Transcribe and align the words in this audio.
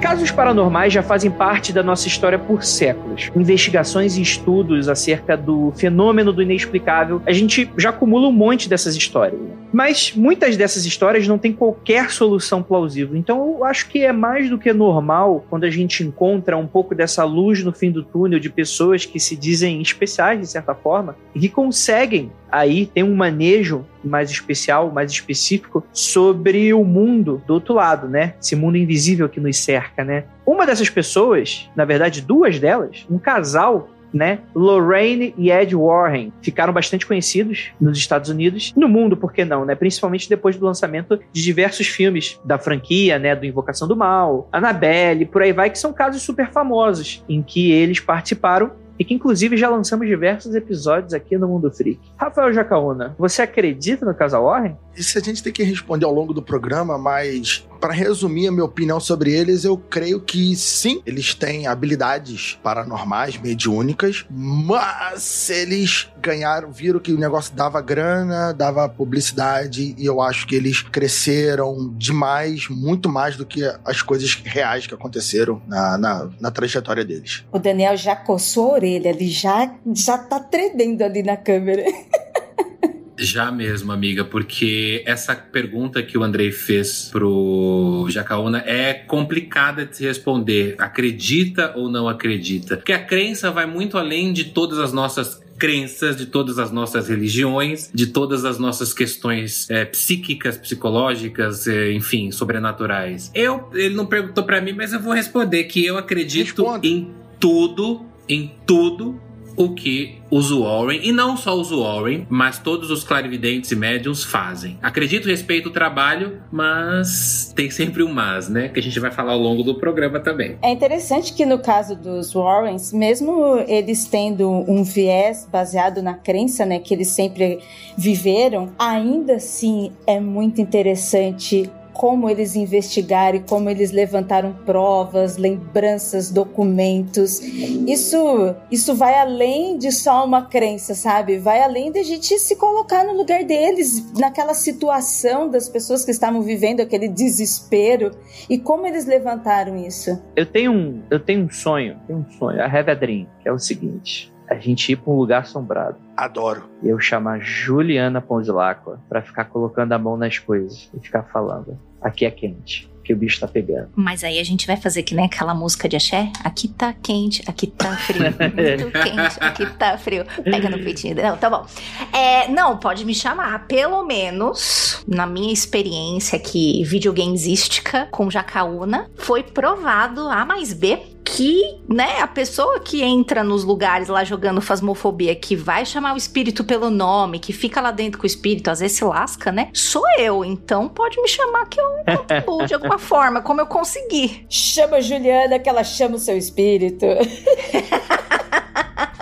Casos 0.00 0.30
paranormais 0.30 0.92
já 0.92 1.02
fazem 1.02 1.28
parte 1.28 1.72
da 1.72 1.82
nossa 1.82 2.06
história 2.06 2.38
por 2.38 2.62
séculos. 2.62 3.30
Investigações 3.34 4.16
e 4.16 4.22
estudos 4.22 4.88
acerca 4.88 5.36
do 5.36 5.72
fenômeno 5.76 6.32
do 6.32 6.40
inexplicável, 6.40 7.20
a 7.26 7.32
gente 7.32 7.70
já 7.76 7.90
acumula 7.90 8.28
um 8.28 8.32
monte 8.32 8.68
dessas 8.68 8.94
histórias. 8.94 9.40
Mas 9.72 10.12
muitas 10.14 10.56
dessas 10.56 10.86
histórias 10.86 11.26
não 11.26 11.36
têm 11.36 11.52
qualquer 11.52 12.10
solução 12.10 12.62
plausível. 12.62 13.16
Então 13.16 13.56
eu 13.58 13.64
acho 13.64 13.88
que 13.88 14.04
é 14.04 14.12
mais 14.12 14.48
do 14.48 14.56
que 14.56 14.72
normal 14.72 15.44
quando 15.50 15.64
a 15.64 15.70
gente 15.70 16.04
encontra 16.04 16.56
um 16.56 16.66
pouco 16.66 16.94
dessa 16.94 17.24
luz 17.24 17.62
no 17.64 17.72
fim 17.72 17.90
do 17.90 18.02
túnel 18.02 18.38
de 18.38 18.48
pessoas 18.48 19.04
que 19.04 19.18
se 19.18 19.36
dizem 19.36 19.82
especiais 19.82 20.40
de 20.40 20.46
certa 20.46 20.74
forma 20.74 21.16
e 21.34 21.40
que 21.40 21.48
conseguem 21.48 22.30
aí 22.50 22.86
ter 22.86 23.02
um 23.02 23.14
manejo 23.14 23.84
mais 24.02 24.30
especial, 24.30 24.90
mais 24.90 25.10
específico 25.10 25.84
sobre 25.92 26.72
o 26.72 26.84
mundo 26.84 27.42
do 27.46 27.54
outro 27.54 27.74
lado, 27.74 28.08
né? 28.08 28.34
Esse 28.40 28.56
mundo 28.56 28.76
invisível 28.76 29.28
que 29.28 29.40
nos 29.40 29.58
cerca, 29.58 30.04
né? 30.04 30.24
Uma 30.46 30.66
dessas 30.66 30.88
pessoas, 30.88 31.68
na 31.76 31.84
verdade, 31.84 32.22
duas 32.22 32.58
delas, 32.58 33.06
um 33.10 33.18
casal 33.18 33.90
né? 34.12 34.38
Lorraine 34.54 35.34
e 35.36 35.50
Ed 35.50 35.74
Warren 35.74 36.32
ficaram 36.42 36.72
bastante 36.72 37.06
conhecidos 37.06 37.70
nos 37.80 37.98
Estados 37.98 38.30
Unidos, 38.30 38.72
no 38.76 38.88
mundo, 38.88 39.16
por 39.16 39.32
que 39.32 39.44
não, 39.44 39.64
né? 39.64 39.74
Principalmente 39.74 40.28
depois 40.28 40.56
do 40.56 40.64
lançamento 40.64 41.20
de 41.32 41.42
diversos 41.42 41.86
filmes 41.86 42.40
da 42.44 42.58
franquia, 42.58 43.18
né? 43.18 43.34
Do 43.36 43.46
Invocação 43.46 43.86
do 43.86 43.96
Mal, 43.96 44.48
Annabelle, 44.52 45.26
por 45.26 45.42
aí 45.42 45.52
vai, 45.52 45.70
que 45.70 45.78
são 45.78 45.92
casos 45.92 46.22
super 46.22 46.50
famosos 46.50 47.24
em 47.28 47.42
que 47.42 47.70
eles 47.70 48.00
participaram 48.00 48.72
e 48.98 49.04
que 49.04 49.14
inclusive 49.14 49.56
já 49.56 49.68
lançamos 49.68 50.06
diversos 50.06 50.54
episódios 50.54 51.14
aqui 51.14 51.38
no 51.38 51.48
Mundo 51.48 51.70
Freak. 51.70 52.00
Rafael 52.16 52.52
Jacaúna, 52.52 53.14
você 53.18 53.42
acredita 53.42 54.04
no 54.04 54.14
casal 54.14 54.44
Warren? 54.44 54.76
Isso 54.98 55.16
a 55.16 55.20
gente 55.20 55.42
tem 55.42 55.52
que 55.52 55.62
responder 55.62 56.04
ao 56.04 56.12
longo 56.12 56.34
do 56.34 56.42
programa, 56.42 56.98
mas 56.98 57.64
para 57.80 57.94
resumir 57.94 58.48
a 58.48 58.52
minha 58.52 58.64
opinião 58.64 58.98
sobre 58.98 59.32
eles, 59.32 59.64
eu 59.64 59.78
creio 59.78 60.20
que 60.20 60.56
sim, 60.56 61.00
eles 61.06 61.34
têm 61.34 61.66
habilidades 61.66 62.58
paranormais, 62.62 63.38
mediúnicas, 63.38 64.26
mas 64.28 65.48
eles 65.50 66.08
ganharam, 66.20 66.72
viram 66.72 66.98
que 66.98 67.12
o 67.12 67.18
negócio 67.18 67.54
dava 67.54 67.80
grana, 67.80 68.52
dava 68.52 68.88
publicidade, 68.88 69.94
e 69.96 70.04
eu 70.04 70.20
acho 70.20 70.46
que 70.46 70.56
eles 70.56 70.82
cresceram 70.82 71.94
demais, 71.96 72.68
muito 72.68 73.08
mais 73.08 73.36
do 73.36 73.46
que 73.46 73.62
as 73.84 74.02
coisas 74.02 74.34
reais 74.44 74.86
que 74.86 74.94
aconteceram 74.94 75.62
na, 75.66 75.96
na, 75.96 76.30
na 76.40 76.50
trajetória 76.50 77.04
deles. 77.04 77.44
O 77.52 77.58
Daniel 77.58 77.96
já 77.96 78.16
coçou 78.16 78.72
a 78.72 78.74
orelha, 78.74 79.10
ele 79.10 79.28
já, 79.28 79.72
já 79.94 80.18
tá 80.18 80.40
tremendo 80.40 81.02
ali 81.02 81.22
na 81.22 81.36
câmera. 81.36 81.84
Já 83.18 83.50
mesmo, 83.50 83.90
amiga, 83.90 84.24
porque 84.24 85.02
essa 85.04 85.34
pergunta 85.34 86.02
que 86.02 86.16
o 86.16 86.22
Andrei 86.22 86.52
fez 86.52 87.08
pro 87.10 88.06
Jacaúna 88.08 88.62
é 88.64 88.94
complicada 88.94 89.84
de 89.84 89.96
se 89.96 90.04
responder. 90.04 90.76
Acredita 90.78 91.72
ou 91.76 91.90
não 91.90 92.08
acredita? 92.08 92.76
Porque 92.76 92.92
a 92.92 93.04
crença 93.04 93.50
vai 93.50 93.66
muito 93.66 93.98
além 93.98 94.32
de 94.32 94.44
todas 94.44 94.78
as 94.78 94.92
nossas 94.92 95.42
crenças, 95.58 96.16
de 96.16 96.26
todas 96.26 96.58
as 96.58 96.70
nossas 96.70 97.08
religiões, 97.08 97.90
de 97.92 98.06
todas 98.06 98.44
as 98.44 98.58
nossas 98.58 98.94
questões 98.94 99.68
é, 99.68 99.84
psíquicas, 99.84 100.56
psicológicas, 100.56 101.66
é, 101.66 101.92
enfim, 101.92 102.30
sobrenaturais. 102.30 103.30
Eu, 103.34 103.68
ele 103.74 103.94
não 103.94 104.06
perguntou 104.06 104.44
para 104.44 104.60
mim, 104.60 104.72
mas 104.72 104.92
eu 104.92 105.00
vou 105.00 105.12
responder 105.12 105.64
que 105.64 105.84
eu 105.84 105.98
acredito 105.98 106.64
em 106.82 107.12
tudo, 107.40 108.06
em 108.28 108.54
tudo 108.64 109.20
o 109.58 109.74
que 109.74 110.16
os 110.30 110.50
Warren, 110.50 111.00
e 111.02 111.10
não 111.10 111.36
só 111.36 111.54
os 111.54 111.70
Warren, 111.70 112.26
mas 112.28 112.58
todos 112.58 112.90
os 112.90 113.02
clarividentes 113.02 113.72
e 113.72 113.76
médiums 113.76 114.22
fazem. 114.22 114.78
Acredito, 114.82 115.26
respeito 115.26 115.68
o 115.68 115.72
trabalho, 115.72 116.40
mas 116.52 117.52
tem 117.56 117.70
sempre 117.70 118.02
um 118.02 118.12
mas, 118.12 118.48
né? 118.48 118.68
Que 118.68 118.78
a 118.78 118.82
gente 118.82 119.00
vai 119.00 119.10
falar 119.10 119.32
ao 119.32 119.38
longo 119.38 119.62
do 119.62 119.74
programa 119.74 120.20
também. 120.20 120.56
É 120.62 120.70
interessante 120.70 121.32
que 121.32 121.44
no 121.44 121.58
caso 121.58 121.96
dos 121.96 122.34
Warrens, 122.34 122.92
mesmo 122.92 123.64
eles 123.66 124.06
tendo 124.06 124.48
um 124.48 124.84
viés 124.84 125.48
baseado 125.50 126.02
na 126.02 126.14
crença, 126.14 126.64
né, 126.64 126.78
que 126.78 126.94
eles 126.94 127.08
sempre 127.08 127.58
viveram, 127.96 128.70
ainda 128.78 129.34
assim 129.34 129.92
é 130.06 130.20
muito 130.20 130.60
interessante 130.60 131.70
como 131.98 132.30
eles 132.30 132.54
investigaram 132.54 133.38
e 133.38 133.40
como 133.40 133.68
eles 133.68 133.90
levantaram 133.90 134.52
provas, 134.64 135.36
lembranças, 135.36 136.30
documentos. 136.30 137.40
Isso, 137.40 138.54
isso 138.70 138.94
vai 138.94 139.18
além 139.18 139.76
de 139.76 139.90
só 139.90 140.24
uma 140.24 140.42
crença, 140.42 140.94
sabe? 140.94 141.38
Vai 141.38 141.60
além 141.60 141.90
de 141.90 141.98
a 141.98 142.04
gente 142.04 142.38
se 142.38 142.54
colocar 142.54 143.04
no 143.04 143.14
lugar 143.14 143.42
deles, 143.42 144.12
naquela 144.16 144.54
situação 144.54 145.50
das 145.50 145.68
pessoas 145.68 146.04
que 146.04 146.12
estavam 146.12 146.40
vivendo 146.40 146.80
aquele 146.80 147.08
desespero 147.08 148.12
e 148.48 148.58
como 148.58 148.86
eles 148.86 149.04
levantaram 149.04 149.76
isso. 149.76 150.22
Eu 150.36 150.46
tenho 150.46 150.70
um, 150.70 151.02
eu 151.10 151.18
tenho 151.18 151.46
um 151.46 151.50
sonho, 151.50 151.98
tenho 152.06 152.20
um 152.20 152.30
sonho, 152.38 152.62
a 152.62 152.66
Have 152.66 152.92
a 152.92 152.94
Dream, 152.94 153.26
que 153.42 153.48
é 153.48 153.52
o 153.52 153.58
seguinte: 153.58 154.32
a 154.48 154.54
gente 154.54 154.92
ir 154.92 154.96
para 154.96 155.12
um 155.12 155.16
lugar 155.16 155.42
assombrado. 155.42 155.96
Adoro. 156.16 156.62
E 156.80 156.88
eu 156.88 157.00
chamar 157.00 157.40
Juliana 157.40 158.20
Ponzilacqua 158.20 159.00
para 159.08 159.20
ficar 159.20 159.46
colocando 159.46 159.92
a 159.94 159.98
mão 159.98 160.16
nas 160.16 160.38
coisas 160.38 160.88
e 160.94 161.00
ficar 161.00 161.24
falando 161.24 161.76
aqui 162.00 162.24
é 162.24 162.30
quente. 162.30 162.88
Que 163.02 163.14
o 163.14 163.16
bicho 163.16 163.40
tá 163.40 163.48
pegando. 163.48 163.88
Mas 163.96 164.22
aí 164.22 164.38
a 164.38 164.44
gente 164.44 164.66
vai 164.66 164.76
fazer 164.76 165.02
que 165.02 165.14
nem 165.14 165.24
aquela 165.24 165.54
música 165.54 165.88
de 165.88 165.96
axé. 165.96 166.30
Aqui 166.44 166.68
tá 166.68 166.92
quente, 166.92 167.42
aqui 167.46 167.66
tá 167.66 167.96
frio. 167.96 168.20
Muito 168.36 168.92
quente, 168.92 169.36
aqui 169.40 169.66
tá 169.78 169.96
frio. 169.96 170.26
Pega 170.44 170.68
no 170.68 170.78
peitinho. 170.78 171.14
Não, 171.14 171.38
tá 171.38 171.48
bom. 171.48 171.64
É, 172.12 172.48
não, 172.48 172.76
pode 172.76 173.06
me 173.06 173.14
chamar. 173.14 173.66
Pelo 173.66 174.04
menos, 174.04 175.02
na 175.08 175.26
minha 175.26 175.50
experiência 175.50 176.36
aqui 176.36 176.84
videogamesística 176.84 178.08
com 178.10 178.30
Jacaúna, 178.30 179.10
foi 179.16 179.42
provado 179.42 180.28
A 180.28 180.44
mais 180.44 180.74
B 180.74 181.00
que, 181.24 181.78
né, 181.88 182.20
a 182.20 182.26
pessoa 182.26 182.80
que 182.80 183.02
entra 183.02 183.44
nos 183.44 183.64
lugares 183.64 184.08
lá 184.08 184.24
jogando 184.24 184.60
fasmofobia, 184.60 185.34
que 185.34 185.54
vai 185.54 185.84
chamar 185.84 186.14
o 186.14 186.16
espírito 186.16 186.64
pelo 186.64 186.90
nome, 186.90 187.38
que 187.38 187.52
fica 187.52 187.80
lá 187.80 187.90
dentro 187.90 188.18
com 188.18 188.24
o 188.24 188.26
espírito, 188.26 188.70
às 188.70 188.80
vezes 188.80 188.96
se 188.96 189.04
lasca, 189.04 189.52
né? 189.52 189.70
Sou 189.72 190.04
eu, 190.18 190.44
então 190.44 190.88
pode 190.88 191.20
me 191.20 191.28
chamar 191.28 191.66
que 191.66 191.80
eu 191.80 191.86
contribuo 192.16 192.66
de 192.66 192.74
alguma 192.74 192.98
forma, 192.98 193.42
como 193.42 193.60
eu 193.60 193.66
conseguir. 193.66 194.46
Chama 194.48 194.96
a 194.96 195.00
Juliana 195.00 195.58
que 195.58 195.68
ela 195.68 195.84
chama 195.84 196.16
o 196.16 196.18
seu 196.18 196.36
espírito. 196.36 197.06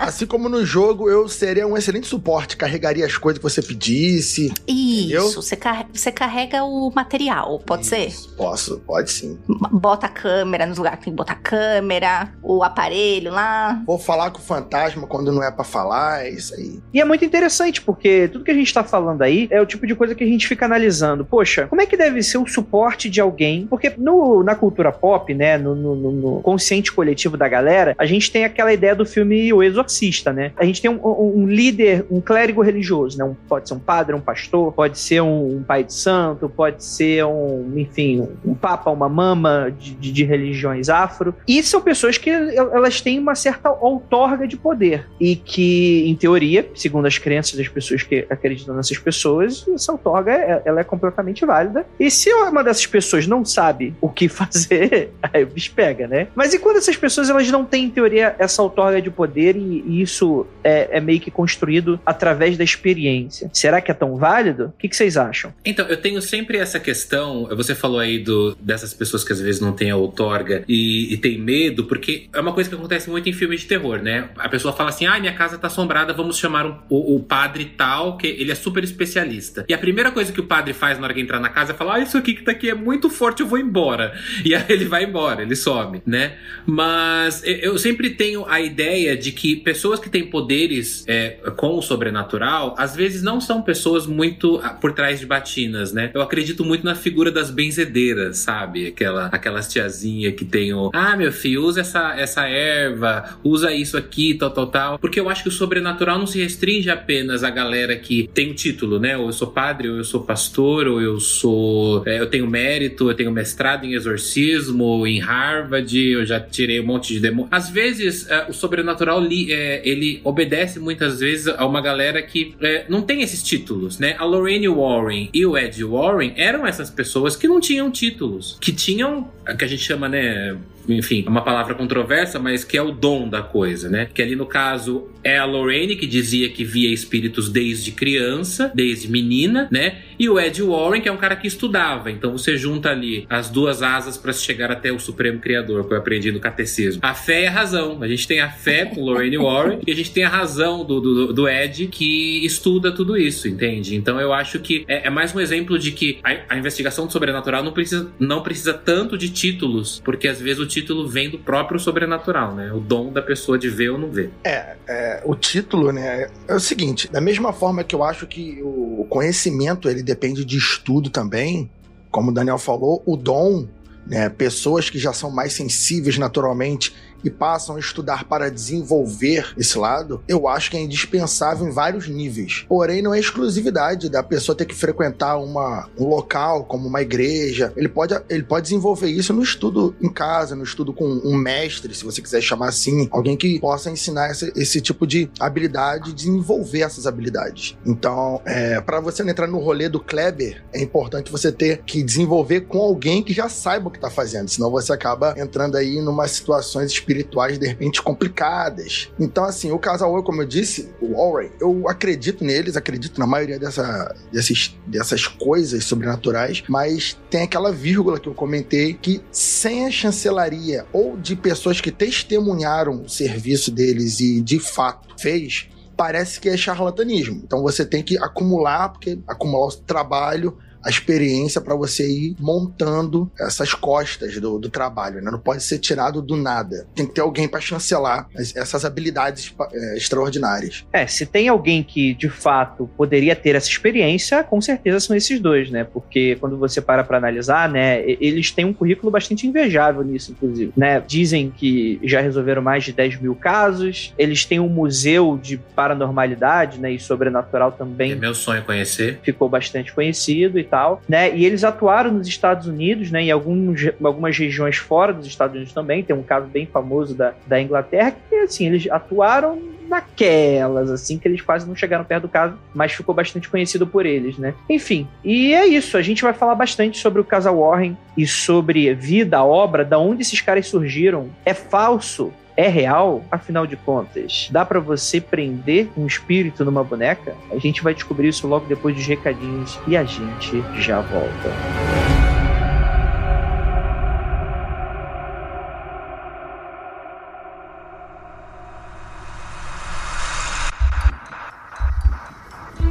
Assim 0.07 0.25
como 0.25 0.49
no 0.49 0.65
jogo, 0.65 1.11
eu 1.11 1.29
seria 1.29 1.67
um 1.67 1.77
excelente 1.77 2.07
suporte, 2.07 2.57
carregaria 2.57 3.05
as 3.05 3.19
coisas 3.19 3.41
que 3.41 3.43
você 3.43 3.61
pedisse. 3.61 4.55
Isso, 4.65 5.43
você, 5.43 5.57
car 5.57 5.85
você 5.93 6.13
carrega 6.13 6.63
o 6.63 6.93
material, 6.95 7.59
pode 7.67 7.83
Isso, 7.83 7.91
ser? 7.91 8.37
Posso, 8.37 8.79
pode 8.87 9.11
sim. 9.11 9.37
Bota 9.49 10.07
a 10.07 10.09
câmera 10.09 10.65
nos 10.65 10.79
lugares 10.79 11.01
que 11.01 11.07
tem 11.07 11.13
que 11.13 11.17
botar 11.17 11.33
a 11.33 11.35
câmera, 11.35 12.33
o 12.41 12.63
aparelho 12.63 13.33
lá. 13.33 13.83
Vou 13.85 13.99
falar 13.99 14.31
com 14.31 14.39
o 14.39 14.43
fantasma 14.43 15.09
quando 15.09 15.33
não 15.33 15.43
é 15.43 15.51
para 15.51 15.65
falar, 15.65 16.25
é 16.25 16.31
isso 16.31 16.55
aí. 16.55 16.81
E 16.95 17.01
é 17.01 17.05
muito 17.05 17.25
interessante, 17.25 17.83
porque 17.83 18.29
tudo 18.29 18.45
que 18.45 18.53
a 18.53 18.55
gente 18.55 18.73
tá 18.73 18.85
falando 18.85 19.23
aí 19.23 19.49
é 19.51 19.61
o 19.61 19.67
tipo 19.67 19.89
de 19.89 19.97
coisa 19.97 20.15
que 20.15 20.23
a 20.23 20.29
gente 20.29 20.47
fica 20.47 20.67
analisando. 20.67 21.25
Poxa, 21.25 21.67
como 21.67 21.83
é 21.83 21.87
que 21.87 21.97
deve 21.97 22.23
ser 22.23 22.39
o 22.39 22.47
suporte 22.47 23.11
de 23.11 23.21
alguém? 23.21 23.67
Porque 23.67 23.93
no, 23.99 24.45
na 24.45 24.55
cultura 24.55 24.93
pop, 24.93 25.35
né, 25.35 25.59
no, 25.59 25.75
no, 25.75 26.13
no 26.13 26.41
consciente 26.43 26.93
coletivo 26.93 27.37
da 27.37 27.49
galera, 27.49 27.93
a 27.99 28.07
gente 28.07 28.31
tem 28.31 28.45
aquela 28.45 28.73
ideia 28.73 28.95
do 28.95 29.05
filme 29.05 29.53
O 29.53 29.65
Exorcista, 29.65 29.96
né? 30.33 30.53
A 30.57 30.65
gente 30.65 30.81
tem 30.83 30.91
um, 30.91 31.01
um, 31.03 31.47
líder, 31.47 32.07
um 32.11 32.21
clérigo 32.21 32.63
religioso, 32.63 33.19
né? 33.19 33.35
Pode 33.49 33.69
ser 33.69 33.75
um 33.75 33.79
padre, 33.79 34.15
um 34.15 34.21
pastor, 34.21 34.73
pode 34.73 34.99
ser 34.99 35.21
um, 35.21 35.57
um 35.57 35.63
pai 35.63 35.85
de 35.85 35.93
santo, 35.93 36.49
pode 36.49 36.85
ser 36.85 37.25
um, 37.25 37.73
enfim, 37.77 38.29
um 38.45 38.55
papa, 38.55 38.91
uma 38.91 39.09
mama 39.09 39.73
de, 39.79 39.95
de, 39.95 40.13
de, 40.13 40.25
religiões 40.25 40.89
afro. 40.89 41.35
E 41.47 41.63
são 41.63 41.81
pessoas 41.81 42.19
que 42.19 42.31
elas 42.31 43.01
têm 43.01 43.19
uma 43.19 43.35
certa 43.35 43.71
outorga 43.71 44.47
de 44.47 44.57
poder. 44.57 45.07
E 45.21 45.37
que, 45.37 46.09
em 46.09 46.15
teoria, 46.15 46.69
segundo 46.75 47.07
as 47.07 47.19
crenças 47.19 47.55
das 47.55 47.69
pessoas 47.69 48.03
que 48.03 48.27
acreditam 48.29 48.75
nessas 48.75 48.99
pessoas, 48.99 49.67
essa 49.69 49.93
outorga 49.93 50.33
é, 50.33 50.63
ela 50.65 50.81
é 50.81 50.85
completamente 50.85 51.45
válida. 51.45 51.87
E 51.99 52.11
se 52.11 52.33
uma 52.33 52.63
dessas 52.63 52.87
pessoas 52.87 53.27
não 53.27 53.45
sabe 53.45 53.95
o 54.01 54.09
que 54.09 54.29
fazer, 54.29 55.11
aí 55.23 55.45
o 55.45 55.47
bicho 55.47 55.73
pega, 55.75 56.07
né? 56.07 56.29
Mas 56.35 56.53
e 56.55 56.59
quando 56.59 56.77
essas 56.77 56.97
pessoas 56.97 57.31
elas 57.31 57.51
não 57.51 57.65
têm, 57.65 57.87
em 57.87 57.91
teoria, 57.91 58.35
essa 58.39 58.63
outorga 58.63 59.01
de 59.01 59.11
poder 59.11 59.57
e, 59.57 59.85
e 59.87 60.03
isso 60.03 60.47
é, 60.65 60.99
é, 60.99 61.01
meio 61.01 61.21
que 61.21 61.31
construído 61.31 61.99
através 62.05 62.59
da 62.59 62.65
experiência? 62.65 63.49
Será 63.53 63.81
que 63.81 63.91
é 63.91 63.95
tão 63.95 64.17
válido? 64.17 64.67
O 64.67 64.73
que, 64.79 64.89
que 64.89 64.97
vocês 64.97 65.17
acham? 65.17 65.55
Então, 65.65 65.87
eu 65.87 65.97
tenho 65.97 66.21
sempre 66.21 66.59
essa 66.59 66.81
questão. 66.81 67.49
Você 67.57 67.75
falou 67.75 68.01
aí 68.01 68.19
do, 68.19 68.57
dessas 68.61 68.93
pessoas 68.93 69.23
que 69.23 69.33
às 69.33 69.41
vezes 69.41 69.61
não 69.61 69.73
têm 69.73 69.91
a 69.91 69.97
outorga 69.97 70.65
e, 70.69 71.15
e 71.15 71.17
tem 71.17 71.39
medo, 71.39 71.85
porque 71.85 72.29
é 72.33 72.41
uma 72.41 72.53
coisa 72.53 72.69
que 72.69 72.75
acontece 72.75 73.09
muito 73.09 73.29
em 73.29 73.33
filmes 73.33 73.61
de 73.61 73.67
terror, 73.67 74.03
né? 74.03 74.29
A 74.37 74.49
pessoa 74.49 74.75
fala 74.75 74.91
assim: 74.91 75.07
ah, 75.07 75.19
minha 75.21 75.33
casa 75.33 75.57
tá 75.57 75.69
assombrada, 75.69 76.13
vamos 76.13 76.37
chamar 76.37 76.67
um, 76.67 76.79
o, 76.89 77.17
o, 77.17 77.21
padre 77.21 77.65
tal, 77.77 78.17
que 78.17 78.27
ele 78.27 78.51
é 78.51 78.55
super 78.55 78.83
especialista. 78.83 79.65
E 79.69 79.75
a 79.75 79.79
primeira 79.79 80.11
coisa 80.11 80.33
que 80.33 80.41
o 80.41 80.45
padre 80.45 80.73
faz 80.75 80.99
na 80.99 81.05
hora 81.05 81.15
que 81.15 81.21
entrar 81.21 81.39
na 81.39 81.49
casa 81.49 81.73
é 81.73 81.77
falar: 81.77 81.97
ah, 81.97 82.01
isso 82.01 82.19
aqui 82.19 82.35
que 82.35 82.43
tá 82.43 82.53
aqui 82.53 82.69
é 82.69 82.75
muito 82.75 83.09
forte, 83.09 83.41
eu 83.41 83.47
vou 83.47 83.59
embora. 83.59 84.13
E 84.45 84.55
aí 84.55 84.65
ele 84.69 84.85
vai 84.85 85.05
embora, 85.05 85.43
ele 85.43 85.55
some, 85.55 86.03
né? 86.05 86.35
Mas 86.67 87.43
eu 87.45 87.79
sempre 87.79 88.11
tenho 88.11 88.45
a 88.49 88.61
ideia 88.61 89.17
de 89.17 89.33
que 89.33 89.57
pessoas 89.57 89.76
pessoas 89.77 90.01
que 90.01 90.09
têm 90.09 90.27
poderes 90.27 91.05
é, 91.07 91.37
com 91.55 91.77
o 91.77 91.83
sobrenatural, 91.83 92.75
às 92.79 92.97
vezes 92.97 93.23
não 93.23 93.43
são 93.43 93.61
pessoas 93.61 94.07
muito 94.07 94.59
ah, 94.63 94.71
por 94.71 94.93
trás 94.93 95.21
de 95.21 95.27
batinas, 95.27 95.93
né? 95.93 96.11
Eu 96.15 96.23
acredito 96.23 96.65
muito 96.65 96.83
na 96.83 96.95
figura 96.95 97.31
das 97.31 97.51
benzedeiras, 97.51 98.39
sabe? 98.39 98.87
Aquela, 98.87 99.27
aquelas 99.27 99.69
tiazinha 99.69 100.33
que 100.33 100.47
tem 100.47 100.73
o, 100.73 100.91
ah, 100.95 101.15
meu 101.15 101.31
filho, 101.31 101.63
usa 101.63 101.83
essa, 101.83 102.15
essa 102.17 102.49
erva, 102.49 103.39
usa 103.45 103.71
isso 103.71 103.99
aqui, 103.99 104.33
tal, 104.33 104.51
tal, 104.51 104.67
tal. 104.69 104.99
Porque 104.99 105.21
eu 105.21 105.29
acho 105.29 105.43
que 105.43 105.51
o 105.51 105.53
sobrenatural 105.53 106.19
não 106.19 106.27
se 106.27 106.41
restringe 106.41 106.89
apenas 106.89 107.45
à 107.45 107.51
galera 107.51 107.95
que 107.97 108.31
tem 108.33 108.53
o 108.53 108.55
título, 108.55 108.99
né? 108.99 109.15
Ou 109.19 109.27
eu 109.27 109.33
sou 109.33 109.49
padre, 109.49 109.91
ou 109.91 109.99
eu 109.99 110.05
sou 110.05 110.23
pastor, 110.23 110.89
ou 110.89 111.03
eu 111.03 111.21
sou. 111.21 112.03
É, 112.07 112.19
eu 112.19 112.31
tenho 112.31 112.47
mérito, 112.47 113.11
eu 113.11 113.15
tenho 113.15 113.31
mestrado 113.31 113.85
em 113.85 113.93
exorcismo, 113.93 115.07
em 115.07 115.21
Harvard, 115.21 115.99
eu 115.99 116.25
já 116.25 116.41
tirei 116.41 116.81
um 116.81 116.87
monte 116.87 117.13
de 117.13 117.21
demônio. 117.21 117.49
Às 117.51 117.69
vezes, 117.69 118.27
é, 118.31 118.47
o 118.49 118.55
sobrenatural 118.55 119.21
li, 119.21 119.53
é, 119.53 119.66
ele 119.85 120.21
obedece 120.25 120.79
muitas 120.79 121.21
vezes 121.21 121.49
a 121.49 121.67
uma 121.67 121.81
galera 121.81 122.23
que 122.23 122.55
é, 122.61 122.87
não 122.89 123.03
tem 123.03 123.23
esses 123.23 123.43
títulos, 123.43 123.99
né? 123.99 124.15
A 124.19 124.25
Lorraine 124.25 124.69
Warren 124.69 125.29
e 125.33 125.45
o 125.45 125.57
Ed 125.57 125.83
Warren 125.85 126.33
eram 126.37 126.67
essas 126.67 126.91
pessoas 126.91 127.37
que 127.37 127.49
não 127.49 127.61
tinham 127.61 127.91
títulos, 127.91 128.57
que 128.61 128.73
tinham, 128.73 129.31
que 129.59 129.65
a 129.65 129.69
gente 129.69 129.83
chama, 129.83 130.09
né? 130.09 130.57
Enfim, 130.89 131.25
é 131.27 131.31
uma 131.31 131.43
palavra 131.43 131.75
controversa, 131.75 132.39
mas 132.39 132.65
que 132.65 132.77
é 132.77 132.83
o 132.83 132.91
dom 132.91 133.29
da 133.29 133.43
coisa, 133.43 133.89
né? 133.89 134.09
Que 134.13 134.23
ali 134.23 134.37
no 134.37 134.47
caso 134.47 135.09
é 135.23 135.39
a 135.39 135.45
Lorraine 135.45 135.97
que 135.97 136.07
dizia 136.07 136.49
que 136.49 136.65
via 136.65 136.93
espíritos 136.93 137.49
desde 137.49 137.93
criança, 137.93 138.71
desde 138.75 139.11
menina, 139.11 139.69
né? 139.71 140.03
E 140.19 140.29
o 140.29 140.39
Ed 140.39 140.63
Warren, 140.63 141.01
que 141.01 141.09
é 141.09 141.13
um 141.13 141.17
cara 141.17 141.37
que 141.37 141.47
estudava. 141.47 142.11
Então 142.11 142.33
você 142.33 142.57
junta 142.57 142.91
ali 142.91 143.27
as 143.29 143.51
duas 143.51 143.83
asas 143.83 144.17
para 144.17 144.33
chegar 144.33 144.71
até 144.71 144.93
o 144.93 144.99
Supremo 144.99 145.41
Criador, 145.41 145.87
que 145.87 145.93
eu 145.93 145.99
aprendi 145.99 146.31
no 146.31 146.41
catecismo. 146.41 147.01
A 147.03 147.15
fé 147.15 147.43
e 147.43 147.47
a 147.47 147.51
razão. 147.51 148.03
A 148.03 148.09
gente 148.09 148.27
tem 148.27 148.41
a 148.41 148.49
fé 148.49 148.85
com 148.87 149.03
Lorraine 149.03 149.39
Warren 149.39 149.81
e 149.87 149.91
a 149.91 149.95
gente 149.95 150.13
tem 150.13 150.25
a 150.25 150.29
razão 150.29 150.85
do, 150.85 151.01
do, 151.01 151.33
do 151.33 151.49
Ed 151.49 151.89
que 151.89 152.45
estuda 152.45 152.93
tudo 152.93 153.17
isso, 153.17 153.49
entende? 153.49 153.97
Então 153.97 154.21
eu 154.21 154.33
acho 154.33 154.61
que 154.61 154.85
é, 154.89 155.07
é 155.07 155.11
mais 155.11 155.35
um 155.35 155.41
exemplo 155.41 155.79
de 155.79 155.91
que 155.91 156.19
a, 156.23 156.55
a 156.55 156.59
investigação 156.59 157.07
do 157.07 157.13
sobrenatural 157.13 157.63
não 157.63 157.73
precisa, 157.73 158.11
não 158.19 158.43
precisa 158.43 158.75
tanto 158.75 159.19
de 159.19 159.29
títulos, 159.29 160.01
porque 160.05 160.29
às 160.29 160.41
vezes 160.41 160.61
o 160.61 160.67
título 160.77 161.09
vem 161.09 161.31
do 161.31 161.39
próprio 161.39 161.81
sobrenatural, 161.81 162.55
né? 162.55 162.71
O 162.71 162.81
dom 162.81 163.11
da 163.11 163.23
pessoa 163.23 163.59
de 163.59 163.69
ver 163.71 163.91
ou 163.91 163.99
não 163.99 164.11
ver. 164.11 164.31
É, 164.45 164.77
é 164.87 165.23
o 165.25 165.35
título, 165.35 165.91
né? 165.91 166.29
É 166.47 166.55
o 166.55 166.61
seguinte: 166.61 167.11
da 167.11 167.21
mesma 167.21 167.53
forma 167.53 167.83
que 167.83 167.95
eu 167.95 168.05
acho 168.05 168.27
que 168.27 168.61
o 168.63 169.07
conhecimento 169.09 169.89
ele 169.89 170.03
depende 170.03 170.45
de 170.45 170.59
estudo 170.59 171.09
também, 171.09 171.71
como 172.11 172.31
o 172.31 172.35
Daniel 172.35 172.59
falou, 172.59 173.03
o 173.07 173.17
dom, 173.17 173.67
né? 174.07 174.29
Pessoas 174.29 174.91
que 174.91 174.99
já 174.99 175.13
são 175.13 175.31
mais 175.31 175.55
sensíveis 175.55 176.19
naturalmente 176.19 176.95
e 177.25 177.31
passam 177.31 177.77
a 177.77 177.81
estudar 177.81 178.25
para 178.25 178.51
desenvolver 178.51 179.55
esse 179.57 179.79
lado, 179.79 180.23
eu 180.29 180.49
acho 180.49 180.71
que 180.71 180.77
é 180.77 180.81
indispensável 180.81 181.67
em 181.67 181.71
vários 181.71 182.09
níveis. 182.09 182.65
Porém, 182.69 183.03
não 183.03 183.15
é 183.15 183.19
exclusividade 183.19 184.09
da 184.09 184.23
pessoa 184.23 184.57
ter 184.57 184.65
que 184.65 184.75
frequentar 184.75 185.37
uma, 185.39 185.89
um 185.99 186.07
local 186.07 186.65
como 186.65 186.89
uma 186.89 187.03
igreja. 187.03 187.73
Ele 187.77 187.89
pode, 187.89 188.15
ele 188.29 188.43
pode 188.43 188.65
desenvolver 188.65 189.09
isso 189.09 189.33
no 189.33 189.43
estudo 189.43 189.95
em 190.01 190.09
casa, 190.09 190.55
no 190.55 190.65
estudo 190.65 190.93
com 190.93 191.05
um 191.05 191.37
mestre, 191.37 191.95
se 191.95 192.05
você 192.05 192.21
quiser 192.21 192.41
chamar 192.41 192.69
assim, 192.69 193.09
alguém 193.11 193.37
que 193.37 193.59
possa 193.61 193.91
ensinar 193.91 194.31
esse, 194.31 194.53
esse 194.57 194.81
tipo 194.81 195.07
de 195.07 195.31
habilidade, 195.39 196.13
desenvolver 196.13 196.81
essas 196.81 197.07
habilidades. 197.07 197.77
Então, 197.85 198.41
é, 198.45 198.81
para 198.81 199.01
você 199.01 199.23
entrar 199.23 199.47
no 199.47 199.59
rolê 199.59 199.89
do 199.89 200.01
Kleber, 200.01 200.63
é 200.73 200.81
importante 200.81 201.31
você 201.31 201.51
ter 201.51 201.83
que 201.85 202.03
desenvolver 202.03 202.63
com 202.63 202.79
alguém 202.79 203.23
que 203.23 203.33
já 203.33 203.49
saiba 203.49 203.89
o 203.89 203.91
que 203.91 203.99
está 203.99 204.11
fazendo, 204.11 204.49
senão 204.49 204.71
você 204.71 204.93
acaba 204.93 205.35
entrando 205.37 205.77
aí 205.77 206.01
numa 206.01 206.27
situações 206.29 206.99
espirituais 207.07 207.59
de 207.59 207.67
repente 207.67 208.03
complicadas. 208.03 209.11
Então, 209.19 209.45
assim, 209.45 209.71
o 209.71 209.79
casal, 209.79 210.23
como 210.23 210.43
eu 210.43 210.47
disse, 210.47 210.91
o 211.01 211.15
Warren, 211.15 211.51
eu 211.61 211.89
acredito 211.89 212.45
neles, 212.45 212.77
acredito 212.77 213.19
na 213.21 213.27
maioria 213.27 213.59
dessa, 213.59 214.15
desses, 214.33 214.77
dessas 214.87 215.27
coisas 215.27 215.85
sobrenaturais, 215.85 216.65
mas 216.69 217.17
tem 217.31 217.43
aquela 217.43 217.71
vírgula 217.71 218.19
que 218.19 218.29
eu 218.29 218.35
comentei 218.35 218.95
que 218.95 219.23
sem 219.31 219.87
a 219.87 219.91
chancelaria 219.91 220.85
ou 220.93 221.17
de 221.17 221.37
pessoas 221.37 221.81
que 221.81 221.93
testemunharam 221.93 223.03
o 223.03 223.09
serviço 223.09 223.71
deles 223.71 224.21
e 224.21 224.41
de 224.41 224.59
fato 224.59 225.09
fez, 225.19 225.69
parece 225.97 226.41
que 226.41 226.49
é 226.49 226.57
charlatanismo. 226.57 227.41
Então 227.45 227.63
você 227.63 227.85
tem 227.85 228.03
que 228.03 228.19
acumular, 228.19 228.91
porque 228.91 229.19
acumular 229.27 229.67
o 229.67 229.77
trabalho, 229.77 230.59
a 230.87 230.89
experiência 230.89 231.61
para 231.61 231.75
você 231.75 232.09
ir 232.09 232.37
montando 232.39 233.29
essas 233.41 233.75
costas 233.75 234.39
do, 234.39 234.57
do 234.57 234.71
trabalho, 234.71 235.21
né? 235.21 235.33
Não 235.33 235.39
pode 235.39 235.65
ser 235.65 235.81
tirado 235.81 236.23
do 236.23 236.37
nada. 236.37 236.87
Tem 236.95 237.05
que 237.05 237.13
ter 237.13 237.23
alguém 237.23 237.49
para 237.49 237.61
chancelar 237.61 238.29
essas 238.37 238.85
habilidades 238.85 239.53
é, 239.73 239.97
extraordinárias. 239.97 240.87
É, 240.93 241.05
se 241.09 241.27
tem 241.27 241.49
alguém 241.49 241.83
que 241.83 242.15
de 242.15 242.29
fato 242.29 242.89
poderia 242.97 243.35
ter 243.35 243.57
essa 243.57 243.69
experiência, 243.69 244.45
com 244.45 244.61
certeza 244.61 245.01
são 245.01 245.17
esses 245.17 245.41
dois, 245.41 245.71
né? 245.71 245.83
Porque 245.83 246.37
quando 246.37 246.57
você 246.57 246.81
para 246.81 247.03
para 247.03 247.19
analisar, 247.19 247.69
né, 247.69 248.03
eles 248.09 248.53
têm 248.53 248.65
um 248.65 248.73
currículo 248.73 249.11
bastante 249.11 249.45
invejável 249.45 250.05
nisso, 250.05 250.31
inclusive, 250.31 250.73
né? 250.77 251.03
Dizem 251.05 251.51
que 251.51 251.99
já 252.05 252.21
resolveram 252.21 252.63
mais 252.63 252.85
de 252.85 252.93
10 252.93 253.21
mil 253.21 253.35
casos, 253.35 254.15
eles 254.17 254.45
têm 254.45 254.61
um 254.61 254.69
museu 254.69 255.37
de 255.43 255.57
paranormalidade, 255.57 256.79
né, 256.79 256.93
e 256.93 257.01
sobrenatural 257.01 257.73
também. 257.73 258.13
É 258.13 258.15
meu 258.15 258.35
sonho 258.35 258.63
conhecer. 258.63 259.19
Ficou 259.25 259.49
bastante 259.49 259.93
conhecido 259.93 260.61
e 260.61 260.65
tal 260.65 260.76
tal, 260.77 261.03
né? 261.09 261.35
E 261.35 261.47
eles 261.47 261.65
atuaram 261.65 262.13
nos 262.13 262.29
Estados 262.29 262.67
Unidos, 262.67 263.11
né? 263.11 263.23
Em 263.23 263.31
alguns, 263.31 263.81
algumas 264.03 264.37
regiões 264.37 264.77
fora 264.77 265.13
dos 265.13 265.27
Estados 265.27 265.57
Unidos 265.57 265.73
também. 265.73 266.03
Tem 266.03 266.15
um 266.15 266.23
caso 266.23 266.47
bem 266.47 266.67
famoso 266.67 267.15
da, 267.15 267.33
da 267.47 267.61
Inglaterra 267.61 268.15
que, 268.29 268.37
assim, 268.37 268.67
eles 268.67 268.87
atuaram 268.91 269.59
naquelas, 269.89 270.91
assim, 270.91 271.17
que 271.17 271.27
eles 271.27 271.41
quase 271.41 271.67
não 271.67 271.75
chegaram 271.75 272.05
perto 272.05 272.23
do 272.23 272.29
caso, 272.29 272.59
mas 272.75 272.93
ficou 272.93 273.15
bastante 273.15 273.49
conhecido 273.49 273.87
por 273.87 274.05
eles, 274.05 274.37
né? 274.37 274.53
Enfim, 274.69 275.09
e 275.25 275.55
é 275.55 275.65
isso. 275.67 275.97
A 275.97 276.03
gente 276.03 276.23
vai 276.23 276.35
falar 276.35 276.55
bastante 276.55 276.99
sobre 276.99 277.21
o 277.21 277.25
casal 277.25 277.61
Warren 277.61 277.97
e 278.17 278.27
sobre 278.27 278.93
vida, 278.95 279.43
obra, 279.43 279.85
da 279.85 279.99
onde 279.99 280.23
esses 280.23 280.41
caras 280.41 280.67
surgiram. 280.67 281.31
É 281.45 281.55
falso 281.55 282.33
é 282.57 282.69
real? 282.69 283.23
Afinal 283.31 283.67
de 283.67 283.77
contas, 283.77 284.49
dá 284.51 284.65
para 284.65 284.81
você 284.81 285.21
prender 285.21 285.91
um 285.97 286.07
espírito 286.07 286.65
numa 286.65 286.83
boneca? 286.83 287.37
A 287.51 287.59
gente 287.59 287.83
vai 287.83 287.95
descobrir 287.95 288.29
isso 288.29 288.49
logo 288.49 288.67
depois 288.67 288.97
dos 288.97 289.07
recadinhos 289.07 289.79
e 289.87 289.97
a 289.97 290.05
gente 290.05 290.65
já 290.81 291.01
volta. 291.01 291.51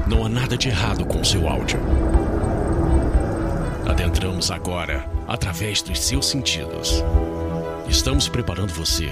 Não 0.07 0.23
há 0.23 0.29
nada 0.29 0.55
de 0.55 0.69
errado 0.69 1.03
com 1.05 1.23
seu 1.23 1.49
áudio. 1.49 1.79
Adentramos 3.87 4.51
agora 4.51 5.09
através 5.27 5.81
dos 5.81 5.99
seus 5.99 6.27
sentidos. 6.27 7.03
Estamos 7.87 8.27
preparando 8.27 8.71
você 8.71 9.11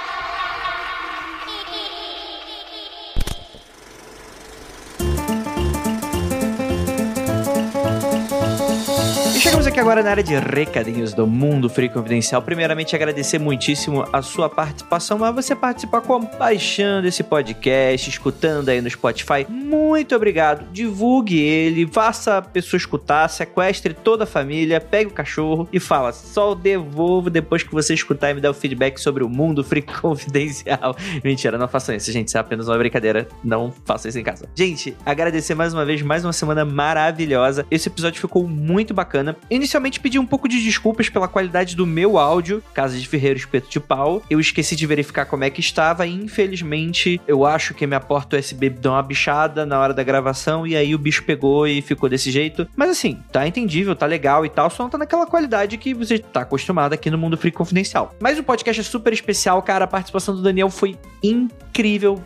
Aqui 9.71 9.79
agora 9.79 10.03
na 10.03 10.09
área 10.09 10.23
de 10.23 10.35
recadinhos 10.35 11.13
do 11.13 11.25
Mundo 11.25 11.69
Free 11.69 11.87
Confidencial. 11.87 12.41
Primeiramente, 12.41 12.93
agradecer 12.93 13.39
muitíssimo 13.39 14.05
a 14.11 14.21
sua 14.21 14.49
participação, 14.49 15.17
mas 15.17 15.33
você 15.33 15.55
participar 15.55 16.01
com 16.01 16.25
paixão 16.25 17.01
desse 17.01 17.23
podcast, 17.23 18.09
escutando 18.09 18.67
aí 18.67 18.81
no 18.81 18.89
Spotify. 18.89 19.47
Muito 19.47 20.13
obrigado. 20.13 20.69
Divulgue 20.73 21.39
ele, 21.39 21.87
faça 21.87 22.39
a 22.39 22.41
pessoa 22.41 22.77
escutar, 22.77 23.29
sequestre 23.29 23.93
toda 23.93 24.25
a 24.25 24.27
família, 24.27 24.81
pegue 24.81 25.09
o 25.09 25.13
cachorro 25.13 25.69
e 25.71 25.79
fala: 25.79 26.11
só 26.11 26.53
devolvo 26.53 27.29
depois 27.29 27.63
que 27.63 27.71
você 27.71 27.93
escutar 27.93 28.31
e 28.31 28.33
me 28.33 28.41
dar 28.41 28.51
o 28.51 28.53
feedback 28.53 28.97
sobre 28.97 29.23
o 29.23 29.29
Mundo 29.29 29.63
Free 29.63 29.83
Confidencial. 30.01 30.97
Mentira, 31.23 31.57
não 31.57 31.69
façam 31.69 31.95
isso, 31.95 32.11
gente. 32.11 32.27
Isso 32.27 32.37
é 32.37 32.41
apenas 32.41 32.67
uma 32.67 32.77
brincadeira. 32.77 33.25
Não 33.41 33.73
façam 33.85 34.09
isso 34.09 34.19
em 34.19 34.23
casa. 34.23 34.49
Gente, 34.53 34.97
agradecer 35.05 35.55
mais 35.55 35.73
uma 35.73 35.85
vez, 35.85 36.01
mais 36.01 36.25
uma 36.25 36.33
semana 36.33 36.65
maravilhosa. 36.65 37.65
Esse 37.71 37.87
episódio 37.87 38.19
ficou 38.19 38.45
muito 38.45 38.93
bacana 38.93 39.37
inicialmente 39.61 39.99
pedir 39.99 40.17
um 40.17 40.25
pouco 40.25 40.49
de 40.49 40.59
desculpas 40.59 41.07
pela 41.07 41.27
qualidade 41.27 41.75
do 41.75 41.85
meu 41.85 42.17
áudio, 42.17 42.63
Casa 42.73 42.97
de 42.97 43.07
Ferreiro 43.07 43.37
Espeto 43.37 43.69
de 43.69 43.79
Pau. 43.79 44.21
Eu 44.29 44.39
esqueci 44.39 44.75
de 44.75 44.87
verificar 44.87 45.25
como 45.25 45.43
é 45.43 45.49
que 45.49 45.59
estava 45.59 46.05
e, 46.05 46.11
infelizmente, 46.11 47.21
eu 47.27 47.45
acho 47.45 47.73
que 47.73 47.85
minha 47.85 47.99
porta 47.99 48.39
USB 48.39 48.69
deu 48.69 48.91
uma 48.91 49.03
bichada 49.03 49.65
na 49.65 49.79
hora 49.79 49.93
da 49.93 50.03
gravação 50.03 50.65
e 50.65 50.75
aí 50.75 50.95
o 50.95 50.97
bicho 50.97 51.23
pegou 51.23 51.67
e 51.67 51.81
ficou 51.81 52.09
desse 52.09 52.31
jeito. 52.31 52.67
Mas 52.75 52.89
assim, 52.89 53.19
tá 53.31 53.47
entendível, 53.47 53.95
tá 53.95 54.05
legal 54.05 54.45
e 54.45 54.49
tal, 54.49 54.69
só 54.69 54.83
não 54.83 54.89
tá 54.89 54.97
naquela 54.97 55.27
qualidade 55.27 55.77
que 55.77 55.93
você 55.93 56.17
tá 56.17 56.41
acostumado 56.41 56.93
aqui 56.93 57.11
no 57.11 57.17
Mundo 57.17 57.37
Free 57.37 57.51
Confidencial. 57.51 58.15
Mas 58.19 58.39
o 58.39 58.43
podcast 58.43 58.81
é 58.81 58.83
super 58.83 59.13
especial, 59.13 59.61
cara. 59.61 59.85
A 59.85 59.87
participação 59.87 60.35
do 60.35 60.41
Daniel 60.41 60.69
foi 60.69 60.97
incrível. 61.21 61.61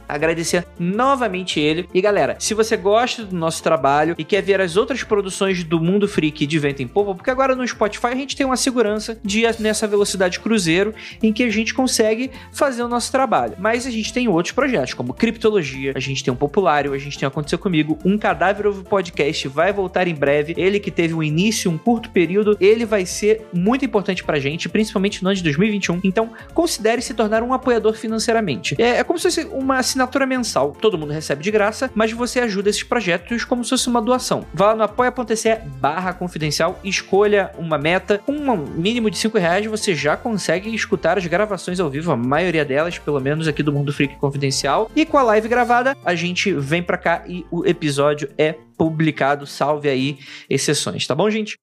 Agradecer 0.07 0.65
novamente 0.79 1.59
ele. 1.59 1.87
E 1.93 2.01
galera, 2.01 2.35
se 2.39 2.53
você 2.53 2.75
gosta 2.77 3.23
do 3.23 3.35
nosso 3.35 3.61
trabalho 3.61 4.15
e 4.17 4.23
quer 4.23 4.41
ver 4.41 4.61
as 4.61 4.77
outras 4.77 5.03
produções 5.03 5.63
do 5.63 5.79
Mundo 5.79 6.07
Freak 6.07 6.45
de 6.45 6.59
vento 6.59 6.81
em 6.81 6.87
povo, 6.87 7.15
porque 7.15 7.29
agora 7.29 7.55
no 7.55 7.67
Spotify 7.67 8.07
a 8.07 8.15
gente 8.15 8.35
tem 8.35 8.45
uma 8.45 8.57
segurança 8.57 9.17
de 9.23 9.45
nessa 9.59 9.87
velocidade 9.87 10.39
cruzeiro 10.39 10.93
em 11.21 11.31
que 11.31 11.43
a 11.43 11.49
gente 11.49 11.73
consegue 11.73 12.31
fazer 12.51 12.83
o 12.83 12.87
nosso 12.87 13.11
trabalho. 13.11 13.53
Mas 13.59 13.85
a 13.85 13.91
gente 13.91 14.11
tem 14.11 14.27
outros 14.27 14.53
projetos, 14.53 14.93
como 14.93 15.13
Criptologia, 15.13 15.93
a 15.95 15.99
gente 15.99 16.23
tem 16.23 16.33
um 16.33 16.37
Populário, 16.37 16.93
a 16.93 16.97
gente 16.97 17.17
tem 17.17 17.27
Aconteceu 17.27 17.57
Comigo, 17.57 17.97
um 18.05 18.17
Cadáver 18.17 18.67
Ovo 18.67 18.83
Podcast 18.83 19.47
vai 19.47 19.73
voltar 19.73 20.07
em 20.07 20.13
breve. 20.13 20.53
Ele 20.57 20.79
que 20.79 20.91
teve 20.91 21.13
um 21.13 21.23
início, 21.23 21.69
um 21.71 21.77
curto 21.77 22.09
período, 22.09 22.57
ele 22.59 22.85
vai 22.85 23.05
ser 23.05 23.47
muito 23.53 23.85
importante 23.85 24.23
pra 24.23 24.39
gente, 24.39 24.69
principalmente 24.69 25.23
no 25.23 25.29
ano 25.29 25.35
de 25.35 25.43
2021. 25.43 26.01
Então, 26.03 26.29
considere 26.53 27.01
se 27.01 27.13
tornar 27.13 27.43
um 27.43 27.53
apoiador 27.53 27.93
financeiramente. 27.93 28.75
É, 28.79 28.97
é 28.97 29.03
como 29.03 29.17
se 29.19 29.27
uma 29.51 29.77
assinatura 29.77 30.25
mensal. 30.25 30.75
Todo 30.79 30.97
mundo 30.97 31.13
recebe 31.13 31.43
de 31.43 31.51
graça, 31.51 31.89
mas 31.93 32.11
você 32.11 32.39
ajuda 32.39 32.69
esses 32.69 32.83
projetos 32.83 33.43
como 33.45 33.63
se 33.63 33.69
fosse 33.71 33.87
uma 33.87 34.01
doação. 34.01 34.45
Vá 34.53 34.67
lá 34.67 34.75
no 34.75 34.83
apoia.se 34.83 35.55
barra 35.79 36.13
confidencial, 36.13 36.79
escolha 36.83 37.51
uma 37.57 37.77
meta, 37.77 38.17
com 38.19 38.33
um 38.33 38.57
mínimo 38.57 39.09
de 39.09 39.17
5 39.17 39.37
reais 39.37 39.65
você 39.65 39.95
já 39.95 40.15
consegue 40.17 40.73
escutar 40.73 41.17
as 41.17 41.25
gravações 41.25 41.79
ao 41.79 41.89
vivo, 41.89 42.11
a 42.11 42.15
maioria 42.15 42.65
delas, 42.65 42.97
pelo 42.97 43.19
menos 43.19 43.47
aqui 43.47 43.63
do 43.63 43.71
Mundo 43.71 43.93
Freak 43.93 44.15
Confidencial. 44.17 44.89
E 44.95 45.05
com 45.05 45.17
a 45.17 45.23
live 45.23 45.47
gravada, 45.47 45.95
a 46.03 46.15
gente 46.15 46.51
vem 46.53 46.83
pra 46.83 46.97
cá 46.97 47.23
e 47.27 47.45
o 47.51 47.65
episódio 47.65 48.29
é 48.37 48.55
publicado. 48.77 49.45
Salve 49.45 49.89
aí 49.89 50.17
exceções, 50.49 51.07
tá 51.07 51.15
bom, 51.15 51.29
gente? 51.29 51.55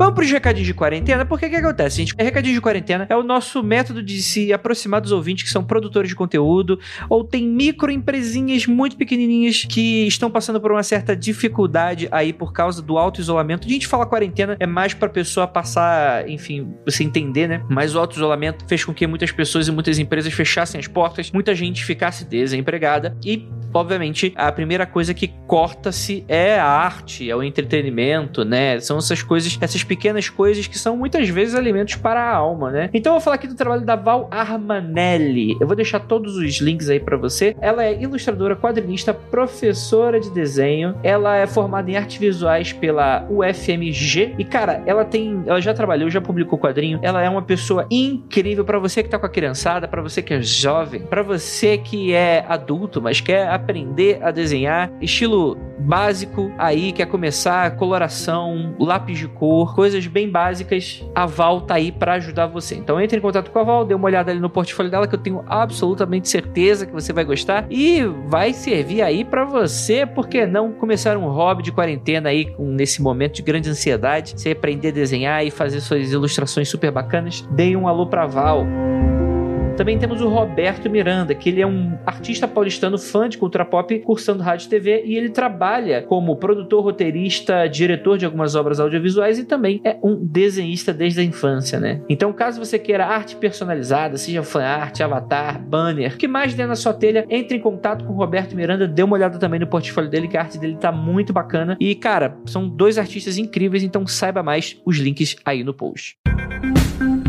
Vamos 0.00 0.14
para 0.14 0.24
os 0.24 0.30
recadinhos 0.30 0.66
de 0.66 0.72
quarentena, 0.72 1.26
porque 1.26 1.44
o 1.44 1.50
que 1.50 1.56
acontece, 1.56 1.98
gente? 1.98 2.14
Recadinho 2.18 2.54
de 2.54 2.60
quarentena 2.62 3.06
é 3.06 3.14
o 3.14 3.22
nosso 3.22 3.62
método 3.62 4.02
de 4.02 4.22
se 4.22 4.50
aproximar 4.50 4.98
dos 4.98 5.12
ouvintes 5.12 5.44
que 5.44 5.50
são 5.50 5.62
produtores 5.62 6.08
de 6.08 6.16
conteúdo 6.16 6.80
ou 7.06 7.22
tem 7.22 7.46
microempresinhas 7.46 8.64
muito 8.64 8.96
pequenininhas 8.96 9.66
que 9.68 10.06
estão 10.06 10.30
passando 10.30 10.58
por 10.58 10.72
uma 10.72 10.82
certa 10.82 11.14
dificuldade 11.14 12.08
aí 12.10 12.32
por 12.32 12.50
causa 12.50 12.80
do 12.80 12.96
auto-isolamento. 12.96 13.68
A 13.68 13.70
gente 13.70 13.86
fala 13.86 14.06
quarentena 14.06 14.56
é 14.58 14.66
mais 14.66 14.94
para 14.94 15.10
pessoa 15.10 15.46
passar, 15.46 16.26
enfim, 16.30 16.72
você 16.82 17.04
entender, 17.04 17.46
né? 17.46 17.62
Mas 17.68 17.94
o 17.94 17.98
auto-isolamento 17.98 18.64
fez 18.66 18.82
com 18.82 18.94
que 18.94 19.06
muitas 19.06 19.30
pessoas 19.30 19.68
e 19.68 19.70
muitas 19.70 19.98
empresas 19.98 20.32
fechassem 20.32 20.78
as 20.78 20.86
portas, 20.86 21.30
muita 21.30 21.54
gente 21.54 21.84
ficasse 21.84 22.24
desempregada 22.24 23.18
e 23.22 23.46
obviamente, 23.72 24.32
a 24.36 24.50
primeira 24.50 24.86
coisa 24.86 25.14
que 25.14 25.28
corta-se 25.46 26.24
é 26.28 26.58
a 26.58 26.66
arte, 26.66 27.28
é 27.28 27.34
o 27.34 27.42
entretenimento, 27.42 28.44
né? 28.44 28.78
São 28.80 28.98
essas 28.98 29.22
coisas, 29.22 29.58
essas 29.60 29.82
pequenas 29.82 30.28
coisas 30.28 30.66
que 30.66 30.78
são 30.78 30.96
muitas 30.96 31.28
vezes 31.28 31.54
alimentos 31.54 31.96
para 31.96 32.20
a 32.20 32.34
alma, 32.34 32.70
né? 32.70 32.90
Então 32.92 33.12
eu 33.12 33.14
vou 33.14 33.20
falar 33.20 33.36
aqui 33.36 33.46
do 33.46 33.54
trabalho 33.54 33.82
da 33.82 33.96
Val 33.96 34.28
Armanelli. 34.30 35.56
Eu 35.60 35.66
vou 35.66 35.76
deixar 35.76 36.00
todos 36.00 36.36
os 36.36 36.60
links 36.60 36.88
aí 36.88 37.00
para 37.00 37.16
você. 37.16 37.56
Ela 37.60 37.84
é 37.84 38.00
ilustradora, 38.00 38.56
quadrinista, 38.56 39.12
professora 39.12 40.20
de 40.20 40.30
desenho. 40.30 40.94
Ela 41.02 41.36
é 41.36 41.46
formada 41.46 41.90
em 41.90 41.96
artes 41.96 42.16
visuais 42.16 42.72
pela 42.72 43.26
UFMG 43.28 44.34
e 44.38 44.44
cara, 44.44 44.82
ela 44.86 45.04
tem, 45.04 45.42
ela 45.46 45.60
já 45.60 45.74
trabalhou, 45.74 46.10
já 46.10 46.20
publicou 46.20 46.58
quadrinho. 46.58 46.98
Ela 47.02 47.22
é 47.22 47.28
uma 47.28 47.42
pessoa 47.42 47.86
incrível 47.90 48.64
para 48.64 48.78
você 48.78 49.02
que 49.02 49.08
tá 49.08 49.18
com 49.18 49.26
a 49.26 49.28
criançada, 49.28 49.88
para 49.88 50.02
você 50.02 50.22
que 50.22 50.34
é 50.34 50.42
jovem, 50.42 51.02
para 51.02 51.22
você 51.22 51.78
que 51.78 52.12
é 52.12 52.44
adulto, 52.48 53.00
mas 53.00 53.20
quer 53.20 53.48
aprender 53.60 54.18
a 54.22 54.30
desenhar, 54.30 54.90
estilo 55.00 55.56
básico 55.80 56.52
aí, 56.58 56.92
quer 56.92 57.06
começar 57.06 57.76
coloração, 57.76 58.74
lápis 58.78 59.18
de 59.18 59.28
cor, 59.28 59.74
coisas 59.74 60.06
bem 60.06 60.28
básicas, 60.28 61.04
a 61.14 61.26
Val 61.26 61.62
tá 61.62 61.74
aí 61.74 61.90
para 61.90 62.14
ajudar 62.14 62.46
você. 62.46 62.74
Então 62.74 63.00
entre 63.00 63.18
em 63.18 63.20
contato 63.20 63.50
com 63.50 63.58
a 63.58 63.62
Val, 63.62 63.84
dê 63.84 63.94
uma 63.94 64.06
olhada 64.06 64.30
ali 64.30 64.40
no 64.40 64.50
portfólio 64.50 64.90
dela 64.90 65.06
que 65.08 65.14
eu 65.14 65.18
tenho 65.18 65.42
absolutamente 65.46 66.28
certeza 66.28 66.86
que 66.86 66.92
você 66.92 67.12
vai 67.12 67.24
gostar 67.24 67.66
e 67.70 68.02
vai 68.26 68.52
servir 68.52 69.02
aí 69.02 69.24
para 69.24 69.44
você, 69.44 70.04
porque 70.04 70.46
não 70.46 70.72
começar 70.72 71.16
um 71.16 71.28
hobby 71.28 71.62
de 71.62 71.72
quarentena 71.72 72.28
aí 72.28 72.54
nesse 72.58 73.00
momento 73.02 73.36
de 73.36 73.42
grande 73.42 73.70
ansiedade, 73.70 74.34
você 74.36 74.50
aprender 74.50 74.88
a 74.88 74.92
desenhar 74.92 75.44
e 75.44 75.50
fazer 75.50 75.80
suas 75.80 76.12
ilustrações 76.12 76.68
super 76.68 76.90
bacanas. 76.90 77.46
Dê 77.50 77.74
um 77.76 77.88
alô 77.88 78.06
pra 78.06 78.26
Val. 78.26 78.66
Também 79.80 79.98
temos 79.98 80.20
o 80.20 80.28
Roberto 80.28 80.90
Miranda, 80.90 81.34
que 81.34 81.48
ele 81.48 81.62
é 81.62 81.66
um 81.66 81.96
artista 82.04 82.46
paulistano 82.46 82.98
fã 82.98 83.26
de 83.26 83.38
cultura 83.38 83.64
pop, 83.64 83.98
cursando 84.00 84.42
rádio 84.42 84.66
e 84.66 84.68
TV, 84.68 85.04
e 85.06 85.16
ele 85.16 85.30
trabalha 85.30 86.02
como 86.02 86.36
produtor, 86.36 86.84
roteirista, 86.84 87.66
diretor 87.66 88.18
de 88.18 88.26
algumas 88.26 88.54
obras 88.54 88.78
audiovisuais 88.78 89.38
e 89.38 89.44
também 89.44 89.80
é 89.82 89.96
um 90.02 90.16
desenhista 90.22 90.92
desde 90.92 91.20
a 91.20 91.24
infância, 91.24 91.80
né? 91.80 92.02
Então, 92.10 92.30
caso 92.30 92.62
você 92.62 92.78
queira 92.78 93.06
arte 93.06 93.36
personalizada, 93.36 94.18
seja 94.18 94.42
fan 94.42 94.64
art, 94.64 95.00
avatar, 95.00 95.58
banner, 95.66 96.12
o 96.12 96.18
que 96.18 96.28
mais 96.28 96.52
der 96.52 96.68
na 96.68 96.76
sua 96.76 96.92
telha, 96.92 97.24
entre 97.30 97.56
em 97.56 97.60
contato 97.60 98.04
com 98.04 98.12
o 98.12 98.16
Roberto 98.16 98.54
Miranda, 98.54 98.86
dê 98.86 99.02
uma 99.02 99.16
olhada 99.16 99.38
também 99.38 99.60
no 99.60 99.66
portfólio 99.66 100.10
dele, 100.10 100.28
que 100.28 100.36
a 100.36 100.42
arte 100.42 100.58
dele 100.58 100.76
tá 100.78 100.92
muito 100.92 101.32
bacana. 101.32 101.78
E, 101.80 101.94
cara, 101.94 102.36
são 102.44 102.68
dois 102.68 102.98
artistas 102.98 103.38
incríveis, 103.38 103.82
então 103.82 104.06
saiba 104.06 104.42
mais 104.42 104.78
os 104.84 104.98
links 104.98 105.36
aí 105.42 105.64
no 105.64 105.72
post. 105.72 106.18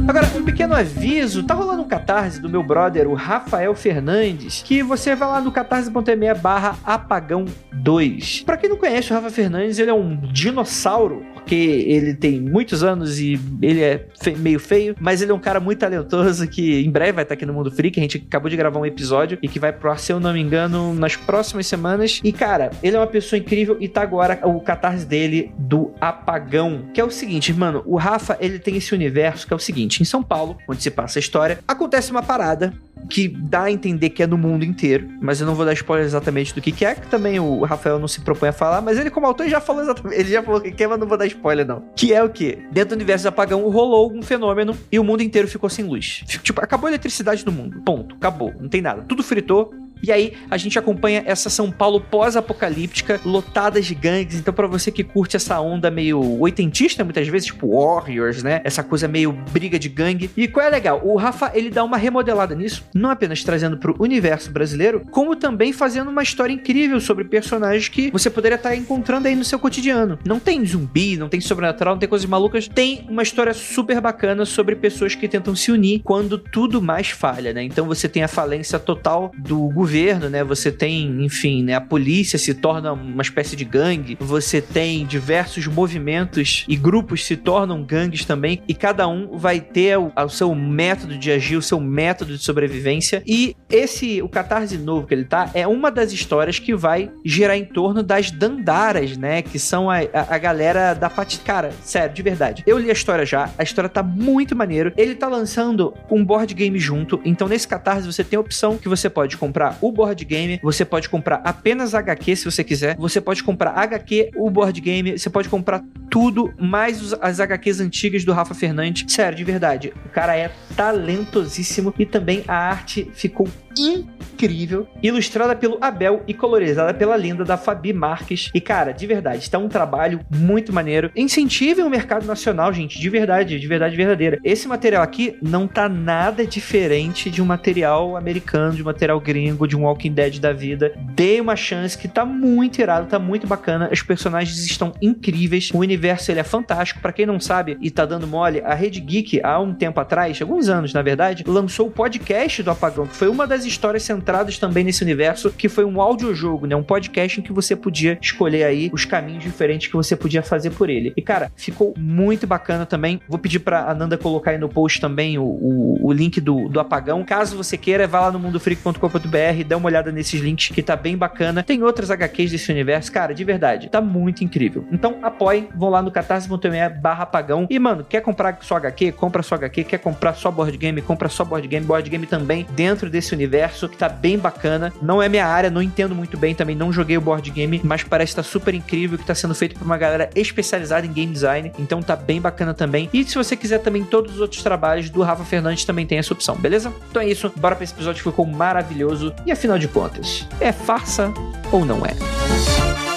Agora, 0.08 0.28
um 0.36 0.44
pequeno 0.44 0.76
aviso, 0.76 1.44
tá 1.44 1.54
rolando 1.54 1.84
um 1.84 1.88
catarse 1.88 2.42
do 2.42 2.50
meu 2.50 2.64
brother, 2.64 3.08
o 3.08 3.14
Rafael 3.14 3.74
Fernandes, 3.76 4.62
que 4.66 4.84
você 4.84 5.16
vai 5.16 5.30
lá 5.30 5.42
no 5.42 5.52
catarse.me 5.52 6.34
barra 6.34 6.78
apagão 6.84 7.46
2. 7.74 8.44
Pra 8.46 8.58
quem 8.58 8.70
não 8.70 8.78
conhece 8.78 9.12
o 9.12 9.16
Rafa 9.16 9.30
Fernandes, 9.30 9.80
ele 9.80 9.90
é 9.90 9.94
um 9.94 10.16
dinossauro, 10.32 11.26
porque 11.34 11.56
ele 11.56 12.14
tem 12.14 12.40
muitos 12.40 12.84
anos 12.84 13.20
e 13.20 13.40
ele 13.62 13.82
é 13.82 14.06
fe 14.22 14.36
meio 14.36 14.60
feio, 14.60 14.96
mas 15.00 15.22
ele 15.22 15.32
é 15.32 15.34
um 15.34 15.40
cara 15.40 15.60
muito 15.60 15.80
talentoso 15.80 16.48
que 16.48 16.84
em 16.84 16.90
breve 16.90 17.14
vai 17.14 17.24
estar 17.24 17.34
aqui 17.34 17.46
no 17.46 17.54
Mundo 17.54 17.72
Freak, 17.72 18.00
a 18.00 18.04
gente 18.04 18.24
acabou 18.28 18.50
de 18.50 18.56
gravar 18.56 18.80
um 18.80 18.86
episódio 18.86 19.38
e 19.42 19.48
que 19.48 19.60
vai 19.60 19.72
pro 19.74 19.92
ar, 19.92 20.00
se 20.00 20.12
eu 20.12 20.20
não 20.20 20.34
me 20.34 20.40
engano, 20.40 20.94
nas 20.94 21.16
próximas 21.16 21.68
semanas. 21.68 22.22
E 22.24 22.32
cara, 22.32 22.72
ele 22.84 22.96
é 22.96 23.00
uma 23.00 23.08
pessoa 23.08 23.40
incrível 23.40 23.78
e 23.80 23.88
tá 23.88 24.02
agora 24.02 24.40
o 24.44 24.60
catarse 24.62 25.06
dele 25.06 25.52
do 25.58 25.92
apagão, 26.00 26.86
que 26.94 27.02
é 27.02 27.04
o 27.04 27.12
seguinte, 27.12 27.54
mano, 27.54 27.82
o 27.86 27.96
Rafa, 27.96 28.38
ele 28.40 28.60
tem 28.60 28.78
esse 28.78 28.94
universo 28.94 29.48
que 29.48 29.54
é 29.54 29.56
o 29.56 29.60
seguinte, 29.60 29.91
em 30.00 30.06
São 30.06 30.22
Paulo, 30.22 30.58
onde 30.68 30.84
se 30.84 30.92
passa 30.92 31.18
a 31.18 31.22
história, 31.22 31.60
acontece 31.68 32.12
uma 32.12 32.22
parada 32.22 32.74
que 33.10 33.28
dá 33.28 33.64
a 33.64 33.72
entender 33.72 34.10
que 34.12 34.24
é 34.24 34.28
no 34.28 34.38
mundo 34.38 34.64
inteiro, 34.64 35.10
mas 35.22 35.42
eu 35.42 35.48
não 35.48 35.56
vou 35.56 35.66
dar 35.66 35.74
spoiler 35.74 36.06
exatamente 36.06 36.54
do 36.54 36.62
que, 36.62 36.72
que 36.72 36.86
é, 36.86 36.96
que 36.96 37.08
também 37.08 37.40
o 37.40 37.64
Rafael 37.64 38.00
não 38.00 38.08
se 38.08 38.22
propõe 38.22 38.50
a 38.50 38.54
falar, 38.54 38.82
mas 38.82 38.98
ele, 38.98 39.10
como 39.10 39.26
autor, 39.26 39.48
já 39.48 39.60
falou 39.60 39.82
exatamente. 39.82 40.20
Ele 40.20 40.30
já 40.30 40.42
falou 40.42 40.60
o 40.60 40.64
que 40.64 40.84
é, 40.84 40.88
mas 40.88 41.00
não 41.00 41.08
vou 41.08 41.18
dar 41.18 41.26
spoiler, 41.26 41.66
não. 41.66 41.84
Que 41.96 42.14
é 42.14 42.24
o 42.24 42.30
que? 42.30 42.60
Dentro 42.72 42.90
do 42.90 42.96
universo 42.96 43.26
do 43.26 43.30
apagão 43.30 43.68
rolou 43.70 44.14
um 44.14 44.22
fenômeno 44.22 44.78
e 44.92 45.00
o 45.00 45.04
mundo 45.04 45.22
inteiro 45.22 45.48
ficou 45.48 45.70
sem 45.70 45.84
luz. 45.84 46.24
Tipo, 46.26 46.62
acabou 46.62 46.88
a 46.88 46.92
eletricidade 46.92 47.46
no 47.46 47.52
mundo. 47.52 47.82
Ponto. 47.82 48.16
Acabou. 48.16 48.54
Não 48.60 48.70
tem 48.70 48.82
nada. 48.82 49.04
Tudo 49.04 49.24
fritou, 49.24 49.74
e 50.04 50.12
aí 50.12 50.34
a 50.50 50.58
gente 50.58 50.78
acompanha 50.78 51.24
essa 51.26 51.50
São 51.50 51.72
Paulo 51.72 52.02
pós-apocalíptica, 52.02 53.20
lotada 53.24 53.82
de 53.82 53.94
gangues. 53.94 54.36
Então, 54.36 54.54
para 54.54 54.68
você 54.68 54.92
que 54.92 55.04
curte 55.04 55.36
essa 55.36 55.60
onda 55.62 55.92
meio 55.92 56.40
oitentista, 56.40 57.04
muitas 57.04 57.28
vezes, 57.28 57.48
tipo 57.48 57.80
Warriors, 57.80 58.42
né? 58.42 58.62
Essa 58.64 58.84
coisa 58.84 59.08
meio 59.08 59.32
briga 59.32 59.78
de 59.78 59.90
gangue. 59.90 60.30
E 60.36 60.48
qual 60.48 60.66
é 60.66 60.70
legal? 60.70 61.02
O 61.04 61.16
Rafa, 61.16 61.52
ele 61.54 61.70
dá 61.70 61.84
uma 61.84 61.98
remodelada 61.98 62.56
nisso, 62.56 62.84
não 62.94 63.10
apenas 63.10 63.44
trazendo 63.44 63.78
pro 63.78 63.96
universo 64.00 64.52
brasileiro, 64.52 65.06
como 65.12 65.36
também 65.36 65.72
fazendo 65.72 66.10
uma 66.10 66.24
história 66.24 66.54
incrível 66.54 67.00
sobre 67.00 67.24
personagens 67.26 67.88
que 67.88 68.10
você 68.12 68.30
poderia 68.30 68.56
estar 68.56 68.76
encontrando 68.76 69.28
aí 69.28 69.36
no 69.36 69.44
seu 69.44 69.60
cotidiano. 69.60 70.18
Não 70.26 70.40
tem 70.40 70.66
zumbi, 70.66 71.18
não 71.18 71.30
tem 71.30 71.40
sobrenatural, 71.40 71.96
não 71.96 72.00
tem 72.00 72.10
coisas 72.10 72.28
malucas. 72.28 72.68
Tem 72.68 73.06
uma 73.10 73.24
história 73.24 73.54
super 73.54 74.02
bacana 74.02 74.46
sobre 74.46 74.76
pessoas 74.76 75.16
que 75.16 75.28
tentam 75.28 75.56
se 75.56 75.72
unir 75.72 76.02
quando 76.04 76.38
tudo 76.38 76.82
mais 76.82 77.10
falha, 77.10 77.54
né? 77.54 77.64
Então 77.64 77.86
você 77.86 78.10
tem 78.10 78.24
a 78.24 78.28
falência 78.28 78.80
total 78.80 79.32
do 79.38 79.70
governo 79.70 79.91
governo, 79.92 80.30
né? 80.30 80.42
Você 80.42 80.72
tem, 80.72 81.26
enfim, 81.26 81.64
né? 81.64 81.74
A 81.74 81.82
polícia 81.82 82.40
se 82.40 82.54
torna 82.54 82.94
uma 82.94 83.22
espécie 83.22 83.58
de 83.58 83.66
gangue. 83.66 84.18
Você 84.22 84.62
tem 84.62 85.06
diversos 85.06 85.68
movimentos 85.68 86.64
e 86.66 86.78
grupos 86.78 87.26
se 87.26 87.36
tornam 87.36 87.84
gangues 87.84 88.24
também. 88.24 88.62
E 88.70 88.74
cada 88.74 89.06
um 89.06 89.38
vai 89.38 89.60
ter 89.60 89.98
o, 89.98 90.10
o 90.16 90.30
seu 90.30 90.56
método 90.56 91.18
de 91.18 91.30
agir, 91.30 91.58
o 91.58 91.62
seu 91.62 91.78
método 91.78 92.38
de 92.38 92.42
sobrevivência. 92.42 93.22
E 93.28 93.54
esse, 93.70 94.22
o 94.22 94.30
Catarse 94.30 94.78
novo 94.78 95.06
que 95.06 95.14
ele 95.14 95.26
tá, 95.26 95.52
é 95.54 95.68
uma 95.68 95.92
das 95.92 96.14
histórias 96.14 96.58
que 96.58 96.74
vai 96.74 97.12
girar 97.26 97.58
em 97.58 97.66
torno 97.66 98.02
das 98.02 98.32
Dandaras, 98.32 99.18
né? 99.18 99.42
Que 99.42 99.60
são 99.60 99.90
a, 99.90 99.98
a, 99.98 100.36
a 100.36 100.38
galera 100.38 100.94
da 100.94 101.10
parte. 101.10 101.40
Cara, 101.40 101.72
sério, 101.84 102.16
de 102.16 102.22
verdade. 102.22 102.64
Eu 102.66 102.80
li 102.80 102.90
a 102.90 102.94
história 102.94 103.26
já, 103.26 103.50
a 103.58 103.64
história 103.64 103.90
tá 103.90 104.02
muito 104.02 104.56
maneiro. 104.56 104.94
Ele 104.96 105.16
tá 105.16 105.28
lançando 105.28 105.94
um 106.10 106.24
board 106.24 106.54
game 106.54 106.80
junto. 106.80 107.20
Então, 107.26 107.50
nesse 107.50 107.68
Catarse, 107.68 108.08
você 108.08 108.24
tem 108.24 108.38
a 108.38 108.40
opção 108.40 108.78
que 108.78 108.88
você 108.88 109.10
pode 109.10 109.36
comprar 109.36 109.78
o 109.82 109.92
board 109.92 110.24
game, 110.24 110.60
você 110.62 110.86
pode 110.86 111.10
comprar 111.10 111.42
apenas 111.44 111.94
HQ 111.94 112.36
se 112.36 112.46
você 112.46 112.64
quiser, 112.64 112.96
você 112.98 113.20
pode 113.20 113.44
comprar 113.44 113.72
HQ, 113.72 114.32
o 114.36 114.50
board 114.50 114.80
game, 114.80 115.18
você 115.18 115.30
pode 115.30 115.50
comprar 115.50 115.84
tudo, 116.10 116.54
mais 116.60 117.14
as 117.22 117.40
HQs 117.40 117.80
antigas 117.80 118.24
do 118.24 118.34
Rafa 118.34 118.54
Fernandes. 118.54 119.12
Sério, 119.12 119.38
de 119.38 119.44
verdade, 119.44 119.94
o 120.06 120.10
cara 120.10 120.36
é 120.36 120.52
talentosíssimo 120.76 121.94
e 121.98 122.06
também 122.06 122.44
a 122.48 122.56
arte 122.56 123.10
ficou 123.14 123.48
incrível, 123.78 124.88
ilustrada 125.02 125.56
pelo 125.56 125.78
Abel 125.82 126.24
e 126.28 126.34
colorizada 126.34 126.94
pela 126.94 127.16
linda 127.16 127.46
da 127.46 127.58
Fabi 127.58 127.94
Marques. 127.94 128.50
E 128.54 128.60
cara, 128.60 128.92
de 128.92 129.08
verdade, 129.08 129.44
está 129.44 129.58
um 129.58 129.70
trabalho 129.70 130.20
muito 130.30 130.74
maneiro. 130.74 131.12
Incentivem 131.16 131.86
o 131.86 131.90
mercado 131.90 132.26
nacional, 132.26 132.74
gente, 132.74 133.00
de 133.00 133.10
verdade, 133.10 133.60
de 133.60 133.68
verdade 133.68 133.96
verdadeira. 133.96 134.40
Esse 134.44 134.68
material 134.68 135.04
aqui 135.04 135.38
não 135.42 135.68
tá 135.68 135.88
nada 135.88 136.46
diferente 136.46 137.30
de 137.30 137.42
um 137.42 137.46
material 137.46 138.18
americano, 138.18 138.76
de 138.76 138.82
um 138.82 138.86
material 138.86 139.20
gringo, 139.20 139.68
de 139.72 139.78
um 139.78 139.84
Walking 139.84 140.12
Dead 140.12 140.38
da 140.40 140.52
vida. 140.52 140.94
Dê 141.16 141.40
uma 141.40 141.56
chance 141.56 141.98
que 141.98 142.10
tá 142.10 142.26
muito 142.26 142.82
irado, 142.82 143.08
tá 143.08 143.18
muito 143.18 143.48
bacana. 143.48 143.90
Os 143.92 144.04
personagens 144.04 144.66
estão 144.66 144.92
incríveis. 145.02 145.72
O 145.74 145.78
universo 145.78 146.30
ele 146.30 146.42
é 146.42 146.44
fantástico. 146.44 147.00
Pra 147.00 147.14
quem 147.14 147.26
não 147.26 147.40
sabe 147.40 147.78
e 147.80 147.90
tá 147.90 148.06
dando 148.06 148.28
mole, 148.28 148.62
a 148.66 148.74
Rede 148.74 149.00
Geek 149.00 149.40
há 149.44 149.60
um 149.60 149.74
tempo 149.74 150.00
atrás, 150.00 150.42
alguns 150.42 150.68
anos 150.68 150.94
na 150.94 151.02
verdade, 151.02 151.46
lançou 151.48 151.88
o 151.88 151.92
podcast 151.92 152.62
do 152.62 152.70
Apagão, 152.70 153.08
que 153.08 153.16
foi 153.16 153.30
uma 153.30 153.48
das 153.48 153.64
histórias 153.64 154.04
centradas 154.04 154.58
também 154.58 154.84
nesse 154.84 155.04
universo, 155.04 155.52
que 155.52 155.70
foi 155.70 155.86
um 155.86 156.02
audiojogo, 156.02 156.66
né? 156.66 156.76
Um 156.76 156.84
podcast 156.84 157.40
em 157.40 157.44
que 157.44 157.54
você 157.54 157.76
podia 157.76 158.20
escolher 158.22 158.66
aí 158.66 158.90
os 158.92 159.06
caminhos 159.06 159.44
diferentes 159.44 159.88
que 159.88 159.96
você 159.96 160.18
podia 160.18 160.44
fazer 160.44 160.72
por 160.72 160.90
ele. 160.90 161.14
E 161.16 161.22
cara, 161.22 161.50
ficou 161.56 161.94
muito 161.98 162.46
bacana 162.46 162.86
também. 162.86 163.22
Vou 163.30 163.40
pedir 163.40 163.60
pra 163.60 163.90
Ananda 163.90 164.18
colocar 164.18 164.52
aí 164.52 164.58
no 164.58 164.68
post 164.68 165.00
também 165.00 165.38
o, 165.38 165.44
o, 165.44 166.08
o 166.08 166.12
link 166.12 166.42
do, 166.42 166.68
do 166.68 166.80
Apagão. 166.80 167.24
Caso 167.24 167.56
você 167.56 167.78
queira, 167.78 168.06
vá 168.06 168.20
lá 168.20 168.32
no 168.32 168.40
mundofreak.com.br, 168.40 169.51
dá 169.64 169.78
uma 169.78 169.88
olhada 169.88 170.12
nesses 170.12 170.42
links 170.42 170.70
que 170.70 170.82
tá 170.82 170.96
bem 170.96 171.18
bacana. 171.18 171.64
Tem 171.64 171.84
outras 171.84 172.10
HQs 172.12 172.52
desse 172.52 172.72
universo, 172.72 173.12
cara, 173.12 173.34
de 173.34 173.44
verdade, 173.44 173.90
tá 173.90 174.02
muito 174.02 174.44
incrível. 174.44 174.86
Então 174.92 175.20
apoiem, 175.22 175.70
vão 175.76 175.90
lá 175.90 176.02
no 176.02 176.12
catarse.me 176.12 176.90
barra 176.90 177.24
apagão. 177.24 177.68
E, 177.70 177.80
mano, 177.80 178.04
quer 178.04 178.22
comprar 178.22 178.58
sua 178.62 178.78
HQ? 178.78 179.14
Compra 179.14 179.44
sua 179.44 179.58
HQ. 179.58 179.84
Quer 179.84 179.98
comprar 179.98 180.34
só 180.34 180.52
board 180.52 180.78
game? 180.78 181.02
Compra 181.02 181.30
só 181.30 181.44
board 181.44 181.68
game. 181.68 181.86
Board 181.86 182.10
game 182.10 182.26
também 182.26 182.66
dentro 182.72 183.10
desse 183.10 183.34
universo, 183.34 183.88
que 183.88 183.98
tá 183.98 184.10
bem 184.10 184.38
bacana. 184.38 184.94
Não 185.02 185.22
é 185.22 185.30
minha 185.30 185.46
área, 185.46 185.70
não 185.70 185.82
entendo 185.82 186.16
muito 186.16 186.38
bem 186.38 186.56
também, 186.56 186.76
não 186.76 186.92
joguei 186.92 187.18
o 187.18 187.22
board 187.22 187.50
game, 187.50 187.82
mas 187.84 188.04
parece 188.04 188.32
estar 188.32 188.44
super 188.44 188.74
incrível, 188.74 189.18
que 189.18 189.26
tá 189.26 189.36
sendo 189.36 189.56
feito 189.56 189.78
por 189.78 189.86
uma 189.86 189.98
galera 189.98 190.30
especializada 190.36 191.06
em 191.06 191.12
game 191.12 191.32
design. 191.32 191.72
Então 191.78 192.02
tá 192.02 192.16
bem 192.16 192.42
bacana 192.42 192.74
também. 192.74 193.10
E 193.14 193.24
se 193.24 193.36
você 193.36 193.56
quiser 193.56 193.80
também 193.80 194.04
todos 194.04 194.36
os 194.36 194.42
outros 194.42 194.64
trabalhos 194.64 195.10
do 195.10 195.22
Rafa 195.22 195.44
Fernandes 195.44 195.86
também 195.86 196.06
tem 196.06 196.18
essa 196.18 196.34
opção, 196.34 196.56
beleza? 196.56 196.94
Então 197.10 197.22
é 197.22 197.28
isso, 197.28 197.52
bora 197.58 197.76
pra 197.76 197.84
esse 197.84 197.94
episódio 197.94 198.24
que 198.24 198.30
ficou 198.30 198.46
maravilhoso. 198.46 199.34
E 199.46 199.52
afinal 199.52 199.78
de 199.78 199.88
contas, 199.88 200.48
é 200.60 200.72
farsa 200.72 201.34
ou 201.72 201.86
não 201.86 202.06
é? 202.06 203.11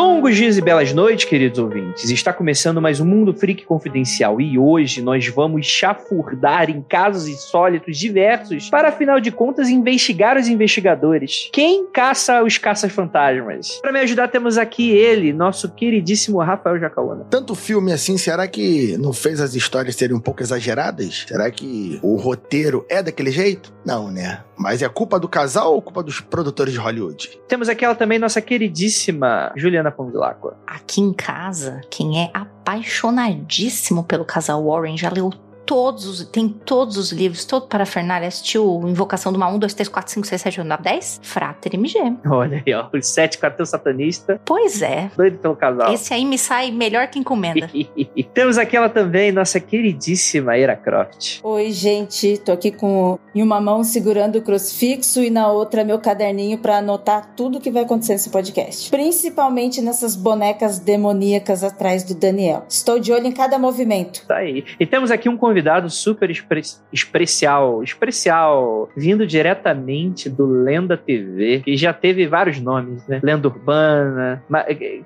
Longos 0.00 0.34
dias 0.34 0.56
e 0.56 0.62
belas 0.62 0.94
noites, 0.94 1.26
queridos 1.26 1.58
ouvintes. 1.58 2.08
Está 2.08 2.32
começando 2.32 2.80
mais 2.80 3.00
um 3.00 3.04
Mundo 3.04 3.34
Freak 3.34 3.66
Confidencial 3.66 4.40
e 4.40 4.58
hoje 4.58 5.02
nós 5.02 5.28
vamos 5.28 5.66
chafurdar 5.66 6.70
em 6.70 6.80
casos 6.80 7.28
insólitos 7.28 7.98
diversos 7.98 8.70
para, 8.70 8.88
afinal 8.88 9.20
de 9.20 9.30
contas, 9.30 9.68
investigar 9.68 10.38
os 10.38 10.48
investigadores. 10.48 11.50
Quem 11.52 11.86
caça 11.86 12.42
os 12.42 12.56
caças-fantasmas? 12.56 13.78
Para 13.82 13.92
me 13.92 13.98
ajudar, 13.98 14.28
temos 14.28 14.56
aqui 14.56 14.90
ele, 14.90 15.34
nosso 15.34 15.70
queridíssimo 15.70 16.38
Rafael 16.38 16.80
Jacaúna. 16.80 17.26
Tanto 17.28 17.54
filme 17.54 17.92
assim, 17.92 18.16
será 18.16 18.48
que 18.48 18.96
não 18.96 19.12
fez 19.12 19.38
as 19.38 19.54
histórias 19.54 19.96
serem 19.96 20.16
um 20.16 20.20
pouco 20.20 20.42
exageradas? 20.42 21.26
Será 21.28 21.50
que 21.50 22.00
o 22.02 22.16
roteiro 22.16 22.86
é 22.88 23.02
daquele 23.02 23.30
jeito? 23.30 23.70
Não, 23.84 24.10
né? 24.10 24.40
Mas 24.60 24.82
é 24.82 24.88
culpa 24.90 25.18
do 25.18 25.26
casal 25.26 25.72
ou 25.72 25.80
culpa 25.80 26.02
dos 26.02 26.20
produtores 26.20 26.74
de 26.74 26.78
Hollywood? 26.78 27.40
Temos 27.48 27.66
aqui 27.70 27.82
ela 27.82 27.94
também, 27.94 28.18
nossa 28.18 28.42
queridíssima 28.42 29.50
Juliana 29.56 29.90
Ponvilacqua. 29.90 30.54
Aqui 30.66 31.00
em 31.00 31.14
casa, 31.14 31.80
quem 31.88 32.22
é 32.22 32.30
apaixonadíssimo 32.34 34.04
pelo 34.04 34.22
casal 34.22 34.62
Warren 34.62 34.98
já 34.98 35.08
leu 35.08 35.32
todos 35.66 36.06
os. 36.06 36.24
Tem 36.24 36.48
todos 36.48 36.96
os 36.96 37.12
livros, 37.12 37.44
todo 37.44 37.66
para 37.66 37.86
Fernália. 37.86 38.28
Assistiu 38.28 38.82
Invocação 38.86 39.32
do 39.32 39.38
Mal 39.38 39.52
1, 39.54 39.58
2, 39.58 39.74
3, 39.74 39.88
4, 39.88 40.12
5, 40.12 40.26
6, 40.26 40.42
7, 40.42 40.60
8, 40.60 40.68
9, 40.68 40.82
10? 40.82 41.20
Frater 41.22 41.74
MG. 41.74 41.98
Olha 42.28 42.62
aí, 42.66 42.74
ó, 42.74 42.88
os 42.92 43.06
sete 43.06 43.38
cartão 43.38 43.64
satanista, 43.64 44.40
Pois 44.44 44.82
é. 44.82 45.10
doido 45.16 45.38
pelo 45.38 45.56
casal. 45.56 45.92
Esse 45.92 46.12
aí 46.12 46.24
me 46.24 46.36
sai 46.38 46.70
melhor 46.70 47.08
que 47.08 47.18
encomenda. 47.18 47.70
Temos 48.34 48.58
aqui 48.58 48.76
ela 48.76 48.88
também, 48.88 49.32
nossa 49.32 49.60
queridíssima 49.60 50.56
Era 50.56 50.76
Croft. 50.76 51.40
Oi, 51.42 51.70
gente. 51.70 52.38
Tô 52.38 52.52
aqui 52.52 52.70
com 52.70 53.18
em 53.34 53.42
uma 53.42 53.60
mão 53.60 53.84
segurando 53.84 54.36
o 54.38 54.42
crucifixo 54.42 55.22
e 55.22 55.30
na 55.30 55.48
outra 55.50 55.84
meu 55.84 55.98
caderninho 55.98 56.58
pra 56.58 56.78
anotar 56.78 57.32
tudo 57.36 57.60
que 57.60 57.70
vai 57.70 57.82
acontecer 57.84 58.12
nesse 58.14 58.30
podcast. 58.30 58.90
Principalmente 58.90 59.80
nessas 59.80 60.16
bonecas 60.16 60.78
demoníacas 60.78 61.62
atrás 61.62 62.02
do 62.04 62.14
Daniel. 62.14 62.64
Estou 62.68 62.98
de 62.98 63.12
olho 63.12 63.26
em 63.26 63.32
cada 63.32 63.58
movimento. 63.58 64.24
Tá 64.26 64.36
aí. 64.36 64.64
E 64.78 64.86
temos 64.86 65.10
aqui 65.10 65.28
um 65.28 65.36
convidado 65.36 65.59
super 65.88 66.30
expre 66.30 66.60
especial, 66.92 67.82
especial, 67.82 68.88
vindo 68.96 69.26
diretamente 69.26 70.28
do 70.28 70.46
Lenda 70.46 70.96
TV, 70.96 71.60
que 71.64 71.76
já 71.76 71.92
teve 71.92 72.26
vários 72.26 72.60
nomes, 72.60 73.06
né? 73.06 73.20
Lenda 73.22 73.48
Urbana. 73.48 74.42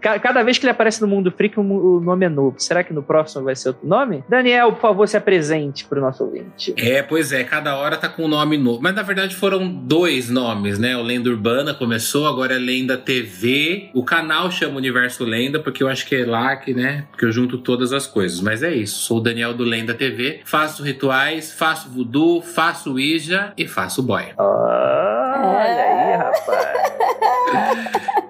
Ca- 0.01 0.19
Cada 0.19 0.43
vez 0.43 0.59
que 0.59 0.64
ele 0.64 0.71
aparece 0.73 1.01
no 1.01 1.07
Mundo 1.09 1.31
Freak, 1.31 1.59
o 1.59 1.64
o 1.64 2.01
nome 2.01 2.27
é 2.27 2.29
novo. 2.29 2.55
Será 2.59 2.83
que 2.83 2.93
no 2.93 3.03
próximo 3.03 3.45
vai 3.45 3.55
ser 3.57 3.69
outro 3.69 3.87
nome? 3.87 4.23
Daniel, 4.29 4.73
por 4.73 4.81
favor, 4.81 5.09
se 5.09 5.17
apresente 5.17 5.85
pro 5.85 6.01
nosso 6.01 6.25
ouvinte. 6.25 6.75
É, 6.77 7.03
pois 7.03 7.33
é, 7.33 7.45
cada 7.45 7.77
hora 7.77 7.97
tá 7.97 8.09
com 8.09 8.25
um 8.25 8.29
nome 8.29 8.57
novo. 8.57 8.81
Mas 8.83 8.95
na 8.95 9.03
verdade 9.03 9.35
foram 9.35 9.67
dois 9.69 10.29
nomes, 10.31 10.79
né? 10.79 10.97
O 10.97 11.03
Lenda 11.03 11.31
Urbana 11.31 11.75
começou, 11.75 12.27
agora 12.27 12.55
é 12.55 12.59
Lenda 12.59 12.97
TV. 12.97 13.90
O 13.95 14.05
canal 14.05 14.51
chama 14.51 14.77
Universo 14.77 15.25
Lenda, 15.25 15.59
porque 15.61 15.83
eu 15.83 15.88
acho 15.88 16.07
que 16.07 16.14
é 16.17 16.25
lá 16.27 16.57
que, 16.57 16.73
né? 16.75 17.05
Que 17.19 17.25
eu 17.27 17.33
junto 17.33 17.59
todas 17.59 17.93
as 17.93 18.07
coisas. 18.07 18.40
Mas 18.40 18.62
é 18.62 18.75
isso. 18.75 19.01
Sou 19.01 19.19
o 19.19 19.21
Daniel 19.21 19.55
do 19.55 19.64
Lenda 19.64 19.95
TV. 19.95 20.34
Faço 20.44 20.83
rituais, 20.83 21.53
faço 21.53 21.88
voodoo, 21.88 22.40
faço 22.42 22.92
Ouija 22.92 23.53
e 23.57 23.66
faço 23.66 24.03
boy. 24.03 24.33
Olha 24.38 25.83
aí, 25.83 26.16
rapaz. 26.16 26.94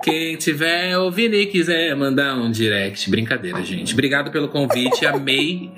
Quem 0.02 0.36
tiver 0.36 0.98
ouvindo 0.98 1.34
e 1.34 1.46
quiser 1.46 1.96
mandar 1.96 2.34
um 2.36 2.50
direct. 2.50 3.08
Brincadeira, 3.08 3.62
gente. 3.62 3.94
Obrigado 3.94 4.30
pelo 4.30 4.48
convite. 4.48 5.06
Amei. 5.06 5.70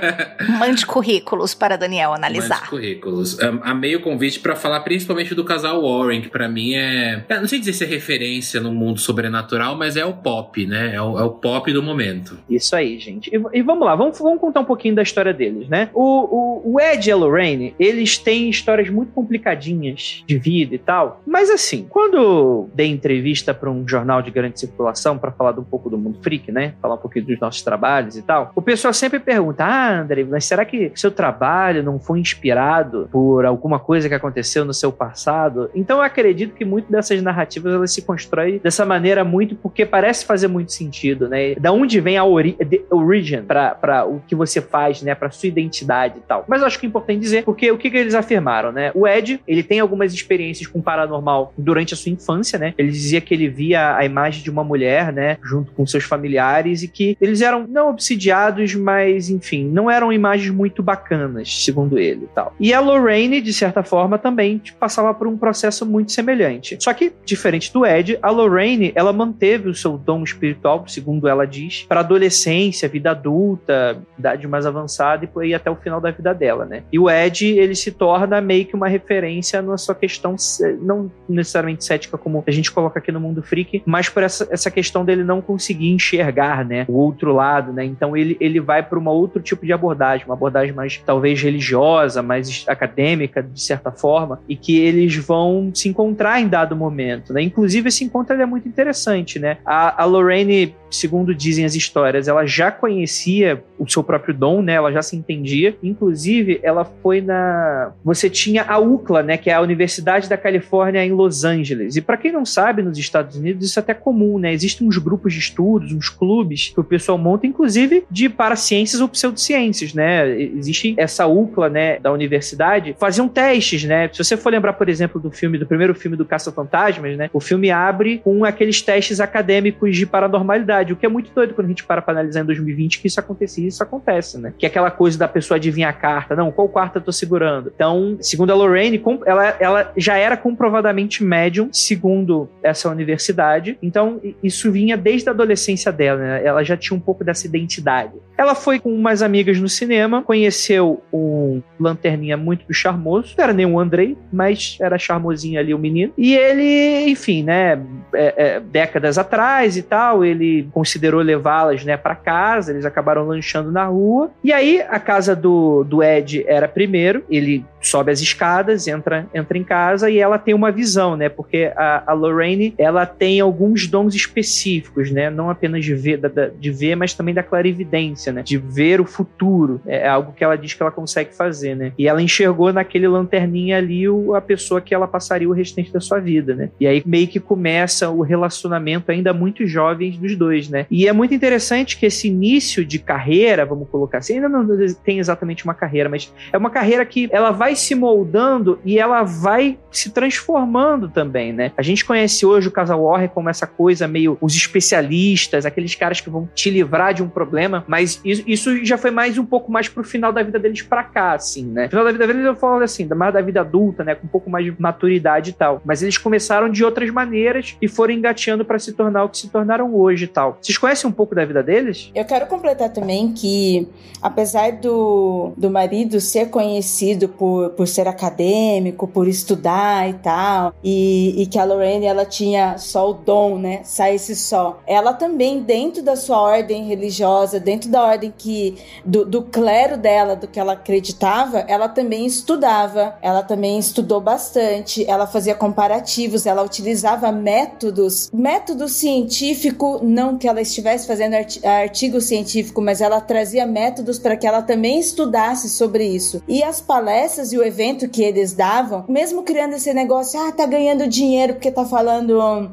Mande 0.58 0.86
currículos 0.86 1.54
para 1.54 1.76
Daniel 1.76 2.10
Mande 2.12 2.24
analisar. 2.24 2.70
currículos. 2.70 3.38
Am- 3.38 3.60
amei 3.62 3.94
o 3.94 4.00
convite 4.00 4.40
pra 4.40 4.56
falar 4.56 4.80
principalmente 4.80 5.34
do 5.34 5.44
casal 5.44 5.82
Warren, 5.82 6.22
que 6.22 6.28
pra 6.30 6.48
mim 6.48 6.74
é. 6.74 7.22
eu 7.28 7.40
Não 7.40 7.46
sei 7.48 7.58
dizer 7.58 7.74
se 7.74 7.84
é 7.84 7.86
referência 7.86 8.60
no 8.62 8.72
mundo 8.72 8.98
sobrenatural, 8.98 9.76
mas 9.76 9.94
é 9.96 10.06
o 10.06 10.14
pop, 10.14 10.66
né? 10.66 10.94
É 10.94 11.02
o, 11.02 11.18
é 11.18 11.22
o 11.24 11.30
pop 11.30 11.70
do 11.70 11.82
momento. 11.82 12.38
Isso 12.48 12.74
aí, 12.74 12.98
gente. 12.98 13.28
E, 13.30 13.58
e 13.58 13.62
vamos 13.62 13.84
lá, 13.86 13.94
vamos, 13.94 14.18
vamos 14.18 14.40
contar 14.40 14.60
um 14.60 14.64
pouquinho 14.64 14.94
da 14.94 15.02
história 15.02 15.34
deles, 15.34 15.68
né? 15.68 15.90
O, 15.92 16.62
o, 16.64 16.74
o 16.74 16.80
Ed 16.80 17.06
e 17.06 17.12
a 17.12 17.16
Lorraine, 17.16 17.74
eles 17.78 18.16
têm 18.16 18.48
histórias 18.48 18.88
muito 18.88 19.12
complicadinhas 19.12 20.22
de 20.26 20.38
vida 20.38 20.74
e 20.74 20.78
tal. 20.78 21.20
Mas 21.26 21.50
assim, 21.50 21.86
quando 21.90 22.16
eu 22.16 22.70
dei 22.86 22.92
entrevista 22.92 23.52
para 23.52 23.70
um 23.70 23.86
jornal 23.86 24.22
de 24.22 24.30
grande 24.30 24.58
circulação 24.60 25.18
para 25.18 25.32
falar 25.32 25.58
um 25.58 25.64
pouco 25.64 25.90
do 25.90 25.98
mundo 25.98 26.18
freak, 26.22 26.52
né? 26.52 26.74
Falar 26.80 26.94
um 26.94 26.98
pouquinho 26.98 27.26
dos 27.26 27.40
nossos 27.40 27.62
trabalhos 27.62 28.16
e 28.16 28.22
tal, 28.22 28.52
o 28.54 28.62
pessoal 28.62 28.94
sempre 28.94 29.18
pergunta: 29.18 29.64
Ah, 29.64 30.00
André, 30.00 30.24
mas 30.24 30.44
será 30.44 30.64
que 30.64 30.92
seu 30.94 31.10
trabalho 31.10 31.82
não 31.82 31.98
foi 31.98 32.20
inspirado 32.20 33.08
por 33.10 33.44
alguma 33.44 33.78
coisa 33.78 34.08
que 34.08 34.14
aconteceu 34.14 34.64
no 34.64 34.72
seu 34.72 34.92
passado? 34.92 35.70
Então 35.74 35.98
eu 35.98 36.02
acredito 36.02 36.54
que 36.54 36.64
muito 36.64 36.90
dessas 36.90 37.20
narrativas 37.20 37.74
elas 37.74 37.92
se 37.92 38.02
constroem 38.02 38.58
dessa 38.58 38.84
maneira 38.84 39.24
muito 39.24 39.56
porque 39.56 39.84
parece 39.84 40.24
fazer 40.24 40.48
muito 40.48 40.72
sentido, 40.72 41.28
né? 41.28 41.54
Da 41.56 41.72
onde 41.72 42.00
vem 42.00 42.16
a 42.16 42.24
ori 42.24 42.56
origin 42.90 43.42
para 43.42 44.06
o 44.06 44.20
que 44.20 44.34
você 44.34 44.60
faz, 44.60 45.02
né? 45.02 45.14
Para 45.14 45.30
sua 45.30 45.48
identidade 45.48 46.18
e 46.18 46.22
tal. 46.22 46.44
Mas 46.46 46.60
eu 46.60 46.66
acho 46.66 46.78
que 46.78 46.86
é 46.86 46.88
importante 46.88 47.20
dizer 47.20 47.44
porque 47.44 47.70
o 47.70 47.78
que, 47.78 47.90
que 47.90 47.96
eles 47.96 48.14
afirmaram, 48.14 48.70
né? 48.70 48.92
O 48.94 49.06
Ed, 49.06 49.40
ele 49.46 49.62
tem 49.62 49.80
algumas 49.80 50.12
experiências 50.12 50.68
com 50.68 50.80
paranormal 50.80 51.52
durante 51.56 51.94
a 51.94 51.96
sua 51.96 52.12
infância, 52.12 52.58
né? 52.58 52.74
Ele 52.76 52.90
dizia 52.90 53.20
que 53.20 53.34
ele 53.34 53.48
via 53.48 53.96
a 53.96 54.04
imagem 54.04 54.42
de 54.42 54.50
uma 54.50 54.64
mulher, 54.64 55.12
né? 55.12 55.38
Junto 55.42 55.72
com 55.72 55.86
seus 55.86 56.04
familiares 56.04 56.82
e 56.82 56.88
que 56.88 57.16
eles 57.20 57.40
eram 57.40 57.66
não 57.66 57.90
obsidiados, 57.90 58.74
mas 58.74 59.30
enfim, 59.30 59.64
não 59.64 59.90
eram 59.90 60.12
imagens 60.12 60.50
muito 60.50 60.82
bacanas, 60.82 61.64
segundo 61.64 61.98
ele 61.98 62.24
e 62.24 62.34
tal. 62.34 62.54
E 62.58 62.72
a 62.72 62.80
Lorraine, 62.80 63.40
de 63.40 63.52
certa 63.52 63.82
forma, 63.82 64.18
também 64.18 64.58
tipo, 64.58 64.78
passava 64.78 65.12
por 65.14 65.26
um 65.26 65.36
processo 65.36 65.84
muito 65.86 66.12
semelhante. 66.12 66.76
Só 66.80 66.92
que, 66.92 67.12
diferente 67.24 67.72
do 67.72 67.84
Ed, 67.84 68.18
a 68.22 68.30
Lorraine, 68.30 68.92
ela 68.94 69.12
manteve 69.12 69.68
o 69.68 69.74
seu 69.74 69.96
dom 69.96 70.22
espiritual, 70.22 70.84
segundo 70.86 71.28
ela 71.28 71.46
diz, 71.46 71.84
para 71.88 72.00
adolescência, 72.00 72.88
vida 72.88 73.10
adulta, 73.10 73.98
idade 74.18 74.46
mais 74.46 74.66
avançada 74.66 75.24
e 75.24 75.28
por 75.28 75.42
aí 75.42 75.54
até 75.54 75.70
o 75.70 75.76
final 75.76 76.00
da 76.00 76.10
vida 76.10 76.32
dela, 76.34 76.64
né? 76.64 76.82
E 76.92 76.98
o 76.98 77.10
Ed, 77.10 77.46
ele 77.46 77.74
se 77.74 77.92
torna 77.92 78.40
meio 78.40 78.66
que 78.66 78.74
uma 78.74 78.88
referência 78.88 79.60
na 79.62 79.76
sua 79.76 79.94
questão, 79.94 80.36
não 80.80 81.10
necessariamente 81.28 81.84
cética 81.84 82.18
como 82.18 82.44
a 82.46 82.52
gente 82.56 82.72
coloca 82.72 82.98
aqui 82.98 83.12
no 83.12 83.20
mundo 83.20 83.42
freak, 83.42 83.82
mas 83.86 84.08
por 84.08 84.22
essa, 84.22 84.46
essa 84.50 84.70
questão 84.70 85.04
dele 85.04 85.22
não 85.22 85.40
conseguir 85.40 85.90
enxergar, 85.90 86.64
né, 86.64 86.84
o 86.88 86.94
outro 86.94 87.32
lado, 87.32 87.72
né? 87.72 87.84
Então 87.84 88.16
ele, 88.16 88.36
ele 88.40 88.60
vai 88.60 88.82
para 88.82 88.98
uma 88.98 89.10
outro 89.10 89.40
tipo 89.40 89.64
de 89.64 89.72
abordagem, 89.72 90.26
uma 90.26 90.34
abordagem 90.34 90.74
mais 90.74 91.00
talvez 91.04 91.40
religiosa, 91.40 92.22
mais 92.22 92.64
acadêmica 92.66 93.42
de 93.42 93.60
certa 93.60 93.90
forma, 93.90 94.40
e 94.48 94.56
que 94.56 94.78
eles 94.78 95.16
vão 95.16 95.70
se 95.74 95.88
encontrar 95.88 96.40
em 96.40 96.48
dado 96.48 96.74
momento, 96.76 97.32
né? 97.32 97.42
Inclusive 97.42 97.88
esse 97.88 98.04
encontro 98.04 98.34
é 98.34 98.46
muito 98.46 98.68
interessante, 98.68 99.38
né? 99.38 99.58
A, 99.64 100.02
a 100.02 100.04
Lorraine 100.04 100.74
segundo 100.90 101.34
dizem 101.34 101.64
as 101.64 101.74
histórias, 101.74 102.28
ela 102.28 102.46
já 102.46 102.70
conhecia 102.70 103.62
o 103.78 103.88
seu 103.88 104.02
próprio 104.02 104.34
dom, 104.34 104.62
né? 104.62 104.74
Ela 104.74 104.92
já 104.92 105.02
se 105.02 105.16
entendia. 105.16 105.76
Inclusive, 105.82 106.60
ela 106.62 106.84
foi 106.84 107.20
na. 107.20 107.92
Você 108.04 108.30
tinha 108.30 108.64
a 108.64 108.78
UCLA, 108.78 109.22
né? 109.22 109.36
Que 109.36 109.50
é 109.50 109.54
a 109.54 109.60
Universidade 109.60 110.28
da 110.28 110.36
Califórnia 110.36 111.04
em 111.04 111.12
Los 111.12 111.44
Angeles. 111.44 111.96
E 111.96 112.00
para 112.00 112.16
quem 112.16 112.32
não 112.32 112.44
sabe, 112.46 112.82
nos 112.82 112.98
Estados 112.98 113.36
Unidos 113.36 113.66
isso 113.66 113.78
é 113.78 113.82
até 113.82 113.94
comum, 113.94 114.38
né? 114.38 114.52
Existem 114.52 114.86
uns 114.86 114.98
grupos 114.98 115.32
de 115.32 115.40
estudos, 115.40 115.92
uns 115.92 116.08
clubes 116.08 116.70
que 116.72 116.80
o 116.80 116.84
pessoal 116.84 117.18
monta, 117.18 117.46
inclusive 117.46 118.04
de 118.10 118.28
para 118.28 118.56
ciências 118.56 119.00
ou 119.00 119.08
pseudociências, 119.08 119.92
né? 119.92 120.40
Existe 120.40 120.94
essa 120.96 121.26
UCLA, 121.26 121.68
né? 121.68 121.98
Da 121.98 122.12
universidade, 122.12 122.96
faziam 122.98 123.28
testes, 123.28 123.84
né? 123.84 124.08
Se 124.12 124.22
você 124.22 124.36
for 124.36 124.50
lembrar, 124.50 124.74
por 124.74 124.88
exemplo, 124.88 125.20
do 125.20 125.30
filme, 125.30 125.58
do 125.58 125.66
primeiro 125.66 125.94
filme 125.94 126.16
do 126.16 126.24
Caça 126.24 126.52
Fantasmas, 126.52 127.16
né? 127.16 127.30
O 127.32 127.40
filme 127.40 127.70
abre 127.70 128.18
com 128.18 128.44
aqueles 128.44 128.80
testes 128.82 129.20
acadêmicos 129.20 129.96
de 129.96 130.06
paranormalidade 130.06 130.92
o 130.92 130.96
que 130.96 131.06
é 131.06 131.08
muito 131.08 131.30
doido 131.32 131.54
quando 131.54 131.66
a 131.66 131.68
gente 131.68 131.84
para 131.84 132.02
pra 132.02 132.12
analisar 132.12 132.40
em 132.40 132.44
2020 132.44 133.00
que 133.00 133.06
isso 133.06 133.20
acontecia 133.20 133.64
e 133.64 133.68
isso 133.68 133.82
acontece, 133.82 134.38
né? 134.38 134.52
Que 134.56 134.66
é 134.66 134.68
aquela 134.68 134.90
coisa 134.90 135.18
da 135.18 135.28
pessoa 135.28 135.56
adivinhar 135.56 135.90
a 135.90 135.92
carta. 135.92 136.34
Não, 136.36 136.50
qual 136.50 136.68
quarta 136.68 136.98
eu 136.98 137.02
tô 137.02 137.12
segurando? 137.12 137.72
Então, 137.74 138.16
segundo 138.20 138.50
a 138.50 138.54
Lorraine, 138.54 139.02
ela, 139.24 139.56
ela 139.60 139.92
já 139.96 140.16
era 140.16 140.36
comprovadamente 140.36 141.24
médium, 141.24 141.68
segundo 141.72 142.35
essa 142.62 142.88
universidade. 142.90 143.78
Então, 143.82 144.20
isso 144.42 144.70
vinha 144.70 144.96
desde 144.96 145.28
a 145.28 145.32
adolescência 145.32 145.90
dela, 145.92 146.18
né? 146.18 146.44
Ela 146.44 146.62
já 146.62 146.76
tinha 146.76 146.96
um 146.96 147.00
pouco 147.00 147.24
dessa 147.24 147.46
identidade. 147.46 148.12
Ela 148.36 148.54
foi 148.54 148.78
com 148.78 148.92
umas 148.94 149.22
amigas 149.22 149.58
no 149.58 149.68
cinema, 149.68 150.22
conheceu 150.22 151.02
um 151.12 151.62
lanterninha 151.80 152.36
muito 152.36 152.72
charmoso. 152.72 153.34
Não 153.36 153.44
era 153.44 153.52
nem 153.52 153.64
um 153.64 153.78
Andrei, 153.78 154.16
mas 154.32 154.76
era 154.80 154.98
charmosinho 154.98 155.58
ali 155.58 155.72
o 155.72 155.78
menino. 155.78 156.12
E 156.18 156.34
ele, 156.34 157.10
enfim, 157.10 157.42
né? 157.42 157.80
É, 158.14 158.34
é, 158.36 158.60
décadas 158.60 159.16
atrás 159.18 159.76
e 159.76 159.82
tal, 159.82 160.24
ele 160.24 160.68
considerou 160.72 161.20
levá-las, 161.22 161.84
né, 161.84 161.96
para 161.96 162.14
casa. 162.14 162.72
Eles 162.72 162.84
acabaram 162.84 163.26
lanchando 163.26 163.72
na 163.72 163.86
rua. 163.86 164.30
E 164.44 164.52
aí 164.52 164.82
a 164.88 165.00
casa 165.00 165.34
do, 165.34 165.84
do 165.84 166.02
Ed 166.02 166.44
era 166.46 166.68
primeiro. 166.68 167.24
Ele 167.30 167.64
sobe 167.80 168.10
as 168.10 168.20
escadas, 168.20 168.86
entra, 168.86 169.26
entra 169.32 169.56
em 169.56 169.64
casa 169.64 170.10
e 170.10 170.18
ela 170.18 170.38
tem 170.38 170.54
uma 170.54 170.70
visão, 170.70 171.16
né? 171.16 171.28
Porque 171.28 171.72
a, 171.76 172.02
a 172.06 172.12
Lorraine, 172.28 172.74
ela 172.78 173.06
tem 173.06 173.40
alguns 173.40 173.86
dons 173.86 174.14
específicos, 174.14 175.10
né? 175.10 175.30
Não 175.30 175.50
apenas 175.50 175.84
de 175.84 175.94
ver, 175.94 176.20
de 176.58 176.70
ver, 176.70 176.96
mas 176.96 177.14
também 177.14 177.34
da 177.34 177.42
clarividência, 177.42 178.32
né? 178.32 178.42
De 178.42 178.58
ver 178.58 179.00
o 179.00 179.04
futuro. 179.04 179.80
É 179.86 180.08
algo 180.08 180.32
que 180.32 180.44
ela 180.44 180.56
diz 180.56 180.74
que 180.74 180.82
ela 180.82 180.90
consegue 180.90 181.34
fazer, 181.34 181.74
né? 181.74 181.92
E 181.98 182.08
ela 182.08 182.22
enxergou 182.22 182.72
naquele 182.72 183.08
lanterninha 183.08 183.78
ali 183.78 184.08
o, 184.08 184.34
a 184.34 184.40
pessoa 184.40 184.80
que 184.80 184.94
ela 184.94 185.06
passaria 185.06 185.48
o 185.48 185.52
restante 185.52 185.92
da 185.92 186.00
sua 186.00 186.18
vida, 186.18 186.54
né? 186.54 186.70
E 186.80 186.86
aí 186.86 187.02
meio 187.04 187.28
que 187.28 187.40
começa 187.40 188.10
o 188.10 188.22
relacionamento 188.22 189.10
ainda 189.10 189.32
muito 189.32 189.66
jovens 189.66 190.16
dos 190.16 190.36
dois, 190.36 190.68
né? 190.68 190.86
E 190.90 191.06
é 191.06 191.12
muito 191.12 191.34
interessante 191.34 191.96
que 191.96 192.06
esse 192.06 192.28
início 192.28 192.84
de 192.84 192.98
carreira, 192.98 193.64
vamos 193.64 193.88
colocar 193.88 194.18
assim, 194.18 194.34
ainda 194.34 194.48
não 194.48 194.66
tem 195.04 195.18
exatamente 195.18 195.64
uma 195.64 195.74
carreira, 195.74 196.08
mas 196.08 196.32
é 196.52 196.58
uma 196.58 196.70
carreira 196.70 197.04
que 197.04 197.28
ela 197.30 197.50
vai 197.50 197.74
se 197.74 197.94
moldando 197.94 198.78
e 198.84 198.98
ela 198.98 199.22
vai 199.22 199.78
se 199.90 200.10
transformando 200.10 201.08
também, 201.08 201.52
né? 201.52 201.72
A 201.76 201.82
gente 201.82 202.04
conhece 202.04 202.15
hoje 202.44 202.68
o 202.68 202.70
casal 202.70 203.02
Warren 203.04 203.28
como 203.28 203.48
essa 203.48 203.66
coisa 203.66 204.06
meio 204.06 204.38
os 204.40 204.54
especialistas, 204.54 205.66
aqueles 205.66 205.94
caras 205.94 206.20
que 206.20 206.30
vão 206.30 206.48
te 206.54 206.70
livrar 206.70 207.14
de 207.14 207.22
um 207.22 207.28
problema, 207.28 207.84
mas 207.86 208.20
isso 208.24 208.84
já 208.84 208.96
foi 208.96 209.10
mais 209.10 209.38
um 209.38 209.44
pouco 209.44 209.70
mais 209.70 209.88
pro 209.88 210.04
final 210.04 210.32
da 210.32 210.42
vida 210.42 210.58
deles 210.58 210.82
pra 210.82 211.02
cá, 211.02 211.34
assim, 211.34 211.64
né? 211.64 211.84
No 211.84 211.90
final 211.90 212.04
da 212.04 212.12
vida 212.12 212.26
deles 212.26 212.44
eu 212.44 212.56
falo 212.56 212.82
assim, 212.82 213.06
mais 213.06 213.32
da 213.32 213.40
vida 213.40 213.60
adulta, 213.60 214.04
né? 214.04 214.14
Com 214.14 214.26
um 214.26 214.30
pouco 214.30 214.50
mais 214.50 214.64
de 214.64 214.74
maturidade 214.78 215.50
e 215.50 215.52
tal. 215.52 215.80
Mas 215.84 216.02
eles 216.02 216.18
começaram 216.18 216.68
de 216.68 216.84
outras 216.84 217.10
maneiras 217.10 217.76
e 217.80 217.88
foram 217.88 218.14
engateando 218.14 218.64
para 218.64 218.78
se 218.78 218.92
tornar 218.92 219.24
o 219.24 219.28
que 219.28 219.38
se 219.38 219.48
tornaram 219.48 219.94
hoje 219.94 220.24
e 220.24 220.28
tal. 220.28 220.58
Vocês 220.60 220.78
conhecem 220.78 221.08
um 221.08 221.12
pouco 221.12 221.34
da 221.34 221.44
vida 221.44 221.62
deles? 221.62 222.10
Eu 222.14 222.24
quero 222.24 222.46
completar 222.46 222.90
também 222.90 223.32
que, 223.32 223.88
apesar 224.22 224.72
do, 224.72 225.52
do 225.56 225.70
marido 225.70 226.20
ser 226.20 226.46
conhecido 226.50 227.28
por 227.28 227.66
por, 227.70 227.86
ser 227.86 228.08
acadêmico, 228.08 229.06
por 229.06 229.28
estudar 229.28 230.08
e 230.08 230.14
tal, 230.14 230.74
e, 230.82 231.42
e 231.42 231.46
que 231.46 231.58
a 231.58 231.64
Lorraine 231.64 232.05
ela 232.06 232.24
tinha 232.24 232.78
só 232.78 233.10
o 233.10 233.14
dom, 233.14 233.58
né? 233.58 233.80
Saísse 233.84 234.36
só. 234.36 234.80
Ela 234.86 235.12
também, 235.12 235.60
dentro 235.60 236.02
da 236.02 236.16
sua 236.16 236.40
ordem 236.40 236.84
religiosa, 236.84 237.58
dentro 237.58 237.90
da 237.90 238.02
ordem 238.04 238.32
que 238.36 238.78
do, 239.04 239.24
do 239.24 239.42
clero 239.42 239.96
dela, 239.96 240.36
do 240.36 240.46
que 240.46 240.58
ela 240.58 240.74
acreditava, 240.74 241.64
ela 241.68 241.88
também 241.88 242.26
estudava, 242.26 243.16
ela 243.20 243.42
também 243.42 243.78
estudou 243.78 244.20
bastante, 244.20 245.08
ela 245.08 245.26
fazia 245.26 245.54
comparativos, 245.54 246.46
ela 246.46 246.62
utilizava 246.62 247.30
métodos, 247.32 248.30
método 248.32 248.88
científico, 248.88 250.00
não 250.02 250.38
que 250.38 250.48
ela 250.48 250.60
estivesse 250.60 251.06
fazendo 251.06 251.34
artigo 251.64 252.20
científico, 252.20 252.80
mas 252.80 253.00
ela 253.00 253.20
trazia 253.20 253.66
métodos 253.66 254.18
para 254.18 254.36
que 254.36 254.46
ela 254.46 254.62
também 254.62 255.00
estudasse 255.00 255.68
sobre 255.68 256.06
isso. 256.06 256.42
E 256.46 256.62
as 256.62 256.80
palestras 256.80 257.52
e 257.52 257.58
o 257.58 257.64
evento 257.64 258.08
que 258.08 258.22
eles 258.22 258.52
davam, 258.52 259.04
mesmo 259.08 259.42
criando 259.42 259.74
esse 259.74 259.92
negócio, 259.92 260.40
ah, 260.40 260.52
tá 260.52 260.66
ganhando 260.66 261.06
dinheiro 261.06 261.54
porque 261.54 261.70
tá 261.70 261.84
falando 261.84 261.95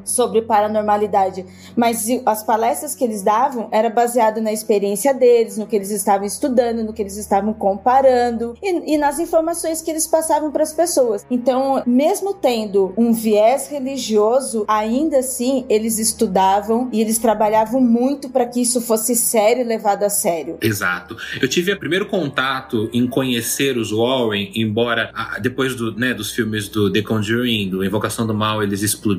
sobre 0.04 0.42
paranormalidade, 0.42 1.46
mas 1.76 2.06
as 2.26 2.42
palestras 2.42 2.94
que 2.94 3.04
eles 3.04 3.22
davam 3.22 3.68
era 3.72 3.88
baseado 3.88 4.40
na 4.40 4.52
experiência 4.52 5.14
deles, 5.14 5.56
no 5.56 5.66
que 5.66 5.76
eles 5.76 5.90
estavam 5.90 6.26
estudando, 6.26 6.84
no 6.84 6.92
que 6.92 7.02
eles 7.02 7.16
estavam 7.16 7.54
comparando 7.54 8.54
e, 8.62 8.94
e 8.94 8.98
nas 8.98 9.18
informações 9.18 9.80
que 9.80 9.90
eles 9.90 10.06
passavam 10.06 10.50
para 10.50 10.62
as 10.62 10.72
pessoas. 10.72 11.24
Então, 11.30 11.82
mesmo 11.86 12.34
tendo 12.34 12.92
um 12.96 13.12
viés 13.12 13.68
religioso, 13.68 14.64
ainda 14.68 15.18
assim 15.18 15.64
eles 15.68 15.98
estudavam 15.98 16.88
e 16.92 17.00
eles 17.00 17.18
trabalhavam 17.18 17.80
muito 17.80 18.28
para 18.28 18.46
que 18.46 18.60
isso 18.60 18.80
fosse 18.80 19.14
sério 19.14 19.62
e 19.62 19.64
levado 19.64 20.02
a 20.02 20.10
sério. 20.10 20.58
Exato. 20.60 21.16
Eu 21.40 21.48
tive 21.48 21.72
o 21.72 21.78
primeiro 21.78 22.06
contato 22.06 22.90
em 22.92 23.06
conhecer 23.06 23.78
os 23.78 23.90
Warren 23.90 24.50
em 24.54 24.74
embora 24.74 25.12
depois 25.40 25.76
do, 25.76 25.94
né, 25.94 26.12
dos 26.12 26.32
filmes 26.32 26.68
do 26.68 26.90
The 26.90 27.02
Conjuring, 27.02 27.70
do 27.70 27.84
Invocação 27.84 28.26
do 28.26 28.34
Mal, 28.34 28.62
eles 28.62 28.82
explodiram, 28.82 29.13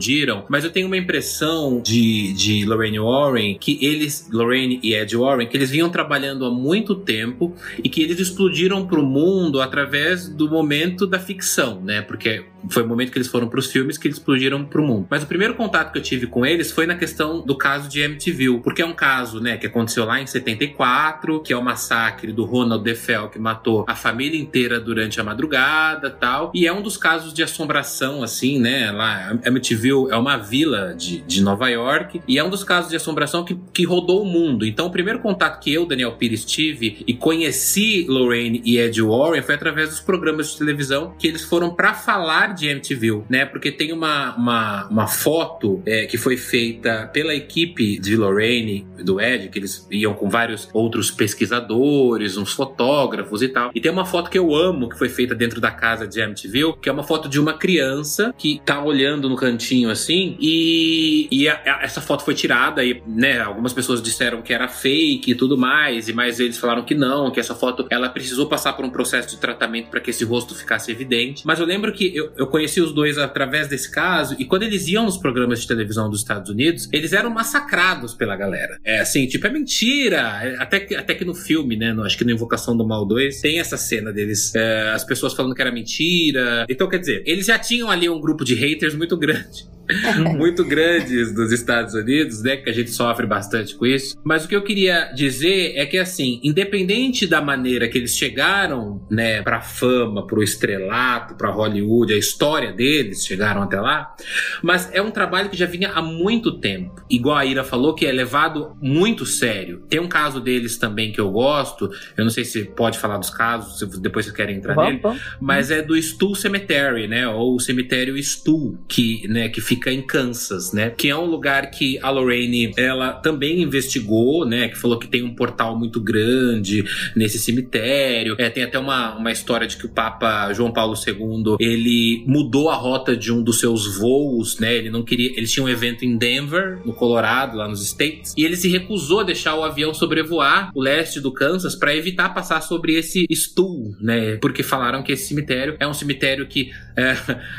mas 0.50 0.64
eu 0.64 0.72
tenho 0.72 0.88
uma 0.88 0.98
impressão 0.98 1.82
de, 1.82 2.34
de 2.34 2.66
Lorraine 2.66 3.00
Warren 3.00 3.58
que 3.60 3.84
eles, 3.84 4.30
Lorraine 4.32 4.80
e 4.84 4.94
Ed 4.94 5.16
Warren, 5.16 5.48
que 5.48 5.58
eles 5.58 5.70
vinham 5.70 5.90
trabalhando 5.90 6.46
há 6.46 6.52
muito 6.52 6.96
tempo 6.96 7.56
e 7.84 7.90
que 7.90 8.02
eles 8.02 8.20
explodiram 8.20 8.86
para 8.86 9.00
o 9.00 9.06
mundo 9.06 9.62
através 9.62 10.28
do 10.28 10.50
momento 10.50 11.08
da 11.08 11.20
ficção, 11.20 11.82
né? 11.82 12.02
Porque 12.02 12.46
foi 12.70 12.84
o 12.84 12.88
momento 12.88 13.12
que 13.12 13.18
eles 13.18 13.28
foram 13.28 13.48
para 13.48 13.60
os 13.60 13.72
filmes 13.72 13.98
que 13.98 14.08
eles 14.08 14.18
explodiram 14.18 14.66
para 14.66 14.82
o 14.82 14.86
mundo. 14.86 15.08
Mas 15.10 15.24
o 15.24 15.28
primeiro 15.28 15.56
contato 15.56 15.92
que 15.92 15.98
eu 15.98 16.04
tive 16.04 16.28
com 16.28 16.46
eles 16.46 16.72
foi 16.72 16.86
na 16.86 16.96
questão 16.96 17.42
do 17.42 17.58
caso 17.58 17.90
de 17.90 18.02
MTV, 18.02 18.60
porque 18.64 18.82
é 18.82 18.86
um 18.86 18.94
caso, 18.94 19.40
né, 19.40 19.58
que 19.58 19.68
aconteceu 19.68 20.06
lá 20.06 20.22
em 20.22 20.28
74, 20.28 21.42
que 21.42 21.54
é 21.54 21.58
o 21.58 21.64
massacre 21.64 22.32
do 22.32 22.46
Ronald 22.46 22.84
DeFell 22.84 23.30
que 23.30 23.40
matou 23.40 23.86
a 23.88 23.96
família 23.96 24.40
inteira 24.40 24.80
durante 24.80 25.20
a 25.20 25.24
madrugada 25.24 26.10
tal. 26.10 26.52
E 26.54 26.68
é 26.68 26.74
um 26.74 26.82
dos 26.82 26.98
casos 26.98 27.34
de 27.34 27.44
assombração, 27.44 28.24
assim, 28.24 28.60
né? 28.60 28.92
Lá, 28.92 29.38
Amityville 29.46 30.10
é 30.10 30.16
uma 30.16 30.38
vila 30.38 30.94
de, 30.94 31.22
de 31.22 31.42
Nova 31.42 31.70
York 31.70 32.22
e 32.28 32.38
é 32.38 32.44
um 32.44 32.50
dos 32.50 32.64
casos 32.64 32.90
de 32.90 32.96
assombração 32.96 33.44
que, 33.44 33.58
que 33.74 33.84
rodou 33.84 34.24
o 34.24 34.26
mundo. 34.26 34.66
Então, 34.66 34.88
o 34.88 34.92
primeiro 34.92 35.20
contato 35.20 35.60
que 35.60 35.74
eu, 35.74 35.86
Daniel 35.86 36.14
Pires, 36.14 36.46
tive 36.46 37.04
e 37.08 37.14
conheci 37.14 38.06
Lorraine 38.08 38.62
e 38.66 38.78
Ed 38.78 39.02
Warren 39.02 39.42
foi 39.42 39.56
através 39.56 39.90
dos 39.90 40.00
programas 40.00 40.52
de 40.52 40.58
televisão 40.58 41.14
que 41.18 41.28
eles 41.28 41.44
foram 41.44 41.74
para 41.74 41.94
falar 41.94 42.55
de 42.56 42.70
Amityville, 42.70 43.24
né? 43.30 43.46
Porque 43.46 43.72
tem 43.72 43.92
uma, 43.92 44.36
uma, 44.36 44.88
uma 44.88 45.08
foto 45.08 45.82
é, 45.86 46.06
que 46.06 46.18
foi 46.18 46.38
feita 46.38 47.10
pela 47.14 47.34
equipe 47.34 48.00
de 48.00 48.16
Lorraine 48.16 48.88
do 49.04 49.20
Ed, 49.20 49.50
que 49.50 49.60
eles 49.60 49.88
iam 49.92 50.14
com 50.14 50.30
vários 50.30 50.70
outros 50.74 51.12
pesquisadores, 51.12 52.38
uns 52.38 52.54
fotógrafos 52.54 53.42
e 53.42 53.50
tal. 53.50 53.72
E 53.74 53.82
tem 53.82 53.92
uma 53.92 54.06
foto 54.06 54.30
que 54.30 54.38
eu 54.38 54.56
amo 54.56 54.90
que 54.90 54.98
foi 54.98 55.10
feita 55.10 55.36
dentro 55.36 55.60
da 55.60 55.72
casa 55.72 56.08
de 56.08 56.22
Amityville, 56.22 56.76
que 56.82 56.90
é 56.90 56.92
uma 56.92 57.04
foto 57.04 57.28
de 57.30 57.40
uma 57.40 57.54
criança 57.54 58.34
que 58.38 58.62
tá 58.66 58.84
olhando 58.84 59.30
no 59.30 59.36
cantinho 59.36 59.90
assim, 59.90 60.38
e, 60.40 61.28
e 61.32 61.48
a, 61.48 61.54
a, 61.54 61.84
essa 61.84 62.02
foto 62.02 62.24
foi 62.24 62.34
tirada 62.34 62.84
e, 62.84 63.02
né, 63.08 63.40
algumas 63.40 63.74
pessoas 63.74 64.02
disseram 64.02 64.42
que 64.42 64.54
era 64.54 64.68
fake 64.68 65.32
e 65.32 65.36
tudo 65.36 65.58
mais, 65.58 66.08
e 66.10 66.14
mais 66.14 66.40
eles 66.40 66.58
falaram 66.58 66.84
que 66.84 66.96
não, 66.96 67.32
que 67.32 67.40
essa 67.40 67.56
foto 67.56 67.86
ela 67.90 68.10
precisou 68.10 68.48
passar 68.48 68.74
por 68.74 68.86
um 68.86 68.90
processo 68.90 69.30
de 69.30 69.38
tratamento 69.38 69.90
para 69.90 70.00
que 70.00 70.10
esse 70.10 70.24
rosto 70.24 70.56
ficasse 70.56 70.92
evidente. 70.92 71.44
Mas 71.46 71.60
eu 71.60 71.66
lembro 71.66 71.92
que 71.92 72.16
eu, 72.16 72.32
eu 72.38 72.45
conheci 72.48 72.82
os 72.82 72.94
dois 72.94 73.18
através 73.18 73.68
desse 73.68 73.90
caso, 73.92 74.36
e 74.40 74.46
quando 74.46 74.64
eles 74.64 74.88
iam 74.88 75.06
nos 75.06 75.18
programas 75.18 75.62
de 75.62 75.68
televisão 75.68 76.10
dos 76.10 76.20
Estados 76.20 76.50
Unidos, 76.50 76.90
eles 76.92 77.14
eram 77.14 77.30
massacrados 77.30 78.14
pela 78.14 78.36
galera. 78.36 78.80
É 78.84 79.00
assim, 79.00 79.28
tipo, 79.28 79.46
é 79.48 79.50
mentira. 79.50 80.56
Até 80.60 80.80
que, 80.80 80.96
até 80.96 81.14
que 81.14 81.26
no 81.26 81.34
filme, 81.34 81.76
né, 81.76 81.94
no, 81.94 82.04
acho 82.04 82.18
que 82.18 82.24
no 82.24 82.32
Invocação 82.32 82.76
do 82.76 82.86
Mal 82.86 83.06
2, 83.06 83.42
tem 83.42 83.60
essa 83.60 83.78
cena 83.78 84.12
deles, 84.12 84.54
é, 84.56 84.92
as 84.92 85.04
pessoas 85.04 85.34
falando 85.34 85.54
que 85.54 85.62
era 85.62 85.72
mentira. 85.72 86.66
Então, 86.70 86.88
quer 86.88 87.00
dizer, 87.00 87.24
eles 87.26 87.46
já 87.46 87.58
tinham 87.60 87.90
ali 87.90 88.10
um 88.10 88.20
grupo 88.20 88.44
de 88.44 88.56
haters 88.56 88.96
muito 88.96 89.18
grande. 89.18 89.75
muito 90.36 90.64
grandes 90.64 91.34
dos 91.34 91.52
Estados 91.52 91.94
Unidos, 91.94 92.42
né? 92.42 92.58
Que 92.58 92.70
a 92.70 92.74
gente 92.74 92.92
sofre 92.92 93.26
bastante 93.26 93.76
com 93.76 93.86
isso. 93.86 94.18
Mas 94.24 94.46
o 94.46 94.48
que 94.48 94.56
eu 94.56 94.64
queria 94.64 95.12
dizer 95.14 95.74
é 95.76 95.86
que, 95.86 95.98
assim, 95.98 96.40
independente 96.44 97.28
da 97.28 97.42
maneira 97.42 97.88
que 97.88 97.98
eles 97.98 98.16
chegaram, 98.16 99.02
né, 99.10 99.42
pra 99.42 99.62
fama, 99.62 100.26
pro 100.26 100.44
estrelato, 100.44 101.36
pra 101.36 101.52
Hollywood, 101.52 102.14
a 102.14 102.18
história 102.18 102.72
deles 102.72 103.26
chegaram 103.26 103.62
até 103.62 103.80
lá, 103.80 104.16
mas 104.62 104.90
é 104.94 105.02
um 105.02 105.12
trabalho 105.12 105.50
que 105.50 105.58
já 105.58 105.66
vinha 105.66 105.92
há 105.92 106.02
muito 106.02 106.60
tempo. 106.60 107.04
Igual 107.10 107.38
a 107.38 107.46
Ira 107.46 107.64
falou, 107.64 107.94
que 107.94 108.06
é 108.06 108.12
levado 108.12 108.76
muito 108.82 109.26
sério. 109.26 109.84
Tem 109.90 110.00
um 110.00 110.08
caso 110.08 110.40
deles 110.40 110.78
também 110.78 111.12
que 111.12 111.20
eu 111.20 111.30
gosto, 111.30 111.90
eu 112.18 112.24
não 112.24 112.32
sei 112.32 112.46
se 112.46 112.64
pode 112.66 112.98
falar 112.98 113.18
dos 113.18 113.30
casos, 113.30 113.80
se 113.80 114.02
depois 114.02 114.26
vocês 114.26 114.36
querem 114.36 114.58
entrar 114.58 114.76
nele, 114.76 115.02
mas 115.40 115.72
é 115.72 115.82
do 115.82 115.96
Stool 116.02 116.36
Cemetery, 116.36 117.08
né? 117.08 117.28
Ou 117.28 117.56
o 117.56 117.60
cemitério 117.60 118.18
Stool, 118.18 118.78
que, 118.88 119.28
né, 119.28 119.50
que 119.50 119.62
fica 119.62 119.75
em 119.92 120.02
Kansas, 120.02 120.74
né? 120.74 120.90
Que 120.90 121.10
é 121.10 121.16
um 121.16 121.26
lugar 121.26 121.72
que 121.72 122.00
a 122.02 122.10
Lorraine, 122.10 122.74
ela 122.78 123.14
também 123.14 123.62
investigou, 123.62 124.46
né? 124.46 124.68
Que 124.68 124.78
falou 124.78 124.98
que 124.98 125.08
tem 125.08 125.24
um 125.24 125.36
portal 125.36 125.78
muito 125.78 126.00
grande 126.00 126.84
nesse 127.16 127.40
cemitério. 127.40 128.36
É, 128.38 128.50
tem 128.50 128.64
até 128.64 128.78
uma, 128.80 129.16
uma 129.16 129.32
história 129.32 129.68
de 129.68 129.78
que 129.78 129.86
o 129.86 129.90
Papa 129.90 130.52
João 130.54 130.72
Paulo 130.72 130.96
II, 130.96 131.56
ele 131.60 132.24
mudou 132.28 132.70
a 132.70 132.76
rota 132.76 133.16
de 133.16 133.32
um 133.32 133.42
dos 133.42 133.60
seus 133.60 133.98
voos, 133.98 134.60
né? 134.60 134.76
Ele 134.76 134.90
não 134.90 135.04
queria... 135.04 135.32
Eles 135.38 135.52
tinham 135.52 135.66
um 135.66 135.70
evento 135.70 136.06
em 136.06 136.18
Denver, 136.18 136.80
no 136.86 136.94
Colorado, 136.94 137.58
lá 137.58 137.68
nos 137.68 137.86
States, 137.86 138.34
e 138.38 138.44
ele 138.44 138.56
se 138.56 138.68
recusou 138.68 139.20
a 139.20 139.24
deixar 139.24 139.56
o 139.56 139.64
avião 139.64 139.94
sobrevoar 139.94 140.72
o 140.74 140.82
leste 140.82 141.20
do 141.20 141.32
Kansas 141.32 141.76
para 141.76 141.96
evitar 141.96 142.34
passar 142.34 142.62
sobre 142.62 142.96
esse 142.96 143.26
Stool, 143.32 143.96
né? 144.00 144.38
Porque 144.38 144.64
falaram 144.64 145.04
que 145.04 145.12
esse 145.12 145.28
cemitério 145.28 145.76
é 145.80 145.88
um 145.88 145.94
cemitério 145.94 146.48
que 146.48 146.72
é, 146.96 147.16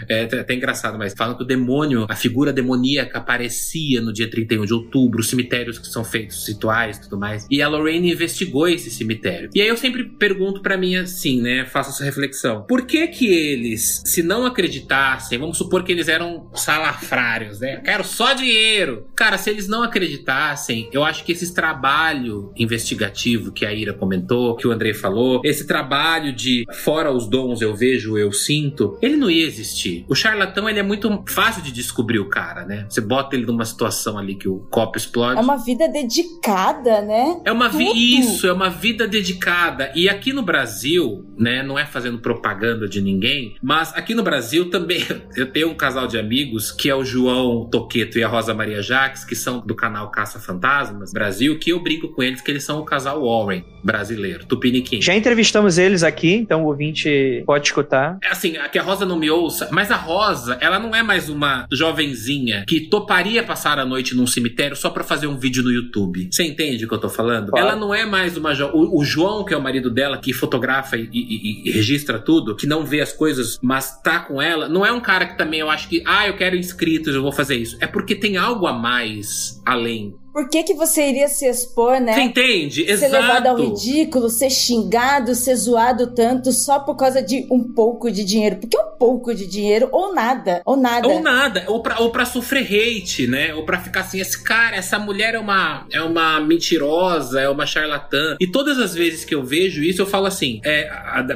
é 0.09 0.23
até 0.23 0.55
engraçado, 0.55 0.99
mas 0.99 1.15
falam 1.17 1.37
que 1.37 1.43
o 1.43 1.47
demônio, 1.47 2.06
a 2.09 2.17
figura 2.17 2.53
demoníaca 2.53 3.19
aparecia 3.19 4.01
no 4.01 4.13
dia 4.13 4.29
31 4.29 4.65
de 4.65 4.75
outubro, 4.75 5.21
os 5.21 5.29
cemitérios 5.29 5.79
que 5.79 5.87
são 5.87 6.05
feitos 6.05 6.47
rituais 6.49 6.97
e 6.97 7.03
tudo 7.03 7.19
mais. 7.19 7.47
E 7.51 7.63
a 7.63 7.69
Lorraine 7.69 8.13
investigou 8.13 8.69
esse 8.69 8.91
cemitério. 8.91 9.51
E 9.55 9.61
aí 9.61 9.69
eu 9.69 9.77
sempre 9.77 10.05
pergunto 10.05 10.63
para 10.63 10.77
mim 10.77 10.97
assim, 10.97 11.41
né? 11.41 11.65
Faço 11.67 11.91
essa 11.91 12.05
reflexão. 12.05 12.63
Por 12.63 12.87
que 12.87 13.07
que 13.09 13.27
eles, 13.27 14.03
se 14.05 14.23
não 14.23 14.47
acreditassem, 14.47 15.39
vamos 15.39 15.59
supor 15.59 15.85
que 15.85 15.93
eles 15.93 16.09
eram 16.09 16.51
salafrários, 16.55 17.61
né? 17.61 17.81
Quero 17.85 18.05
só 18.05 18.33
dinheiro. 18.33 19.07
Cara, 19.15 19.39
se 19.39 19.51
eles 19.51 19.69
não 19.69 19.83
acreditassem, 19.83 20.89
eu 20.93 21.05
acho 21.05 21.25
que 21.25 21.33
esse 21.33 21.55
trabalho 21.55 22.53
investigativo 22.57 23.53
que 23.53 23.65
a 23.65 23.73
Ira 23.73 23.93
comentou, 23.93 24.57
que 24.57 24.67
o 24.67 24.73
Andrei 24.73 24.95
falou, 24.95 25.41
esse 25.45 25.67
trabalho 25.67 26.33
de 26.33 26.65
fora 26.73 27.11
os 27.11 27.29
dons 27.29 27.61
eu 27.61 27.75
vejo, 27.75 28.17
eu 28.19 28.33
sinto, 28.33 28.99
ele 29.03 29.17
não 29.17 29.31
ia 29.31 29.47
existir. 29.47 30.05
O 30.09 30.15
charlatão, 30.15 30.69
ele 30.69 30.79
é 30.79 30.83
muito 30.83 31.25
fácil 31.27 31.63
de 31.63 31.73
descobrir 31.73 31.96
o 32.03 32.29
cara, 32.29 32.65
né? 32.65 32.87
Você 32.89 33.01
bota 33.01 33.37
ele 33.37 33.47
numa 33.47 33.65
situação 33.65 34.19
ali 34.19 34.35
que 34.35 34.49
o 34.49 34.59
copo 34.71 34.99
explode. 34.99 35.39
É 35.39 35.43
uma 35.43 35.57
vida 35.57 35.89
dedicada, 35.89 37.01
né? 37.03 37.41
É 37.45 37.53
uma 37.53 37.69
vida. 37.69 37.93
Isso, 37.97 38.47
é 38.47 38.53
uma 38.53 38.69
vida 38.69 39.07
dedicada. 39.07 39.93
E 39.95 40.09
aqui 40.09 40.33
no 40.33 40.43
Brasil, 40.43 41.25
né, 41.39 41.63
não 41.63 41.79
é 41.79 41.87
fazendo 41.87 42.19
propaganda 42.19 42.89
de 42.89 43.01
ninguém, 43.01 43.57
mas 43.63 43.95
aqui 43.95 44.15
no 44.15 44.23
Brasil 44.23 44.71
também 44.71 45.05
eu 45.37 45.51
tenho 45.51 45.71
um 45.71 45.75
casal 45.75 46.07
de 46.07 46.19
amigos 46.19 46.71
que 46.71 46.89
é 46.89 46.95
o 46.95 47.05
João 47.05 47.69
Toqueto 47.71 48.19
e 48.19 48.25
a 48.25 48.29
Rosa 48.29 48.55
Maria 48.55 48.83
Jaques, 48.83 49.25
que 49.25 49.35
são 49.35 49.61
do 49.61 49.75
canal 49.75 50.11
Caça 50.11 50.39
Fantasmas 50.39 51.13
Brasil, 51.13 51.59
que 51.59 51.71
eu 51.71 51.83
brinco 51.83 52.09
com 52.09 52.23
eles 52.23 52.41
que 52.41 52.51
eles 52.51 52.65
são 52.65 52.81
o 52.81 52.85
casal 52.85 53.23
Warren 53.23 53.65
brasileiro, 53.83 54.45
Tupiniquim. 54.47 55.01
Já 55.01 55.15
entrevistamos 55.15 55.79
eles 55.79 56.03
aqui, 56.03 56.35
então 56.35 56.65
o 56.65 56.67
ouvinte 56.67 57.43
pode 57.47 57.67
escutar. 57.67 58.19
É 58.23 58.29
assim, 58.29 58.57
a 58.57 58.69
que 58.69 58.79
a 58.79 58.83
Rosa 58.83 59.07
não 59.07 59.19
me 59.19 59.31
ouça, 59.31 59.69
mas 59.71 59.91
a 59.91 59.97
Rosa, 59.97 60.59
ela 60.61 60.79
não 60.79 60.95
é 60.95 61.03
mais 61.03 61.29
uma 61.29 61.67
jovenzinha 61.91 62.65
que 62.67 62.81
toparia 62.89 63.43
passar 63.43 63.79
a 63.79 63.85
noite 63.85 64.15
num 64.15 64.27
cemitério 64.27 64.77
só 64.77 64.91
pra 64.91 65.05
fazer 65.05 65.27
um 65.27 65.39
vídeo 65.39 65.63
no 65.63 65.71
YouTube. 65.71 66.29
Você 66.31 66.45
entende 66.45 66.85
o 66.85 66.89
que 66.89 66.95
eu 66.95 66.99
tô 66.99 67.09
falando? 67.09 67.51
Claro. 67.51 67.67
Ela 67.69 67.77
não 67.77 67.95
é 67.95 68.05
mais 68.05 68.37
uma 68.37 68.55
jo... 68.55 68.67
o, 68.73 69.01
o 69.01 69.05
João, 69.05 69.45
que 69.45 69.55
é 69.55 69.57
o 69.57 69.63
marido 69.63 69.91
dela, 69.91 70.19
que 70.19 70.33
fotografa 70.33 70.97
e, 70.97 71.09
e- 71.13 71.69
e 71.69 71.71
registra 71.71 72.19
tudo, 72.19 72.57
que 72.57 72.67
não 72.67 72.85
vê 72.85 73.01
as 73.01 73.13
coisas, 73.13 73.59
mas 73.63 74.01
tá 74.03 74.21
com 74.21 74.41
ela, 74.41 74.69
não 74.69 74.85
é 74.85 74.93
um 74.93 75.01
cara 75.01 75.27
que 75.27 75.39
também 75.39 75.61
eu 75.61 75.71
acho 75.71 75.89
que, 75.89 76.03
ah, 76.07 76.27
eu 76.27 76.37
quero 76.37 76.57
inscritos, 76.57 77.15
eu 77.15 77.23
vou 77.23 77.33
fazer 77.33 77.57
isso. 77.57 77.77
É 77.81 77.87
porque 77.87 78.15
tem 78.15 78.37
algo 78.37 78.67
a 78.67 78.73
mais 78.73 79.61
além. 79.65 80.15
Por 80.37 80.51
que, 80.51 80.65
que 80.65 80.75
você 80.75 81.09
iria 81.09 81.29
se 81.29 81.47
expor, 81.49 81.99
né? 81.99 82.13
Você 82.13 82.21
entende? 82.21 82.85
Ser 82.85 83.07
Exato. 83.07 83.13
levado 83.23 83.47
ao 83.47 83.57
ridículo, 83.57 84.29
ser 84.29 84.51
xingado, 84.51 85.35
ser 85.35 85.57
zoado 85.57 86.09
tanto 86.09 86.53
só 86.53 86.79
por 86.81 86.95
causa 86.95 87.23
de 87.23 87.47
um 87.51 87.65
pouco 87.73 88.11
de 88.11 88.23
dinheiro. 88.23 88.57
Porque 88.57 88.79
um 88.79 88.99
pouco 88.99 89.35
de 89.35 89.47
dinheiro, 89.47 89.89
ou 89.91 90.15
nada, 90.15 90.61
ou 90.67 90.77
nada. 90.77 91.09
Ou 91.09 91.23
nada, 91.23 91.65
ou 91.69 91.83
pra, 91.83 92.01
ou 92.01 92.11
pra 92.11 92.27
sofrer 92.27 92.65
hate, 92.67 93.27
né? 93.27 93.55
Ou 93.55 93.65
pra 93.65 93.81
ficar 93.81 94.01
assim, 94.01 94.21
esse 94.21 94.45
cara, 94.45 94.77
essa 94.77 94.99
mulher 94.99 95.35
é 95.35 95.39
uma, 95.39 95.87
é 95.91 96.03
uma 96.03 96.39
mentirosa, 96.39 97.41
é 97.41 97.49
uma 97.49 97.65
charlatã. 97.65 98.37
E 98.39 98.47
todas 98.47 98.79
as 98.79 98.95
vezes 98.95 99.25
que 99.25 99.35
eu 99.35 99.43
vejo 99.43 99.83
isso, 99.83 100.03
eu 100.03 100.07
falo 100.07 100.27
assim, 100.27 100.61
é, 100.67 100.85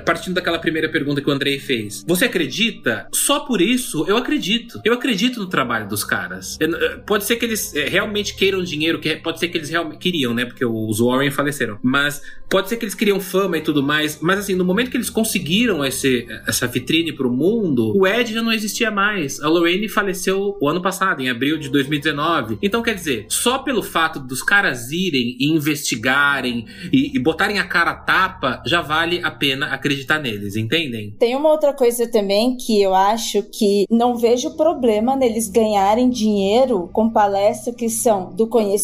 partindo 0.04 0.34
daquela 0.34 0.58
primeira 0.58 0.90
pergunta 0.90 1.22
que 1.22 1.30
o 1.30 1.32
Andrei 1.32 1.58
fez. 1.58 2.04
Você 2.06 2.26
acredita? 2.26 3.08
Só 3.14 3.40
por 3.40 3.62
isso, 3.62 4.04
eu 4.06 4.18
acredito. 4.18 4.78
Eu 4.84 4.92
acredito 4.92 5.40
no 5.40 5.46
trabalho 5.48 5.88
dos 5.88 6.04
caras. 6.04 6.58
Eu- 6.60 6.68
eu- 6.76 6.98
pode 7.00 7.24
ser 7.24 7.36
que 7.36 7.46
eles 7.46 7.74
é, 7.74 7.88
realmente 7.88 8.34
queiram 8.34 8.62
dinheiro, 8.62 8.89
que 8.98 9.14
pode 9.16 9.38
ser 9.38 9.48
que 9.48 9.58
eles 9.58 9.68
realmente 9.68 9.98
queriam, 9.98 10.34
né? 10.34 10.44
Porque 10.44 10.64
os 10.64 10.98
Warren 10.98 11.30
faleceram. 11.30 11.78
Mas 11.82 12.22
pode 12.48 12.68
ser 12.68 12.76
que 12.76 12.84
eles 12.84 12.94
queriam 12.94 13.20
fama 13.20 13.58
e 13.58 13.60
tudo 13.60 13.82
mais. 13.82 14.18
Mas 14.20 14.40
assim, 14.40 14.54
no 14.54 14.64
momento 14.64 14.90
que 14.90 14.96
eles 14.96 15.10
conseguiram 15.10 15.84
esse, 15.84 16.26
essa 16.46 16.66
vitrine 16.66 17.12
pro 17.12 17.30
mundo, 17.30 17.96
o 17.96 18.06
Ed 18.06 18.32
já 18.32 18.42
não 18.42 18.52
existia 18.52 18.90
mais. 18.90 19.40
A 19.40 19.48
Lorraine 19.48 19.88
faleceu 19.88 20.56
o 20.60 20.68
ano 20.68 20.82
passado, 20.82 21.22
em 21.22 21.28
abril 21.30 21.58
de 21.58 21.68
2019. 21.68 22.58
Então, 22.62 22.82
quer 22.82 22.94
dizer, 22.94 23.26
só 23.28 23.58
pelo 23.58 23.82
fato 23.82 24.18
dos 24.18 24.42
caras 24.42 24.90
irem 24.90 25.36
e 25.38 25.50
investigarem 25.50 26.66
e, 26.92 27.16
e 27.16 27.18
botarem 27.18 27.58
a 27.58 27.64
cara 27.64 27.90
a 27.90 27.94
tapa, 27.94 28.62
já 28.66 28.80
vale 28.80 29.20
a 29.22 29.30
pena 29.30 29.66
acreditar 29.66 30.18
neles, 30.18 30.56
entendem? 30.56 31.14
Tem 31.18 31.36
uma 31.36 31.50
outra 31.50 31.72
coisa 31.72 32.10
também 32.10 32.56
que 32.56 32.80
eu 32.80 32.94
acho 32.94 33.42
que 33.42 33.84
não 33.90 34.16
vejo 34.16 34.56
problema 34.56 35.16
neles 35.16 35.48
ganharem 35.48 36.08
dinheiro 36.08 36.88
com 36.92 37.10
palestras 37.10 37.74
que 37.74 37.88
são 37.88 38.32
do 38.34 38.46
conhecimento, 38.46 38.79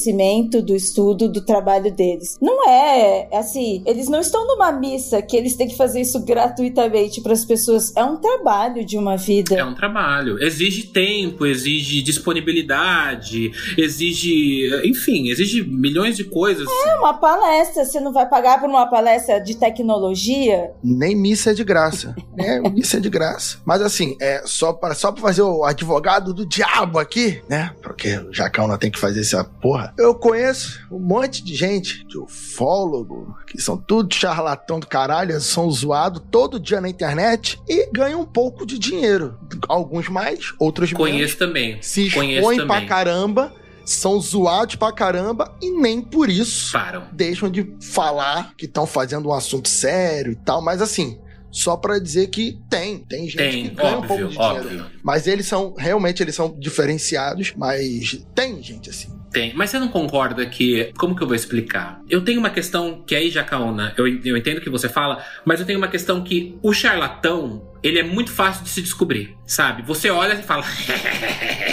do 0.62 0.74
estudo, 0.74 1.28
do 1.28 1.40
trabalho 1.40 1.92
deles. 1.92 2.36
Não 2.40 2.68
é 2.68 3.28
assim, 3.32 3.82
eles 3.86 4.08
não 4.08 4.20
estão 4.20 4.46
numa 4.46 4.72
missa 4.72 5.20
que 5.22 5.36
eles 5.36 5.56
têm 5.56 5.68
que 5.68 5.76
fazer 5.76 6.00
isso 6.00 6.20
gratuitamente 6.24 7.20
para 7.20 7.32
as 7.32 7.44
pessoas. 7.44 7.92
É 7.96 8.04
um 8.04 8.16
trabalho 8.16 8.84
de 8.84 8.96
uma 8.96 9.16
vida. 9.16 9.56
É 9.56 9.64
um 9.64 9.74
trabalho. 9.74 10.42
Exige 10.42 10.84
tempo, 10.88 11.46
exige 11.46 12.02
disponibilidade, 12.02 13.50
exige. 13.76 14.68
Enfim, 14.84 15.28
exige 15.28 15.62
milhões 15.62 16.16
de 16.16 16.24
coisas. 16.24 16.66
É 16.86 16.94
uma 16.96 17.14
palestra, 17.14 17.84
você 17.84 18.00
não 18.00 18.12
vai 18.12 18.28
pagar 18.28 18.60
por 18.60 18.68
uma 18.68 18.86
palestra 18.86 19.40
de 19.40 19.56
tecnologia? 19.56 20.70
Nem 20.82 21.16
missa 21.16 21.50
é 21.50 21.54
de 21.54 21.64
graça. 21.64 22.14
né? 22.36 22.60
missa 22.70 22.98
é 22.98 23.00
de 23.00 23.10
graça. 23.10 23.58
Mas 23.64 23.82
assim, 23.82 24.16
é 24.20 24.42
só 24.44 24.72
para 24.72 24.94
só 24.94 25.12
pra 25.12 25.22
fazer 25.22 25.42
o 25.42 25.64
advogado 25.64 26.32
do 26.32 26.46
diabo 26.46 26.98
aqui, 26.98 27.42
né? 27.48 27.72
Porque 27.82 28.16
o 28.16 28.32
Jacauna 28.32 28.78
tem 28.78 28.90
que 28.90 28.98
fazer 28.98 29.20
essa 29.20 29.44
porra. 29.44 29.85
Eu 29.96 30.14
conheço 30.14 30.80
um 30.90 30.98
monte 30.98 31.42
de 31.44 31.54
gente, 31.54 32.04
de 32.06 32.18
ufólogo, 32.18 33.36
que 33.46 33.60
são 33.60 33.76
tudo 33.76 34.14
charlatão 34.14 34.80
do 34.80 34.86
caralho, 34.86 35.40
são 35.40 35.70
zoados 35.70 36.22
todo 36.30 36.58
dia 36.60 36.80
na 36.80 36.88
internet 36.88 37.60
e 37.68 37.88
ganham 37.92 38.20
um 38.20 38.26
pouco 38.26 38.66
de 38.66 38.78
dinheiro. 38.78 39.38
Alguns 39.68 40.08
mais, 40.08 40.52
outros 40.58 40.92
menos. 40.92 41.06
Conheço 41.10 41.36
também. 41.38 41.78
Se 41.82 42.10
Conheço 42.10 42.38
expõem 42.40 42.58
também. 42.58 42.76
pra 42.80 42.86
caramba, 42.86 43.52
são 43.84 44.18
zoados 44.20 44.74
pra 44.76 44.92
caramba 44.92 45.54
e 45.62 45.70
nem 45.70 46.00
por 46.00 46.28
isso 46.28 46.72
Param. 46.72 47.04
deixam 47.12 47.48
de 47.50 47.72
falar 47.80 48.54
que 48.56 48.64
estão 48.66 48.86
fazendo 48.86 49.28
um 49.28 49.32
assunto 49.32 49.68
sério 49.68 50.32
e 50.32 50.36
tal, 50.36 50.60
mas 50.60 50.82
assim, 50.82 51.18
só 51.52 51.76
pra 51.76 51.98
dizer 51.98 52.26
que 52.28 52.58
tem, 52.68 52.98
tem 52.98 53.24
gente 53.28 53.36
Tem, 53.36 53.68
que 53.68 53.74
ganha 53.76 53.98
um 53.98 54.02
pouco 54.02 54.12
óbvio, 54.24 54.28
de 54.28 54.36
dinheiro. 54.36 54.64
óbvio. 54.64 54.86
Mas 55.02 55.26
eles 55.26 55.46
são, 55.46 55.72
realmente, 55.78 56.22
eles 56.22 56.34
são 56.34 56.54
diferenciados, 56.58 57.52
mas 57.56 58.20
tem 58.34 58.60
gente 58.62 58.90
assim. 58.90 59.15
Tem. 59.30 59.52
Mas 59.54 59.70
você 59.70 59.78
não 59.78 59.88
concorda 59.88 60.46
que. 60.46 60.92
Como 60.96 61.14
que 61.14 61.22
eu 61.22 61.26
vou 61.26 61.36
explicar? 61.36 62.00
Eu 62.08 62.22
tenho 62.22 62.38
uma 62.38 62.50
questão 62.50 63.02
que 63.06 63.14
aí, 63.14 63.30
Jacaona, 63.30 63.92
eu, 63.96 64.06
eu 64.06 64.36
entendo 64.36 64.58
o 64.58 64.60
que 64.60 64.70
você 64.70 64.88
fala, 64.88 65.24
mas 65.44 65.60
eu 65.60 65.66
tenho 65.66 65.78
uma 65.78 65.88
questão 65.88 66.22
que 66.22 66.56
o 66.62 66.72
charlatão, 66.72 67.62
ele 67.82 67.98
é 67.98 68.02
muito 68.02 68.30
fácil 68.30 68.64
de 68.64 68.70
se 68.70 68.80
descobrir, 68.80 69.36
sabe? 69.46 69.82
Você 69.82 70.10
olha 70.10 70.34
e 70.34 70.42
fala. 70.42 70.64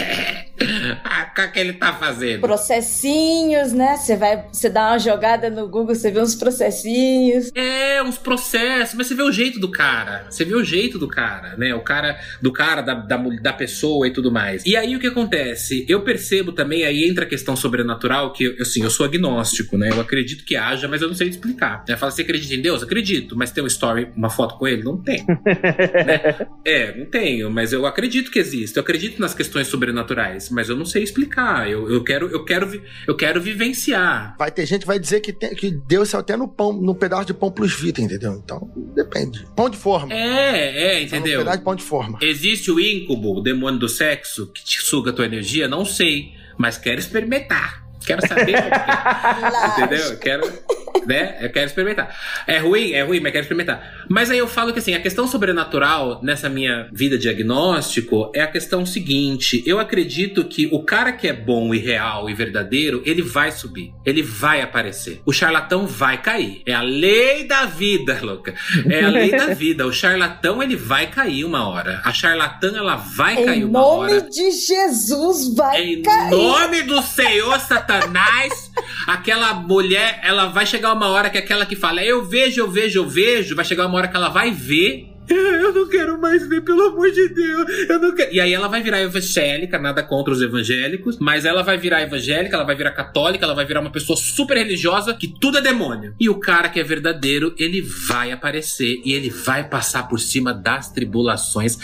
que 1.34 1.60
ele 1.60 1.74
tá 1.74 1.94
fazendo? 1.94 2.42
Processinhos, 2.42 3.74
né? 3.74 3.98
Você 3.98 4.16
vai, 4.16 4.46
você 4.52 4.70
dá 4.70 4.92
uma 4.92 5.00
jogada 5.00 5.50
no 5.50 5.68
Google, 5.68 5.96
você 5.96 6.12
vê 6.12 6.22
uns 6.22 6.36
processinhos. 6.36 7.52
É, 7.56 8.02
uns 8.04 8.18
processos, 8.18 8.96
mas 8.96 9.08
você 9.08 9.16
vê 9.16 9.24
o 9.24 9.32
jeito 9.32 9.60
do 9.60 9.70
cara. 9.70 10.28
Você 10.30 10.46
vê 10.46 10.56
o 10.56 10.64
jeito 10.64 10.98
do 11.00 11.08
cara, 11.08 11.56
né? 11.58 11.74
O 11.74 11.82
cara, 11.82 12.18
do 12.42 12.52
cara, 12.52 12.82
da, 12.82 12.94
da, 12.94 13.18
da 13.18 13.54
pessoa 13.54 14.08
e 14.08 14.12
tudo 14.12 14.32
mais. 14.32 14.64
E 14.66 14.76
aí 14.76 14.96
o 14.96 15.00
que 15.00 15.08
acontece? 15.08 15.86
Eu 15.90 16.02
percebo 16.02 16.52
também, 16.52 16.86
aí 16.86 17.08
entra 17.08 17.26
a 17.26 17.28
questão 17.28 17.56
sobrenatural, 17.56 18.32
que 18.32 18.56
assim, 18.60 18.84
eu 18.84 18.90
sou 18.90 19.06
agnóstico, 19.06 19.78
né? 19.78 19.90
Eu 19.92 20.02
acredito 20.02 20.46
que 20.46 20.56
haja, 20.56 20.88
mas 20.88 21.02
eu 21.02 21.08
não 21.08 21.16
sei 21.16 21.30
explicar. 21.30 21.84
Né? 21.88 21.98
Fala, 21.98 22.12
você 22.12 22.22
acredita 22.22 22.54
em 22.54 22.62
Deus? 22.62 22.84
Acredito, 22.84 23.36
mas 23.36 23.52
tem 23.52 23.64
uma 23.64 23.68
story, 23.68 24.08
uma 24.16 24.30
foto 24.30 24.58
com 24.58 24.68
ele? 24.68 24.84
Não 24.84 24.98
tem. 24.98 25.26
né? 25.26 26.48
É, 26.66 26.98
não 26.98 27.06
tenho, 27.06 27.50
mas 27.50 27.74
eu 27.74 27.86
acredito 27.86 28.32
que 28.32 28.40
existe. 28.40 28.78
Eu 28.78 28.82
acredito 28.84 29.20
nas 29.20 29.34
questões 29.34 29.68
sobrenaturais, 29.68 30.50
mas 30.50 30.70
eu 30.70 30.76
não 30.76 30.86
sei 30.86 31.04
explicar. 31.04 31.23
Eu, 31.68 31.90
eu 31.92 32.04
quero, 32.04 32.28
eu 32.30 32.46
quero, 32.46 32.82
eu 33.08 33.16
quero 33.16 33.42
vivenciar. 33.42 34.36
Vai 34.38 34.52
ter 34.52 34.66
gente 34.66 34.82
que 34.82 34.88
vai 34.88 35.00
dizer 35.00 35.20
que, 35.20 35.34
tem, 35.34 35.54
que 35.56 35.72
Deus 35.72 36.10
saiu 36.10 36.22
até 36.22 36.36
no 36.36 36.48
pão, 36.48 36.74
no 36.74 36.96
pedaço 36.96 37.26
de 37.26 37.34
pão 37.34 37.52
plus 37.52 37.74
vita, 37.74 38.02
entendeu? 38.02 38.34
Então, 38.44 38.72
depende. 38.96 39.46
Pão 39.56 39.70
de 39.70 39.78
forma. 39.78 40.14
É, 40.14 40.96
é, 40.96 41.02
entendeu? 41.04 41.42
Um 41.42 41.44
pedaço 41.44 41.58
de 41.58 41.64
pão 41.64 41.76
de 41.76 41.84
forma. 41.84 42.20
Existe 42.22 42.72
o 42.72 42.80
íncubо, 42.80 43.40
o 43.40 43.42
demônio 43.42 43.80
do 43.80 43.90
sexo, 43.90 44.48
que 44.48 44.64
te 44.64 44.82
suga 44.82 45.12
a 45.12 45.14
tua 45.14 45.26
energia? 45.26 45.68
Não 45.68 45.86
sei, 45.86 46.34
mas 46.58 46.78
quero 46.78 47.00
experimentar. 47.00 47.83
Quero 48.06 48.28
saber. 48.28 48.56
entendeu? 49.78 50.18
Quero 50.18 50.64
né? 51.06 51.38
Eu 51.42 51.50
quero 51.50 51.66
experimentar. 51.66 52.16
É 52.48 52.58
ruim, 52.60 52.92
é 52.92 53.04
ruim, 53.04 53.20
mas 53.20 53.32
quero 53.32 53.44
experimentar. 53.44 54.06
Mas 54.10 54.30
aí 54.30 54.38
eu 54.38 54.48
falo 54.48 54.74
que 54.74 54.80
assim, 54.80 54.94
a 54.94 55.00
questão 55.00 55.28
sobrenatural 55.28 56.20
nessa 56.24 56.50
minha 56.50 56.88
vida 56.92 57.18
diagnóstico 57.18 58.32
é 58.34 58.42
a 58.42 58.48
questão 58.48 58.86
seguinte: 58.86 59.64
eu 59.66 59.80
acredito 59.80 60.44
que 60.46 60.68
o 60.72 60.84
cara 60.84 61.12
que 61.12 61.28
é 61.28 61.34
bom 61.34 61.74
e 61.74 61.80
real 61.80 62.30
e 62.30 62.34
verdadeiro, 62.34 63.02
ele 63.06 63.22
vai 63.22 63.52
subir, 63.52 63.94
ele 64.06 64.22
vai 64.22 64.62
aparecer. 64.62 65.22
O 65.26 65.34
charlatão 65.34 65.86
vai 65.86 66.22
cair. 66.22 66.62
É 66.66 66.74
a 66.74 66.82
lei 66.82 67.46
da 67.46 67.66
vida, 67.66 68.20
louca. 68.22 68.54
É 68.90 69.04
a 69.04 69.10
lei 69.10 69.32
da 69.32 69.48
vida. 69.54 69.86
O 69.86 69.92
charlatão 69.92 70.62
ele 70.62 70.76
vai 70.76 71.08
cair 71.08 71.46
uma 71.46 71.68
hora. 71.68 72.02
A 72.04 72.14
charlatã 72.14 72.72
ela 72.76 72.96
vai 72.96 73.36
em 73.36 73.46
cair 73.46 73.66
uma 73.66 73.86
hora. 73.86 74.12
Em 74.12 74.16
nome 74.18 74.30
de 74.30 74.52
Jesus 74.52 75.54
vai 75.56 75.84
em 75.84 76.02
cair. 76.02 76.28
Em 76.28 76.32
nome 76.32 76.82
do 76.84 77.02
Senhor 77.02 77.60
Satanás, 77.94 78.72
aquela 79.08 79.54
mulher, 79.54 80.20
ela 80.24 80.48
vai 80.48 80.66
chegar 80.66 80.94
uma 80.94 81.10
hora 81.10 81.30
que 81.30 81.38
aquela 81.38 81.66
que 81.66 81.76
fala, 81.76 82.04
eu 82.04 82.26
vejo, 82.26 82.62
eu 82.62 82.70
vejo, 82.70 83.00
eu 83.00 83.08
vejo, 83.08 83.56
vai 83.56 83.66
chegar 83.66 83.86
uma 83.86 83.98
hora 83.98 84.08
que 84.08 84.16
ela 84.16 84.30
vai 84.30 84.52
ver. 84.52 85.10
Eu 85.30 85.74
não 85.74 85.88
quero 85.88 86.20
mais 86.20 86.46
ver, 86.50 86.62
pelo 86.62 86.88
amor 86.88 87.10
de 87.10 87.30
Deus. 87.30 87.90
Eu 87.90 87.98
não 88.00 88.14
quero. 88.14 88.34
E 88.34 88.42
aí 88.42 88.54
ela 88.54 88.68
vai 88.68 88.84
virar 88.84 89.00
evangélica, 89.00 89.80
nada 89.80 90.04
contra 90.04 90.34
os 90.34 90.42
evangélicos, 90.42 91.18
mas 91.18 91.46
ela 91.46 91.64
vai 91.64 91.78
virar 91.78 92.02
evangélica, 92.02 92.56
ela 92.56 92.66
vai 92.66 92.76
virar 92.76 92.92
católica, 92.92 93.46
ela 93.46 93.56
vai 93.56 93.66
virar 93.66 93.80
uma 93.80 93.92
pessoa 93.92 94.18
super 94.18 94.58
religiosa 94.58 95.14
que 95.14 95.28
tudo 95.28 95.60
é 95.60 95.62
demônio. 95.62 96.14
E 96.20 96.30
o 96.30 96.40
cara 96.40 96.68
que 96.68 96.80
é 96.80 96.84
verdadeiro, 96.84 97.56
ele 97.58 97.82
vai 97.82 98.34
aparecer 98.34 99.02
e 99.06 99.14
ele 99.14 99.30
vai 99.30 99.64
passar 99.64 100.10
por 100.10 100.20
cima 100.20 100.54
das 100.54 100.92
tribulações 100.92 101.78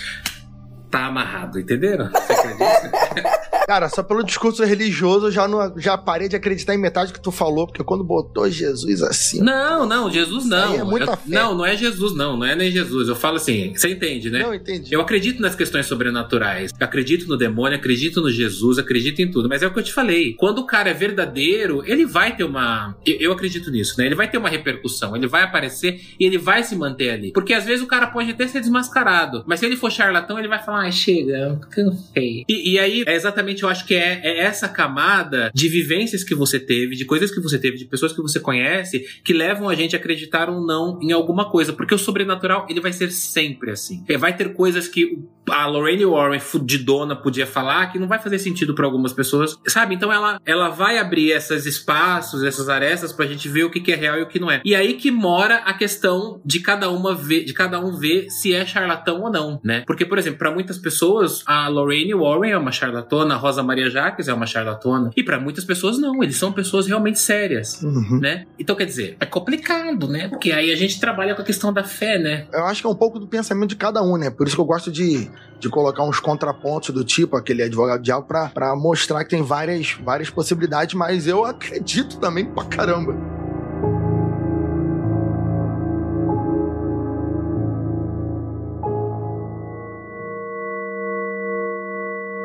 tá 0.89 1.05
amarrado, 1.05 1.59
entenderam? 1.59 2.09
Você 2.09 2.33
acredita? 2.33 3.29
Cara, 3.69 3.87
só 3.87 4.01
pelo 4.01 4.23
discurso 4.23 4.63
religioso 4.63 5.27
eu 5.27 5.31
já, 5.31 5.47
não, 5.47 5.77
já 5.77 5.95
parei 5.95 6.27
de 6.27 6.35
acreditar 6.35 6.73
em 6.73 6.77
metade 6.79 7.13
que 7.13 7.21
tu 7.21 7.31
falou, 7.31 7.67
porque 7.67 7.83
quando 7.83 8.03
botou 8.03 8.49
Jesus 8.49 9.03
assim. 9.03 9.43
Não, 9.43 9.85
não, 9.85 10.09
Jesus 10.09 10.45
não. 10.45 10.73
é 10.73 10.83
muita 10.83 11.11
eu, 11.11 11.17
fé. 11.17 11.21
Não, 11.27 11.53
não 11.53 11.63
é 11.63 11.77
Jesus, 11.77 12.15
não. 12.15 12.35
Não 12.35 12.47
é 12.47 12.55
nem 12.55 12.71
Jesus. 12.71 13.07
Eu 13.07 13.15
falo 13.15 13.35
assim, 13.35 13.71
você 13.71 13.91
entende, 13.91 14.31
né? 14.31 14.39
Não, 14.39 14.55
entendi. 14.55 14.91
Eu 14.91 14.99
acredito 14.99 15.39
nas 15.39 15.53
questões 15.53 15.85
sobrenaturais. 15.85 16.71
Eu 16.79 16.83
acredito 16.83 17.27
no 17.27 17.37
demônio, 17.37 17.77
acredito 17.77 18.21
no 18.21 18.31
Jesus, 18.31 18.79
acredito 18.79 19.21
em 19.21 19.29
tudo. 19.29 19.47
Mas 19.47 19.61
é 19.61 19.67
o 19.67 19.71
que 19.71 19.77
eu 19.77 19.83
te 19.83 19.93
falei. 19.93 20.33
Quando 20.33 20.57
o 20.57 20.65
cara 20.65 20.89
é 20.89 20.93
verdadeiro, 20.95 21.83
ele 21.85 22.07
vai 22.07 22.35
ter 22.35 22.45
uma. 22.45 22.97
Eu, 23.05 23.17
eu 23.19 23.31
acredito 23.33 23.69
nisso, 23.69 23.93
né? 23.99 24.07
Ele 24.07 24.15
vai 24.15 24.27
ter 24.27 24.39
uma 24.39 24.49
repercussão. 24.49 25.15
Ele 25.15 25.27
vai 25.27 25.43
aparecer 25.43 26.01
e 26.19 26.25
ele 26.25 26.39
vai 26.39 26.63
se 26.63 26.75
manter 26.75 27.11
ali. 27.11 27.31
Porque 27.33 27.53
às 27.53 27.65
vezes 27.65 27.85
o 27.85 27.87
cara 27.87 28.07
pode 28.07 28.31
até 28.31 28.47
ser 28.47 28.61
desmascarado. 28.61 29.43
Mas 29.45 29.59
se 29.59 29.67
ele 29.67 29.77
for 29.77 29.91
charlatão, 29.91 30.39
ele 30.39 30.47
vai 30.47 30.57
falar, 30.57 30.85
ai, 30.85 30.91
chega, 30.91 31.61
cansei. 31.69 32.45
E, 32.49 32.71
e 32.71 32.79
aí, 32.79 33.03
é 33.05 33.13
exatamente, 33.13 33.58
eu 33.63 33.69
acho 33.69 33.85
que 33.85 33.95
é, 33.95 34.21
é 34.23 34.39
essa 34.39 34.67
camada 34.67 35.51
de 35.53 35.67
vivências 35.67 36.23
que 36.23 36.35
você 36.35 36.59
teve, 36.59 36.95
de 36.95 37.05
coisas 37.05 37.31
que 37.31 37.39
você 37.39 37.57
teve, 37.57 37.77
de 37.77 37.85
pessoas 37.85 38.13
que 38.13 38.21
você 38.21 38.39
conhece, 38.39 39.05
que 39.23 39.33
levam 39.33 39.69
a 39.69 39.75
gente 39.75 39.95
a 39.95 39.99
acreditar 39.99 40.49
ou 40.49 40.65
não 40.65 40.99
em 41.01 41.11
alguma 41.11 41.49
coisa. 41.49 41.73
Porque 41.73 41.93
o 41.93 41.97
sobrenatural, 41.97 42.65
ele 42.69 42.81
vai 42.81 42.93
ser 42.93 43.11
sempre 43.11 43.71
assim. 43.71 44.03
É, 44.07 44.17
vai 44.17 44.35
ter 44.35 44.53
coisas 44.53 44.87
que 44.87 45.19
a 45.49 45.65
Lorraine 45.65 46.05
Warren, 46.05 46.39
fudidona, 46.39 47.15
podia 47.15 47.45
falar 47.45 47.87
que 47.91 47.99
não 47.99 48.07
vai 48.07 48.19
fazer 48.19 48.39
sentido 48.39 48.75
para 48.75 48.85
algumas 48.85 49.13
pessoas, 49.13 49.57
sabe? 49.67 49.95
Então 49.95 50.11
ela, 50.11 50.39
ela 50.45 50.69
vai 50.69 50.97
abrir 50.97 51.31
esses 51.31 51.65
espaços, 51.65 52.43
essas 52.43 52.69
arestas 52.69 53.11
pra 53.11 53.25
gente 53.25 53.47
ver 53.49 53.63
o 53.63 53.69
que, 53.69 53.79
que 53.79 53.91
é 53.91 53.95
real 53.95 54.19
e 54.19 54.23
o 54.23 54.27
que 54.27 54.39
não 54.39 54.51
é. 54.51 54.61
E 54.63 54.75
aí 54.75 54.93
que 54.93 55.11
mora 55.11 55.57
a 55.57 55.73
questão 55.73 56.41
de 56.45 56.59
cada 56.59 56.89
uma 56.89 57.15
ver, 57.15 57.43
de 57.43 57.53
cada 57.53 57.79
um 57.79 57.97
ver 57.97 58.29
se 58.29 58.53
é 58.53 58.65
charlatão 58.65 59.21
ou 59.21 59.31
não, 59.31 59.59
né? 59.63 59.83
Porque, 59.85 60.05
por 60.05 60.17
exemplo, 60.17 60.39
para 60.39 60.51
muitas 60.51 60.77
pessoas, 60.77 61.43
a 61.45 61.67
Lorraine 61.67 62.13
Warren 62.13 62.51
é 62.51 62.57
uma 62.57 62.71
charlatona, 62.71 63.35
a 63.35 63.37
Rosa 63.49 63.63
Maria 63.63 63.89
Jacques 63.89 64.27
é 64.27 64.33
uma 64.33 64.45
charlatona, 64.45 65.09
e 65.17 65.23
para 65.23 65.39
muitas 65.39 65.63
pessoas 65.65 65.97
não, 65.97 66.23
eles 66.23 66.35
são 66.37 66.51
pessoas 66.51 66.85
realmente 66.85 67.17
sérias, 67.19 67.81
Uhum. 67.81 68.19
né? 68.21 68.45
Então, 68.59 68.75
quer 68.75 68.85
dizer, 68.85 69.17
é 69.19 69.25
complicado, 69.25 70.07
né? 70.07 70.27
Porque 70.27 70.51
aí 70.51 70.71
a 70.71 70.75
gente 70.75 70.99
trabalha 70.99 71.33
com 71.33 71.41
a 71.41 71.45
questão 71.45 71.73
da 71.73 71.83
fé, 71.83 72.19
né? 72.19 72.45
Eu 72.53 72.65
acho 72.65 72.81
que 72.81 72.87
é 72.87 72.89
um 72.89 72.95
pouco 72.95 73.17
do 73.19 73.27
pensamento 73.27 73.69
de 73.69 73.75
cada 73.75 74.03
um, 74.03 74.17
né? 74.17 74.29
Por 74.29 74.45
isso 74.45 74.55
que 74.55 74.61
eu 74.61 74.65
gosto 74.65 74.91
de, 74.91 75.29
de 75.59 75.67
colocar 75.69 76.03
uns 76.03 76.19
contrapontos 76.19 76.91
do 76.91 77.03
tipo, 77.03 77.35
aquele 77.35 77.63
advogado 77.63 78.01
diabo, 78.03 78.27
pra, 78.27 78.49
pra 78.49 78.75
mostrar 78.75 79.23
que 79.23 79.31
tem 79.31 79.41
várias, 79.41 79.97
várias 80.03 80.29
possibilidades, 80.29 80.93
mas 80.93 81.25
eu 81.27 81.43
acredito 81.43 82.17
também 82.19 82.45
pra 82.45 82.65
caramba. 82.65 83.15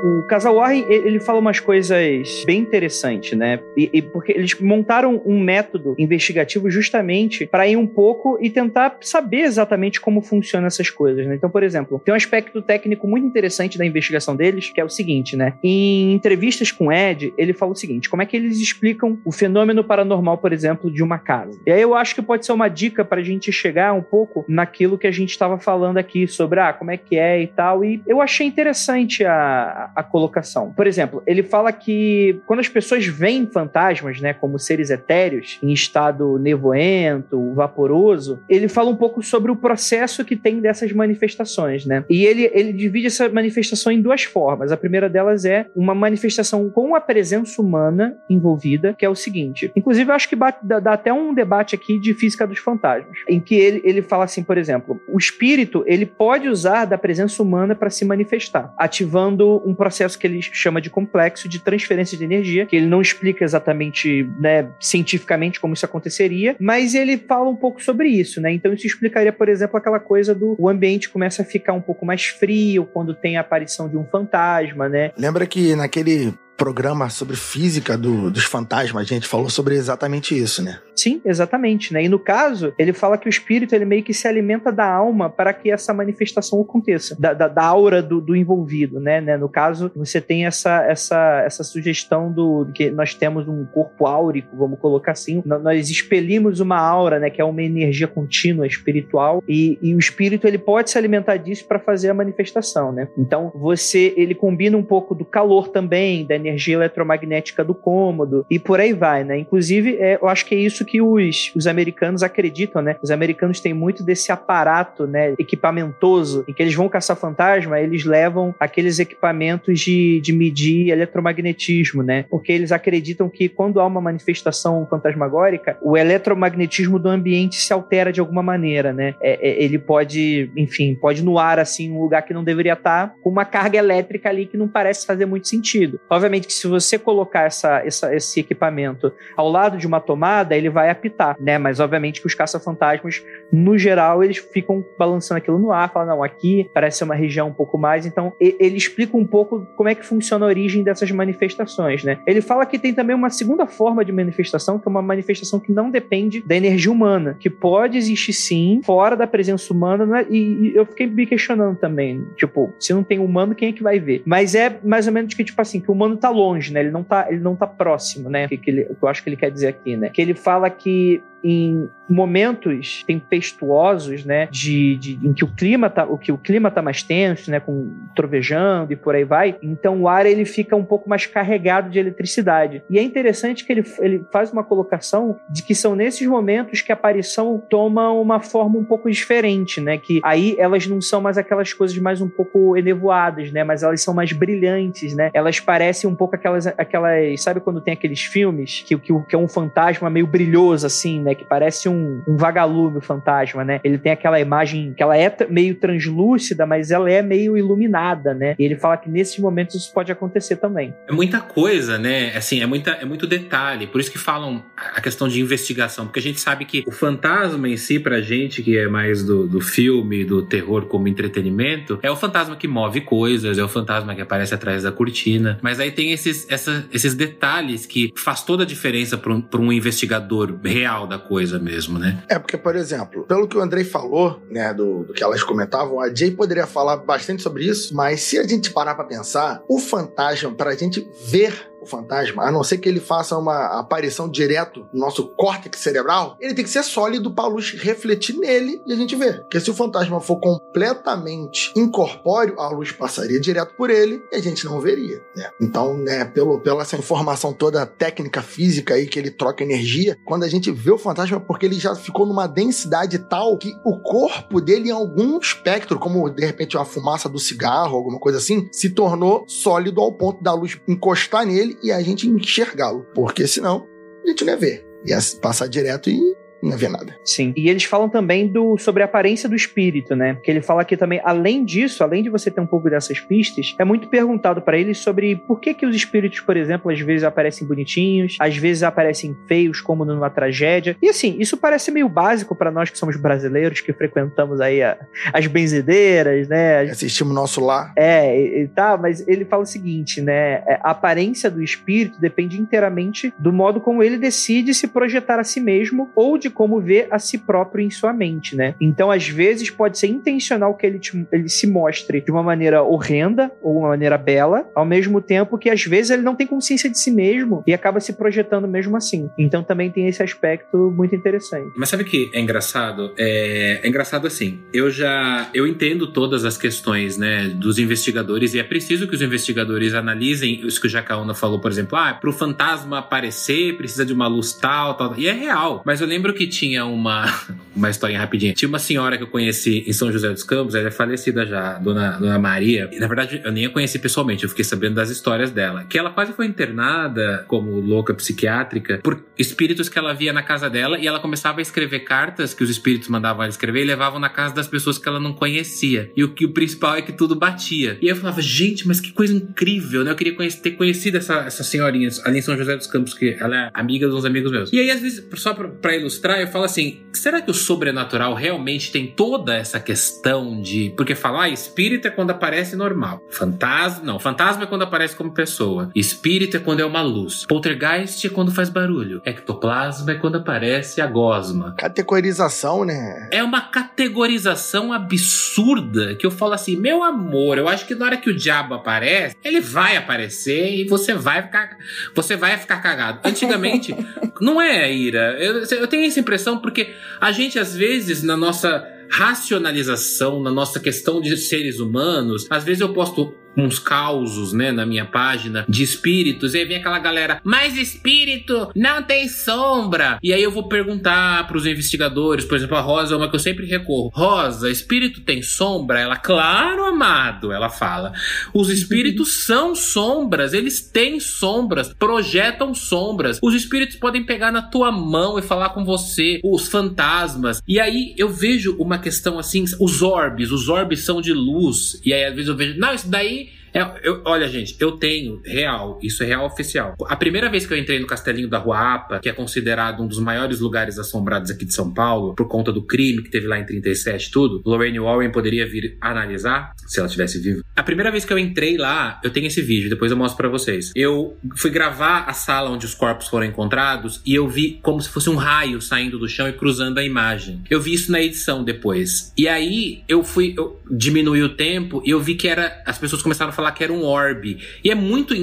O 0.04 0.22
casal 0.22 0.56
Warren, 0.56 0.84
ele 0.86 1.18
fala 1.18 1.38
umas 1.38 1.58
coisas 1.58 2.44
bem 2.44 2.60
interessantes, 2.60 3.32
né? 3.38 3.58
E, 3.74 3.88
e 3.90 4.02
porque 4.02 4.32
eles 4.32 4.60
montaram 4.60 5.22
um 5.24 5.40
método 5.40 5.94
investigativo 5.98 6.70
justamente 6.70 7.46
para 7.46 7.66
ir 7.66 7.78
um 7.78 7.86
pouco 7.86 8.36
e 8.38 8.50
tentar 8.50 8.98
saber 9.00 9.40
exatamente 9.40 9.98
como 9.98 10.20
funcionam 10.20 10.66
essas 10.66 10.90
coisas, 10.90 11.26
né? 11.26 11.34
Então, 11.36 11.48
por 11.48 11.62
exemplo, 11.62 11.98
tem 12.04 12.12
um 12.12 12.16
aspecto 12.16 12.60
técnico 12.60 13.08
muito 13.08 13.26
interessante 13.26 13.78
da 13.78 13.86
investigação 13.86 14.36
deles, 14.36 14.70
que 14.70 14.78
é 14.78 14.84
o 14.84 14.90
seguinte, 14.90 15.36
né? 15.36 15.54
Em 15.64 16.12
entrevistas 16.12 16.70
com 16.70 16.88
o 16.88 16.92
Ed, 16.92 17.32
ele 17.38 17.54
fala 17.54 17.72
o 17.72 17.76
seguinte: 17.76 18.10
como 18.10 18.20
é 18.20 18.26
que 18.26 18.36
eles 18.36 18.60
explicam 18.60 19.18
o 19.24 19.32
fenômeno 19.32 19.82
paranormal, 19.82 20.36
por 20.36 20.52
exemplo, 20.52 20.90
de 20.90 21.02
uma 21.02 21.18
casa? 21.18 21.58
E 21.66 21.72
aí 21.72 21.80
eu 21.80 21.94
acho 21.94 22.14
que 22.14 22.20
pode 22.20 22.44
ser 22.44 22.52
uma 22.52 22.68
dica 22.68 23.06
para 23.06 23.22
a 23.22 23.24
gente 23.24 23.50
chegar 23.50 23.94
um 23.94 24.02
pouco 24.02 24.44
naquilo 24.46 24.98
que 24.98 25.06
a 25.06 25.10
gente 25.10 25.30
estava 25.30 25.58
falando 25.58 25.96
aqui 25.96 26.26
sobre 26.28 26.60
ah, 26.60 26.74
como 26.74 26.90
é 26.90 26.98
que 26.98 27.16
é 27.16 27.40
e 27.40 27.46
tal. 27.46 27.82
E 27.82 28.02
eu 28.06 28.20
achei 28.20 28.46
interessante 28.46 29.24
a, 29.24 29.93
a 29.94 30.02
colocação. 30.02 30.72
Por 30.72 30.86
exemplo, 30.86 31.22
ele 31.26 31.42
fala 31.42 31.72
que 31.72 32.40
quando 32.46 32.60
as 32.60 32.68
pessoas 32.68 33.06
veem 33.06 33.46
fantasmas, 33.46 34.20
né, 34.20 34.32
como 34.32 34.58
seres 34.58 34.90
etéreos, 34.90 35.58
em 35.62 35.72
estado 35.72 36.38
nevoento, 36.38 37.52
vaporoso, 37.54 38.40
ele 38.48 38.68
fala 38.68 38.90
um 38.90 38.96
pouco 38.96 39.22
sobre 39.22 39.50
o 39.50 39.56
processo 39.56 40.24
que 40.24 40.36
tem 40.36 40.60
dessas 40.60 40.92
manifestações, 40.92 41.86
né? 41.86 42.04
E 42.08 42.24
ele, 42.24 42.50
ele 42.52 42.72
divide 42.72 43.06
essa 43.06 43.28
manifestação 43.28 43.92
em 43.92 44.00
duas 44.00 44.24
formas. 44.24 44.72
A 44.72 44.76
primeira 44.76 45.08
delas 45.08 45.44
é 45.44 45.66
uma 45.74 45.94
manifestação 45.94 46.68
com 46.70 46.94
a 46.94 47.00
presença 47.00 47.60
humana 47.60 48.16
envolvida, 48.28 48.94
que 48.98 49.04
é 49.04 49.08
o 49.08 49.14
seguinte. 49.14 49.70
Inclusive, 49.76 50.10
eu 50.10 50.14
acho 50.14 50.28
que 50.28 50.36
bate- 50.36 50.64
dá, 50.64 50.80
dá 50.80 50.92
até 50.92 51.12
um 51.12 51.34
debate 51.34 51.74
aqui 51.74 51.98
de 51.98 52.14
física 52.14 52.46
dos 52.46 52.58
fantasmas, 52.58 53.16
em 53.28 53.40
que 53.40 53.54
ele, 53.54 53.80
ele 53.84 54.02
fala 54.02 54.24
assim, 54.24 54.42
por 54.42 54.58
exemplo, 54.58 55.00
o 55.08 55.18
espírito 55.18 55.82
ele 55.86 56.06
pode 56.06 56.48
usar 56.48 56.84
da 56.84 56.98
presença 56.98 57.42
humana 57.42 57.74
para 57.74 57.90
se 57.90 58.04
manifestar, 58.04 58.72
ativando 58.76 59.62
um 59.66 59.74
processo 59.84 60.18
que 60.18 60.26
ele 60.26 60.40
chama 60.40 60.80
de 60.80 60.88
complexo 60.88 61.46
de 61.46 61.58
transferência 61.58 62.16
de 62.16 62.24
energia, 62.24 62.64
que 62.64 62.74
ele 62.74 62.86
não 62.86 63.02
explica 63.02 63.44
exatamente, 63.44 64.26
né, 64.40 64.66
cientificamente 64.80 65.60
como 65.60 65.74
isso 65.74 65.84
aconteceria, 65.84 66.56
mas 66.58 66.94
ele 66.94 67.18
fala 67.18 67.50
um 67.50 67.56
pouco 67.56 67.82
sobre 67.82 68.08
isso, 68.08 68.40
né? 68.40 68.50
Então 68.50 68.72
isso 68.72 68.86
explicaria, 68.86 69.30
por 69.32 69.48
exemplo, 69.48 69.76
aquela 69.76 70.00
coisa 70.00 70.34
do 70.34 70.56
o 70.58 70.68
ambiente 70.70 71.10
começa 71.10 71.42
a 71.42 71.44
ficar 71.44 71.74
um 71.74 71.82
pouco 71.82 72.06
mais 72.06 72.24
frio 72.24 72.86
quando 72.94 73.14
tem 73.14 73.36
a 73.36 73.40
aparição 73.42 73.88
de 73.88 73.96
um 73.98 74.04
fantasma, 74.06 74.88
né? 74.88 75.10
Lembra 75.18 75.46
que 75.46 75.76
naquele 75.76 76.32
programa 76.56 77.10
sobre 77.10 77.36
física 77.36 77.98
do- 77.98 78.30
dos 78.30 78.44
fantasmas 78.44 79.02
a 79.02 79.14
gente 79.14 79.26
falou 79.26 79.50
sobre 79.50 79.74
exatamente 79.74 80.38
isso, 80.38 80.62
né? 80.62 80.78
Sim, 80.94 81.20
exatamente, 81.24 81.92
né? 81.92 82.04
E 82.04 82.08
no 82.08 82.18
caso, 82.18 82.72
ele 82.78 82.92
fala 82.92 83.18
que 83.18 83.26
o 83.26 83.30
espírito 83.30 83.74
ele 83.74 83.84
meio 83.84 84.02
que 84.02 84.14
se 84.14 84.28
alimenta 84.28 84.70
da 84.70 84.86
alma 84.86 85.28
para 85.28 85.52
que 85.52 85.70
essa 85.70 85.92
manifestação 85.92 86.60
aconteça, 86.60 87.16
da, 87.18 87.32
da, 87.32 87.48
da 87.48 87.64
aura 87.64 88.02
do, 88.02 88.20
do, 88.20 88.36
envolvido, 88.36 89.00
né? 89.00 89.20
né? 89.20 89.36
No 89.36 89.48
caso, 89.48 89.90
você 89.94 90.20
tem 90.20 90.46
essa, 90.46 90.84
essa, 90.84 91.42
essa 91.44 91.64
sugestão 91.64 92.32
do 92.32 92.68
que 92.74 92.90
nós 92.90 93.14
temos 93.14 93.48
um 93.48 93.64
corpo 93.66 94.06
áurico, 94.06 94.56
vamos 94.56 94.78
colocar 94.78 95.12
assim, 95.12 95.42
nós 95.44 95.90
expelimos 95.90 96.60
uma 96.60 96.78
aura, 96.78 97.18
né? 97.18 97.30
Que 97.30 97.40
é 97.40 97.44
uma 97.44 97.62
energia 97.62 98.06
contínua 98.06 98.66
espiritual 98.66 99.42
e, 99.48 99.78
e 99.82 99.94
o 99.94 99.98
espírito 99.98 100.46
ele 100.46 100.58
pode 100.58 100.90
se 100.90 100.98
alimentar 100.98 101.36
disso 101.36 101.66
para 101.66 101.78
fazer 101.78 102.10
a 102.10 102.14
manifestação, 102.14 102.92
né? 102.92 103.08
Então 103.18 103.50
você 103.54 104.14
ele 104.16 104.34
combina 104.34 104.76
um 104.76 104.82
pouco 104.82 105.14
do 105.14 105.24
calor 105.24 105.68
também, 105.68 106.24
da 106.24 106.34
energia 106.34 106.74
eletromagnética 106.74 107.64
do 107.64 107.74
cômodo 107.74 108.46
e 108.50 108.58
por 108.58 108.80
aí 108.80 108.92
vai, 108.92 109.24
né? 109.24 109.38
Inclusive, 109.38 109.96
é, 109.96 110.18
eu 110.20 110.28
acho 110.28 110.46
que 110.46 110.54
é 110.54 110.58
isso 110.58 110.83
que 110.84 111.00
os, 111.00 111.52
os 111.54 111.66
americanos 111.66 112.22
acreditam, 112.22 112.82
né? 112.82 112.96
Os 113.02 113.10
americanos 113.10 113.60
têm 113.60 113.74
muito 113.74 114.02
desse 114.02 114.30
aparato, 114.32 115.06
né, 115.06 115.34
equipamentoso, 115.38 116.44
em 116.48 116.52
que 116.52 116.62
eles 116.62 116.74
vão 116.74 116.88
caçar 116.88 117.16
fantasma, 117.16 117.80
eles 117.80 118.04
levam 118.04 118.54
aqueles 118.58 118.98
equipamentos 118.98 119.80
de, 119.80 120.20
de 120.20 120.32
medir 120.32 120.90
eletromagnetismo, 120.90 122.02
né? 122.02 122.24
Porque 122.30 122.52
eles 122.52 122.72
acreditam 122.72 123.28
que 123.28 123.48
quando 123.48 123.80
há 123.80 123.86
uma 123.86 124.00
manifestação 124.00 124.86
fantasmagórica, 124.88 125.78
o 125.82 125.96
eletromagnetismo 125.96 126.98
do 126.98 127.08
ambiente 127.08 127.56
se 127.56 127.72
altera 127.72 128.12
de 128.12 128.20
alguma 128.20 128.42
maneira, 128.42 128.92
né? 128.92 129.14
É, 129.20 129.48
é, 129.48 129.62
ele 129.62 129.78
pode, 129.78 130.50
enfim, 130.56 130.94
pode 130.94 131.24
no 131.24 131.38
ar, 131.38 131.58
assim, 131.58 131.90
um 131.90 132.00
lugar 132.00 132.22
que 132.22 132.34
não 132.34 132.44
deveria 132.44 132.74
estar, 132.74 133.14
com 133.22 133.30
uma 133.30 133.44
carga 133.44 133.78
elétrica 133.78 134.28
ali 134.28 134.46
que 134.46 134.56
não 134.56 134.68
parece 134.68 135.06
fazer 135.06 135.26
muito 135.26 135.48
sentido. 135.48 136.00
Obviamente 136.08 136.46
que 136.46 136.52
se 136.52 136.66
você 136.66 136.98
colocar 136.98 137.42
essa, 137.42 137.82
essa, 137.84 138.14
esse 138.14 138.40
equipamento 138.40 139.12
ao 139.36 139.48
lado 139.48 139.76
de 139.76 139.86
uma 139.86 140.00
tomada, 140.00 140.56
ele 140.56 140.70
vai 140.74 140.90
apitar, 140.90 141.36
né? 141.40 141.56
Mas 141.56 141.80
obviamente 141.80 142.20
que 142.20 142.26
os 142.26 142.34
caça-fantasmas, 142.34 143.24
no 143.50 143.78
geral, 143.78 144.22
eles 144.22 144.38
ficam 144.38 144.84
balançando 144.98 145.38
aquilo 145.38 145.58
no 145.58 145.72
ar, 145.72 145.92
falam, 145.92 146.16
não, 146.16 146.22
aqui 146.22 146.68
parece 146.74 146.98
ser 146.98 147.04
uma 147.04 147.14
região 147.14 147.48
um 147.48 147.52
pouco 147.52 147.78
mais. 147.78 148.04
Então, 148.04 148.32
ele 148.38 148.76
explica 148.76 149.16
um 149.16 149.26
pouco 149.26 149.66
como 149.76 149.88
é 149.88 149.94
que 149.94 150.04
funciona 150.04 150.44
a 150.44 150.48
origem 150.48 150.82
dessas 150.82 151.10
manifestações, 151.10 152.04
né? 152.04 152.18
Ele 152.26 152.40
fala 152.40 152.66
que 152.66 152.78
tem 152.78 152.92
também 152.92 153.16
uma 153.16 153.30
segunda 153.30 153.66
forma 153.66 154.04
de 154.04 154.12
manifestação, 154.12 154.78
que 154.78 154.86
é 154.86 154.90
uma 154.90 155.02
manifestação 155.02 155.58
que 155.58 155.72
não 155.72 155.90
depende 155.90 156.42
da 156.42 156.54
energia 156.54 156.92
humana, 156.92 157.36
que 157.38 157.48
pode 157.48 157.96
existir 157.96 158.32
sim, 158.32 158.80
fora 158.84 159.16
da 159.16 159.26
presença 159.26 159.72
humana, 159.72 160.04
né? 160.04 160.26
e, 160.30 160.72
eu 160.74 160.84
fiquei 160.84 161.06
me 161.06 161.26
questionando 161.26 161.76
também, 161.76 162.26
tipo, 162.36 162.72
se 162.78 162.92
não 162.92 163.02
tem 163.02 163.18
humano, 163.18 163.54
quem 163.54 163.68
é 163.68 163.72
que 163.72 163.82
vai 163.82 163.98
ver? 164.00 164.22
Mas 164.26 164.54
é 164.54 164.78
mais 164.82 165.06
ou 165.06 165.12
menos 165.12 165.34
que, 165.34 165.44
tipo 165.44 165.60
assim, 165.60 165.80
que 165.80 165.90
o 165.90 165.94
humano 165.94 166.16
tá 166.16 166.30
longe, 166.30 166.72
né? 166.72 166.80
Ele 166.80 166.90
não 166.90 167.02
tá, 167.02 167.26
ele 167.28 167.40
não 167.40 167.54
tá 167.54 167.66
próximo, 167.66 168.28
né? 168.28 168.48
Que, 168.48 168.56
que, 168.56 168.72
que 168.72 169.02
eu 169.02 169.08
acho 169.08 169.22
que 169.22 169.28
ele 169.28 169.36
quer 169.36 169.50
dizer 169.50 169.68
aqui, 169.68 169.96
né? 169.96 170.08
Que 170.08 170.20
ele 170.20 170.34
fala 170.34 170.63
que 170.70 171.22
em 171.44 171.88
momentos 172.08 173.02
tempestuosos, 173.06 174.24
né, 174.24 174.48
de, 174.50 174.96
de, 174.96 175.18
em 175.22 175.32
que 175.32 175.44
o 175.44 175.48
clima 175.48 175.88
tá, 175.88 176.04
o 176.04 176.18
que 176.18 176.32
o 176.32 176.38
clima 176.38 176.70
tá 176.70 176.82
mais 176.82 177.02
tenso, 177.02 177.50
né, 177.50 177.60
com 177.60 177.92
trovejando 178.14 178.92
e 178.92 178.96
por 178.96 179.14
aí 179.14 179.24
vai, 179.24 179.56
então 179.62 180.02
o 180.02 180.08
ar 180.08 180.26
ele 180.26 180.44
fica 180.44 180.76
um 180.76 180.84
pouco 180.84 181.08
mais 181.08 181.26
carregado 181.26 181.90
de 181.90 181.98
eletricidade. 181.98 182.82
E 182.90 182.98
é 182.98 183.02
interessante 183.02 183.64
que 183.64 183.72
ele, 183.72 183.84
ele 184.00 184.24
faz 184.32 184.52
uma 184.52 184.62
colocação 184.62 185.38
de 185.50 185.62
que 185.62 185.74
são 185.74 185.94
nesses 185.94 186.26
momentos 186.26 186.80
que 186.80 186.92
a 186.92 186.94
aparição 186.94 187.62
toma 187.70 188.10
uma 188.12 188.40
forma 188.40 188.78
um 188.78 188.84
pouco 188.84 189.10
diferente, 189.10 189.80
né, 189.80 189.98
que 189.98 190.20
aí 190.22 190.56
elas 190.58 190.86
não 190.86 191.00
são 191.00 191.20
mais 191.20 191.38
aquelas 191.38 191.72
coisas 191.72 191.96
mais 191.98 192.20
um 192.20 192.28
pouco 192.28 192.76
enevoadas, 192.76 193.50
né, 193.52 193.64
mas 193.64 193.82
elas 193.82 194.02
são 194.02 194.14
mais 194.14 194.32
brilhantes, 194.32 195.14
né? 195.14 195.30
Elas 195.34 195.60
parecem 195.60 196.08
um 196.08 196.14
pouco 196.14 196.34
aquelas 196.34 196.66
aquelas, 196.66 197.42
sabe 197.42 197.60
quando 197.60 197.80
tem 197.80 197.94
aqueles 197.94 198.20
filmes 198.20 198.82
que 198.86 198.96
que, 198.98 199.12
que 199.24 199.34
é 199.34 199.38
um 199.38 199.48
fantasma 199.48 200.08
meio 200.08 200.26
brilhoso 200.26 200.86
assim, 200.86 201.22
né, 201.22 201.33
que 201.34 201.44
parece 201.44 201.88
um, 201.88 202.22
um 202.26 202.36
vagalume, 202.36 203.00
fantasma, 203.00 203.64
né? 203.64 203.80
Ele 203.84 203.98
tem 203.98 204.12
aquela 204.12 204.40
imagem 204.40 204.92
que 204.94 205.02
ela 205.02 205.16
é 205.16 205.34
meio 205.48 205.74
translúcida, 205.74 206.66
mas 206.66 206.90
ela 206.90 207.10
é 207.10 207.22
meio 207.22 207.56
iluminada, 207.56 208.34
né? 208.34 208.54
E 208.58 208.64
ele 208.64 208.76
fala 208.76 208.96
que 208.96 209.08
nesses 209.08 209.38
momentos 209.38 209.74
isso 209.74 209.92
pode 209.92 210.10
acontecer 210.10 210.56
também. 210.56 210.94
É 211.08 211.12
muita 211.12 211.40
coisa, 211.40 211.98
né? 211.98 212.36
Assim, 212.36 212.60
é, 212.60 212.66
muita, 212.66 212.92
é 212.92 213.04
muito 213.04 213.26
detalhe. 213.26 213.86
Por 213.86 214.00
isso 214.00 214.10
que 214.10 214.18
falam 214.18 214.64
a 214.76 215.00
questão 215.00 215.28
de 215.28 215.40
investigação, 215.40 216.06
porque 216.06 216.18
a 216.18 216.22
gente 216.22 216.40
sabe 216.40 216.64
que 216.64 216.84
o 216.86 216.92
fantasma 216.92 217.68
em 217.68 217.76
si, 217.76 217.98
pra 217.98 218.20
gente 218.20 218.62
que 218.62 218.76
é 218.76 218.88
mais 218.88 219.22
do, 219.24 219.46
do 219.46 219.60
filme, 219.60 220.24
do 220.24 220.42
terror 220.42 220.86
como 220.86 221.08
entretenimento, 221.08 221.98
é 222.02 222.10
o 222.10 222.16
fantasma 222.16 222.56
que 222.56 222.68
move 222.68 223.00
coisas, 223.02 223.58
é 223.58 223.64
o 223.64 223.68
fantasma 223.68 224.14
que 224.14 224.20
aparece 224.20 224.54
atrás 224.54 224.82
da 224.82 224.92
cortina. 224.92 225.58
Mas 225.62 225.80
aí 225.80 225.90
tem 225.90 226.12
esses, 226.12 226.46
essa, 226.50 226.84
esses 226.92 227.14
detalhes 227.14 227.86
que 227.86 228.12
faz 228.16 228.42
toda 228.42 228.64
a 228.64 228.66
diferença 228.66 229.16
para 229.16 229.32
um, 229.32 229.44
um 229.58 229.72
investigador 229.72 230.58
real 230.62 231.06
da 231.06 231.18
coisa 231.28 231.58
mesmo, 231.58 231.98
né? 231.98 232.22
É, 232.28 232.38
porque, 232.38 232.56
por 232.56 232.76
exemplo, 232.76 233.24
pelo 233.24 233.48
que 233.48 233.56
o 233.56 233.60
Andrei 233.60 233.84
falou, 233.84 234.40
né, 234.50 234.72
do, 234.72 235.04
do 235.04 235.12
que 235.12 235.22
elas 235.22 235.42
comentavam, 235.42 236.00
a 236.00 236.12
Jay 236.14 236.30
poderia 236.30 236.66
falar 236.66 236.96
bastante 236.98 237.42
sobre 237.42 237.64
isso, 237.64 237.94
mas 237.94 238.20
se 238.20 238.38
a 238.38 238.46
gente 238.46 238.70
parar 238.70 238.94
para 238.94 239.04
pensar, 239.04 239.62
o 239.68 239.78
fantasma, 239.78 240.52
para 240.54 240.70
a 240.70 240.76
gente 240.76 241.06
ver 241.28 241.73
o 241.84 241.86
fantasma, 241.86 242.44
a 242.44 242.50
não 242.50 242.64
ser 242.64 242.78
que 242.78 242.88
ele 242.88 243.00
faça 243.00 243.36
uma 243.36 243.78
aparição 243.78 244.28
direto 244.28 244.86
no 244.92 245.00
nosso 245.00 245.28
córtex 245.28 245.80
cerebral, 245.80 246.36
ele 246.40 246.54
tem 246.54 246.64
que 246.64 246.70
ser 246.70 246.82
sólido 246.82 247.32
para 247.32 247.44
a 247.44 247.48
luz 247.48 247.72
refletir 247.72 248.36
nele 248.36 248.82
e 248.86 248.92
a 248.92 248.96
gente 248.96 249.14
ver. 249.14 249.42
Porque 249.42 249.60
se 249.60 249.70
o 249.70 249.74
fantasma 249.74 250.20
for 250.20 250.36
completamente 250.40 251.72
incorpóreo, 251.76 252.58
a 252.58 252.68
luz 252.68 252.92
passaria 252.92 253.40
direto 253.40 253.74
por 253.76 253.90
ele 253.90 254.22
e 254.32 254.36
a 254.36 254.40
gente 254.40 254.64
não 254.64 254.80
veria. 254.80 255.22
Né? 255.36 255.50
Então, 255.60 255.96
né, 255.96 256.24
pelo, 256.24 256.60
pela 256.60 256.82
essa 256.82 256.96
informação 256.96 257.52
toda 257.52 257.86
técnica 257.86 258.42
física 258.42 258.94
aí 258.94 259.06
que 259.06 259.18
ele 259.18 259.30
troca 259.30 259.62
energia, 259.62 260.16
quando 260.24 260.44
a 260.44 260.48
gente 260.48 260.70
vê 260.70 260.90
o 260.90 260.98
fantasma, 260.98 261.36
é 261.36 261.40
porque 261.40 261.66
ele 261.66 261.78
já 261.78 261.94
ficou 261.94 262.26
numa 262.26 262.46
densidade 262.46 263.18
tal 263.18 263.56
que 263.56 263.74
o 263.84 263.98
corpo 264.00 264.60
dele, 264.60 264.88
em 264.88 264.92
algum 264.92 265.38
espectro, 265.38 265.98
como 265.98 266.28
de 266.30 266.44
repente 266.44 266.76
uma 266.76 266.84
fumaça 266.84 267.28
do 267.28 267.38
cigarro, 267.38 267.96
alguma 267.96 268.18
coisa 268.18 268.38
assim, 268.38 268.68
se 268.72 268.90
tornou 268.90 269.44
sólido 269.48 270.00
ao 270.00 270.12
ponto 270.12 270.42
da 270.42 270.52
luz 270.52 270.78
encostar 270.86 271.46
nele 271.46 271.73
e 271.82 271.92
a 271.92 272.00
gente 272.02 272.28
enxergá-lo. 272.28 273.06
Porque 273.14 273.46
senão 273.46 273.86
a 274.24 274.28
gente 274.28 274.44
não 274.44 274.52
ia 274.52 274.58
ver. 274.58 274.86
Ia 275.06 275.18
passar 275.40 275.66
direto 275.66 276.10
e 276.10 276.36
não 276.64 276.74
havia 276.74 276.88
nada. 276.88 277.16
Sim. 277.24 277.52
E 277.56 277.68
eles 277.68 277.84
falam 277.84 278.08
também 278.08 278.48
do 278.48 278.76
sobre 278.78 279.02
a 279.02 279.06
aparência 279.06 279.48
do 279.48 279.54
espírito, 279.54 280.16
né? 280.16 280.38
Que 280.42 280.50
ele 280.50 280.62
fala 280.62 280.84
que 280.84 280.96
também, 280.96 281.20
além 281.24 281.64
disso, 281.64 282.02
além 282.02 282.22
de 282.22 282.30
você 282.30 282.50
ter 282.50 282.60
um 282.60 282.66
pouco 282.66 282.88
dessas 282.88 283.20
pistas, 283.20 283.74
é 283.78 283.84
muito 283.84 284.08
perguntado 284.08 284.62
para 284.62 284.78
eles 284.78 284.98
sobre 284.98 285.36
por 285.36 285.60
que 285.60 285.74
que 285.74 285.86
os 285.86 285.94
espíritos, 285.94 286.40
por 286.40 286.56
exemplo, 286.56 286.90
às 286.90 287.00
vezes 287.00 287.24
aparecem 287.24 287.66
bonitinhos, 287.66 288.36
às 288.40 288.56
vezes 288.56 288.82
aparecem 288.82 289.36
feios, 289.46 289.80
como 289.80 290.04
numa 290.04 290.30
tragédia. 290.30 290.96
E 291.02 291.08
assim, 291.08 291.36
isso 291.38 291.56
parece 291.56 291.90
meio 291.90 292.08
básico 292.08 292.54
para 292.54 292.70
nós 292.70 292.90
que 292.90 292.98
somos 292.98 293.16
brasileiros, 293.16 293.80
que 293.80 293.92
frequentamos 293.92 294.60
aí 294.60 294.82
a, 294.82 294.96
as 295.32 295.46
benzedeiras, 295.46 296.48
né? 296.48 296.80
Assistimos 296.82 297.34
nosso 297.34 297.64
lar. 297.64 297.92
É, 297.96 298.38
e, 298.38 298.62
e 298.62 298.68
tá, 298.68 298.96
mas 298.96 299.26
ele 299.28 299.44
fala 299.44 299.62
o 299.62 299.66
seguinte, 299.66 300.20
né? 300.20 300.62
É, 300.66 300.78
a 300.82 300.90
aparência 300.90 301.50
do 301.50 301.62
espírito 301.62 302.20
depende 302.20 302.60
inteiramente 302.60 303.32
do 303.38 303.52
modo 303.52 303.80
como 303.80 304.02
ele 304.02 304.16
decide 304.16 304.72
se 304.74 304.88
projetar 304.88 305.38
a 305.38 305.44
si 305.44 305.60
mesmo 305.60 306.10
ou 306.14 306.38
de 306.38 306.50
como 306.54 306.80
ver 306.80 307.08
a 307.10 307.18
si 307.18 307.38
próprio 307.38 307.84
em 307.84 307.90
sua 307.90 308.12
mente, 308.12 308.56
né? 308.56 308.74
Então, 308.80 309.10
às 309.10 309.28
vezes, 309.28 309.70
pode 309.70 309.98
ser 309.98 310.06
intencional 310.06 310.74
que 310.74 310.86
ele, 310.86 310.98
te, 310.98 311.26
ele 311.30 311.48
se 311.48 311.66
mostre 311.66 312.20
de 312.20 312.30
uma 312.30 312.42
maneira 312.42 312.82
horrenda 312.82 313.52
ou 313.62 313.80
uma 313.80 313.88
maneira 313.88 314.16
bela, 314.16 314.68
ao 314.74 314.84
mesmo 314.84 315.20
tempo 315.20 315.58
que, 315.58 315.68
às 315.68 315.84
vezes, 315.84 316.10
ele 316.10 316.22
não 316.22 316.34
tem 316.34 316.46
consciência 316.46 316.88
de 316.88 316.98
si 316.98 317.10
mesmo 317.10 317.62
e 317.66 317.74
acaba 317.74 318.00
se 318.00 318.12
projetando 318.12 318.68
mesmo 318.68 318.96
assim. 318.96 319.28
Então, 319.38 319.62
também 319.62 319.90
tem 319.90 320.06
esse 320.06 320.22
aspecto 320.22 320.92
muito 320.96 321.14
interessante. 321.14 321.72
Mas 321.76 321.88
sabe 321.88 322.04
que 322.04 322.30
é 322.32 322.40
engraçado? 322.40 323.12
É, 323.18 323.80
é 323.82 323.88
engraçado 323.88 324.26
assim. 324.26 324.60
Eu 324.72 324.90
já 324.90 325.48
eu 325.52 325.66
entendo 325.66 326.06
todas 326.06 326.44
as 326.44 326.56
questões, 326.56 327.18
né, 327.18 327.48
dos 327.48 327.78
investigadores 327.78 328.54
e 328.54 328.58
é 328.58 328.62
preciso 328.62 329.06
que 329.08 329.14
os 329.14 329.22
investigadores 329.22 329.94
analisem 329.94 330.66
isso 330.66 330.80
que 330.80 330.86
o 330.86 330.90
Jacaúna 330.90 331.34
falou, 331.34 331.60
por 331.60 331.70
exemplo, 331.70 331.98
ah, 331.98 332.14
para 332.14 332.30
o 332.30 332.32
fantasma 332.32 332.98
aparecer 332.98 333.76
precisa 333.76 334.04
de 334.04 334.12
uma 334.12 334.26
luz 334.26 334.52
tal, 334.52 334.94
tal, 334.94 335.14
e 335.16 335.26
é 335.26 335.32
real. 335.32 335.82
Mas 335.84 336.00
eu 336.00 336.06
lembro 336.06 336.32
que 336.32 336.43
que 336.44 336.46
tinha 336.46 336.84
uma, 336.84 337.24
uma 337.74 337.90
historinha 337.90 338.20
rapidinha. 338.20 338.52
Tinha 338.52 338.68
uma 338.68 338.78
senhora 338.78 339.16
que 339.16 339.22
eu 339.22 339.28
conheci 339.28 339.84
em 339.86 339.92
São 339.92 340.12
José 340.12 340.28
dos 340.30 340.42
Campos, 340.42 340.74
ela 340.74 340.88
é 340.88 340.90
falecida 340.90 341.46
já, 341.46 341.74
Dona, 341.78 342.12
Dona 342.18 342.38
Maria. 342.38 342.88
E 342.92 342.98
na 342.98 343.06
verdade 343.06 343.40
eu 343.44 343.52
nem 343.52 343.66
a 343.66 343.70
conheci 343.70 343.98
pessoalmente, 343.98 344.44
eu 344.44 344.50
fiquei 344.50 344.64
sabendo 344.64 344.94
das 344.94 345.10
histórias 345.10 345.50
dela. 345.50 345.84
Que 345.84 345.98
ela 345.98 346.10
quase 346.10 346.32
foi 346.32 346.46
internada 346.46 347.44
como 347.48 347.80
louca 347.80 348.14
psiquiátrica 348.14 349.00
por 349.02 349.24
espíritos 349.38 349.88
que 349.88 349.98
ela 349.98 350.12
via 350.12 350.32
na 350.32 350.42
casa 350.42 350.68
dela 350.68 350.98
e 350.98 351.06
ela 351.06 351.18
começava 351.18 351.60
a 351.60 351.62
escrever 351.62 352.00
cartas 352.00 352.54
que 352.54 352.62
os 352.62 352.70
espíritos 352.70 353.08
mandavam 353.08 353.42
ela 353.42 353.50
escrever 353.50 353.82
e 353.82 353.84
levavam 353.84 354.18
na 354.18 354.28
casa 354.28 354.54
das 354.54 354.68
pessoas 354.68 354.98
que 354.98 355.08
ela 355.08 355.20
não 355.20 355.32
conhecia. 355.32 356.10
E 356.16 356.22
o 356.22 356.32
que 356.32 356.44
o 356.44 356.52
principal 356.52 356.96
é 356.96 357.02
que 357.02 357.12
tudo 357.12 357.34
batia. 357.34 357.98
E 358.00 358.08
eu 358.08 358.16
falava, 358.16 358.40
gente, 358.40 358.86
mas 358.86 359.00
que 359.00 359.12
coisa 359.12 359.32
incrível, 359.32 360.04
né? 360.04 360.10
Eu 360.10 360.16
queria 360.16 360.34
conhecer, 360.34 360.60
ter 360.60 360.72
conhecido 360.72 361.16
essa, 361.16 361.40
essa 361.40 361.64
senhorinha 361.64 362.08
ali 362.24 362.38
em 362.38 362.42
São 362.42 362.56
José 362.56 362.76
dos 362.76 362.86
Campos, 362.86 363.14
que 363.14 363.36
ela 363.40 363.56
é 363.56 363.70
amiga 363.74 364.08
de 364.08 364.14
uns 364.14 364.24
amigos 364.24 364.50
meus. 364.50 364.72
E 364.72 364.78
aí, 364.78 364.90
às 364.90 365.00
vezes, 365.00 365.26
só 365.34 365.54
pra, 365.54 365.68
pra 365.68 365.96
ilustrar, 365.96 366.23
eu 366.32 366.48
falo 366.48 366.64
assim: 366.64 367.04
será 367.12 367.40
que 367.40 367.50
os 367.50 367.58
sobrenatural 367.58 368.34
realmente 368.34 368.90
tem 368.90 369.06
toda 369.06 369.54
essa 369.54 369.80
questão 369.80 370.60
de. 370.60 370.92
Porque 370.96 371.14
falar 371.14 371.44
ah, 371.44 371.48
espírito 371.48 372.06
é 372.08 372.10
quando 372.10 372.30
aparece 372.30 372.76
normal. 372.76 373.22
Fantasma. 373.30 374.04
Não, 374.04 374.18
fantasma 374.18 374.64
é 374.64 374.66
quando 374.66 374.82
aparece 374.82 375.14
como 375.14 375.32
pessoa. 375.32 375.90
Espírito 375.94 376.56
é 376.56 376.60
quando 376.60 376.80
é 376.80 376.86
uma 376.86 377.02
luz. 377.02 377.44
Poltergeist 377.46 378.26
é 378.26 378.30
quando 378.30 378.50
faz 378.50 378.68
barulho. 378.68 379.20
Ectoplasma 379.24 380.12
é 380.12 380.14
quando 380.14 380.36
aparece 380.36 381.00
a 381.00 381.06
gosma. 381.06 381.74
Categorização, 381.78 382.84
né? 382.84 383.28
É 383.30 383.42
uma 383.42 383.60
categorização 383.60 384.92
absurda 384.92 386.14
que 386.14 386.26
eu 386.26 386.30
falo 386.30 386.54
assim, 386.54 386.76
meu 386.76 387.02
amor, 387.02 387.58
eu 387.58 387.68
acho 387.68 387.86
que 387.86 387.94
na 387.94 388.06
hora 388.06 388.16
que 388.16 388.30
o 388.30 388.36
diabo 388.36 388.74
aparece, 388.74 389.36
ele 389.44 389.60
vai 389.60 389.96
aparecer 389.96 390.74
e 390.74 390.84
você 390.86 391.14
vai 391.14 391.42
ficar. 391.42 391.76
Você 392.14 392.36
vai 392.36 392.56
ficar 392.56 392.80
cagado. 392.80 393.20
Antigamente, 393.24 393.94
não 394.40 394.60
é, 394.60 394.92
Ira. 394.92 395.36
Eu, 395.38 395.62
eu 395.62 395.86
tenho 395.86 396.04
essa 396.14 396.20
impressão 396.20 396.58
porque 396.58 396.94
a 397.20 397.32
gente, 397.32 397.58
às 397.58 397.74
vezes, 397.74 398.22
na 398.22 398.36
nossa 398.36 398.88
racionalização, 399.10 400.42
na 400.42 400.50
nossa 400.50 400.80
questão 400.80 401.20
de 401.20 401.36
seres 401.36 401.80
humanos, 401.80 402.46
às 402.50 402.64
vezes 402.64 402.80
eu 402.80 402.92
posto 402.92 403.34
uns 403.56 403.78
causos, 403.78 404.52
né, 404.52 404.72
na 404.72 404.84
minha 404.84 405.04
página 405.04 405.64
de 405.68 405.82
espíritos, 405.82 406.54
e 406.54 406.58
aí 406.58 406.64
vem 406.64 406.78
aquela 406.78 406.98
galera, 406.98 407.40
mas 407.44 407.76
espírito 407.76 408.70
não 408.74 409.02
tem 409.02 409.28
sombra. 409.28 410.18
E 410.22 410.32
aí 410.32 410.42
eu 410.42 410.50
vou 410.50 410.68
perguntar 410.68 411.46
para 411.46 411.56
os 411.56 411.66
investigadores, 411.66 412.44
por 412.44 412.56
exemplo, 412.56 412.76
a 412.76 412.80
Rosa 412.80 413.14
é 413.14 413.16
uma 413.16 413.28
que 413.28 413.36
eu 413.36 413.40
sempre 413.40 413.66
recorro. 413.66 414.10
Rosa, 414.14 414.70
espírito 414.70 415.20
tem 415.20 415.42
sombra? 415.42 416.00
Ela, 416.00 416.16
claro, 416.16 416.84
amado, 416.84 417.52
ela 417.52 417.68
fala. 417.68 418.12
Os 418.52 418.68
espíritos 418.68 419.44
são 419.44 419.74
sombras, 419.74 420.52
eles 420.52 420.80
têm 420.80 421.20
sombras, 421.20 421.92
projetam 421.94 422.74
sombras. 422.74 423.38
Os 423.42 423.54
espíritos 423.54 423.96
podem 423.96 424.24
pegar 424.24 424.50
na 424.50 424.62
tua 424.62 424.90
mão 424.90 425.38
e 425.38 425.42
falar 425.42 425.70
com 425.70 425.84
você, 425.84 426.40
os 426.42 426.68
fantasmas. 426.68 427.62
E 427.66 427.78
aí 427.78 428.14
eu 428.16 428.28
vejo 428.28 428.76
uma 428.78 428.93
questão 428.98 429.38
assim, 429.38 429.64
os 429.80 430.02
orbes, 430.02 430.50
os 430.50 430.68
orbes 430.68 431.00
são 431.00 431.20
de 431.20 431.32
luz. 431.32 432.00
E 432.04 432.12
aí 432.12 432.24
às 432.24 432.34
vezes 432.34 432.48
eu 432.48 432.56
vejo, 432.56 432.78
não, 432.78 432.94
isso 432.94 433.08
daí 433.08 433.50
é, 433.74 434.00
eu, 434.04 434.22
olha, 434.24 434.48
gente, 434.48 434.76
eu 434.78 434.92
tenho 434.92 435.40
real, 435.44 435.98
isso 436.00 436.22
é 436.22 436.26
real 436.26 436.46
oficial. 436.46 436.94
A 437.06 437.16
primeira 437.16 437.50
vez 437.50 437.66
que 437.66 437.72
eu 437.72 437.78
entrei 437.78 437.98
no 437.98 438.06
Castelinho 438.06 438.48
da 438.48 438.58
Rua 438.58 438.94
Apa, 438.94 439.18
que 439.18 439.28
é 439.28 439.32
considerado 439.32 440.02
um 440.02 440.06
dos 440.06 440.20
maiores 440.20 440.60
lugares 440.60 440.96
assombrados 440.96 441.50
aqui 441.50 441.64
de 441.64 441.74
São 441.74 441.92
Paulo, 441.92 442.34
por 442.34 442.46
conta 442.46 442.72
do 442.72 442.82
crime 442.82 443.22
que 443.22 443.30
teve 443.30 443.48
lá 443.48 443.58
em 443.58 443.66
37 443.66 444.30
tudo, 444.30 444.62
Lorraine 444.64 445.00
Warren 445.00 445.32
poderia 445.32 445.66
vir 445.66 445.98
analisar, 446.00 446.72
se 446.86 447.00
ela 447.00 447.06
estivesse 447.06 447.40
viva. 447.40 447.62
A 447.74 447.82
primeira 447.82 448.12
vez 448.12 448.24
que 448.24 448.32
eu 448.32 448.38
entrei 448.38 448.76
lá, 448.76 449.20
eu 449.24 449.30
tenho 449.30 449.48
esse 449.48 449.60
vídeo, 449.60 449.90
depois 449.90 450.12
eu 450.12 450.16
mostro 450.16 450.36
para 450.36 450.48
vocês. 450.48 450.92
Eu 450.94 451.36
fui 451.56 451.70
gravar 451.70 452.24
a 452.28 452.32
sala 452.32 452.70
onde 452.70 452.86
os 452.86 452.94
corpos 452.94 453.26
foram 453.26 453.46
encontrados 453.46 454.22
e 454.24 454.34
eu 454.34 454.48
vi 454.48 454.78
como 454.82 455.00
se 455.00 455.08
fosse 455.08 455.28
um 455.28 455.36
raio 455.36 455.80
saindo 455.80 456.18
do 456.18 456.28
chão 456.28 456.48
e 456.48 456.52
cruzando 456.52 456.98
a 456.98 457.04
imagem. 457.04 457.62
Eu 457.68 457.80
vi 457.80 457.94
isso 457.94 458.12
na 458.12 458.22
edição 458.22 458.62
depois. 458.62 459.32
E 459.36 459.48
aí 459.48 460.04
eu 460.08 460.22
fui, 460.22 460.54
eu 460.56 460.80
diminui 460.88 461.42
o 461.42 461.48
tempo 461.48 462.02
e 462.04 462.10
eu 462.10 462.20
vi 462.20 462.34
que 462.36 462.46
era, 462.46 462.82
as 462.86 462.98
pessoas 462.98 463.20
começaram 463.20 463.50
a 463.50 463.52
falar 463.52 463.63
falar 463.64 463.72
que 463.72 463.84
era 463.84 463.92
um 463.92 464.04
orbe. 464.04 464.62
E 464.82 464.90
é 464.90 464.94
muito, 464.94 465.34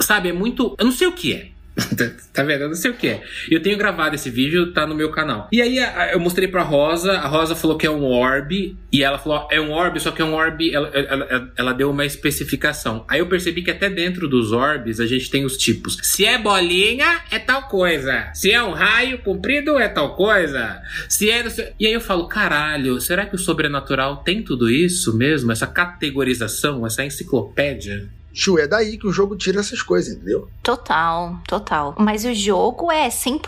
sabe, 0.00 0.28
é 0.28 0.32
muito. 0.32 0.74
Eu 0.78 0.84
não 0.84 0.92
sei 0.92 1.06
o 1.08 1.12
que 1.12 1.32
é. 1.34 1.48
tá 2.32 2.42
vendo? 2.42 2.68
Não 2.68 2.74
sei 2.74 2.90
o 2.90 2.94
que 2.94 3.08
é. 3.08 3.22
Eu 3.50 3.60
tenho 3.60 3.76
gravado 3.76 4.14
esse 4.14 4.30
vídeo, 4.30 4.72
tá 4.72 4.86
no 4.86 4.94
meu 4.94 5.10
canal. 5.10 5.48
E 5.52 5.60
aí 5.60 5.78
eu 6.12 6.18
mostrei 6.18 6.48
pra 6.48 6.62
Rosa, 6.62 7.12
a 7.12 7.26
Rosa 7.26 7.54
falou 7.54 7.76
que 7.76 7.86
é 7.86 7.90
um 7.90 8.04
orb, 8.04 8.76
e 8.90 9.02
ela 9.02 9.18
falou, 9.18 9.46
é 9.50 9.60
um 9.60 9.70
orb, 9.70 10.00
só 10.00 10.10
que 10.10 10.22
é 10.22 10.24
um 10.24 10.32
orb, 10.32 10.72
ela, 10.72 10.88
ela, 10.88 11.52
ela, 11.56 11.72
deu 11.72 11.90
uma 11.90 12.06
especificação. 12.06 13.04
Aí 13.08 13.20
eu 13.20 13.26
percebi 13.26 13.62
que 13.62 13.70
até 13.70 13.90
dentro 13.90 14.26
dos 14.26 14.52
orbes 14.52 15.00
a 15.00 15.06
gente 15.06 15.30
tem 15.30 15.44
os 15.44 15.56
tipos. 15.56 15.98
Se 16.02 16.24
é 16.24 16.38
bolinha, 16.38 17.20
é 17.30 17.38
tal 17.38 17.68
coisa. 17.68 18.30
Se 18.32 18.50
é 18.50 18.62
um 18.62 18.72
raio 18.72 19.18
comprido, 19.18 19.78
é 19.78 19.88
tal 19.88 20.14
coisa. 20.14 20.80
Se 21.08 21.30
é. 21.30 21.44
E 21.78 21.86
aí 21.86 21.92
eu 21.92 22.00
falo, 22.00 22.26
caralho, 22.26 23.00
será 23.00 23.26
que 23.26 23.34
o 23.34 23.38
sobrenatural 23.38 24.18
tem 24.18 24.42
tudo 24.42 24.70
isso 24.70 25.16
mesmo? 25.16 25.52
Essa 25.52 25.66
categorização, 25.66 26.86
essa 26.86 27.04
enciclopédia? 27.04 28.08
Ju, 28.36 28.58
é 28.58 28.68
daí 28.68 28.98
que 28.98 29.06
o 29.06 29.12
jogo 29.12 29.34
tira 29.34 29.60
essas 29.60 29.80
coisas, 29.80 30.14
entendeu? 30.14 30.46
Total, 30.62 31.38
total. 31.48 31.94
Mas 31.98 32.26
o 32.26 32.34
jogo 32.34 32.92
é 32.92 33.08
100% 33.08 33.40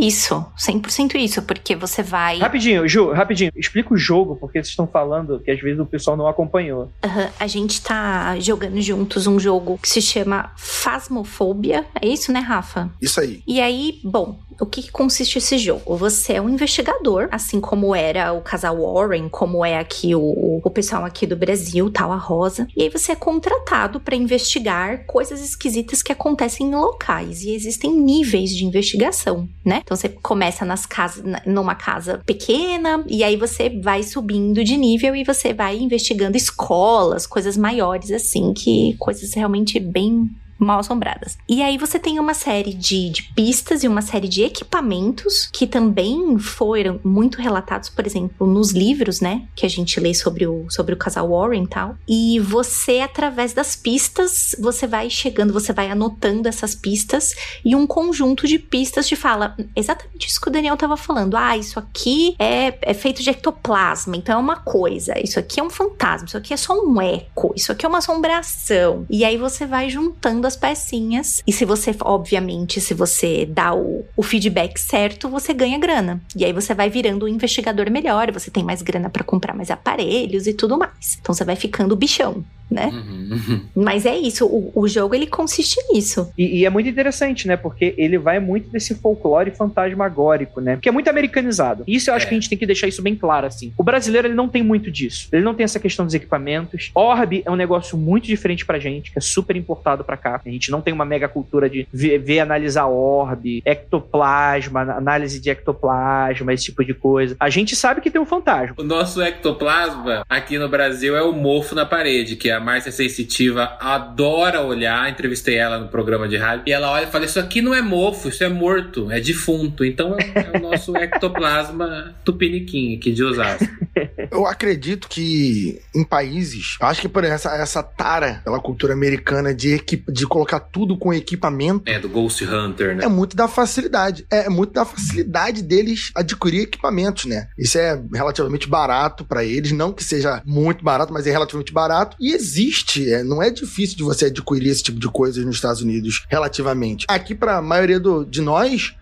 isso. 0.00 0.44
100% 0.58 1.14
isso, 1.14 1.42
porque 1.42 1.76
você 1.76 2.02
vai. 2.02 2.38
Rapidinho, 2.38 2.88
Ju, 2.88 3.12
rapidinho. 3.12 3.52
Explica 3.54 3.94
o 3.94 3.96
jogo, 3.96 4.34
porque 4.34 4.58
vocês 4.58 4.70
estão 4.70 4.86
falando 4.86 5.38
que 5.38 5.50
às 5.50 5.60
vezes 5.60 5.78
o 5.78 5.86
pessoal 5.86 6.16
não 6.16 6.26
acompanhou. 6.26 6.90
Uhum. 7.04 7.28
A 7.38 7.46
gente 7.46 7.80
tá 7.80 8.36
jogando 8.40 8.80
juntos 8.80 9.28
um 9.28 9.38
jogo 9.38 9.78
que 9.78 9.88
se 9.88 10.02
chama 10.02 10.50
Fasmofobia. 10.56 11.86
É 12.00 12.08
isso, 12.08 12.32
né, 12.32 12.40
Rafa? 12.40 12.90
Isso 13.00 13.20
aí. 13.20 13.42
E 13.46 13.60
aí, 13.60 14.00
bom, 14.02 14.40
o 14.60 14.66
que, 14.66 14.82
que, 14.82 14.92
consiste 14.92 15.38
esse 15.38 15.58
jogo? 15.58 15.96
Você 15.96 16.34
é 16.34 16.40
um 16.40 16.48
investigador, 16.48 17.28
assim 17.30 17.60
como 17.60 17.94
era 17.94 18.32
o 18.32 18.40
casal 18.40 18.76
Warren, 18.80 19.28
como 19.28 19.64
é 19.64 19.78
aqui 19.78 20.14
o, 20.14 20.60
o 20.62 20.70
pessoal 20.70 21.04
aqui 21.04 21.26
do 21.26 21.36
Brasil, 21.36 21.90
tal, 21.90 22.12
a 22.12 22.16
Rosa. 22.16 22.66
E 22.76 22.82
aí 22.82 22.88
você 22.88 23.12
é 23.12 23.16
contratado 23.16 24.00
para 24.00 24.16
investigar 24.16 25.04
coisas 25.06 25.42
esquisitas 25.42 26.02
que 26.02 26.12
acontecem 26.12 26.66
em 26.66 26.74
locais. 26.74 27.42
E 27.42 27.54
existem 27.54 27.92
níveis 27.92 28.50
de 28.50 28.64
investigação, 28.64 29.48
né? 29.64 29.80
Então 29.82 29.96
você 29.96 30.08
começa 30.08 30.64
nas 30.64 30.86
casas, 30.86 31.24
numa 31.46 31.74
casa 31.74 32.20
pequena, 32.24 33.04
e 33.06 33.24
aí 33.24 33.36
você 33.36 33.68
vai 33.68 34.02
subindo 34.02 34.62
de 34.64 34.76
nível 34.76 35.14
e 35.16 35.24
você 35.24 35.52
vai 35.52 35.78
investigando 35.78 36.36
escolas, 36.36 37.26
coisas 37.26 37.56
maiores, 37.56 38.10
assim, 38.10 38.52
que 38.52 38.94
coisas 38.98 39.32
realmente 39.34 39.78
bem 39.78 40.30
mal 40.64 40.80
assombradas. 40.80 41.38
E 41.48 41.62
aí 41.62 41.76
você 41.76 41.98
tem 41.98 42.18
uma 42.18 42.34
série 42.34 42.74
de, 42.74 43.10
de 43.10 43.22
pistas 43.34 43.82
e 43.82 43.88
uma 43.88 44.02
série 44.02 44.28
de 44.28 44.42
equipamentos 44.42 45.48
que 45.52 45.66
também 45.66 46.38
foram 46.38 47.00
muito 47.04 47.40
relatados, 47.40 47.88
por 47.88 48.06
exemplo, 48.06 48.46
nos 48.46 48.72
livros, 48.72 49.20
né? 49.20 49.46
Que 49.54 49.66
a 49.66 49.68
gente 49.68 49.98
lê 50.00 50.14
sobre 50.14 50.46
o, 50.46 50.66
sobre 50.70 50.94
o 50.94 50.96
casal 50.96 51.28
Warren 51.28 51.64
e 51.64 51.68
tal. 51.68 51.96
E 52.08 52.40
você, 52.40 53.00
através 53.00 53.52
das 53.52 53.76
pistas, 53.76 54.54
você 54.58 54.86
vai 54.86 55.10
chegando, 55.10 55.52
você 55.52 55.72
vai 55.72 55.90
anotando 55.90 56.48
essas 56.48 56.74
pistas 56.74 57.34
e 57.64 57.74
um 57.74 57.86
conjunto 57.86 58.46
de 58.46 58.58
pistas 58.58 59.06
te 59.06 59.16
fala 59.16 59.56
exatamente 59.74 60.28
isso 60.28 60.40
que 60.40 60.48
o 60.48 60.52
Daniel 60.52 60.76
tava 60.76 60.96
falando. 60.96 61.36
Ah, 61.36 61.56
isso 61.56 61.78
aqui 61.78 62.34
é, 62.38 62.78
é 62.82 62.94
feito 62.94 63.22
de 63.22 63.30
ectoplasma, 63.30 64.16
então 64.16 64.36
é 64.36 64.38
uma 64.38 64.56
coisa. 64.56 65.18
Isso 65.18 65.38
aqui 65.38 65.60
é 65.60 65.62
um 65.62 65.70
fantasma, 65.70 66.26
isso 66.26 66.36
aqui 66.36 66.54
é 66.54 66.56
só 66.56 66.74
um 66.74 67.00
eco, 67.00 67.52
isso 67.56 67.72
aqui 67.72 67.84
é 67.84 67.88
uma 67.88 67.98
assombração. 67.98 69.06
E 69.10 69.24
aí 69.24 69.36
você 69.36 69.66
vai 69.66 69.88
juntando 69.88 70.46
as 70.46 70.51
pecinhas. 70.56 71.42
E 71.46 71.52
se 71.52 71.64
você, 71.64 71.94
obviamente, 72.00 72.80
se 72.80 72.94
você 72.94 73.46
dá 73.46 73.74
o, 73.74 74.04
o 74.16 74.22
feedback 74.22 74.78
certo, 74.78 75.28
você 75.28 75.52
ganha 75.52 75.78
grana. 75.78 76.20
E 76.36 76.44
aí 76.44 76.52
você 76.52 76.74
vai 76.74 76.88
virando 76.88 77.26
um 77.26 77.28
investigador 77.28 77.90
melhor, 77.90 78.30
você 78.32 78.50
tem 78.50 78.64
mais 78.64 78.82
grana 78.82 79.10
para 79.10 79.24
comprar 79.24 79.54
mais 79.54 79.70
aparelhos 79.70 80.46
e 80.46 80.52
tudo 80.52 80.78
mais. 80.78 81.18
Então 81.20 81.34
você 81.34 81.44
vai 81.44 81.56
ficando 81.56 81.96
bichão 81.96 82.44
né? 82.72 82.86
Uhum. 82.86 83.60
Mas 83.74 84.06
é 84.06 84.16
isso, 84.16 84.46
o, 84.46 84.72
o, 84.74 84.88
jogo 84.88 85.14
ele 85.14 85.26
consiste 85.26 85.76
nisso. 85.92 86.32
E, 86.36 86.60
e, 86.60 86.66
é 86.66 86.70
muito 86.70 86.88
interessante, 86.88 87.46
né? 87.46 87.56
Porque 87.56 87.94
ele 87.96 88.18
vai 88.18 88.40
muito 88.40 88.70
desse 88.70 88.94
folclore 88.94 89.50
fantasmagórico, 89.50 90.60
né? 90.60 90.78
Que 90.80 90.88
é 90.88 90.92
muito 90.92 91.08
americanizado. 91.08 91.84
Isso 91.86 92.10
eu 92.10 92.14
acho 92.14 92.26
é. 92.26 92.28
que 92.28 92.34
a 92.34 92.38
gente 92.38 92.48
tem 92.48 92.58
que 92.58 92.66
deixar 92.66 92.88
isso 92.88 93.02
bem 93.02 93.14
claro, 93.14 93.46
assim. 93.46 93.72
O 93.76 93.82
brasileiro, 93.82 94.28
ele 94.28 94.34
não 94.34 94.48
tem 94.48 94.62
muito 94.62 94.90
disso. 94.90 95.28
Ele 95.32 95.44
não 95.44 95.54
tem 95.54 95.64
essa 95.64 95.78
questão 95.78 96.04
dos 96.04 96.14
equipamentos. 96.14 96.90
Orb 96.94 97.42
é 97.44 97.50
um 97.50 97.56
negócio 97.56 97.96
muito 97.96 98.26
diferente 98.26 98.64
pra 98.64 98.78
gente, 98.78 99.10
que 99.10 99.18
é 99.18 99.20
super 99.20 99.56
importado 99.56 100.04
pra 100.04 100.16
cá. 100.16 100.40
A 100.44 100.48
gente 100.48 100.70
não 100.70 100.80
tem 100.80 100.92
uma 100.92 101.04
mega 101.04 101.28
cultura 101.28 101.68
de 101.68 101.86
ver, 101.92 102.18
ver 102.18 102.40
analisar 102.40 102.86
orb, 102.86 103.62
ectoplasma, 103.64 104.80
análise 104.80 105.40
de 105.40 105.50
ectoplasma, 105.50 106.52
esse 106.52 106.64
tipo 106.64 106.84
de 106.84 106.94
coisa. 106.94 107.36
A 107.38 107.50
gente 107.50 107.74
sabe 107.76 108.00
que 108.00 108.10
tem 108.10 108.20
um 108.20 108.26
fantasma. 108.26 108.74
O 108.78 108.82
nosso 108.82 109.22
ectoplasma 109.22 110.24
aqui 110.28 110.58
no 110.58 110.68
Brasil 110.68 111.16
é 111.16 111.22
o 111.22 111.32
mofo 111.32 111.74
na 111.74 111.84
parede, 111.84 112.36
que 112.36 112.48
é 112.48 112.54
a 112.54 112.60
Márcia 112.62 112.92
Sensitiva 112.92 113.76
adora 113.80 114.62
olhar, 114.62 115.10
entrevistei 115.10 115.56
ela 115.56 115.78
no 115.78 115.88
programa 115.88 116.28
de 116.28 116.36
rádio, 116.36 116.64
e 116.66 116.72
ela 116.72 116.90
olha 116.90 117.04
e 117.04 117.10
fala: 117.10 117.24
Isso 117.24 117.38
aqui 117.38 117.60
não 117.60 117.74
é 117.74 117.82
mofo, 117.82 118.28
isso 118.28 118.42
é 118.42 118.48
morto, 118.48 119.10
é 119.10 119.20
defunto. 119.20 119.84
Então 119.84 120.16
é, 120.18 120.54
é 120.54 120.58
o 120.58 120.62
nosso 120.62 120.96
ectoplasma 120.98 122.14
tupiniquim 122.24 122.96
aqui 122.96 123.12
de 123.12 123.22
Osasco. 123.22 123.66
Eu 124.32 124.46
acredito 124.46 125.08
que 125.08 125.80
em 125.94 126.02
países, 126.02 126.76
acho 126.80 127.02
que 127.02 127.08
por 127.08 127.22
essa, 127.22 127.54
essa 127.54 127.82
tara 127.82 128.40
pela 128.42 128.58
cultura 128.58 128.94
americana 128.94 129.54
de, 129.54 129.78
de 130.08 130.26
colocar 130.26 130.58
tudo 130.58 130.96
com 130.96 131.12
equipamento. 131.12 131.90
É, 131.90 131.98
do 131.98 132.08
Ghost 132.08 132.42
Hunter, 132.44 132.96
né? 132.96 133.04
É 133.04 133.08
muito 133.08 133.36
da 133.36 133.46
facilidade. 133.46 134.26
É, 134.30 134.46
é 134.46 134.48
muito 134.48 134.72
da 134.72 134.84
facilidade 134.84 135.62
deles 135.62 136.10
adquirir 136.14 136.62
equipamentos, 136.62 137.26
né? 137.26 137.48
Isso 137.58 137.78
é 137.78 138.00
relativamente 138.12 138.66
barato 138.66 139.24
para 139.24 139.44
eles, 139.44 139.72
não 139.72 139.92
que 139.92 140.02
seja 140.02 140.42
muito 140.46 140.82
barato, 140.82 141.12
mas 141.12 141.26
é 141.26 141.30
relativamente 141.30 141.72
barato. 141.72 142.16
E 142.18 142.32
existe, 142.32 143.12
é, 143.12 143.22
não 143.22 143.42
é 143.42 143.50
difícil 143.50 143.96
de 143.96 144.02
você 144.02 144.26
adquirir 144.26 144.70
esse 144.70 144.82
tipo 144.82 144.98
de 144.98 145.08
coisa 145.08 145.44
nos 145.44 145.56
Estados 145.56 145.82
Unidos, 145.82 146.24
relativamente. 146.28 147.04
Aqui, 147.08 147.34
para 147.34 147.58
a 147.58 147.62
maioria 147.62 148.00
do, 148.00 148.24
de 148.24 148.40
nós, 148.40 148.94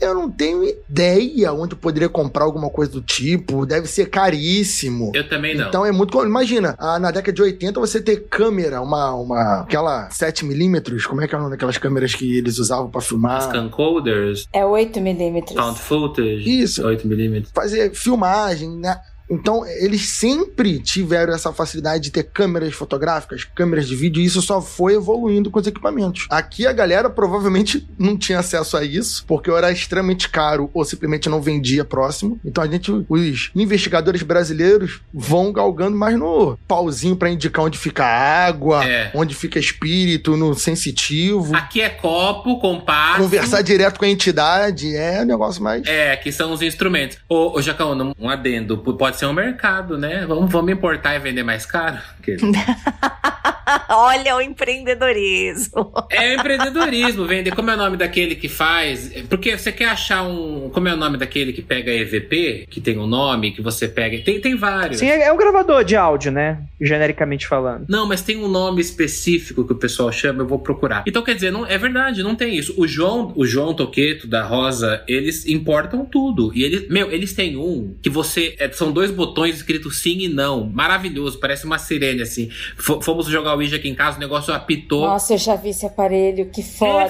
Eu 0.00 0.14
não 0.14 0.30
tenho 0.30 0.64
ideia 0.64 1.52
onde 1.52 1.74
eu 1.74 1.78
poderia 1.78 2.08
comprar 2.08 2.44
alguma 2.44 2.68
coisa 2.68 2.92
do 2.92 3.00
tipo. 3.00 3.64
Deve 3.64 3.86
ser 3.86 4.06
caríssimo. 4.10 5.12
Eu 5.14 5.28
também 5.28 5.56
não. 5.56 5.68
Então 5.68 5.86
é 5.86 5.92
muito. 5.92 6.22
Imagina, 6.24 6.74
ah, 6.78 6.98
na 6.98 7.10
década 7.10 7.32
de 7.32 7.42
80 7.42 7.80
você 7.80 8.00
ter 8.00 8.26
câmera, 8.28 8.80
uma. 8.80 9.14
uma 9.14 9.60
aquela 9.60 10.08
7mm, 10.10 11.04
como 11.06 11.22
é 11.22 11.28
que 11.28 11.34
é 11.34 11.38
o 11.38 11.40
nome 11.40 11.52
daquelas 11.52 11.78
câmeras 11.78 12.14
que 12.14 12.36
eles 12.36 12.58
usavam 12.58 12.90
pra 12.90 13.00
filmar? 13.00 13.38
As 13.38 13.46
camcoders, 13.46 14.46
É 14.52 14.64
8 14.64 15.00
milímetros. 15.00 15.56
found 15.56 15.78
footage. 15.78 16.60
Isso. 16.62 16.82
8mm. 16.82 17.46
Fazer 17.54 17.94
filmagem, 17.94 18.70
né? 18.78 18.98
Então, 19.30 19.66
eles 19.66 20.08
sempre 20.10 20.78
tiveram 20.78 21.32
essa 21.34 21.52
facilidade 21.52 22.04
de 22.04 22.10
ter 22.10 22.24
câmeras 22.24 22.74
fotográficas, 22.74 23.44
câmeras 23.44 23.86
de 23.88 23.96
vídeo, 23.96 24.20
e 24.22 24.24
isso 24.26 24.42
só 24.42 24.60
foi 24.60 24.94
evoluindo 24.94 25.50
com 25.50 25.58
os 25.58 25.66
equipamentos. 25.66 26.26
Aqui 26.30 26.66
a 26.66 26.72
galera 26.72 27.08
provavelmente 27.08 27.86
não 27.98 28.16
tinha 28.16 28.38
acesso 28.40 28.76
a 28.76 28.84
isso, 28.84 29.24
porque 29.26 29.50
era 29.50 29.70
extremamente 29.72 30.28
caro 30.28 30.68
ou 30.74 30.84
simplesmente 30.84 31.28
não 31.28 31.40
vendia 31.40 31.84
próximo. 31.84 32.38
Então 32.44 32.62
a 32.62 32.66
gente, 32.66 32.90
os 33.08 33.50
investigadores 33.54 34.22
brasileiros 34.22 35.00
vão 35.12 35.52
galgando 35.52 35.96
mais 35.96 36.18
no 36.18 36.58
pauzinho 36.68 37.16
pra 37.16 37.30
indicar 37.30 37.64
onde 37.64 37.78
fica 37.78 38.04
a 38.04 38.46
água, 38.46 38.84
É. 38.84 39.10
onde 39.14 39.34
fica 39.34 39.58
espírito, 39.58 40.36
no 40.36 40.54
sensitivo. 40.54 41.54
Aqui 41.56 41.80
é 41.80 41.88
copo, 41.88 42.58
compasso. 42.60 43.20
Conversar 43.22 43.62
direto 43.62 43.98
com 43.98 44.04
a 44.04 44.08
entidade 44.08 44.94
é 44.94 45.22
um 45.22 45.24
negócio 45.24 45.62
mais. 45.62 45.86
É, 45.86 46.16
que 46.16 46.30
são 46.32 46.52
os 46.52 46.60
instrumentos. 46.62 47.18
Ô, 47.28 47.56
ô 47.58 47.62
Jacão, 47.62 48.14
um 48.18 48.28
adendo. 48.28 48.78
P- 48.78 48.92
Pode 49.14 49.18
ser 49.20 49.26
um 49.26 49.32
mercado, 49.32 49.96
né? 49.96 50.24
Vamos, 50.26 50.50
vamos 50.50 50.72
importar 50.72 51.14
e 51.14 51.20
vender 51.20 51.44
mais 51.44 51.64
caro? 51.64 51.98
Olha 53.88 54.36
o 54.36 54.40
empreendedorismo. 54.40 55.92
É 56.10 56.34
empreendedorismo, 56.34 57.26
vender. 57.26 57.54
Como 57.54 57.70
é 57.70 57.74
o 57.74 57.76
nome 57.76 57.96
daquele 57.96 58.34
que 58.34 58.48
faz? 58.48 59.12
Porque 59.28 59.56
você 59.56 59.72
quer 59.72 59.88
achar 59.88 60.22
um. 60.22 60.70
Como 60.70 60.88
é 60.88 60.94
o 60.94 60.96
nome 60.96 61.16
daquele 61.16 61.52
que 61.52 61.62
pega 61.62 61.92
EVP? 61.92 62.66
Que 62.68 62.80
tem 62.80 62.98
um 62.98 63.06
nome, 63.06 63.52
que 63.52 63.62
você 63.62 63.88
pega. 63.88 64.18
Tem, 64.22 64.40
tem 64.40 64.56
vários. 64.56 64.98
Sim, 64.98 65.06
é 65.06 65.24
é 65.24 65.32
um 65.32 65.36
gravador 65.36 65.84
de 65.84 65.96
áudio, 65.96 66.30
né? 66.30 66.58
Genericamente 66.80 67.46
falando. 67.46 67.86
Não, 67.88 68.06
mas 68.06 68.20
tem 68.20 68.36
um 68.36 68.48
nome 68.48 68.80
específico 68.80 69.64
que 69.64 69.72
o 69.72 69.76
pessoal 69.76 70.12
chama, 70.12 70.42
eu 70.42 70.46
vou 70.46 70.58
procurar. 70.58 71.04
Então, 71.06 71.22
quer 71.22 71.34
dizer, 71.34 71.50
não, 71.50 71.66
é 71.66 71.78
verdade, 71.78 72.22
não 72.22 72.34
tem 72.34 72.56
isso. 72.56 72.74
O 72.76 72.86
João, 72.86 73.32
o 73.36 73.46
João 73.46 73.74
Toqueto 73.74 74.26
da 74.26 74.42
Rosa, 74.44 75.02
eles 75.08 75.46
importam 75.46 76.04
tudo. 76.04 76.52
E 76.54 76.64
eles, 76.64 76.88
meu, 76.88 77.10
eles 77.10 77.32
têm 77.32 77.56
um 77.56 77.96
que 78.02 78.10
você. 78.10 78.54
é, 78.58 78.70
são 78.72 78.92
dois 78.92 79.03
botões 79.10 79.56
escritos 79.56 79.98
sim 79.98 80.18
e 80.20 80.28
não. 80.28 80.64
Maravilhoso, 80.68 81.38
parece 81.38 81.64
uma 81.64 81.78
sirene 81.78 82.22
assim. 82.22 82.48
F- 82.76 83.00
fomos 83.02 83.26
jogar 83.26 83.54
o 83.54 83.56
Ouija 83.58 83.76
aqui 83.76 83.88
em 83.88 83.94
casa, 83.94 84.16
o 84.16 84.20
negócio 84.20 84.52
apitou. 84.52 85.06
Nossa, 85.06 85.34
eu 85.34 85.38
já 85.38 85.56
vi 85.56 85.70
esse 85.70 85.86
aparelho, 85.86 86.46
que 86.50 86.60
É 86.60 86.64
foda. 86.64 87.08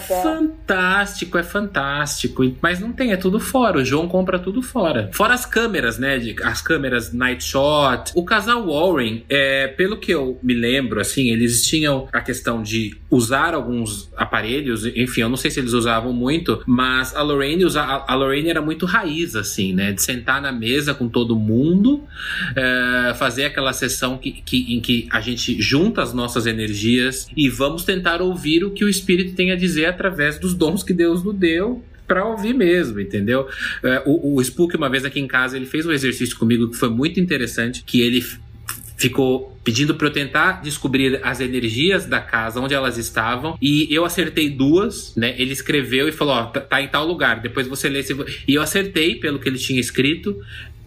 fantástico, 0.59 1.39
é 1.39 1.43
fantástico. 1.43 2.45
Mas 2.61 2.81
não 2.81 2.93
tem, 2.93 3.13
é 3.13 3.17
tudo 3.17 3.39
fora. 3.41 3.79
O 3.79 3.85
João 3.85 4.09
compra 4.09 4.39
tudo 4.39 4.63
fora. 4.63 5.11
Fora 5.13 5.35
as 5.35 5.45
câmeras, 5.47 5.99
né? 5.99 6.19
as 6.45 6.61
câmeras 6.63 7.13
Night 7.13 7.43
Shot. 7.45 8.13
O 8.15 8.25
casal 8.25 8.67
Warren, 8.67 9.25
é, 9.29 9.69
pelo 9.69 9.97
que 9.97 10.13
eu 10.13 10.39
me 10.43 10.55
lembro, 10.55 11.01
assim, 11.01 11.31
eles 11.31 11.65
tinham 11.67 12.09
a 12.13 12.21
questão 12.21 12.63
de 12.63 12.97
usar 13.11 13.55
alguns 13.55 14.11
aparelhos. 14.17 14.85
Enfim, 14.87 15.23
eu 15.23 15.29
não 15.29 15.37
sei 15.37 15.51
se 15.51 15.61
eles 15.61 15.73
usavam 15.73 16.13
muito, 16.13 16.63
mas 16.67 17.15
a 17.15 17.23
Lorraine, 17.23 17.65
usa, 17.65 17.83
a- 17.83 18.05
a 18.13 18.15
Lorraine 18.15 18.51
era 18.51 18.61
muito 18.63 18.87
raiz, 18.87 19.35
assim, 19.37 19.73
né? 19.73 19.93
De 19.93 20.03
sentar 20.03 20.41
na 20.41 20.53
mesa 20.53 20.95
com 20.95 21.09
todo 21.09 21.37
mundo, 21.37 21.84
é, 22.57 23.15
fazer 23.15 23.45
aquela 23.45 23.73
sessão 23.73 24.17
que, 24.19 24.31
que- 24.33 24.75
em 24.75 24.81
que 24.81 25.07
a 25.11 25.21
gente 25.21 25.61
junta 25.61 26.03
as 26.03 26.13
nossas 26.13 26.47
energias 26.47 27.27
e 27.37 27.49
vamos 27.49 27.85
tentar 27.85 28.21
ouvir 28.23 28.65
o 28.65 28.71
que 28.71 28.85
o 28.85 28.89
espírito 28.89 29.35
tem 29.35 29.51
a 29.53 29.57
dizer 29.57 29.87
através 29.87 30.39
dos 30.39 30.55
dons 30.55 30.83
que 30.83 30.93
Deus 30.93 31.23
nos 31.23 31.35
deu 31.35 31.85
pra 32.07 32.25
ouvir 32.27 32.53
mesmo, 32.55 33.01
entendeu? 33.01 33.49
É, 33.83 34.03
o, 34.05 34.37
o 34.37 34.43
Spook, 34.43 34.77
uma 34.77 34.91
vez 34.91 35.05
aqui 35.05 35.19
em 35.21 35.27
casa, 35.27 35.57
ele 35.57 35.67
fez 35.67 35.87
um 35.87 35.93
exercício 35.93 36.37
comigo 36.39 36.69
que 36.71 36.77
foi 36.77 36.91
muito 36.91 37.19
interessante, 37.19 37.83
que 37.85 38.01
ele 38.03 38.23
ficou 38.97 39.59
pedindo 39.65 39.95
pra 39.95 40.07
eu 40.07 40.13
tentar 40.13 40.63
descobrir 40.63 41.19
as 41.25 41.41
energias 41.41 42.05
da 42.07 42.21
casa, 42.21 42.61
onde 42.61 42.75
elas 42.75 42.97
estavam, 42.99 43.57
e 43.61 43.89
eu 43.91 44.05
acertei 44.05 44.49
duas, 44.51 45.15
né? 45.17 45.35
Ele 45.39 45.53
escreveu 45.53 46.07
e 46.09 46.13
falou, 46.13 46.35
ó, 46.35 46.45
tá, 46.45 46.61
tá 46.61 46.81
em 46.83 46.89
tal 46.89 47.07
lugar, 47.07 47.41
depois 47.41 47.67
você 47.67 47.89
lê. 47.89 48.03
se 48.03 48.13
vo-" 48.15 48.27
E 48.47 48.55
eu 48.55 48.63
acertei 48.63 49.17
pelo 49.17 49.39
que 49.39 49.49
ele 49.49 49.59
tinha 49.59 49.81
escrito, 49.81 50.39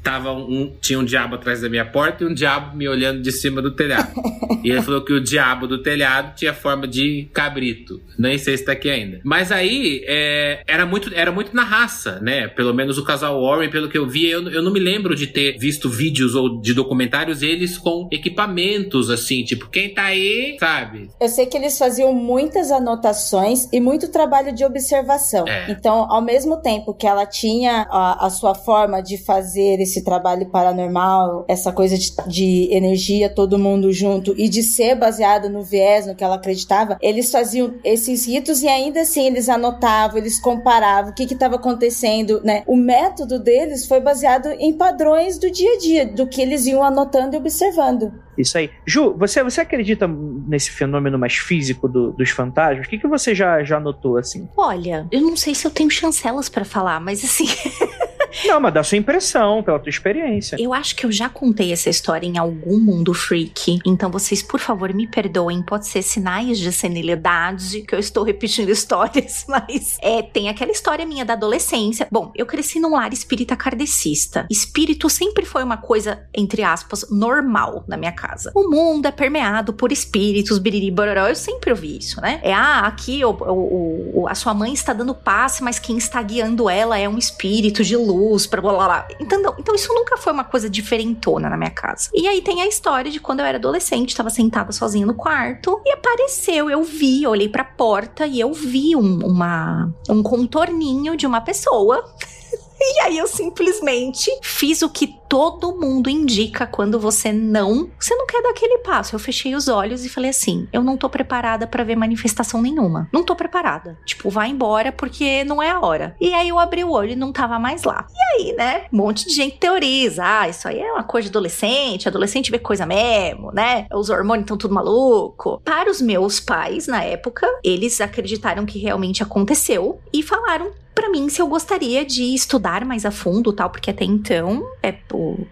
tava 0.08 0.32
um, 0.32 0.74
tinha 0.80 0.98
um 0.98 1.04
diabo 1.04 1.36
atrás 1.36 1.60
da 1.60 1.68
minha 1.68 1.84
porta 1.84 2.24
e 2.24 2.28
um 2.28 2.34
diabo 2.34 2.78
me 2.78 2.88
olhando 2.88 3.22
de 3.22 3.30
cima 3.30 3.62
do 3.62 3.76
telhado. 3.76 4.14
e 4.64 4.72
ele 4.72 4.82
falou 4.82 5.04
que 5.04 5.12
o 5.12 5.22
diabo 5.22 5.68
do 5.68 5.84
telhado 5.84 6.34
tinha 6.34 6.54
forma 6.54 6.88
de 6.88 7.28
cabrito. 7.34 8.00
Nem 8.18 8.38
sei 8.38 8.56
se 8.56 8.64
tá 8.64 8.72
aqui 8.72 8.90
ainda. 8.90 9.20
Mas 9.22 9.52
aí 9.52 10.06
é, 10.08 10.62
era, 10.66 10.86
muito, 10.86 11.12
era 11.14 11.30
muito 11.30 11.54
na 11.54 11.66
raça, 11.66 12.22
né? 12.22 12.48
Pelo 12.48 12.74
menos 12.74 12.98
o 12.98 13.04
casal 13.04 13.42
Warren, 13.42 13.70
pelo 13.70 13.90
que 13.90 13.98
eu 13.98 14.08
vi, 14.08 14.30
eu, 14.30 14.48
eu 14.50 14.62
não 14.62 14.72
me 14.72 14.80
lembro 14.80 15.14
de 15.14 15.28
ter 15.28 15.58
visto 15.58 15.90
vídeos 15.90 16.36
ou 16.36 16.62
de 16.62 16.74
documentários 16.74 17.42
eles 17.42 17.78
com 17.78 18.08
equipamentos 18.10 19.10
assim, 19.10 19.44
tipo, 19.44 19.70
quem 19.70 19.94
tá 19.94 20.04
aí, 20.04 20.56
sabe? 20.58 21.10
Eu 21.20 21.28
sei 21.28 21.48
que 21.48 21.58
eles 21.58 21.78
faziam 21.78 22.14
muitas 22.14 22.72
anotações 22.72 23.68
e 23.74 23.82
muito 23.82 24.10
trabalho 24.10 24.56
de 24.56 24.64
observação. 24.64 25.46
É. 25.46 25.70
Então, 25.70 26.10
ao 26.10 26.22
mesmo 26.22 26.62
tempo 26.62 26.94
que 26.94 27.06
ela 27.06 27.26
tinha 27.26 27.86
a, 27.92 28.28
a 28.28 28.30
sua 28.30 28.56
forma 28.56 29.02
de 29.02 29.18
fazer 29.18 29.82
esse 29.82 29.97
trabalho 30.04 30.46
paranormal, 30.48 31.46
essa 31.48 31.72
coisa 31.72 31.98
de, 31.98 32.14
de 32.28 32.70
energia, 32.72 33.30
todo 33.30 33.58
mundo 33.60 33.92
junto, 33.92 34.34
e 34.38 34.48
de 34.50 34.64
ser 34.64 34.96
baseado 34.96 35.50
no 35.50 35.62
viés, 35.64 36.06
no 36.06 36.16
que 36.16 36.24
ela 36.24 36.36
acreditava, 36.36 36.98
eles 37.02 37.32
faziam 37.32 37.76
esses 37.84 38.26
ritos 38.28 38.62
e 38.62 38.68
ainda 38.68 39.02
assim 39.02 39.26
eles 39.28 39.50
anotavam, 39.50 40.18
eles 40.18 40.40
comparavam 40.40 41.12
o 41.12 41.14
que 41.14 41.24
estava 41.24 41.56
acontecendo, 41.56 42.42
né? 42.44 42.64
O 42.68 42.76
método 42.76 43.40
deles 43.40 43.86
foi 43.86 44.00
baseado 44.00 44.48
em 44.60 44.74
padrões 44.74 45.38
do 45.38 45.50
dia 45.52 45.74
a 45.74 45.78
dia, 45.78 46.06
do 46.06 46.28
que 46.28 46.42
eles 46.42 46.66
iam 46.66 46.84
anotando 46.84 47.36
e 47.36 47.40
observando. 47.40 48.12
Isso 48.38 48.56
aí. 48.58 48.70
Ju, 48.86 49.16
você, 49.18 49.42
você 49.44 49.62
acredita 49.62 50.08
nesse 50.08 50.70
fenômeno 50.70 51.18
mais 51.18 51.34
físico 51.34 51.88
do- 51.88 52.12
dos 52.12 52.30
fantasmas? 52.30 52.86
O 52.86 52.90
que, 52.90 53.00
que 53.00 53.08
você 53.08 53.34
já, 53.34 53.64
já 53.64 53.80
notou, 53.80 54.16
assim? 54.18 54.48
Olha, 54.56 55.08
eu 55.12 55.22
não 55.22 55.36
sei 55.36 55.56
se 55.56 55.66
eu 55.66 55.72
tenho 55.72 55.90
chancelas 55.90 56.48
pra 56.48 56.64
falar, 56.64 57.00
mas 57.00 57.24
assim, 57.26 57.48
Não, 58.46 58.60
mas 58.60 58.74
da 58.74 58.84
sua 58.84 58.98
impressão, 58.98 59.64
pela 59.64 59.80
tua 59.80 59.90
experiência. 59.90 60.56
eu 60.60 60.74
acho 60.74 60.96
que 60.96 61.06
eu 61.06 61.12
já 61.12 61.30
contei 61.30 61.72
essa 61.72 61.90
história 61.90 62.26
em 62.28 62.38
algum 62.38 62.80
mundo 62.80 63.14
freak. 63.14 63.80
Então 63.86 64.10
vocês, 64.12 64.42
por 64.44 64.60
favor, 64.60 64.94
me 64.94 65.08
perdoem. 65.08 65.62
Pode 65.62 65.88
ser 65.88 66.02
sinais 66.02 66.58
de 66.60 66.72
senilidade 66.72 67.82
que 67.82 67.94
eu 67.96 68.00
estou 68.00 68.24
repetindo 68.24 68.70
histórias, 68.72 69.46
mas 69.48 69.98
é, 70.02 70.22
tem 70.22 70.50
aquela 70.50 70.72
história 70.72 71.06
minha 71.06 71.26
da 71.26 71.34
adolescência. 71.34 72.08
Bom, 72.12 72.32
eu 72.36 72.46
cresci 72.46 72.80
num 72.80 72.94
lar 72.94 73.12
espírita 73.14 73.56
kardecista. 73.56 74.46
Espírito 74.50 75.10
sempre 75.10 75.46
foi 75.46 75.64
uma 75.64 75.78
coisa, 75.78 76.24
entre 76.36 76.64
aspas, 76.64 77.06
normal 77.10 77.84
na 77.88 77.98
minha 77.98 78.12
casa. 78.12 78.52
O 78.56 78.70
mundo 78.70 79.06
é 79.08 79.12
permeado 79.12 79.74
por 79.74 79.92
espíritos, 79.92 80.58
biriri, 80.60 80.92
bororó. 80.92 81.28
Eu 81.28 81.36
sempre 81.36 81.72
ouvi 81.72 81.98
isso, 81.98 82.20
né? 82.22 82.40
É, 82.44 82.54
ah, 82.54 82.82
aqui 82.82 83.24
o, 83.24 83.30
o- 83.32 84.22
o- 84.24 84.28
a 84.28 84.36
sua 84.36 84.54
mãe 84.54 84.74
está 84.74 84.94
dando 84.94 85.14
passe, 85.16 85.64
mas 85.64 85.80
quem 85.80 85.98
está 85.98 86.22
guiando 86.22 86.70
ela 86.70 86.98
é 86.98 87.08
um 87.08 87.18
espírito 87.18 87.84
de 87.84 87.96
luz, 87.96 88.27
pra 88.50 88.62
blá 88.62 88.74
blá 88.74 88.86
blá. 88.86 89.08
Então, 89.20 89.56
então 89.58 89.76
isso 89.76 89.94
nunca 89.94 90.18
foi 90.18 90.34
uma 90.34 90.44
coisa 90.44 90.70
diferentona 90.70 91.50
na 91.50 91.58
minha 91.58 91.70
casa. 91.70 92.10
E 92.14 92.28
aí 92.28 92.42
tem 92.42 92.62
a 92.62 92.68
história 92.68 93.12
de 93.12 93.20
quando 93.20 93.40
eu 93.40 93.46
era 93.46 93.58
adolescente, 93.58 94.10
estava 94.10 94.30
sentada 94.30 94.72
sozinha 94.72 95.06
no 95.06 95.14
quarto 95.14 95.82
e 95.86 95.92
apareceu, 95.92 96.70
eu 96.70 96.84
vi, 96.84 97.24
eu 97.24 97.32
olhei 97.32 97.50
pra 97.50 97.64
porta 97.64 98.26
e 98.26 98.40
eu 98.40 98.54
vi 98.54 98.96
um, 98.96 99.26
uma, 99.26 99.94
um 100.10 100.22
contorninho 100.22 101.16
de 101.16 101.26
uma 101.26 101.42
pessoa. 101.42 102.04
E 102.80 103.00
aí 103.02 103.18
eu 103.18 103.28
simplesmente 103.28 104.30
fiz 104.44 104.84
o 104.84 104.90
que 104.90 105.08
todo 105.30 105.76
mundo 105.76 106.10
indica 106.10 106.66
quando 106.66 107.00
você 107.00 107.32
não, 107.32 107.90
você 108.00 108.16
não 108.16 108.26
quer 108.26 108.42
dar 108.42 108.50
aquele 108.50 108.80
passo. 108.80 109.16
Eu 109.16 109.20
fechei 109.20 109.56
os 109.56 109.68
olhos 109.68 110.06
e 110.06 110.10
falei 110.10 110.30
assim: 110.30 110.68
eu 110.72 110.84
não 110.84 110.98
tô 110.98 111.10
preparada 111.10 111.68
pra 111.68 111.84
ver 111.84 111.96
manifestação 111.96 112.62
nenhuma. 112.62 113.10
Não 113.12 113.24
tô 113.24 113.36
preparada. 113.36 113.98
Tipo, 114.06 114.30
vai 114.30 114.50
embora 114.50 114.92
porque 114.92 115.44
não 115.44 115.62
é 115.62 115.70
a 115.70 115.80
hora. 115.80 116.16
E 116.20 116.34
aí 116.34 116.50
eu 116.50 116.60
abri 116.60 116.84
o 116.84 116.92
olho 116.92 117.12
e 117.12 117.16
não 117.16 117.32
tava 117.32 117.60
mais 117.60 117.84
lá. 117.84 118.08
E 118.10 118.42
aí, 118.42 118.56
né, 118.56 118.86
um 118.92 118.98
monte 118.98 119.28
de 119.28 119.34
gente 119.34 119.58
teoriza: 119.58 120.24
"Ah, 120.26 120.50
isso 120.50 120.68
aí 120.68 120.80
é 120.80 120.92
uma 120.92 121.04
coisa 121.04 121.30
de 121.30 121.32
adolescente, 121.32 122.08
adolescente 122.08 122.52
vê 122.52 122.60
coisa 122.60 122.86
mesmo, 122.86 123.52
né? 123.52 123.88
Os 123.94 124.10
hormônios 124.10 124.44
estão 124.44 124.58
tudo 124.58 124.74
maluco". 124.74 125.62
Para 125.64 125.90
os 125.90 126.02
meus 126.02 126.40
pais 126.40 126.88
na 126.88 127.04
época, 127.04 127.48
eles 127.64 128.00
acreditaram 128.02 128.66
que 128.66 128.80
realmente 128.80 129.24
aconteceu 129.24 130.00
e 130.14 130.24
falaram 130.24 130.72
pra 130.98 131.12
mim 131.12 131.30
se 131.30 131.40
eu 131.40 131.48
gostaria 131.48 132.04
de 132.04 132.34
estudar 132.34 132.84
mais 132.84 133.06
a 133.06 133.12
fundo, 133.12 133.54
tal, 133.54 133.70
porque 133.70 133.92
até 133.92 134.04
então 134.04 134.68
é, 134.82 134.92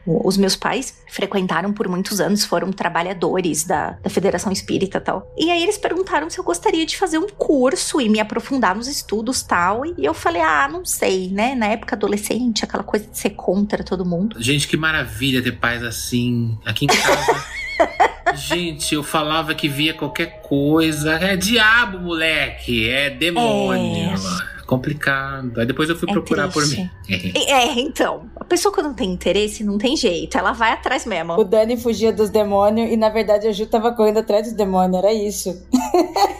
os 0.05 0.37
meus 0.37 0.55
pais 0.55 1.01
frequentaram 1.07 1.73
por 1.73 1.87
muitos 1.87 2.19
anos, 2.19 2.45
foram 2.45 2.71
trabalhadores 2.71 3.63
da, 3.63 3.91
da 3.91 4.09
Federação 4.09 4.51
Espírita, 4.51 4.99
tal. 4.99 5.31
E 5.37 5.51
aí 5.51 5.63
eles 5.63 5.77
perguntaram 5.77 6.29
se 6.29 6.39
eu 6.39 6.43
gostaria 6.43 6.85
de 6.85 6.97
fazer 6.97 7.17
um 7.17 7.27
curso 7.27 7.99
e 7.99 8.09
me 8.09 8.19
aprofundar 8.19 8.75
nos 8.75 8.87
estudos, 8.87 9.41
tal. 9.41 9.85
E 9.85 10.05
eu 10.05 10.13
falei: 10.13 10.41
"Ah, 10.41 10.67
não 10.71 10.85
sei, 10.85 11.29
né? 11.29 11.55
Na 11.55 11.67
época 11.67 11.95
adolescente, 11.95 12.63
aquela 12.63 12.83
coisa 12.83 13.07
de 13.07 13.17
ser 13.17 13.31
contra 13.31 13.83
todo 13.83 14.05
mundo". 14.05 14.41
Gente, 14.41 14.67
que 14.67 14.77
maravilha 14.77 15.41
ter 15.41 15.53
pais 15.53 15.83
assim. 15.83 16.57
Aqui 16.65 16.85
em 16.85 16.87
casa. 16.87 17.45
Gente, 18.35 18.95
eu 18.95 19.03
falava 19.03 19.55
que 19.55 19.69
via 19.69 19.93
qualquer 19.93 20.41
coisa. 20.41 21.13
É 21.13 21.35
diabo, 21.35 21.99
moleque. 21.99 22.89
É 22.89 23.09
demônio. 23.09 24.13
Complicado. 24.65 25.59
Aí 25.59 25.65
depois 25.65 25.89
eu 25.89 25.95
fui 25.95 26.09
É 26.09 26.13
procurar 26.13 26.49
por 26.51 26.63
triste. 26.63 26.81
mim. 26.81 26.89
É, 27.47 27.79
então. 27.79 28.29
A 28.39 28.43
pessoa 28.43 28.73
que 28.73 28.81
não 28.81 28.93
tem 28.93 29.11
interesse, 29.11 29.63
não 29.63 29.77
tem 29.77 29.95
jeito. 29.95 30.37
Ela 30.37 30.51
vai 30.51 30.71
atrás 30.71 31.05
mesmo. 31.05 31.33
O 31.33 31.43
Dani 31.43 31.77
fugia 31.77 32.11
dos 32.11 32.29
demônios 32.29 32.91
e 32.91 32.97
na 32.97 33.09
verdade 33.09 33.47
a 33.47 33.51
Ju 33.51 33.65
tava 33.65 33.91
correndo 33.93 34.19
atrás 34.19 34.43
dos 34.47 34.53
demônios, 34.53 34.97
era 35.03 35.13
isso. 35.13 35.55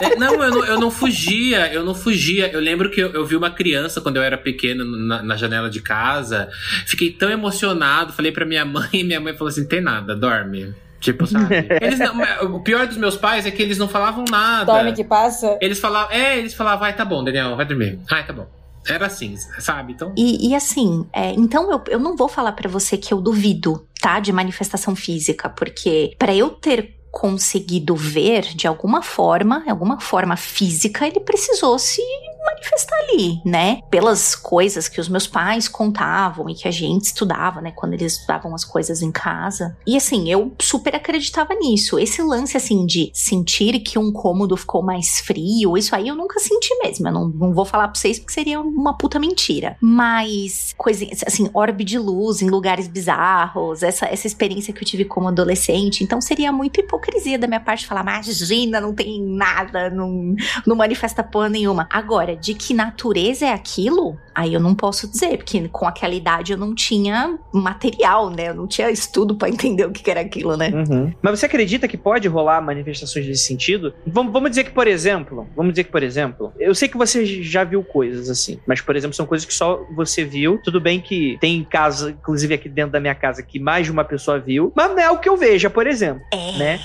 É, 0.00 0.14
não, 0.16 0.34
eu 0.44 0.50
não, 0.50 0.64
eu 0.64 0.78
não 0.80 0.90
fugia, 0.92 1.72
eu 1.72 1.84
não 1.84 1.94
fugia. 1.94 2.48
Eu 2.52 2.60
lembro 2.60 2.88
que 2.90 3.00
eu, 3.00 3.10
eu 3.12 3.24
vi 3.26 3.34
uma 3.34 3.50
criança 3.50 4.00
quando 4.00 4.16
eu 4.16 4.22
era 4.22 4.38
pequeno 4.38 4.84
na, 4.84 5.22
na 5.22 5.36
janela 5.36 5.68
de 5.68 5.80
casa. 5.80 6.48
Fiquei 6.86 7.10
tão 7.10 7.28
emocionado, 7.30 8.12
falei 8.12 8.30
pra 8.30 8.46
minha 8.46 8.64
mãe, 8.64 8.88
e 8.92 9.02
minha 9.04 9.20
mãe 9.20 9.32
falou 9.34 9.48
assim: 9.48 9.66
tem 9.66 9.80
nada, 9.80 10.14
dorme. 10.14 10.72
Tipo, 11.00 11.26
sabe? 11.28 11.54
Eles 11.80 11.98
não- 12.00 12.56
o 12.56 12.60
pior 12.60 12.86
dos 12.86 12.96
meus 12.96 13.16
pais 13.16 13.46
é 13.46 13.52
que 13.52 13.62
eles 13.62 13.78
não 13.78 13.86
falavam 13.86 14.24
nada. 14.28 14.64
Dorme 14.72 14.92
que 14.92 15.04
passa. 15.04 15.56
Eles 15.60 15.78
falavam, 15.78 16.10
é, 16.12 16.36
eles 16.38 16.54
falavam, 16.54 16.80
vai, 16.80 16.92
tá 16.94 17.04
bom, 17.04 17.22
Daniel, 17.38 17.56
vai 17.56 17.64
dormir. 17.64 17.98
Ai, 18.10 18.26
tá 18.26 18.32
bom. 18.32 18.46
Era 18.86 19.06
assim, 19.06 19.36
sabe? 19.58 19.92
Então. 19.92 20.12
E, 20.16 20.48
e 20.48 20.54
assim, 20.54 21.06
é, 21.12 21.32
então 21.32 21.70
eu, 21.70 21.82
eu 21.88 21.98
não 21.98 22.16
vou 22.16 22.28
falar 22.28 22.52
pra 22.52 22.68
você 22.68 22.96
que 22.96 23.12
eu 23.12 23.20
duvido, 23.20 23.86
tá? 24.00 24.18
De 24.18 24.32
manifestação 24.32 24.96
física, 24.96 25.48
porque 25.48 26.14
pra 26.18 26.34
eu 26.34 26.50
ter 26.50 26.97
conseguido 27.10 27.94
ver 27.94 28.42
de 28.54 28.66
alguma 28.66 29.02
forma, 29.02 29.64
alguma 29.68 30.00
forma 30.00 30.36
física, 30.36 31.06
ele 31.06 31.20
precisou 31.20 31.78
se 31.78 32.02
manifestar 32.44 32.96
ali, 33.00 33.40
né? 33.44 33.80
Pelas 33.90 34.34
coisas 34.34 34.88
que 34.88 35.00
os 35.00 35.08
meus 35.08 35.26
pais 35.26 35.68
contavam 35.68 36.48
e 36.48 36.54
que 36.54 36.66
a 36.66 36.70
gente 36.70 37.06
estudava, 37.06 37.60
né? 37.60 37.72
Quando 37.72 37.94
eles 37.94 38.14
estudavam 38.14 38.54
as 38.54 38.64
coisas 38.64 39.02
em 39.02 39.10
casa. 39.10 39.76
E 39.86 39.96
assim, 39.96 40.30
eu 40.30 40.52
super 40.60 40.94
acreditava 40.94 41.54
nisso. 41.54 41.98
Esse 41.98 42.22
lance, 42.22 42.56
assim, 42.56 42.86
de 42.86 43.10
sentir 43.12 43.80
que 43.80 43.98
um 43.98 44.12
cômodo 44.12 44.56
ficou 44.56 44.82
mais 44.82 45.20
frio, 45.20 45.76
isso 45.76 45.94
aí 45.94 46.08
eu 46.08 46.14
nunca 46.14 46.40
senti 46.40 46.74
mesmo. 46.82 47.08
Eu 47.08 47.12
não, 47.12 47.28
não 47.28 47.52
vou 47.52 47.64
falar 47.64 47.88
pra 47.88 48.00
vocês 48.00 48.18
porque 48.18 48.32
seria 48.32 48.60
uma 48.60 48.96
puta 48.96 49.18
mentira. 49.18 49.76
Mas, 49.80 50.74
coisinhas, 50.76 51.22
assim, 51.26 51.50
orbe 51.52 51.84
de 51.84 51.98
luz 51.98 52.40
em 52.40 52.48
lugares 52.48 52.88
bizarros, 52.88 53.82
essa, 53.82 54.06
essa 54.06 54.26
experiência 54.26 54.72
que 54.72 54.82
eu 54.82 54.86
tive 54.86 55.04
como 55.04 55.28
adolescente. 55.28 56.02
Então 56.02 56.20
seria 56.20 56.52
muita 56.52 56.80
hipocrisia 56.80 56.97
da 57.38 57.46
minha 57.46 57.60
parte 57.60 57.86
falar, 57.86 58.02
imagina, 58.02 58.80
não 58.80 58.94
tem 58.94 59.22
nada, 59.22 59.90
não, 59.90 60.34
não 60.66 60.76
manifesta 60.76 61.22
porra 61.22 61.48
nenhuma. 61.48 61.88
Agora, 61.90 62.36
de 62.36 62.54
que 62.54 62.74
natureza 62.74 63.46
é 63.46 63.52
aquilo, 63.52 64.18
aí 64.38 64.54
eu 64.54 64.60
não 64.60 64.72
posso 64.72 65.08
dizer, 65.10 65.36
porque 65.38 65.68
com 65.68 65.84
aquela 65.84 66.14
idade 66.14 66.52
eu 66.52 66.58
não 66.58 66.72
tinha 66.72 67.36
material, 67.52 68.30
né? 68.30 68.50
Eu 68.50 68.54
não 68.54 68.68
tinha 68.68 68.88
estudo 68.88 69.34
pra 69.34 69.48
entender 69.48 69.84
o 69.84 69.90
que 69.90 70.08
era 70.08 70.20
aquilo, 70.20 70.56
né? 70.56 70.70
Uhum. 70.70 71.12
Mas 71.20 71.40
você 71.40 71.46
acredita 71.46 71.88
que 71.88 71.96
pode 71.96 72.28
rolar 72.28 72.60
manifestações 72.60 73.26
desse 73.26 73.44
sentido? 73.44 73.92
Vamos, 74.06 74.32
vamos 74.32 74.50
dizer 74.50 74.62
que, 74.62 74.70
por 74.70 74.86
exemplo, 74.86 75.48
vamos 75.56 75.72
dizer 75.72 75.84
que, 75.84 75.90
por 75.90 76.04
exemplo, 76.04 76.52
eu 76.56 76.72
sei 76.72 76.88
que 76.88 76.96
você 76.96 77.26
já 77.42 77.64
viu 77.64 77.82
coisas 77.82 78.30
assim, 78.30 78.60
mas, 78.64 78.80
por 78.80 78.94
exemplo, 78.94 79.16
são 79.16 79.26
coisas 79.26 79.44
que 79.44 79.52
só 79.52 79.84
você 79.96 80.24
viu. 80.24 80.60
Tudo 80.62 80.80
bem 80.80 81.00
que 81.00 81.36
tem 81.40 81.64
casa, 81.64 82.10
inclusive 82.12 82.54
aqui 82.54 82.68
dentro 82.68 82.92
da 82.92 83.00
minha 83.00 83.16
casa, 83.16 83.42
que 83.42 83.58
mais 83.58 83.86
de 83.86 83.92
uma 83.92 84.04
pessoa 84.04 84.38
viu, 84.38 84.72
mas 84.76 84.88
não 84.90 85.00
é 85.00 85.10
o 85.10 85.18
que 85.18 85.28
eu 85.28 85.36
veja, 85.36 85.68
por 85.68 85.84
exemplo, 85.88 86.22
É. 86.32 86.58
né? 86.58 86.80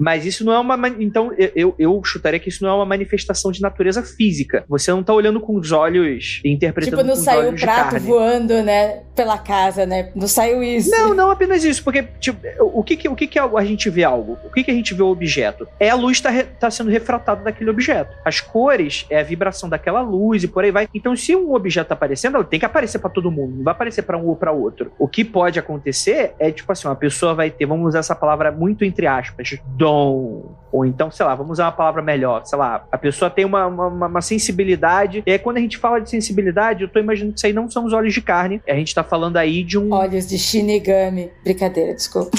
Mas 0.00 0.24
isso 0.24 0.44
não 0.44 0.52
é 0.52 0.58
uma. 0.58 0.88
Então, 0.98 1.32
eu- 1.54 1.74
eu, 1.78 2.00
chutaria 2.04 2.40
que 2.40 2.48
isso 2.48 2.64
não 2.64 2.70
é 2.70 2.74
uma 2.74 2.86
manifestação 2.86 3.52
de 3.52 3.60
natureza 3.60 4.02
física. 4.02 4.64
Você 4.68 4.90
não 4.90 5.02
tá 5.02 5.12
olhando 5.12 5.40
com 5.40 5.54
os 5.56 5.70
olhos 5.72 6.40
e 6.44 6.50
interpretando 6.50 6.96
Tipo, 6.96 7.06
não 7.08 7.14
com 7.16 7.22
saiu 7.22 7.50
o 7.50 7.54
prato 7.60 7.98
voando, 8.00 8.62
né? 8.62 9.00
Pela 9.14 9.36
casa, 9.36 9.84
né? 9.84 10.10
Não 10.14 10.26
saiu 10.26 10.62
isso. 10.62 10.90
Não, 10.90 11.12
não 11.12 11.30
apenas 11.30 11.62
isso, 11.64 11.84
porque 11.84 12.02
tipo, 12.18 12.40
o 12.60 12.82
que 12.82 12.96
que, 12.96 13.08
o 13.08 13.14
que 13.14 13.26
que 13.26 13.38
a 13.38 13.64
gente 13.64 13.90
vê 13.90 14.02
algo? 14.02 14.38
O 14.44 14.50
que 14.50 14.64
que 14.64 14.70
a 14.70 14.74
gente 14.74 14.94
vê 14.94 15.02
o 15.02 15.08
objeto? 15.08 15.68
É 15.78 15.90
a 15.90 15.94
luz 15.94 16.20
tá, 16.20 16.30
re- 16.30 16.44
tá 16.44 16.70
sendo 16.70 16.88
refratada 16.90 17.44
daquele 17.44 17.68
objeto. 17.68 18.16
As 18.24 18.40
cores 18.40 19.04
é 19.10 19.20
a 19.20 19.22
vibração 19.22 19.68
daquela 19.68 20.00
luz 20.00 20.42
e 20.42 20.48
por 20.48 20.64
aí 20.64 20.70
vai. 20.70 20.88
Então, 20.94 21.14
se 21.14 21.36
um 21.36 21.52
objeto 21.54 21.88
tá 21.88 21.94
aparecendo, 21.94 22.38
ele 22.38 22.44
tem 22.44 22.58
que 22.58 22.64
aparecer 22.66 22.98
pra 22.98 23.10
todo 23.10 23.30
mundo, 23.30 23.56
não 23.56 23.64
vai 23.64 23.72
aparecer 23.72 24.02
pra 24.02 24.16
um 24.16 24.26
ou 24.28 24.36
pra 24.36 24.50
outro. 24.52 24.90
O 24.98 25.06
que 25.06 25.24
pode 25.24 25.58
acontecer 25.58 26.32
é 26.38 26.50
tipo 26.50 26.72
assim, 26.72 26.88
uma 26.88 26.96
pessoa 26.96 27.34
vai 27.34 27.50
ter, 27.50 27.66
vamos 27.66 27.88
usar 27.88 27.98
essa 27.98 28.14
palavra 28.14 28.50
muito 28.50 28.84
entre 28.84 29.06
aspas, 29.06 29.58
dom. 29.90 30.60
Ou 30.72 30.86
então, 30.86 31.10
sei 31.10 31.26
lá, 31.26 31.34
vamos 31.34 31.52
usar 31.52 31.64
uma 31.64 31.72
palavra 31.72 32.00
melhor, 32.00 32.44
sei 32.46 32.56
lá, 32.56 32.84
a 32.92 32.96
pessoa 32.96 33.28
tem 33.28 33.44
uma, 33.44 33.66
uma, 33.66 33.86
uma- 33.88 34.06
uma 34.06 34.20
sensibilidade. 34.22 35.20
E 35.26 35.32
aí, 35.32 35.38
quando 35.38 35.56
a 35.56 35.60
gente 35.60 35.76
fala 35.76 36.00
de 36.00 36.08
sensibilidade, 36.08 36.82
eu 36.84 36.88
tô 36.88 37.00
imaginando 37.00 37.32
que 37.32 37.38
isso 37.40 37.46
aí 37.46 37.52
não 37.52 37.68
são 37.68 37.84
os 37.84 37.92
olhos 37.92 38.14
de 38.14 38.22
carne. 38.22 38.62
A 38.68 38.74
gente 38.74 38.94
tá 38.94 39.02
falando 39.02 39.36
aí 39.36 39.64
de 39.64 39.76
um. 39.76 39.92
Olhos 39.92 40.28
de 40.28 40.38
Shinigami. 40.38 41.32
Brincadeira, 41.42 41.92
desculpa. 41.92 42.30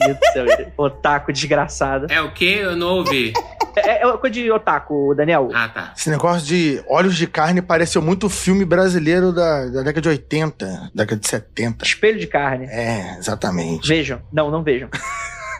Meu 0.00 0.16
Deus 0.32 0.46
do 0.50 0.56
céu, 0.56 0.72
otaku 0.78 1.30
desgraçado. 1.30 2.06
É 2.10 2.22
o 2.22 2.32
quê? 2.32 2.58
Eu 2.62 2.74
não 2.74 2.88
ouvi. 2.96 3.34
É, 3.76 4.02
é 4.02 4.12
coisa 4.16 4.30
de 4.30 4.50
otaku, 4.50 5.14
Daniel. 5.14 5.50
Ah, 5.54 5.68
tá. 5.68 5.92
Esse 5.94 6.08
negócio 6.08 6.46
de 6.46 6.82
olhos 6.88 7.16
de 7.18 7.26
carne 7.26 7.60
pareceu 7.60 8.00
muito 8.00 8.30
filme 8.30 8.64
brasileiro 8.64 9.30
da, 9.30 9.66
da 9.66 9.82
década 9.82 10.00
de 10.00 10.08
80, 10.08 10.90
década 10.94 11.20
de 11.20 11.28
70. 11.28 11.84
Espelho 11.84 12.18
de 12.18 12.26
carne. 12.26 12.64
É, 12.66 13.16
exatamente. 13.18 13.86
Vejam. 13.86 14.20
Não, 14.32 14.50
não 14.50 14.62
vejam. 14.62 14.88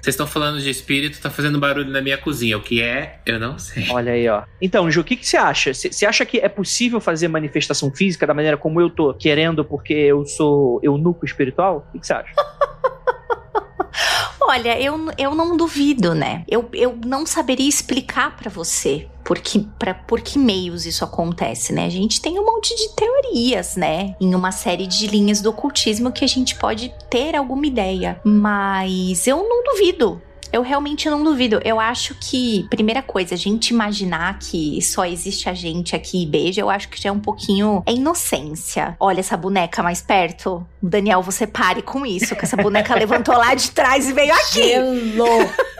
Vocês 0.01 0.15
estão 0.15 0.27
falando 0.27 0.61
de 0.61 0.71
espírito, 0.71 1.21
tá 1.21 1.31
fazendo 1.31 1.59
barulho 1.59 1.91
na 1.91 2.01
minha 2.01 2.17
cozinha. 2.17 2.57
O 2.57 2.63
que 2.63 2.83
é? 2.83 3.21
Eu 3.27 3.39
não 3.39 3.59
sei. 3.59 3.89
Olha 3.91 4.13
aí, 4.13 4.29
ó. 4.29 4.43
Então, 4.61 4.91
Ju, 4.91 5.01
o 5.01 5.05
que, 5.05 5.17
que 5.17 5.27
você 5.27 5.37
acha? 5.37 5.75
Você 5.75 6.07
acha 6.07 6.25
que 6.25 6.39
é 6.39 6.49
possível 6.49 7.01
fazer 7.01 7.29
manifestação 7.29 7.91
física 7.91 8.27
da 8.27 8.35
maneira 8.35 8.57
como 8.57 8.81
eu 8.81 8.89
tô 8.89 9.13
querendo 9.15 9.65
porque 9.65 9.93
eu 9.93 10.25
sou 10.25 10.81
eunuco 10.83 11.25
espiritual? 11.25 11.89
O 11.95 11.99
que, 11.99 12.07
você 12.07 12.13
acha? 12.13 12.33
Olha, 14.41 14.81
eu, 14.81 14.97
eu 15.19 15.35
não 15.35 15.57
duvido, 15.57 16.15
né? 16.15 16.43
Eu, 16.49 16.69
eu 16.73 16.99
não 17.05 17.27
saberia 17.27 17.69
explicar 17.69 18.35
pra 18.35 18.49
você 18.49 19.07
por 19.29 19.41
que, 19.41 19.59
pra, 19.79 19.93
por 19.93 20.23
que 20.23 20.39
meios 20.39 20.87
isso 20.87 21.05
acontece, 21.05 21.71
né? 21.71 21.85
A 21.85 21.91
gente 21.91 22.19
tem 22.19 22.39
um 22.39 22.47
monte 22.47 22.75
de 22.75 22.89
teorias, 22.97 23.77
né? 23.77 24.17
Em 24.19 24.35
uma 24.35 24.51
série 24.51 24.87
de 24.87 25.07
linhas 25.07 25.43
do 25.43 25.51
ocultismo 25.51 26.11
que 26.11 26.25
a 26.25 26.27
gente 26.27 26.55
pode 26.55 26.91
ter 27.11 27.37
alguma 27.37 27.67
ideia. 27.67 28.19
Mas 28.25 29.27
eu 29.27 29.47
não 29.47 29.63
duvido. 29.63 30.19
Eu 30.51 30.63
realmente 30.63 31.11
não 31.11 31.23
duvido. 31.23 31.61
Eu 31.63 31.79
acho 31.79 32.15
que, 32.15 32.67
primeira 32.71 33.03
coisa, 33.03 33.35
a 33.35 33.37
gente 33.37 33.69
imaginar 33.69 34.39
que 34.39 34.81
só 34.81 35.05
existe 35.05 35.47
a 35.47 35.53
gente 35.53 35.95
aqui 35.95 36.23
e 36.23 36.27
beija, 36.27 36.63
eu 36.63 36.71
acho 36.71 36.89
que 36.89 36.99
já 36.99 37.11
é 37.11 37.13
um 37.13 37.21
pouquinho. 37.21 37.83
É 37.85 37.93
inocência. 37.93 38.97
Olha 38.99 39.21
essa 39.21 39.37
boneca 39.37 39.83
mais 39.83 40.01
perto. 40.01 40.67
Daniel, 40.81 41.23
você 41.23 41.47
pare 41.47 41.83
com 41.83 42.07
isso, 42.07 42.35
que 42.35 42.47
essa 42.47 42.57
boneca 42.57 42.95
levantou 42.97 43.37
lá 43.37 43.55
de 43.55 43.73
trás 43.73 44.09
e 44.09 44.13
veio 44.15 44.33
aqui. 44.33 44.63
Gelo! 44.63 45.78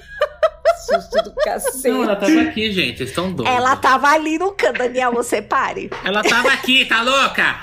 Susto 0.87 1.23
do 1.23 1.35
cacete. 1.35 1.89
Não, 1.89 2.05
ela 2.05 2.17
tava 2.17 2.41
aqui, 2.41 2.73
gente. 2.73 2.99
Vocês 2.99 3.11
estão 3.11 3.33
doidos. 3.33 3.55
Ela 3.55 3.77
tava 3.77 4.09
ali 4.09 4.39
no 4.39 4.53
canto, 4.53 4.79
Daniel, 4.79 5.13
você 5.13 5.43
pare. 5.43 5.91
Ela 6.05 6.23
tava 6.23 6.49
aqui, 6.53 6.85
tá 6.85 7.03
louca? 7.03 7.57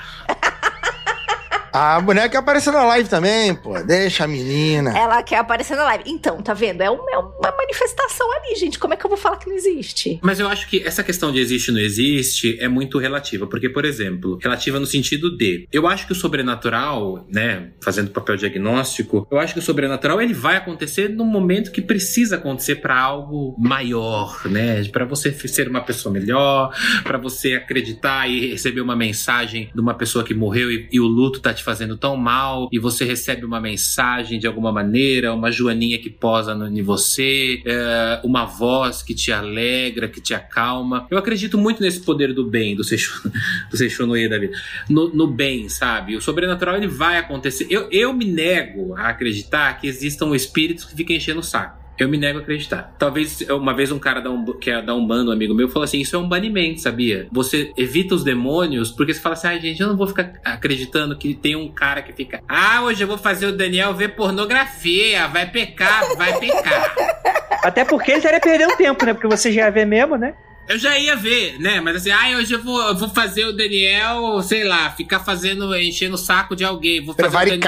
A 1.72 2.00
boneca 2.00 2.38
apareceu 2.38 2.72
na 2.72 2.84
live 2.84 3.08
também, 3.08 3.54
pô. 3.54 3.78
Deixa 3.82 4.24
a 4.24 4.28
menina. 4.28 4.96
Ela 4.96 5.22
quer 5.22 5.36
aparecer 5.38 5.76
na 5.76 5.84
live. 5.84 6.04
Então, 6.06 6.40
tá 6.42 6.54
vendo? 6.54 6.82
É, 6.82 6.90
um- 6.90 7.08
é 7.10 7.18
uma 7.18 7.54
manifestação 7.56 8.26
ali, 8.32 8.54
gente. 8.56 8.78
Como 8.78 8.94
é 8.94 8.96
que 8.96 9.04
eu 9.04 9.08
vou 9.10 9.18
falar 9.18 9.36
que 9.36 9.48
não 9.48 9.56
existe? 9.56 10.18
Mas 10.22 10.40
eu 10.40 10.48
acho 10.48 10.68
que 10.68 10.82
essa 10.84 11.02
questão 11.02 11.30
de 11.32 11.38
existe 11.38 11.70
ou 11.70 11.76
não 11.76 11.82
existe 11.82 12.56
é 12.60 12.68
muito 12.68 12.98
relativa. 12.98 13.46
Porque, 13.46 13.68
por 13.68 13.84
exemplo, 13.84 14.38
relativa 14.42 14.78
no 14.80 14.86
sentido 14.86 15.36
de. 15.36 15.66
Eu 15.72 15.86
acho 15.86 16.06
que 16.06 16.12
o 16.12 16.14
sobrenatural, 16.14 17.26
né, 17.32 17.70
fazendo 17.82 18.10
papel 18.10 18.36
diagnóstico, 18.36 19.26
eu 19.30 19.38
acho 19.38 19.52
que 19.52 19.58
o 19.60 19.62
sobrenatural 19.62 20.20
ele 20.20 20.32
vai 20.34 20.56
acontecer 20.56 21.08
no 21.08 21.24
momento 21.24 21.70
que 21.70 21.82
precisa 21.82 22.36
acontecer 22.36 22.76
para 22.76 22.98
algo 22.98 23.54
maior, 23.58 24.40
né? 24.46 24.82
Para 24.84 25.04
você 25.04 25.32
ser 25.32 25.68
uma 25.68 25.80
pessoa 25.82 26.12
melhor, 26.12 26.74
para 27.02 27.18
você 27.18 27.54
acreditar 27.54 28.28
e 28.28 28.50
receber 28.50 28.80
uma 28.80 28.96
mensagem 28.96 29.70
de 29.74 29.80
uma 29.80 29.94
pessoa 29.94 30.24
que 30.24 30.34
morreu 30.34 30.70
e, 30.70 30.88
e 30.92 31.00
o 31.00 31.06
luto 31.06 31.40
tá 31.40 31.52
te 31.56 31.64
fazendo 31.64 31.96
tão 31.96 32.16
mal 32.16 32.68
e 32.70 32.78
você 32.78 33.04
recebe 33.04 33.44
uma 33.44 33.60
mensagem 33.60 34.38
de 34.38 34.46
alguma 34.46 34.70
maneira, 34.70 35.34
uma 35.34 35.50
joaninha 35.50 35.98
que 35.98 36.10
posa 36.10 36.54
no, 36.54 36.66
em 36.68 36.82
você, 36.82 37.62
é, 37.64 38.20
uma 38.22 38.44
voz 38.44 39.02
que 39.02 39.14
te 39.14 39.32
alegra, 39.32 40.08
que 40.08 40.20
te 40.20 40.34
acalma. 40.34 41.06
Eu 41.10 41.18
acredito 41.18 41.58
muito 41.58 41.82
nesse 41.82 42.00
poder 42.00 42.32
do 42.32 42.48
bem, 42.48 42.76
do 42.76 42.84
Seixo, 42.84 43.28
do 43.70 43.76
Seixonoye 43.76 44.28
da 44.28 44.38
vida. 44.38 44.56
No, 44.88 45.08
no 45.08 45.26
bem, 45.26 45.68
sabe? 45.68 46.16
O 46.16 46.20
sobrenatural 46.20 46.76
ele 46.76 46.88
vai 46.88 47.18
acontecer. 47.18 47.66
Eu, 47.70 47.88
eu 47.90 48.12
me 48.12 48.24
nego 48.24 48.94
a 48.94 49.08
acreditar 49.08 49.80
que 49.80 49.86
existam 49.86 50.34
espíritos 50.34 50.84
que 50.84 50.94
ficam 50.94 51.16
enchendo 51.16 51.40
o 51.40 51.42
saco. 51.42 51.85
Eu 51.98 52.08
me 52.08 52.18
nego 52.18 52.38
a 52.38 52.42
acreditar. 52.42 52.94
Talvez 52.98 53.40
uma 53.50 53.74
vez 53.74 53.90
um 53.90 53.98
cara 53.98 54.20
da, 54.20 54.30
um, 54.30 54.44
que 54.52 54.70
é 54.70 54.82
da 54.82 54.94
Umbanda, 54.94 55.30
um 55.30 55.32
amigo 55.32 55.54
meu, 55.54 55.68
falou 55.68 55.84
assim: 55.84 56.00
Isso 56.00 56.14
é 56.14 56.18
um 56.18 56.28
banimento, 56.28 56.80
sabia? 56.80 57.26
Você 57.32 57.72
evita 57.76 58.14
os 58.14 58.22
demônios 58.22 58.90
porque 58.90 59.14
você 59.14 59.20
fala 59.20 59.34
assim: 59.34 59.48
Ai, 59.48 59.60
gente, 59.60 59.80
eu 59.80 59.88
não 59.88 59.96
vou 59.96 60.06
ficar 60.06 60.32
acreditando 60.44 61.16
que 61.16 61.34
tem 61.34 61.56
um 61.56 61.68
cara 61.68 62.02
que 62.02 62.12
fica. 62.12 62.42
Ah, 62.48 62.82
hoje 62.82 63.02
eu 63.02 63.08
vou 63.08 63.18
fazer 63.18 63.46
o 63.46 63.56
Daniel 63.56 63.94
ver 63.94 64.08
pornografia, 64.08 65.26
vai 65.28 65.50
pecar, 65.50 66.16
vai 66.16 66.38
pecar. 66.38 66.94
Até 67.64 67.84
porque 67.84 68.10
ele 68.10 68.18
estaria 68.18 68.40
perdendo 68.40 68.76
tempo, 68.76 69.04
né? 69.04 69.14
Porque 69.14 69.26
você 69.26 69.50
já 69.50 69.62
ia 69.62 69.70
ver 69.70 69.86
mesmo, 69.86 70.16
né? 70.16 70.34
Eu 70.68 70.78
já 70.78 70.98
ia 70.98 71.14
ver, 71.14 71.58
né? 71.60 71.80
Mas 71.80 71.96
assim, 71.96 72.10
ah, 72.10 72.36
hoje 72.36 72.52
eu 72.52 72.62
vou, 72.62 72.80
eu 72.88 72.96
vou 72.96 73.08
fazer 73.08 73.44
o 73.44 73.52
Daniel, 73.52 74.42
sei 74.42 74.64
lá, 74.64 74.90
ficar 74.90 75.20
fazendo, 75.20 75.74
enchendo 75.76 76.16
o 76.16 76.18
saco 76.18 76.56
de 76.56 76.64
alguém. 76.64 77.04
Vou 77.04 77.14
fazer 77.14 77.36
o 77.36 77.58
Daniel. 77.58 77.60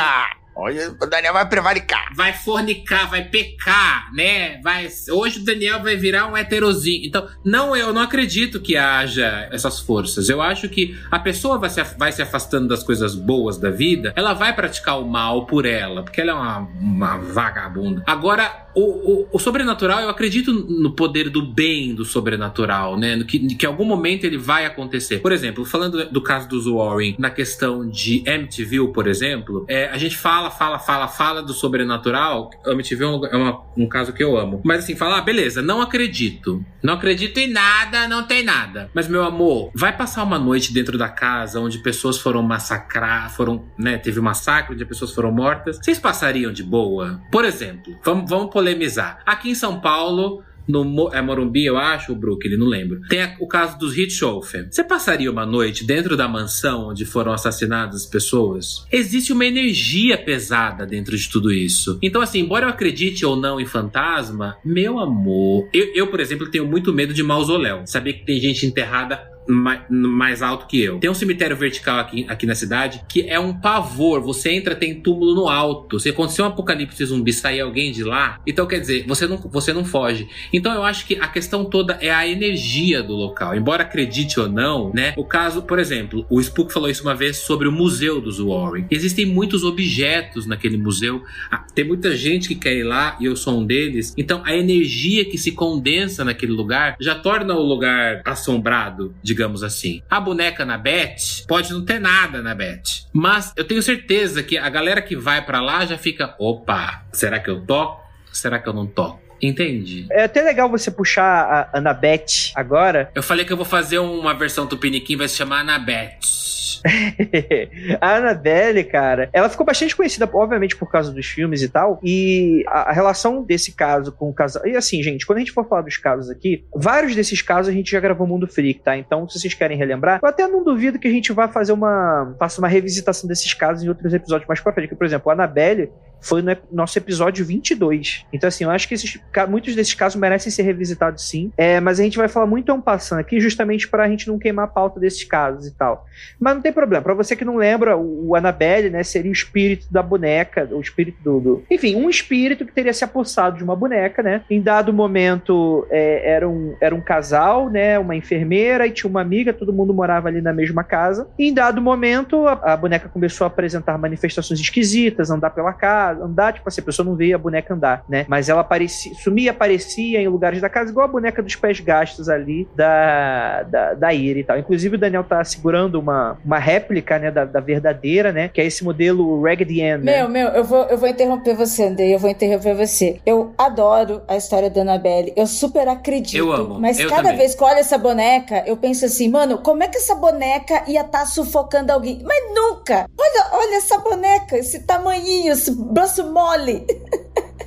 Olha, 0.61 0.91
o 0.91 1.07
Daniel 1.07 1.35
vai 1.35 1.49
prevaricar. 1.49 2.13
Vai 2.17 2.33
fornicar, 2.33 3.09
vai 3.09 3.25
pecar, 3.25 4.13
né? 4.13 4.61
Vai, 4.61 4.89
hoje 5.13 5.39
o 5.39 5.45
Daniel 5.45 5.81
vai 5.81 5.95
virar 5.95 6.27
um 6.27 6.37
heterozinho. 6.37 7.07
Então, 7.07 7.29
não, 7.45 7.77
eu 7.77 7.93
não 7.93 8.03
acredito 8.03 8.61
que 8.61 8.77
haja 8.77 9.49
essas 9.53 9.79
forças. 9.79 10.29
Eu 10.29 10.43
acho 10.43 10.69
que 10.69 10.99
a 11.13 11.19
pessoa 11.21 11.59
vai 11.59 11.71
se, 11.71 11.81
vai 11.97 12.11
se 12.11 12.23
afastando 12.23 12.67
das 12.67 12.83
coisas 12.83 13.15
boas 13.15 13.57
da 13.57 13.71
vida, 13.71 14.13
ela 14.17 14.35
vai 14.35 14.53
praticar 14.53 15.01
o 15.01 15.09
mal 15.09 15.47
por 15.47 15.65
ela, 15.65 16.03
porque 16.03 16.21
ela 16.21 16.33
é 16.33 16.35
uma, 16.35 16.59
uma 16.59 17.17
vagabunda. 17.19 18.03
Agora, 18.05 18.68
o, 18.79 19.23
o, 19.23 19.29
o, 19.33 19.39
sobrenatural, 19.39 20.01
eu 20.01 20.09
acredito 20.09 20.53
no 20.53 20.93
poder 20.93 21.29
do 21.29 21.43
bem 21.43 21.95
do 21.95 22.05
sobrenatural, 22.05 22.97
né? 22.97 23.19
Que, 23.25 23.39
que 23.55 23.67
em 23.67 23.69
algum 23.69 23.85
momento 23.85 24.25
ele 24.25 24.39
vai 24.39 24.65
acontecer. 24.65 25.19
Por 25.19 25.33
exemplo, 25.33 25.65
falando 25.65 26.09
do 26.11 26.23
caso 26.23 26.49
dos 26.49 26.67
Warren, 26.67 27.17
na 27.19 27.31
questão 27.31 27.89
de 27.89 28.23
MTV, 28.25 28.89
por 28.93 29.09
exemplo, 29.09 29.65
é, 29.69 29.89
a 29.89 29.99
gente 29.99 30.17
fala, 30.17 30.51
fala, 30.51 30.79
fala, 30.79 31.09
fala 31.09 31.43
do 31.43 31.53
sobrenatural. 31.53 32.51
MTV 32.67 33.05
é, 33.05 33.07
um, 33.09 33.27
é 33.27 33.37
uma, 33.37 33.63
um 33.77 33.89
caso 33.89 34.13
que 34.13 34.23
eu 34.23 34.37
amo. 34.37 34.61
Mas 34.65 34.85
assim, 34.85 34.95
fala, 34.95 35.19
ah, 35.19 35.23
beleza, 35.23 35.61
não 35.61 35.81
acredito. 35.81 36.65
Não 36.81 36.95
acredito 36.95 37.39
em 37.39 37.49
nada, 37.49 38.07
não 38.07 38.23
tem 38.23 38.45
nada. 38.45 38.91
Mas, 38.95 39.09
meu 39.09 39.25
amor, 39.25 39.71
vai 39.75 39.97
passar 39.97 40.23
uma 40.23 40.39
noite 40.39 40.73
dentro 40.73 40.97
da 40.97 41.09
casa 41.09 41.59
onde 41.59 41.79
pessoas 41.79 42.19
foram 42.19 42.43
massacrar, 42.43 43.35
foram, 43.35 43.65
né? 43.77 43.99
Teve 43.99 44.21
um 44.21 44.23
massacre 44.23 44.75
onde 44.75 44.85
pessoas 44.85 45.13
foram 45.13 45.33
mortas. 45.33 45.79
Vocês 45.83 45.99
passariam 45.99 46.53
de 46.53 46.63
boa? 46.63 47.21
Por 47.33 47.45
exemplo, 47.45 47.97
vamos, 48.05 48.31
vamos 48.31 48.53
polemizar. 48.69 49.23
Aqui 49.25 49.51
em 49.51 49.55
São 49.55 49.81
Paulo, 49.81 50.43
no 50.67 51.11
é 51.15 51.23
Morumbi, 51.23 51.65
eu 51.65 51.79
acho, 51.79 52.13
o 52.13 52.17
Brooklyn, 52.17 52.59
não 52.59 52.67
lembro. 52.67 53.01
Tem 53.09 53.23
a, 53.23 53.37
o 53.41 53.47
caso 53.47 53.79
dos 53.79 53.95
Richthofen. 53.95 54.67
Você 54.71 54.85
passaria 54.85 55.31
uma 55.31 55.47
noite 55.47 55.85
dentro 55.85 56.17
da 56.17 56.29
mansão 56.29 56.89
onde 56.89 57.07
foram 57.07 57.33
assassinadas 57.33 58.03
as 58.03 58.07
pessoas? 58.07 58.85
Existe 58.93 59.33
uma 59.33 59.47
energia 59.47 60.19
pesada 60.19 60.85
dentro 60.85 61.17
de 61.17 61.29
tudo 61.29 61.51
isso. 61.51 61.99
Então, 62.03 62.21
assim, 62.21 62.41
embora 62.41 62.67
eu 62.67 62.71
acredite 62.71 63.25
ou 63.25 63.35
não 63.35 63.59
em 63.59 63.67
fantasma, 63.67 64.57
meu 64.63 64.99
amor, 64.99 65.69
eu, 65.73 65.95
eu 65.95 66.07
por 66.09 66.21
exemplo, 66.21 66.51
tenho 66.51 66.67
muito 66.67 66.93
medo 66.93 67.15
de 67.15 67.23
mausoléu. 67.23 67.87
Saber 67.87 68.15
que 68.15 68.27
tem 68.27 68.39
gente 68.39 68.67
enterrada 68.67 69.38
mais 69.49 70.43
alto 70.43 70.67
que 70.67 70.81
eu. 70.81 70.99
Tem 70.99 71.09
um 71.11 71.15
cemitério 71.15 71.57
vertical 71.57 71.99
aqui, 71.99 72.27
aqui 72.29 72.47
na 72.47 72.55
cidade 72.55 73.03
que 73.09 73.29
é 73.29 73.41
um 73.41 73.55
pavor. 73.55 74.21
Você 74.21 74.51
entra, 74.51 74.75
tem 74.75 75.01
túmulo 75.01 75.35
no 75.35 75.49
alto. 75.49 75.99
Se 75.99 76.11
acontecer 76.11 76.43
um 76.43 76.47
apocalipse 76.47 77.05
zumbi, 77.05 77.33
sair 77.33 77.61
alguém 77.61 77.91
de 77.91 78.05
lá, 78.05 78.39
então 78.47 78.67
quer 78.67 78.81
dizer, 78.81 79.07
você 79.07 79.27
não, 79.27 79.39
você 79.39 79.73
não 79.73 79.85
foge. 79.85 80.29
Então 80.53 80.73
eu 80.75 80.85
acho 80.85 81.07
que 81.07 81.17
a 81.17 81.27
questão 81.27 81.65
toda 81.65 81.99
é 82.01 82.11
a 82.11 82.29
energia 82.29 83.03
do 83.03 83.15
local. 83.15 83.57
Embora 83.57 83.83
acredite 83.83 84.39
ou 84.39 84.49
não, 84.49 84.93
né? 84.93 85.15
O 85.17 85.25
caso, 85.25 85.63
por 85.63 85.79
exemplo, 85.79 86.27
o 86.29 86.41
Spook 86.41 86.73
falou 86.73 86.91
isso 86.91 87.03
uma 87.03 87.15
vez 87.15 87.39
sobre 87.39 87.69
o 87.69 87.73
museu 87.73 88.21
dos 88.21 88.39
Warren. 88.39 88.87
Existem 88.91 89.25
muitos 89.25 89.65
objetos 89.65 90.47
naquele 90.47 90.77
museu. 90.77 91.23
Ah, 91.51 91.65
tem 91.75 91.87
muita 91.87 92.15
gente 92.15 92.49
que 92.49 92.55
quer 92.55 92.75
ir 92.75 92.85
lá 92.85 93.17
e 93.19 93.25
eu 93.25 93.37
sou 93.37 93.59
um 93.59 93.65
deles. 93.65 94.13
Então 94.17 94.43
a 94.45 94.55
energia 94.55 95.25
que 95.25 95.39
se 95.39 95.53
condensa 95.53 96.25
naquele 96.25 96.53
lugar 96.53 96.97
já 97.01 97.15
torna 97.15 97.55
o 97.55 97.63
lugar 97.63 98.21
assombrado, 98.25 99.15
digamos 99.23 99.38
digamos 99.39 99.63
assim. 99.63 100.03
A 100.11 100.19
boneca 100.21 100.65
na 100.65 100.77
Beth 100.77 101.47
pode 101.47 101.73
não 101.73 101.85
ter 101.85 102.01
nada 102.01 102.43
na 102.43 102.57
Beth, 102.57 103.07
mas 103.13 103.53
eu 103.57 103.65
tenho 103.65 103.81
certeza 103.81 104.43
que 104.43 104.59
a 104.59 104.69
galera 104.69 105.01
que 105.01 105.15
vai 105.15 105.41
para 105.41 105.61
lá 105.61 105.87
já 105.87 105.97
fica, 105.97 106.35
opa, 106.41 107.05
será 107.13 107.39
que 107.39 107.49
eu 107.49 107.65
toco? 107.65 108.05
Será 108.33 108.59
que 108.59 108.69
eu 108.69 108.73
não 108.73 108.87
toco? 108.87 109.28
Entende? 109.41 110.07
É 110.11 110.25
até 110.25 110.43
legal 110.43 110.69
você 110.69 110.91
puxar 110.91 111.69
a 111.73 111.79
Anabeth 111.79 112.53
agora. 112.55 113.11
Eu 113.15 113.23
falei 113.23 113.45
que 113.45 113.53
eu 113.53 113.57
vou 113.57 113.67
fazer 113.67 113.99
uma 113.99 114.35
versão 114.35 114.67
tupiniquim, 114.67 115.17
vai 115.17 115.29
se 115.29 115.37
chamar 115.37 115.61
Anabeth. 115.61 116.49
a 118.01 118.17
Annabelle, 118.17 118.85
cara, 118.85 119.29
ela 119.33 119.49
ficou 119.49 119.65
bastante 119.65 119.97
conhecida, 119.97 120.29
obviamente, 120.33 120.77
por 120.77 120.91
causa 120.91 121.13
dos 121.13 121.27
filmes 121.27 121.63
e 121.63 121.69
tal. 121.69 121.99
E 122.03 122.65
a, 122.67 122.91
a, 122.91 122.93
relação 122.93 123.43
desse 123.43 123.73
caso 123.73 124.13
com 124.13 124.29
o 124.29 124.35
casal. 124.35 124.67
E 124.67 124.77
assim, 124.77 125.03
gente, 125.03 125.27
quando 125.27 125.39
a 125.39 125.41
gente 125.41 125.53
for 125.53 125.67
falar 125.69 125.83
dos 125.83 125.97
casos 125.97 126.31
aqui, 126.31 126.65
vários 126.75 127.15
desses 127.15 127.43
casos 127.43 127.69
a 127.69 127.73
gente 127.73 127.91
já 127.91 128.01
gravou 128.01 128.27
Mundo 128.27 128.47
Freak, 128.47 128.81
tá? 128.81 128.97
Então, 128.97 129.29
se 129.29 129.39
vocês 129.39 129.55
querem 129.55 129.77
relembrar, 129.77 130.21
eu 130.23 130.29
até 130.29 130.47
não 130.47 130.65
duvido 130.65 130.99
que 130.99 131.09
a 131.09 131.13
gente 131.13 131.33
vá 131.33 131.49
fazer 131.49 131.73
uma. 131.73 132.35
faça 132.39 132.61
uma 132.61 132.69
revisitação 132.69 133.29
desses 133.29 133.53
casos 133.55 133.85
em 133.85 133.89
outros 133.89 134.13
episódios 134.13 134.49
mais 134.49 134.61
pra 134.61 134.73
frente. 134.73 134.95
por 134.95 135.05
exemplo, 135.05 135.31
a 135.31 135.35
Annabelle 135.35 135.91
foi 136.21 136.43
no 136.43 136.57
nosso 136.71 136.99
episódio 136.99 137.45
22. 137.45 138.25
Então, 138.33 138.49
assim, 138.49 138.65
eu 138.65 138.71
acho 138.71 138.89
que 138.89 138.95
esses, 138.95 139.19
muitos 139.49 139.75
desses 139.75 139.95
casos 139.95 140.21
merecem 140.21 140.51
ser 140.51 140.63
revisitados 140.63 141.29
sim. 141.29 141.53
É, 141.57 141.81
mas 141.81 142.01
a 142.01 142.03
gente 142.03 142.19
vai 142.19 142.29
falar 142.29 142.47
muito 142.47 142.73
um 142.73 142.81
passando 142.81 143.21
aqui, 143.21 143.41
justamente 143.41 143.89
para 143.89 144.05
a 144.05 144.09
gente 144.09 144.29
não 144.29 144.39
queimar 144.39 144.67
a 144.67 144.69
pauta 144.69 145.01
desses 145.01 145.25
casos 145.25 145.67
e 145.67 145.75
tal. 145.75 146.07
Mas 146.39 146.55
não 146.55 146.63
tem 146.63 146.73
problema. 146.73 147.03
Para 147.03 147.15
você 147.15 147.37
que 147.37 147.45
não 147.45 147.57
lembra, 147.57 147.97
o, 147.97 148.35
Annabelle, 148.35 148.91
né, 148.91 149.03
seria 149.03 149.31
o 149.31 149.33
espírito 149.33 149.87
da 149.91 150.03
boneca, 150.03 150.69
o 150.73 150.81
espírito 150.81 151.23
do, 151.23 151.41
do, 151.41 151.65
Enfim, 151.71 151.97
um 151.97 152.09
espírito 152.09 152.65
que 152.65 152.73
teria 152.73 152.93
se 152.93 153.05
apossado 153.05 153.57
de 153.57 153.65
uma 153.65 153.77
boneca, 153.77 154.23
né? 154.23 154.43
Em 154.51 154.61
dado 154.61 154.93
momento, 154.93 155.87
é, 155.91 156.31
era, 156.33 156.49
um, 156.49 156.77
era 156.81 156.95
um 156.95 157.01
casal, 157.01 157.71
né? 157.71 157.99
Uma 157.99 158.17
enfermeira 158.17 158.87
e 158.87 158.91
tinha 158.91 159.09
uma 159.09 159.21
amiga, 159.21 159.53
todo 159.53 159.73
mundo 159.73 159.95
morava 159.95 160.29
ali 160.29 160.41
na 160.41 160.53
mesma 160.53 160.85
casa. 160.85 161.29
E 161.39 161.49
em 161.49 161.55
dado 161.55 161.81
momento, 161.81 162.47
a, 162.47 162.53
a 162.73 162.77
boneca 162.77 163.09
começou 163.09 163.45
a 163.45 163.49
apresentar 163.49 163.99
manifestações 163.99 164.61
esquisitas, 164.61 165.31
andar 165.31 165.51
pela 165.51 165.73
casa 165.73 166.08
andar, 166.13 166.55
tipo 166.55 166.69
assim, 166.69 166.81
a 166.81 166.85
pessoa 166.85 167.07
não 167.07 167.15
vê 167.15 167.33
a 167.33 167.39
boneca 167.39 167.75
andar, 167.75 168.05
né? 168.09 168.25
Mas 168.29 168.49
ela 168.49 168.61
aparecia, 168.61 169.15
sumia, 169.15 169.51
aparecia 169.51 170.21
em 170.21 170.29
lugares 170.29 170.61
da 170.61 170.69
casa, 170.69 170.91
igual 170.91 171.07
a 171.07 171.11
boneca 171.11 171.43
dos 171.43 171.57
pés 171.57 171.81
gastos 171.81 172.29
ali 172.29 172.69
da, 172.75 173.63
da, 173.65 173.95
da 173.95 174.15
Ira 174.15 174.39
e 174.39 174.45
tal. 174.45 174.59
Inclusive 174.59 174.97
o 174.97 174.99
Daniel 174.99 175.25
tá 175.25 175.43
segurando 175.45 175.99
uma, 175.99 176.39
uma 176.45 176.59
réplica, 176.59 177.19
né, 177.19 177.31
da, 177.31 177.45
da 177.45 177.61
verdadeira, 177.61 178.33
né? 178.33 178.49
Que 178.49 178.61
é 178.61 178.67
esse 178.67 178.85
modelo 178.85 179.43
Raggedy 179.43 179.83
Ann. 179.83 179.99
Né? 179.99 180.19
Meu, 180.19 180.29
meu, 180.29 180.49
eu 180.49 180.65
vou, 180.65 180.85
eu 180.85 180.99
vou 180.99 181.09
interromper 181.09 181.55
você, 181.55 181.85
Andrei, 181.85 182.15
eu 182.15 182.19
vou 182.19 182.31
interromper 182.31 182.75
você. 182.75 183.21
Eu 183.25 183.53
adoro 183.57 184.23
a 184.29 184.37
história 184.37 184.71
da 184.71 184.83
Annabelle, 184.83 185.33
eu 185.37 185.47
super 185.47 185.89
acredito. 185.89 186.37
Eu 186.37 186.53
amo. 186.53 186.81
Mas 186.81 186.99
eu 186.99 187.09
cada 187.09 187.23
também. 187.23 187.39
vez 187.39 187.55
que 187.55 187.65
olho 187.65 187.79
essa 187.79 187.99
boneca, 187.99 188.63
eu 188.67 188.77
penso 188.77 189.05
assim, 189.05 189.29
mano, 189.29 189.59
como 189.59 189.83
é 189.83 189.89
que 189.89 189.99
essa 189.99 190.15
boneca 190.15 190.85
ia 190.87 191.01
estar 191.01 191.21
tá 191.21 191.27
sufocando 191.27 191.93
alguém? 191.93 192.21
Mas 192.25 192.55
nunca! 192.55 193.07
Olha, 193.19 193.47
olha 193.53 193.77
essa 193.77 193.99
boneca, 193.99 194.57
esse 194.57 194.81
tamanhinho, 194.81 195.53
esse 195.53 195.75
braço 195.99 196.33
mole. 196.33 196.87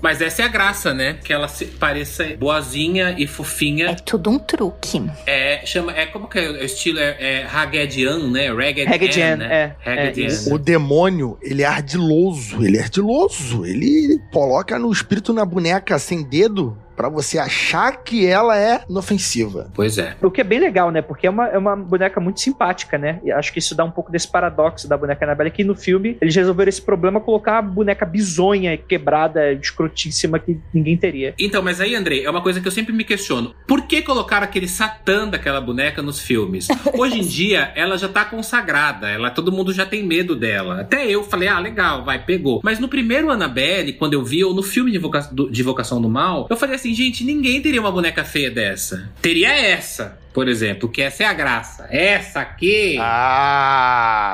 Mas 0.01 0.19
essa 0.19 0.41
é 0.41 0.45
a 0.45 0.47
graça, 0.47 0.93
né? 0.95 1.19
Que 1.23 1.31
ela 1.31 1.47
se 1.47 1.65
pareça 1.65 2.25
boazinha 2.39 3.13
e 3.19 3.27
fofinha. 3.27 3.91
É 3.91 3.95
tudo 3.95 4.31
um 4.31 4.39
truque. 4.39 4.99
É, 5.27 5.63
chama, 5.63 5.91
é 5.91 6.07
como 6.07 6.27
que 6.27 6.39
é 6.39 6.49
o 6.49 6.63
estilo? 6.63 6.97
É, 6.97 7.17
é 7.19 7.43
Raggedian, 7.43 8.17
né? 8.29 8.47
Raggedian, 8.49 9.35
né? 9.35 9.75
É, 9.85 9.95
Raggedian. 9.95 10.27
É, 10.27 10.53
o 10.53 10.57
demônio, 10.57 11.37
ele 11.39 11.61
é 11.61 11.67
ardiloso. 11.67 12.65
Ele 12.65 12.77
é 12.77 12.81
ardiloso. 12.81 13.63
Ele 13.63 14.19
coloca 14.33 14.79
no 14.79 14.91
espírito 14.91 15.33
na 15.33 15.45
boneca 15.45 15.99
sem 15.99 16.23
dedo 16.23 16.75
para 17.01 17.09
você 17.09 17.39
achar 17.39 18.03
que 18.03 18.27
ela 18.27 18.55
é 18.55 18.83
inofensiva. 18.87 19.71
Pois 19.73 19.97
é. 19.97 20.15
O 20.21 20.29
que 20.29 20.39
é 20.39 20.43
bem 20.43 20.59
legal, 20.59 20.91
né? 20.91 21.01
Porque 21.01 21.25
é 21.25 21.31
uma, 21.31 21.47
é 21.47 21.57
uma 21.57 21.75
boneca 21.75 22.19
muito 22.19 22.39
simpática, 22.39 22.95
né? 22.95 23.19
E 23.23 23.31
acho 23.31 23.51
que 23.51 23.57
isso 23.57 23.73
dá 23.73 23.83
um 23.83 23.89
pouco 23.89 24.11
desse 24.11 24.27
paradoxo 24.27 24.87
da 24.87 24.95
boneca 24.95 25.25
Annabelle, 25.25 25.49
que 25.49 25.63
no 25.63 25.73
filme 25.73 26.15
eles 26.21 26.35
resolveram 26.35 26.69
esse 26.69 26.81
problema 26.81 27.19
colocar 27.19 27.57
a 27.57 27.61
boneca 27.63 28.05
bizonha, 28.05 28.77
quebrada, 28.77 29.51
escrotíssima 29.53 30.37
que 30.37 30.59
ninguém 30.71 30.95
teria. 30.95 31.33
Então, 31.39 31.63
mas 31.63 31.81
aí, 31.81 31.95
Andrei, 31.95 32.23
é 32.23 32.29
uma 32.29 32.43
coisa 32.43 32.61
que 32.61 32.67
eu 32.67 32.71
sempre 32.71 32.93
me 32.93 33.03
questiono. 33.03 33.55
Por 33.65 33.87
que 33.87 34.03
colocar 34.03 34.43
aquele 34.43 34.67
satã 34.67 35.27
daquela 35.27 35.59
boneca 35.59 36.03
nos 36.03 36.19
filmes? 36.19 36.67
Hoje 36.95 37.19
em 37.19 37.25
dia, 37.25 37.71
ela 37.73 37.97
já 37.97 38.09
tá 38.09 38.25
consagrada, 38.25 39.09
ela 39.09 39.31
todo 39.31 39.51
mundo 39.51 39.73
já 39.73 39.87
tem 39.87 40.05
medo 40.05 40.35
dela. 40.35 40.81
Até 40.81 41.09
eu 41.09 41.23
falei, 41.23 41.47
ah, 41.47 41.57
legal, 41.57 42.05
vai, 42.05 42.23
pegou. 42.23 42.61
Mas 42.63 42.77
no 42.77 42.87
primeiro 42.87 43.31
Annabelle, 43.31 43.93
quando 43.93 44.13
eu 44.13 44.23
vi, 44.23 44.43
ou 44.43 44.53
no 44.53 44.61
filme 44.61 44.91
de, 44.91 44.97
Invoca 44.97 45.27
de 45.49 45.61
Invocação 45.61 45.99
do 45.99 46.07
Mal, 46.07 46.45
eu 46.47 46.55
falei 46.55 46.75
assim, 46.75 46.90
assim, 46.91 46.93
gente, 46.93 47.23
ninguém 47.23 47.61
teria 47.61 47.79
uma 47.79 47.91
boneca 47.91 48.23
feia 48.23 48.51
dessa. 48.51 49.09
Teria 49.21 49.49
essa, 49.49 50.17
por 50.33 50.47
exemplo, 50.47 50.89
que 50.89 51.01
essa 51.01 51.23
é 51.23 51.25
a 51.25 51.33
graça. 51.33 51.87
Essa 51.89 52.41
aqui. 52.41 52.97
Ah! 52.99 54.31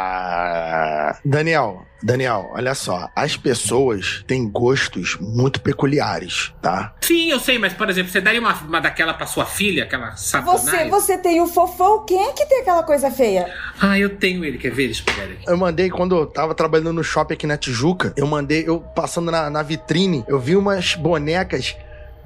Daniel, 1.23 1.85
Daniel, 2.01 2.49
olha 2.53 2.75
só. 2.75 3.09
As 3.15 3.37
pessoas 3.37 4.23
têm 4.27 4.49
gostos 4.49 5.17
muito 5.19 5.61
peculiares, 5.61 6.53
tá? 6.61 6.93
Sim, 7.01 7.29
eu 7.31 7.39
sei, 7.39 7.57
mas, 7.57 7.73
por 7.73 7.89
exemplo, 7.89 8.11
você 8.11 8.21
daria 8.21 8.39
uma, 8.39 8.53
uma 8.53 8.79
daquela 8.79 9.13
pra 9.13 9.25
sua 9.25 9.45
filha, 9.45 9.83
aquela 9.83 10.15
satanás? 10.15 10.61
Você, 10.61 10.85
você 10.89 11.17
tem 11.17 11.41
o 11.41 11.47
fofão, 11.47 12.05
quem 12.05 12.29
é 12.29 12.33
que 12.33 12.45
tem 12.45 12.61
aquela 12.61 12.83
coisa 12.83 13.09
feia? 13.09 13.51
Ah, 13.79 13.97
eu 13.97 14.09
tenho 14.11 14.45
ele, 14.45 14.57
quer 14.57 14.71
ver? 14.71 14.85
Deixa 14.85 15.01
eu 15.01 15.05
pegar 15.05 15.23
ele. 15.25 15.39
Eu 15.45 15.57
mandei, 15.57 15.89
quando 15.89 16.15
eu 16.15 16.25
tava 16.25 16.53
trabalhando 16.53 16.93
no 16.93 17.03
shopping 17.03 17.33
aqui 17.33 17.47
na 17.47 17.57
Tijuca, 17.57 18.13
eu 18.15 18.27
mandei, 18.27 18.63
eu 18.67 18.79
passando 18.79 19.31
na, 19.31 19.49
na 19.49 19.63
vitrine, 19.63 20.23
eu 20.27 20.39
vi 20.39 20.55
umas 20.55 20.95
bonecas 20.95 21.75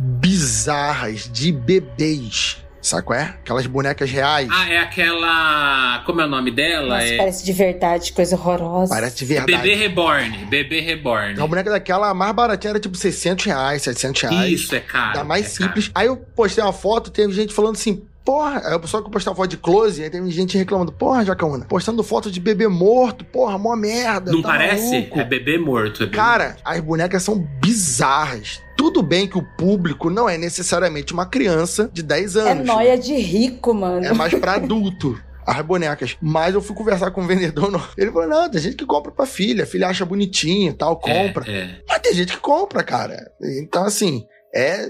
bizarras 0.02 1.30
de 1.32 1.52
bebês. 1.52 2.58
Sabe 2.82 3.04
qual 3.04 3.20
é? 3.20 3.24
Aquelas 3.24 3.68
bonecas 3.68 4.10
reais. 4.10 4.48
Ah, 4.52 4.68
é 4.68 4.80
aquela. 4.80 6.02
Como 6.04 6.20
é 6.20 6.26
o 6.26 6.28
nome 6.28 6.50
dela? 6.50 6.96
Nossa, 6.96 7.06
é... 7.06 7.18
parece 7.18 7.46
de 7.46 7.54
verdade, 7.54 8.12
coisa 8.12 8.36
horrorosa. 8.36 8.94
Parece 8.94 9.18
de 9.18 9.26
verdade. 9.26 9.52
Bebê 9.52 9.76
Reborn. 9.76 10.46
Bebê 10.46 10.80
Reborn. 10.80 11.40
A 11.40 11.46
boneca 11.46 11.70
daquela, 11.70 12.10
a 12.10 12.14
mais 12.14 12.34
baratinha 12.34 12.72
era 12.72 12.80
tipo 12.80 12.98
600 12.98 13.46
reais, 13.46 13.84
700 13.84 14.22
reais. 14.24 14.52
Isso, 14.52 14.76
é 14.76 14.80
caro. 14.80 15.14
Da 15.14 15.24
mais 15.24 15.46
é 15.46 15.50
simples. 15.50 15.90
Caro. 15.90 16.00
Aí 16.00 16.08
eu 16.08 16.18
postei 16.18 16.64
uma 16.64 16.74
foto, 16.74 17.12
teve 17.12 17.32
gente 17.34 17.54
falando 17.54 17.76
assim: 17.76 18.02
Porra, 18.24 18.62
aí 18.66 18.76
o 18.76 18.80
pessoal 18.80 19.04
que 19.04 19.10
postava 19.10 19.36
foto 19.36 19.50
de 19.50 19.58
close, 19.58 20.04
aí 20.04 20.10
tem 20.10 20.30
gente 20.30 20.56
reclamando, 20.58 20.92
porra, 20.92 21.26
Jacaúna, 21.26 21.66
postando 21.66 22.04
foto 22.04 22.30
de 22.30 22.40
bebê 22.40 22.68
morto, 22.68 23.26
porra, 23.26 23.58
mó 23.58 23.76
merda. 23.76 24.32
Não 24.32 24.42
tá 24.44 24.50
parece? 24.50 24.92
maluco. 24.92 25.20
É 25.20 25.24
bebê 25.24 25.58
morto. 25.58 26.04
É 26.04 26.06
bebê 26.06 26.16
Cara, 26.18 26.56
as 26.64 26.80
bonecas 26.82 27.24
são 27.24 27.40
bizarras. 27.60 28.62
Tudo 28.78 29.02
bem 29.02 29.28
que 29.28 29.38
o 29.38 29.44
público 29.58 30.10
não 30.10 30.30
é 30.30 30.38
necessariamente 30.38 31.14
uma 31.14 31.26
criança 31.26 31.90
de 31.92 32.04
10 32.04 32.36
É 32.36 32.52
anos. 32.52 32.66
noia 32.68 32.98
de 32.98 33.16
rico, 33.16 33.74
mano. 33.74 34.06
É 34.06 34.14
mais 34.14 34.34
pra 34.36 34.54
adulto. 34.54 35.20
As 35.46 35.60
bonecas. 35.66 36.16
Mas 36.22 36.54
eu 36.54 36.62
fui 36.62 36.76
conversar 36.76 37.10
com 37.12 37.22
o 37.24 37.28
vendedor. 37.28 37.72
no- 37.72 37.82
Ele 37.98 38.12
falou: 38.12 38.28
não, 38.28 38.50
tem 38.50 38.62
gente 38.62 38.76
que 38.76 38.86
compra 38.86 39.12
pra 39.12 39.26
filha. 39.26 39.64
A 39.64 39.68
filha 39.68 39.88
acha 39.88 40.06
bonitinho 40.06 40.70
e 40.70 40.74
tal, 40.74 41.02
É, 41.06 41.28
compra. 41.28 41.52
é. 41.52 41.70
Mas 41.90 42.00
tem 42.00 42.14
gente 42.14 42.34
que 42.34 42.40
compra, 42.40 42.84
cara. 42.84 43.32
Então, 43.60 43.84
assim, 43.84 44.24
é. 44.54 44.90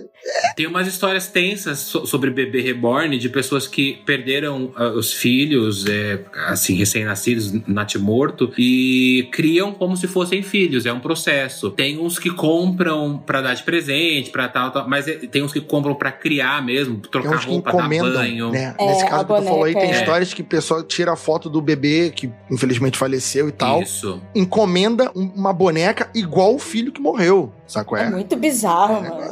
Tem 0.55 0.67
umas 0.67 0.87
histórias 0.87 1.27
tensas 1.27 1.79
so- 1.79 2.05
sobre 2.05 2.29
bebê 2.29 2.61
reborn 2.61 3.17
de 3.17 3.29
pessoas 3.29 3.67
que 3.67 4.01
perderam 4.05 4.71
ah, 4.75 4.89
os 4.89 5.11
filhos, 5.13 5.85
é, 5.87 6.19
assim, 6.47 6.75
recém-nascidos, 6.75 7.51
natimorto, 7.67 8.51
e 8.57 9.27
criam 9.31 9.71
como 9.73 9.95
se 9.97 10.07
fossem 10.07 10.41
filhos. 10.43 10.85
É 10.85 10.93
um 10.93 10.99
processo. 10.99 11.71
Tem 11.71 11.97
uns 11.99 12.19
que 12.19 12.29
compram 12.29 13.17
pra 13.17 13.41
dar 13.41 13.53
de 13.53 13.63
presente, 13.63 14.29
pra 14.29 14.47
tal, 14.47 14.71
tal, 14.71 14.87
mas 14.87 15.07
é- 15.07 15.13
tem 15.13 15.41
uns 15.43 15.51
que 15.53 15.61
compram 15.61 15.95
pra 15.95 16.11
criar 16.11 16.63
mesmo, 16.63 16.97
Tem 16.99 17.11
trocar 17.11 17.37
roupa, 17.45 17.71
dar 17.71 17.87
banho. 17.87 18.51
né? 18.51 18.75
É, 18.79 18.85
Nesse 18.85 19.05
caso 19.07 19.25
que 19.25 19.33
tu 19.33 19.43
falou 19.43 19.63
aí, 19.63 19.73
tem 19.73 19.89
é. 19.91 19.99
histórias 19.99 20.33
que 20.33 20.41
o 20.41 20.45
pessoal 20.45 20.83
tira 20.83 21.13
a 21.13 21.15
foto 21.15 21.49
do 21.49 21.61
bebê, 21.61 22.11
que 22.15 22.29
infelizmente 22.49 22.97
faleceu 22.97 23.49
e 23.49 23.51
tal, 23.51 23.81
Isso. 23.81 24.21
encomenda 24.35 25.11
um- 25.15 25.31
uma 25.35 25.53
boneca 25.53 26.09
igual 26.13 26.53
o 26.55 26.59
filho 26.59 26.91
que 26.91 27.01
morreu, 27.01 27.51
saco 27.67 27.95
É 27.95 28.05
é? 28.05 28.09
muito 28.09 28.35
bizarro, 28.35 29.01
mano. 29.01 29.31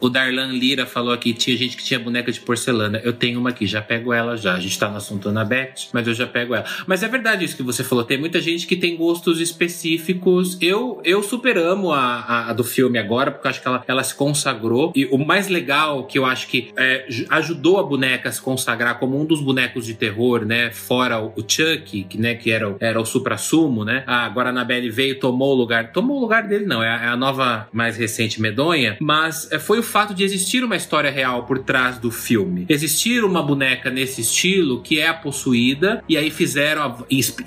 O 0.00 0.08
Darlan 0.08 0.48
Lira 0.52 0.86
falou 0.86 1.12
aqui: 1.12 1.32
tinha 1.32 1.56
gente 1.56 1.76
que 1.76 1.84
tinha 1.84 1.98
boneca 2.00 2.30
de 2.32 2.40
porcelana. 2.40 3.00
Eu 3.04 3.12
tenho 3.12 3.38
uma 3.40 3.50
aqui, 3.50 3.66
já 3.66 3.80
pego 3.80 4.12
ela 4.12 4.36
já. 4.36 4.54
A 4.54 4.60
gente 4.60 4.78
tá 4.78 4.88
no 4.88 4.96
assunto 4.96 5.28
Anabete, 5.28 5.88
mas 5.92 6.06
eu 6.06 6.14
já 6.14 6.26
pego 6.26 6.54
ela. 6.54 6.64
Mas 6.86 7.02
é 7.02 7.08
verdade 7.08 7.44
isso 7.44 7.56
que 7.56 7.62
você 7.62 7.82
falou: 7.84 8.04
tem 8.04 8.18
muita 8.18 8.40
gente 8.40 8.66
que 8.66 8.76
tem 8.76 8.96
gostos 8.96 9.40
específicos. 9.40 10.56
Eu, 10.60 11.00
eu 11.04 11.22
super 11.22 11.56
amo 11.58 11.92
a, 11.92 11.98
a- 12.00 12.50
a 12.50 12.52
do 12.52 12.64
filme 12.64 12.98
agora, 12.98 13.30
porque 13.30 13.46
eu 13.46 13.50
acho 13.50 13.60
que 13.62 13.68
ela, 13.68 13.84
ela 13.86 14.04
se 14.04 14.14
consagrou. 14.14 14.92
E 14.94 15.06
o 15.06 15.18
mais 15.18 15.48
legal 15.48 16.04
que 16.06 16.18
eu 16.18 16.24
acho 16.24 16.46
que 16.48 16.72
é, 16.76 17.04
ju- 17.08 17.26
ajudou 17.30 17.78
a 17.78 17.82
boneca 17.82 18.28
a 18.28 18.32
se 18.32 18.40
consagrar 18.40 18.98
como 18.98 19.20
um 19.20 19.24
dos 19.24 19.40
bonecos 19.40 19.86
de 19.86 19.94
terror, 19.94 20.44
né? 20.44 20.70
Fora 20.70 21.20
o, 21.20 21.28
o 21.36 21.40
Chuck, 21.46 22.04
que, 22.04 22.18
né, 22.18 22.34
que 22.34 22.50
era, 22.50 22.68
o- 22.70 22.76
era 22.80 23.00
o 23.00 23.04
supra-sumo, 23.04 23.84
né? 23.84 24.04
Ah, 24.06 24.24
agora 24.24 24.48
a 24.48 24.52
Annabelle 24.52 24.90
veio 24.90 25.18
tomou 25.18 25.52
o 25.52 25.54
lugar. 25.54 25.92
Tomou 25.92 26.16
o 26.18 26.20
lugar 26.20 26.46
dele, 26.46 26.66
não. 26.66 26.82
É 26.82 26.88
a, 26.90 27.02
é 27.04 27.08
a 27.08 27.16
nova, 27.16 27.68
mais 27.72 27.96
recente 27.96 28.40
medonha. 28.40 28.96
Mas 29.00 29.50
é, 29.50 29.58
foi 29.62 29.78
o 29.78 29.82
fato 29.82 30.14
de 30.14 30.24
existir 30.24 30.62
uma 30.64 30.76
história 30.76 31.10
real 31.10 31.44
por 31.44 31.58
trás 31.60 31.98
do 31.98 32.10
filme. 32.10 32.66
Existir 32.68 33.24
uma 33.24 33.42
boneca 33.42 33.90
nesse 33.90 34.20
estilo 34.20 34.80
que 34.82 34.98
é 35.00 35.08
a 35.08 35.14
possuída, 35.14 36.02
e 36.08 36.16
aí 36.16 36.30
fizeram, 36.30 36.82
a- 36.82 36.96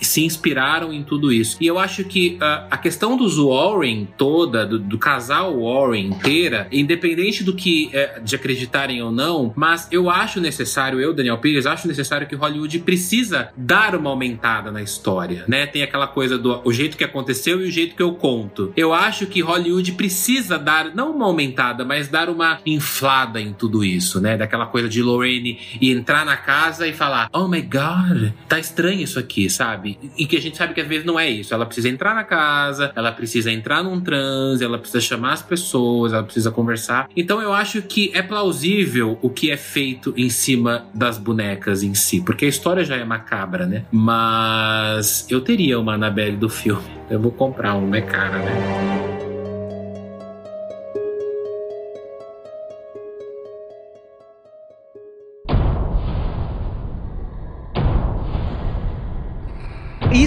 se 0.02 0.24
inspiraram 0.24 0.92
em 0.94 1.04
tudo 1.04 1.32
isso. 1.32 1.58
E 1.60 1.68
eu 1.68 1.78
acho 1.80 2.04
que 2.04 2.38
ah, 2.42 2.68
a 2.72 2.78
questão 2.78 3.16
dos 3.18 3.38
Warren 3.38 4.08
toda, 4.18 4.66
do, 4.66 4.80
do 4.80 4.98
casal 4.98 5.60
Warren 5.62 6.08
inteira, 6.08 6.68
independente 6.72 7.44
do 7.44 7.54
que 7.56 7.90
é, 7.94 8.20
de 8.20 8.36
acreditarem 8.36 9.02
ou 9.02 9.12
não, 9.12 9.54
mas 9.56 9.88
eu 9.92 10.10
acho 10.10 10.40
necessário, 10.40 11.00
eu, 11.00 11.14
Daniel 11.14 11.38
Pires, 11.38 11.66
acho 11.66 11.88
necessário 11.88 12.28
que 12.28 12.36
Hollywood 12.36 12.80
precisa 12.80 13.50
dar 13.56 13.96
uma 13.96 14.10
aumentada 14.10 14.72
na 14.72 14.82
história, 14.82 15.44
né? 15.48 15.66
Tem 15.66 15.84
aquela 15.84 16.08
coisa 16.08 16.38
do 16.38 16.62
o 16.64 16.72
jeito 16.72 16.98
que 16.98 17.04
aconteceu 17.04 17.62
e 17.62 17.68
o 17.68 17.72
jeito 17.72 17.96
que 17.96 18.02
eu 18.04 18.14
conto. 18.14 18.72
Eu 18.76 18.94
acho 18.94 19.26
que 19.28 19.42
Hollywood 19.42 19.92
precisa 19.94 20.58
dar, 20.58 20.94
não 20.96 21.12
uma 21.12 21.26
aumentada, 21.26 21.84
mas 21.86 22.05
dar 22.08 22.30
uma 22.30 22.60
inflada 22.66 23.40
em 23.42 23.54
tudo 23.54 23.84
isso, 23.84 24.20
né? 24.22 24.38
Daquela 24.38 24.66
coisa 24.66 24.88
de 24.88 25.02
Lorraine 25.02 25.60
e 25.80 25.92
entrar 25.92 26.26
na 26.26 26.38
casa 26.38 26.88
e 26.88 26.94
falar: 26.94 27.30
Oh 27.34 27.48
my 27.48 27.62
god, 27.62 28.32
tá 28.48 28.60
estranho 28.60 29.02
isso 29.02 29.20
aqui, 29.20 29.50
sabe? 29.50 29.98
E 30.18 30.26
que 30.26 30.38
a 30.38 30.42
gente 30.42 30.58
sabe 30.58 30.74
que 30.74 30.82
às 30.82 30.88
vezes 30.88 31.06
não 31.06 31.20
é 31.20 31.30
isso. 31.30 31.54
Ela 31.54 31.66
precisa 31.66 31.90
entrar 31.90 32.16
na 32.16 32.24
casa, 32.24 32.92
ela 32.96 33.12
precisa 33.12 33.52
entrar 33.52 33.84
num 33.84 34.00
transe, 34.00 34.64
ela 34.64 34.78
precisa 34.78 35.02
chamar 35.02 35.34
as 35.34 35.42
pessoas, 35.42 36.14
ela 36.14 36.24
precisa 36.24 36.52
conversar. 36.52 37.10
Então 37.16 37.42
eu 37.42 37.54
acho 37.54 37.82
que 37.82 38.12
é 38.14 38.22
plausível 38.22 39.18
o 39.22 39.30
que 39.30 39.52
é 39.52 39.58
feito 39.58 40.14
em 40.18 40.30
cima 40.30 40.86
das 40.94 41.18
bonecas 41.18 41.84
em 41.84 41.94
si, 41.94 42.22
porque 42.22 42.46
a 42.46 42.50
história 42.50 42.84
já 42.84 42.96
é 42.96 43.04
macabra, 43.04 43.66
né? 43.66 43.86
Mas 43.92 45.26
eu 45.30 45.42
teria 45.42 45.80
uma 45.80 45.94
Annabelle 45.94 46.38
do 46.38 46.50
filme. 46.50 46.84
Eu 47.10 47.20
vou 47.20 47.32
comprar 47.32 47.76
uma, 47.76 47.98
é 47.98 48.02
cara, 48.02 48.40
né? 48.40 49.05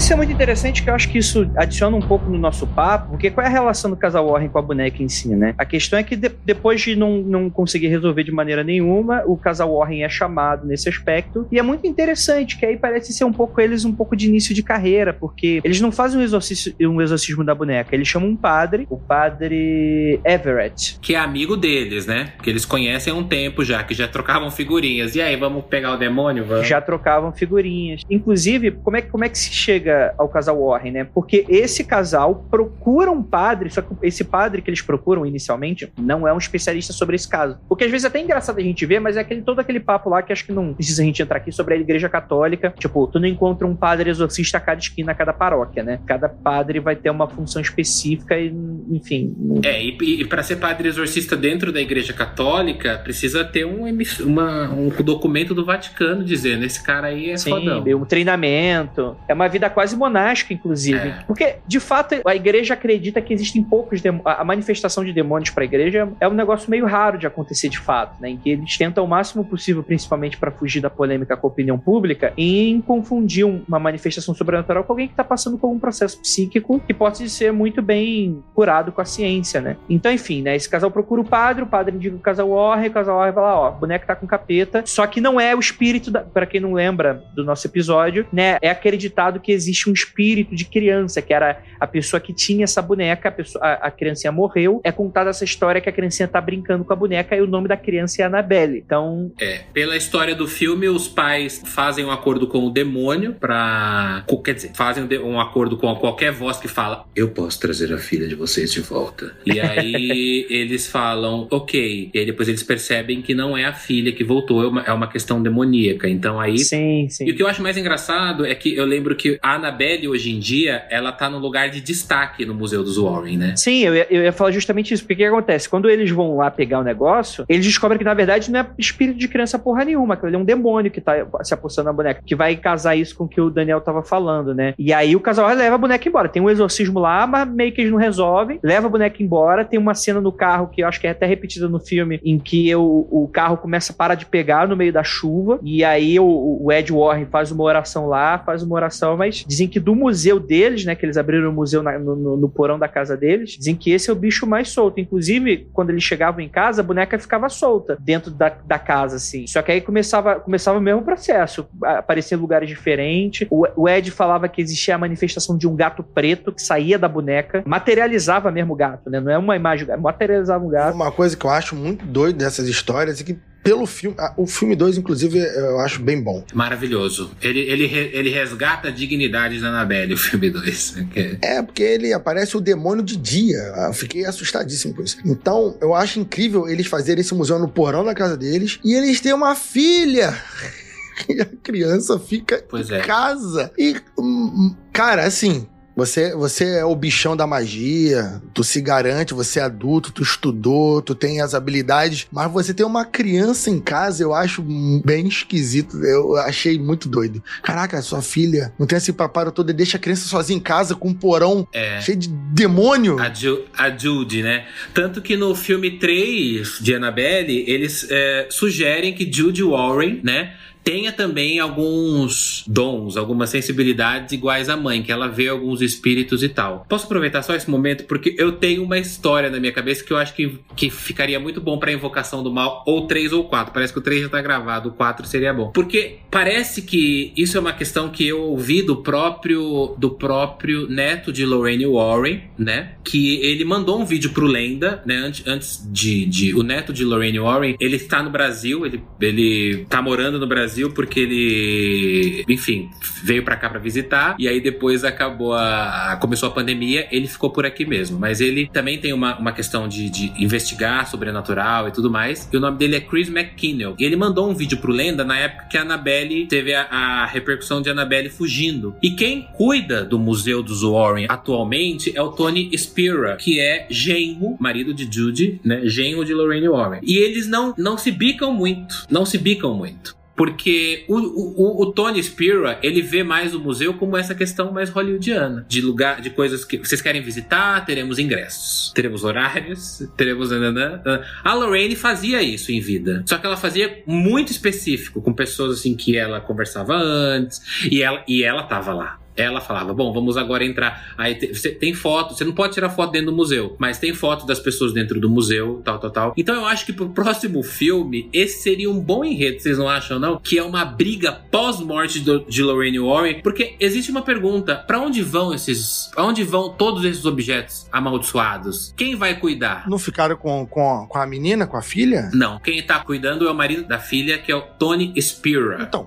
Isso 0.09 0.15
é 0.15 0.17
muito 0.17 0.33
interessante, 0.33 0.83
que 0.83 0.89
eu 0.89 0.95
acho 0.95 1.07
que 1.11 1.19
isso 1.19 1.51
adiciona 1.55 1.95
um 1.95 2.01
pouco 2.01 2.31
no 2.31 2.39
nosso 2.39 2.67
papo, 2.67 3.11
porque 3.11 3.31
qual 3.31 3.45
é 3.45 3.51
a 3.51 3.53
relação 3.53 3.91
do 3.91 3.97
casal 3.97 4.27
Warren 4.27 4.49
com 4.49 4.59
a 4.59 4.63
boneca 4.63 5.03
em 5.03 5.09
si, 5.09 5.29
né? 5.37 5.55
A 5.59 5.67
questão 5.67 5.99
é 5.99 6.03
que 6.03 6.17
de- 6.17 6.31
depois 6.47 6.81
de 6.81 6.97
não, 6.97 7.19
não 7.19 7.51
conseguir 7.51 7.89
resolver 7.89 8.25
de 8.25 8.33
maneira 8.33 8.65
nenhuma, 8.65 9.23
o 9.27 9.37
casal 9.37 9.77
Warren 9.77 10.05
é 10.05 10.09
chamado 10.09 10.67
nesse 10.67 10.89
aspecto, 10.89 11.47
e 11.53 11.59
é 11.59 11.63
muito 11.63 11.87
interessante, 11.87 12.57
que 12.57 12.65
aí 12.65 12.79
parece 12.79 13.13
ser 13.13 13.25
um 13.25 13.33
pouco 13.35 13.61
eles 13.61 13.85
um 13.85 13.95
pouco 13.95 14.17
de 14.17 14.27
início 14.29 14.55
de 14.55 14.63
carreira, 14.63 15.13
porque 15.13 15.61
eles 15.63 15.79
não 15.79 15.93
fazem 15.93 16.19
um 16.19 16.23
exorcismo, 16.23 16.73
um 16.81 17.03
exorcismo 17.03 17.45
da 17.45 17.55
boneca, 17.55 17.95
eles 17.95 18.09
chamam 18.09 18.31
um 18.31 18.37
padre, 18.37 18.87
o 18.89 18.97
padre 18.97 20.19
Everett. 20.25 20.99
Que 21.03 21.17
é 21.17 21.19
amigo 21.19 21.55
deles, 21.55 22.07
né? 22.07 22.33
Que 22.43 22.49
eles 22.49 22.65
conhecem 22.65 23.13
há 23.13 23.17
um 23.17 23.25
tempo 23.25 23.63
já, 23.63 23.85
que 23.85 23.93
já 23.93 24.09
trocavam 24.09 24.51
figurinhas. 24.51 25.15
E 25.15 25.21
aí, 25.21 25.37
vamos 25.37 25.67
pegar 25.67 25.93
o 25.93 25.99
demônio? 25.99 26.47
Vamos. 26.47 26.67
já 26.67 26.81
trocavam 26.81 27.31
figurinhas. 27.31 28.01
Inclusive, 28.09 28.71
como 28.71 28.97
é, 28.97 29.03
como 29.03 29.23
é 29.23 29.29
que 29.29 29.37
se 29.37 29.53
chega 29.53 29.98
ao 30.19 30.29
casal 30.29 30.59
Warren, 30.65 30.93
né? 30.93 31.05
Porque 31.15 31.45
esse 31.49 31.85
casal 31.85 32.45
procura 32.51 33.11
um 33.11 33.23
padre, 33.23 33.71
só 33.71 33.83
que 33.83 33.89
esse 34.03 34.25
padre 34.25 34.63
que 34.63 34.71
eles 34.71 34.83
procuram 34.83 35.25
inicialmente 35.27 35.93
não 35.99 36.27
é 36.27 36.33
um 36.33 36.39
especialista 36.39 36.93
sobre 36.93 37.17
esse 37.17 37.29
caso. 37.29 37.59
O 37.69 37.77
que 37.77 37.85
às 37.85 37.91
vezes 37.91 38.05
é 38.05 38.09
até 38.09 38.21
engraçado 38.21 38.59
a 38.59 38.63
gente 38.63 38.85
ver, 38.87 39.01
mas 39.01 39.17
é 39.17 39.21
aquele, 39.21 39.43
todo 39.43 39.61
aquele 39.61 39.81
papo 39.81 40.11
lá 40.11 40.23
que 40.23 40.33
acho 40.33 40.45
que 40.45 40.53
não 40.53 40.75
precisa 40.75 41.03
a 41.03 41.05
gente 41.05 41.23
entrar 41.23 41.37
aqui 41.39 41.53
sobre 41.53 41.75
a 41.75 41.77
igreja 41.77 42.09
católica. 42.09 42.73
Tipo, 42.79 43.07
tu 43.07 43.19
não 43.21 43.27
encontra 43.29 43.67
um 43.67 43.75
padre 43.77 44.11
exorcista 44.11 44.59
a 44.59 44.61
cada 44.61 44.81
esquina, 44.81 45.13
a 45.13 45.15
cada 45.15 45.33
paróquia, 45.33 45.83
né? 45.83 46.01
Cada 46.07 46.29
padre 46.29 46.81
vai 46.81 46.97
ter 46.97 47.11
uma 47.11 47.29
função 47.29 47.61
específica 47.63 48.37
e, 48.39 48.53
enfim. 48.91 49.35
É, 49.65 49.83
e, 49.83 49.97
e 50.21 50.25
para 50.25 50.43
ser 50.43 50.57
padre 50.57 50.89
exorcista 50.89 51.37
dentro 51.37 51.73
da 51.73 51.81
Igreja 51.81 52.13
Católica, 52.13 52.99
precisa 53.03 53.45
ter 53.45 53.65
um, 53.65 53.85
uma- 54.25 54.71
um 54.71 54.89
documento 55.03 55.55
do 55.55 55.65
Vaticano 55.65 56.25
dizendo: 56.25 56.65
esse 56.65 56.83
cara 56.83 57.09
aí 57.09 57.31
é 57.31 57.37
Sim, 57.37 57.51
fodão. 57.51 57.85
um 58.01 58.05
treinamento. 58.05 59.17
É 59.29 59.35
uma 59.35 59.49
vida 59.49 59.69
quase 59.71 59.88
monástica, 59.97 60.53
inclusive. 60.53 61.09
É. 61.09 61.25
Porque, 61.27 61.57
de 61.67 61.81
fato, 61.81 62.17
a 62.25 62.35
igreja 62.35 62.75
acredita 62.75 63.21
que 63.21 63.33
existem 63.33 63.63
poucos 63.63 64.01
demônios. 64.01 64.27
A 64.27 64.45
manifestação 64.45 65.05
de 65.05 65.13
demônios 65.13 65.51
para 65.51 65.63
a 65.63 65.67
igreja 65.67 66.09
é 66.21 66.29
um 66.29 66.35
negócio 66.35 66.71
meio 66.71 66.87
raro 66.87 67.19
de 67.19 67.27
acontecer 67.27 67.69
de 67.69 67.79
fato, 67.79 68.21
né? 68.21 68.31
Em 68.31 68.37
que 68.37 68.51
eles 68.51 68.77
tentam 68.77 69.05
o 69.05 69.09
máximo 69.09 69.45
possível, 69.45 69.83
principalmente 69.83 70.37
para 70.37 70.51
fugir 70.51 70.81
da 70.81 70.91
polêmica 70.91 71.37
com 71.37 71.47
a 71.47 71.51
opinião 71.51 71.79
pública, 71.79 72.33
em 72.37 72.81
confundir 72.81 73.45
uma 73.45 73.79
manifestação 73.79 74.35
sobrenatural 74.35 74.85
com 74.85 74.93
alguém 74.93 75.07
que 75.07 75.13
está 75.13 75.25
passando 75.25 75.59
por 75.59 75.69
um 75.69 75.79
processo 75.79 76.21
psíquico 76.21 76.81
que 76.81 76.95
pode 76.95 77.29
ser 77.29 77.53
muito 77.53 77.83
bem 77.83 78.43
curado 78.55 78.93
com 78.93 79.01
a 79.01 79.05
ciência, 79.05 79.61
né? 79.61 79.77
Então, 79.89 80.13
enfim, 80.13 80.43
né? 80.43 80.57
Esse 80.57 80.69
casal 80.69 80.91
procura 80.91 81.21
o 81.21 81.25
padre, 81.25 81.63
o 81.63 81.67
padre 81.67 81.95
indica 81.95 82.17
o 82.17 82.21
casal 82.21 82.49
Warren, 82.51 82.89
o 82.89 82.93
casal 82.93 83.19
Warren 83.19 83.33
vai 83.33 83.45
lá, 83.45 83.61
ó, 83.61 83.69
o 83.71 83.73
boneco 83.73 84.07
tá 84.07 84.17
com 84.17 84.27
capeta, 84.27 84.83
só 84.87 85.07
que 85.07 85.21
não 85.21 85.41
é 85.41 85.55
o 85.55 85.61
espírito, 85.61 86.11
da, 86.11 86.21
para 86.21 86.47
quem 86.47 86.61
não 86.61 86.73
lembra 86.73 87.23
do 87.35 87.45
nosso 87.45 87.67
episódio, 87.67 88.27
né? 88.33 88.57
É 88.61 88.71
acreditado 88.71 89.41
que 89.41 89.53
existe 89.53 89.78
um 89.87 89.93
espírito 89.93 90.55
de 90.55 90.65
criança, 90.65 91.23
que 91.23 91.33
era 91.33 91.63
a 91.79 91.87
pessoa 91.87 92.21
que 92.21 92.33
tinha 92.33 92.65
essa 92.65 92.83
boneca, 92.83 93.29
a, 93.29 93.33
pessoa, 93.33 93.65
a, 93.65 93.87
a 93.87 93.91
criancinha 93.91 94.33
morreu, 94.33 94.81
é 94.85 94.93
contada 94.93 95.31
essa 95.31 95.45
história 95.45 95.81
que 95.81 95.89
a 95.89 95.93
criancinha 95.93 96.29
tá 96.29 96.41
brincando 96.41 96.85
com 96.85 96.93
a 96.93 96.97
boneca 96.97 97.37
e 97.37 97.41
o 97.41 97.47
nome 97.47 97.69
da 97.69 97.77
criança 97.77 98.23
é 98.23 98.25
Annabelle. 98.25 98.83
Então, 98.85 99.31
É, 99.41 99.61
pela 99.73 99.97
história 99.97 100.35
do 100.35 100.47
filme, 100.47 100.89
os 100.89 101.09
pais 101.09 101.63
fazem 101.65 102.05
um 102.05 102.11
acordo 102.11 102.47
com 102.47 102.67
o 102.67 102.71
demônio 102.71 103.35
pra. 103.35 104.25
Quer 104.45 104.55
dizer, 104.55 104.71
fazem 104.75 105.05
um 105.05 105.39
um 105.39 105.41
acordo 105.41 105.77
com 105.77 105.95
qualquer 105.97 106.33
voz 106.33 106.59
que 106.59 106.69
fala: 106.69 107.05
Eu 107.15 107.29
posso 107.29 107.61
trazer 107.61 107.93
a 107.93 107.99
filha 107.99 108.27
de 108.27 108.35
vocês 108.35 108.73
de 108.73 108.81
volta. 108.81 109.37
E 109.45 109.61
aí 109.61 110.47
eles 110.51 110.87
falam, 110.87 111.47
ok. 111.51 112.11
E 112.13 112.19
aí 112.19 112.27
depois 112.27 112.49
eles 112.49 112.63
percebem 112.63 113.23
que 113.23 113.35
não 113.35 113.57
é 113.57 113.65
a 113.65 113.73
filha 113.73 114.13
que 114.13 114.25
voltou, 114.25 114.63
é 114.63 114.67
uma, 114.67 114.83
é 114.83 114.93
uma 114.93 115.09
questão 115.09 115.43
demoníaca. 115.43 116.09
Então 116.09 116.41
aí 116.41 116.59
sim, 116.59 117.09
sim. 117.09 117.27
E 117.27 117.31
o 117.31 117.37
que 117.37 117.43
eu 117.43 117.47
acho 117.47 117.63
mais 117.63 117.77
engraçado 117.77 118.45
é 118.45 118.55
que 118.55 118.75
eu 118.75 118.85
lembro 118.85 119.15
que 119.15 119.39
a 119.43 119.59
Annabelle 119.69 120.09
hoje 120.09 120.35
em 120.35 120.39
dia, 120.39 120.85
ela 120.91 121.13
tá 121.13 121.29
no 121.29 121.39
lugar 121.39 121.69
de 121.69 121.81
destaque 121.81 122.45
no 122.45 122.55
Museu 122.55 122.83
dos 122.83 122.97
Warren, 122.97 123.37
né? 123.37 123.55
Sim, 123.57 123.85
eu 123.85 123.95
ia, 123.95 124.07
eu 124.11 124.23
ia 124.23 124.33
falar 124.33 124.51
justamente 124.51 124.93
isso. 124.93 125.03
Porque 125.03 125.15
o 125.15 125.17
que 125.17 125.25
acontece? 125.25 125.69
Quando 125.69 125.89
eles 125.89 126.11
vão 126.11 126.37
lá 126.37 126.51
pegar 126.51 126.81
o 126.81 126.83
negócio, 126.83 127.45
eles 127.49 127.65
descobrem 127.65 127.99
que 127.99 128.05
na 128.05 128.15
verdade 128.15 128.51
não 128.51 128.61
é 128.61 128.67
espírito 128.79 129.19
de 129.19 129.29
criança 129.29 129.59
porra 129.59 129.85
nenhuma, 129.85 130.17
que 130.17 130.27
ele 130.27 130.37
é 130.37 130.39
um 130.39 130.45
demônio 130.45 130.91
que 130.91 131.01
tá 131.01 131.15
se 131.43 131.55
apossando 131.55 131.87
na 131.87 131.93
boneca, 131.93 132.23
que 132.25 132.35
vai 132.35 132.57
casar 132.57 132.97
isso 132.97 133.15
com 133.17 133.25
o 133.25 133.29
que 133.29 133.41
o 133.41 133.51
Daniel 133.51 133.81
tava 133.81 134.03
falando, 134.03 134.55
né? 134.55 134.75
E 134.79 134.93
aí 134.93 135.15
o 135.15 135.21
casal 135.21 135.49
leva 135.55 135.75
a 135.75 135.79
boneca 135.79 136.09
embora. 136.09 136.29
Tem 136.29 136.43
um 136.43 136.51
exorcismo 136.51 136.99
lá, 136.99 137.27
mas 137.27 137.49
meio 137.49 137.73
que 137.73 137.81
eles 137.81 137.93
não 137.93 137.99
resolvem. 137.99 138.59
Leva 138.63 138.87
a 138.87 138.91
boneca 138.91 139.23
embora. 139.23 139.65
Tem 139.65 139.79
uma 139.79 139.95
cena 139.95 140.21
no 140.21 140.33
carro 140.33 140.69
que 140.69 140.83
eu 140.83 140.89
acho 140.89 141.01
que 141.01 141.07
é 141.07 141.11
até 141.11 141.27
repetida 141.27 141.69
no 141.69 141.79
filme, 141.79 142.21
em 142.25 142.39
que 142.39 142.75
o, 142.75 143.07
o 143.11 143.29
carro 143.29 143.57
começa 143.57 143.93
a 143.93 143.97
parar 143.97 144.15
de 144.15 144.27
pegar 144.27 144.67
no 144.67 144.77
meio 144.77 144.93
da 144.93 145.03
chuva. 145.03 145.59
E 145.63 145.85
aí 145.85 146.19
o, 146.19 146.59
o 146.63 146.73
Ed 146.73 146.93
Warren 146.93 147.27
faz 147.27 147.51
uma 147.51 147.65
oração 147.65 148.07
lá, 148.07 148.39
faz 148.39 148.63
uma 148.63 148.75
oração, 148.75 149.17
mas 149.17 149.45
dizem 149.49 149.67
que 149.67 149.81
do 149.81 149.95
museu 149.95 150.39
deles, 150.39 150.85
né? 150.85 150.95
Que 150.95 151.07
eles 151.07 151.17
abriram 151.17 151.49
o 151.49 151.53
museu 151.53 151.83
na, 151.83 151.99
no, 151.99 152.37
no, 152.37 152.49
porão 152.49 152.79
da 152.79 152.87
casa 152.87 153.17
deles, 153.17 153.57
dizem 153.59 153.75
que 153.75 153.91
esse 153.91 154.11
é 154.11 154.13
o 154.13 154.17
bicho 154.17 154.47
mais 154.47 154.69
solto. 154.69 155.01
Inclusive, 155.01 155.69
quando 155.73 155.91
eles 155.91 156.03
chegavam 156.03 156.41
em 156.41 156.49
casa, 156.49 156.83
a 156.83 156.85
boneca 156.85 157.19
ficava 157.19 157.49
solta 157.49 157.97
dentro 157.99 158.31
da, 158.31 158.51
da 158.51 158.79
casa, 158.79 159.17
assim. 159.17 159.47
Só 159.47 159.63
que 159.63 159.73
aí 159.73 159.81
começava, 159.81 160.37
começava 160.37 160.79
o 160.79 160.83
mesmo 160.83 161.03
processo. 161.03 161.67
Aparecia 161.83 162.37
em 162.37 162.41
lugares 162.41 162.69
diferentes. 162.69 163.49
O, 163.51 163.67
o 163.75 163.89
Ed 163.89 164.11
falava 164.11 164.49
que 164.49 164.61
existia 164.61 164.95
a 164.95 164.99
manifestação 164.99 165.57
de 165.57 165.67
um 165.67 165.75
gato 165.75 166.03
preto 166.03 166.53
que 166.53 166.61
saía 166.61 166.99
da 166.99 167.09
boneca, 167.09 167.63
materializava 167.67 168.51
mesmo 168.51 168.75
o 168.75 168.77
gato, 168.77 169.09
né? 169.09 169.19
Não 169.19 169.33
é 169.33 169.39
uma 169.39 169.57
imagem, 169.57 169.87
materializava 169.99 170.65
um 170.65 170.69
gato. 170.69 170.95
Uma 170.95 171.11
coisa 171.11 171.35
que 171.37 171.47
eu 171.47 171.51
acho 171.51 171.75
muito 171.75 172.05
doido 172.05 172.37
dessas 172.37 172.69
histórias 172.69 173.21
é 173.21 173.25
que 173.25 173.39
pelo 173.69 173.87
filme. 173.87 174.17
O 174.35 174.47
filme 174.47 174.75
2, 174.75 174.97
inclusive, 174.97 175.39
eu 175.39 175.79
acho 175.81 176.01
bem 176.01 176.23
bom. 176.23 176.43
Maravilhoso. 176.55 177.31
Ele, 177.43 177.61
ele, 177.61 177.85
ele 177.85 178.31
resgata 178.31 178.89
a 178.89 178.91
dignidade 178.91 179.61
da 179.61 179.69
Annabelle, 179.69 180.15
o 180.15 180.17
filme 180.17 180.49
2. 180.49 180.95
É, 181.43 181.63
porque 181.63 181.83
ele 181.83 182.13
aparece 182.15 182.57
o 182.57 182.61
demônio 182.61 183.05
de 183.05 183.17
dia. 183.17 183.59
Eu 183.87 183.93
fiquei 183.93 184.25
assustadíssimo 184.25 184.95
com 184.95 185.03
isso. 185.03 185.19
Então, 185.23 185.77
eu 185.83 185.95
acho 185.95 186.19
incrível 186.19 186.67
eles 186.67 186.87
fazerem 186.87 187.21
esse 187.21 187.35
museu 187.35 187.59
no 187.59 187.69
porão 187.69 188.03
da 188.03 188.15
casa 188.15 188.39
deles 188.39 188.81
e 188.83 188.95
eles 188.95 189.21
têm 189.21 189.35
uma 189.35 189.55
filha. 189.55 190.35
E 191.29 191.41
a 191.41 191.45
criança 191.45 192.17
fica 192.17 192.65
pois 192.71 192.89
em 192.91 192.95
é. 192.95 193.01
casa. 193.01 193.73
E, 193.77 193.97
hum, 194.17 194.73
cara, 194.93 195.25
assim, 195.25 195.67
você, 195.99 196.33
você 196.33 196.65
é 196.79 196.85
o 196.85 196.95
bichão 196.95 197.37
da 197.37 197.45
magia, 197.45 198.41
tu 198.55 198.63
se 198.63 198.81
garante, 198.81 199.35
você 199.35 199.59
é 199.59 199.63
adulto, 199.65 200.13
tu 200.13 200.23
estudou, 200.23 201.03
tu 201.03 201.13
tem 201.13 201.41
as 201.41 201.55
habilidades, 201.55 202.29
mas 202.31 202.49
você 202.53 202.73
tem 202.73 202.87
uma 202.87 203.05
criança 203.05 203.69
em 203.69 203.81
casa, 203.81 204.23
eu 204.23 204.33
acho 204.33 204.63
bem 205.05 205.27
esquisito. 205.27 205.97
Eu 206.05 206.37
achei 206.37 206.79
muito 206.79 207.09
doido. 207.09 207.43
Caraca, 207.65 208.01
sua 208.01 208.23
filha 208.23 208.73
não 208.79 208.87
tem 208.87 208.97
esse 208.97 209.13
preparo 209.13 209.51
todo 209.51 209.71
e 209.71 209.73
deixa 209.73 209.97
a 209.97 210.01
criança 210.01 210.29
sozinha 210.29 210.57
em 210.57 210.63
casa 210.63 210.95
com 210.95 211.09
um 211.09 211.15
porão 211.15 211.67
É. 211.73 212.01
cheio 212.01 212.17
de 212.17 212.29
demônio. 212.29 213.19
A, 213.19 213.35
Ju, 213.35 213.65
a 213.77 213.91
Judy, 213.91 214.45
né? 214.45 214.67
Tanto 214.95 215.21
que 215.21 215.37
no 215.37 215.53
filme 215.57 215.99
3 215.99 216.79
de 216.81 216.95
Annabelle, 216.95 217.65
eles 217.67 218.07
é, 218.09 218.47
sugerem 218.51 219.13
que 219.13 219.29
Judy 219.31 219.65
Warren, 219.65 220.21
né? 220.23 220.55
Tenha 220.89 221.13
também 221.13 221.59
alguns 221.59 222.65
dons, 222.67 223.19
algumas 223.19 223.51
sensibilidades 223.51 224.33
iguais 224.33 224.71
à 224.71 224.77
mãe, 224.77 225.03
que 225.03 225.13
ela 225.13 225.29
vê 225.29 225.47
alguns 225.47 225.83
espíritos 225.83 226.43
e 226.43 226.49
tal. 226.49 226.87
Posso 226.89 227.05
aproveitar 227.05 227.43
só 227.43 227.55
esse 227.55 227.69
momento? 227.69 228.05
Porque 228.05 228.35
eu 228.39 228.53
tenho 228.53 228.83
uma 228.83 228.99
história 228.99 229.51
na 229.51 229.61
minha 229.61 229.71
cabeça 229.71 230.03
que 230.03 230.11
eu 230.11 230.17
acho 230.17 230.33
que, 230.35 230.59
que 230.75 230.89
ficaria 230.89 231.39
muito 231.39 231.61
bom 231.61 231.79
pra 231.79 231.93
invocação 231.93 232.43
do 232.43 232.51
mal, 232.51 232.85
ou 232.87 233.07
3 233.07 233.35
ou 233.35 233.45
4. 233.45 233.71
Parece 233.71 233.93
que 233.93 233.99
o 233.99 234.03
3 234.03 234.23
já 234.23 234.29
tá 234.31 234.41
gravado, 234.41 234.89
o 234.89 234.93
4 234.93 235.27
seria 235.27 235.53
bom. 235.53 235.71
Porque 235.73 236.21
parece 236.31 236.81
que 236.81 237.35
isso 237.37 237.59
é 237.59 237.61
uma 237.61 237.75
questão 237.75 238.09
que 238.09 238.27
eu 238.27 238.41
ouvi 238.41 238.81
do 238.81 238.97
próprio 238.97 239.95
do 239.99 240.13
próprio 240.13 240.89
neto 240.89 241.31
de 241.31 241.45
Lorraine 241.45 241.85
Warren, 241.85 242.45
né? 242.57 242.95
Que 243.05 243.37
ele 243.43 243.63
mandou 243.63 244.01
um 244.01 244.07
vídeo 244.07 244.31
pro 244.31 244.47
Lenda, 244.47 245.03
né? 245.05 245.17
Antes, 245.17 245.47
antes 245.47 245.87
de, 245.93 246.25
de. 246.25 246.55
O 246.55 246.63
neto 246.63 246.95
de 246.95 247.05
Lorraine 247.05 247.41
Warren, 247.41 247.77
ele 247.79 247.97
está 247.97 248.23
no 248.23 248.31
Brasil, 248.31 248.87
ele, 248.87 249.03
ele 249.21 249.85
tá 249.87 250.01
morando 250.01 250.39
no 250.39 250.47
Brasil 250.47 250.78
porque 250.91 251.21
ele, 251.21 252.45
enfim, 252.49 252.91
veio 253.23 253.45
pra 253.45 253.57
cá 253.57 253.69
pra 253.69 253.79
visitar. 253.79 254.37
E 254.39 254.49
aí 254.49 254.61
depois 254.61 255.05
acabou 255.05 255.55
a. 255.55 256.17
Começou 256.21 256.49
a 256.49 256.53
pandemia, 256.53 257.07
ele 257.11 257.27
ficou 257.27 257.51
por 257.51 257.67
aqui 257.67 257.85
mesmo. 257.85 258.19
Mas 258.19 258.41
ele 258.41 258.69
também 258.73 258.99
tem 258.99 259.13
uma, 259.13 259.39
uma 259.39 259.53
questão 259.53 259.89
de, 259.89 260.09
de 260.11 260.33
investigar 260.43 261.09
sobrenatural 261.09 261.89
e 261.89 261.91
tudo 261.91 262.11
mais. 262.11 262.49
E 262.53 262.57
o 262.57 262.61
nome 262.61 262.79
dele 262.79 262.97
é 262.97 263.01
Chris 263.01 263.29
McKinnell. 263.29 263.95
E 263.99 264.05
ele 264.05 264.17
mandou 264.17 264.49
um 264.49 264.55
vídeo 264.55 264.79
pro 264.79 264.93
Lenda 264.93 265.25
na 265.25 265.39
época 265.39 265.67
que 265.71 265.77
a 265.77 265.83
Annabelle 265.83 266.47
teve 266.47 266.75
a, 266.75 266.83
a 266.83 267.27
repercussão 267.27 267.81
de 267.81 267.91
Annabelle 267.91 268.29
fugindo. 268.31 268.95
E 269.03 269.11
quem 269.11 269.43
cuida 269.57 270.05
do 270.05 270.19
Museu 270.19 270.63
dos 270.63 270.83
Warren 270.83 271.27
atualmente 271.29 272.13
é 272.15 272.23
o 272.23 272.29
Tony 272.29 272.71
Spira, 272.77 273.37
que 273.37 273.61
é 273.61 273.87
genro, 273.91 274.57
marido 274.59 274.93
de 274.95 275.09
Judy, 275.11 275.61
né? 275.65 275.83
Genro 275.85 276.25
de 276.25 276.35
Lorraine 276.35 276.69
Warren. 276.69 277.01
E 277.03 277.17
eles 277.19 277.47
não, 277.47 277.75
não 277.77 277.97
se 277.97 278.11
bicam 278.11 278.53
muito. 278.53 279.07
Não 279.11 279.25
se 279.25 279.39
bicam 279.39 279.75
muito. 279.75 280.18
Porque 280.39 281.05
o, 281.09 281.17
o, 281.17 281.83
o 281.83 281.93
Tony 281.93 282.23
Spira, 282.23 282.79
ele 282.81 283.03
vê 283.03 283.25
mais 283.25 283.57
o 283.57 283.59
museu 283.59 283.93
como 283.95 284.17
essa 284.17 284.37
questão 284.37 284.73
mais 284.73 284.89
hollywoodiana. 284.89 285.67
De 285.69 285.81
lugar, 285.81 286.21
de 286.21 286.31
coisas 286.31 286.65
que 286.65 286.79
vocês 286.79 287.03
querem 287.03 287.21
visitar, 287.21 287.85
teremos 287.85 288.21
ingressos. 288.21 288.93
Teremos 288.95 289.25
horários, 289.25 290.01
teremos... 290.17 290.53
nananã. 290.53 291.01
A 291.43 291.55
Lorraine 291.55 291.97
fazia 291.97 292.41
isso 292.41 292.71
em 292.71 292.81
vida. 292.81 293.25
Só 293.27 293.37
que 293.37 293.47
ela 293.47 293.57
fazia 293.57 294.03
muito 294.07 294.53
específico, 294.53 295.21
com 295.21 295.33
pessoas 295.33 295.81
assim 295.81 295.97
que 295.97 296.17
ela 296.17 296.41
conversava 296.41 296.95
antes. 296.95 297.61
E 297.91 298.01
ela, 298.01 298.23
e 298.29 298.45
ela 298.45 298.63
tava 298.63 298.93
lá. 298.95 299.19
Ela 299.39 299.61
falava, 299.61 299.95
bom, 299.95 300.13
vamos 300.13 300.37
agora 300.37 300.65
entrar. 300.65 301.13
Aí 301.17 301.35
te- 301.37 301.55
você 301.55 301.71
tem 301.71 301.95
foto, 301.95 302.35
você 302.35 302.45
não 302.45 302.53
pode 302.53 302.75
tirar 302.75 302.91
foto 302.91 303.13
dentro 303.13 303.31
do 303.31 303.37
museu, 303.37 303.77
mas 303.79 303.97
tem 303.99 304.13
foto 304.13 304.45
das 304.45 304.59
pessoas 304.59 304.93
dentro 304.93 305.21
do 305.21 305.31
museu, 305.31 305.81
tal, 305.85 305.99
tal, 305.99 306.11
tal. 306.11 306.35
Então 306.37 306.55
eu 306.57 306.67
acho 306.67 306.85
que 306.85 306.93
pro 306.93 307.09
próximo 307.11 307.63
filme, 307.63 308.29
esse 308.33 308.63
seria 308.63 308.91
um 308.91 308.99
bom 309.01 309.25
enredo, 309.25 309.61
vocês 309.61 309.79
não 309.79 309.89
acham, 309.89 310.19
não? 310.19 310.39
Que 310.39 310.59
é 310.59 310.63
uma 310.63 310.85
briga 310.85 311.31
pós-morte 311.51 312.21
de 312.21 312.63
Lorraine 312.63 312.99
Warren, 312.99 313.41
porque 313.43 313.77
existe 313.79 314.11
uma 314.11 314.23
pergunta: 314.23 314.75
pra 314.77 314.99
onde 315.01 315.23
vão 315.23 315.55
esses. 315.55 316.11
Pra 316.13 316.25
onde 316.25 316.43
vão 316.43 316.71
todos 316.71 317.05
esses 317.05 317.25
objetos 317.25 317.87
amaldiçoados? 317.93 318.93
Quem 318.97 319.15
vai 319.15 319.39
cuidar? 319.39 319.89
Não 319.89 319.99
ficaram 319.99 320.37
com, 320.37 320.67
com, 320.67 321.07
com 321.09 321.19
a 321.19 321.27
menina, 321.27 321.67
com 321.67 321.77
a 321.77 321.83
filha? 321.83 322.31
Não, 322.35 322.59
quem 322.59 322.83
tá 322.83 322.99
cuidando 323.01 323.47
é 323.47 323.51
o 323.51 323.55
marido 323.55 323.87
da 323.87 323.99
filha, 323.99 324.39
que 324.39 324.51
é 324.51 324.57
o 324.57 324.63
Tony 324.63 325.13
Spira. 325.21 325.79
Então, 325.81 326.07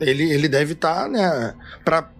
ele, 0.00 0.30
ele 0.32 0.48
deve 0.48 0.72
estar, 0.74 1.08
né, 1.08 1.54
para 1.84 2.10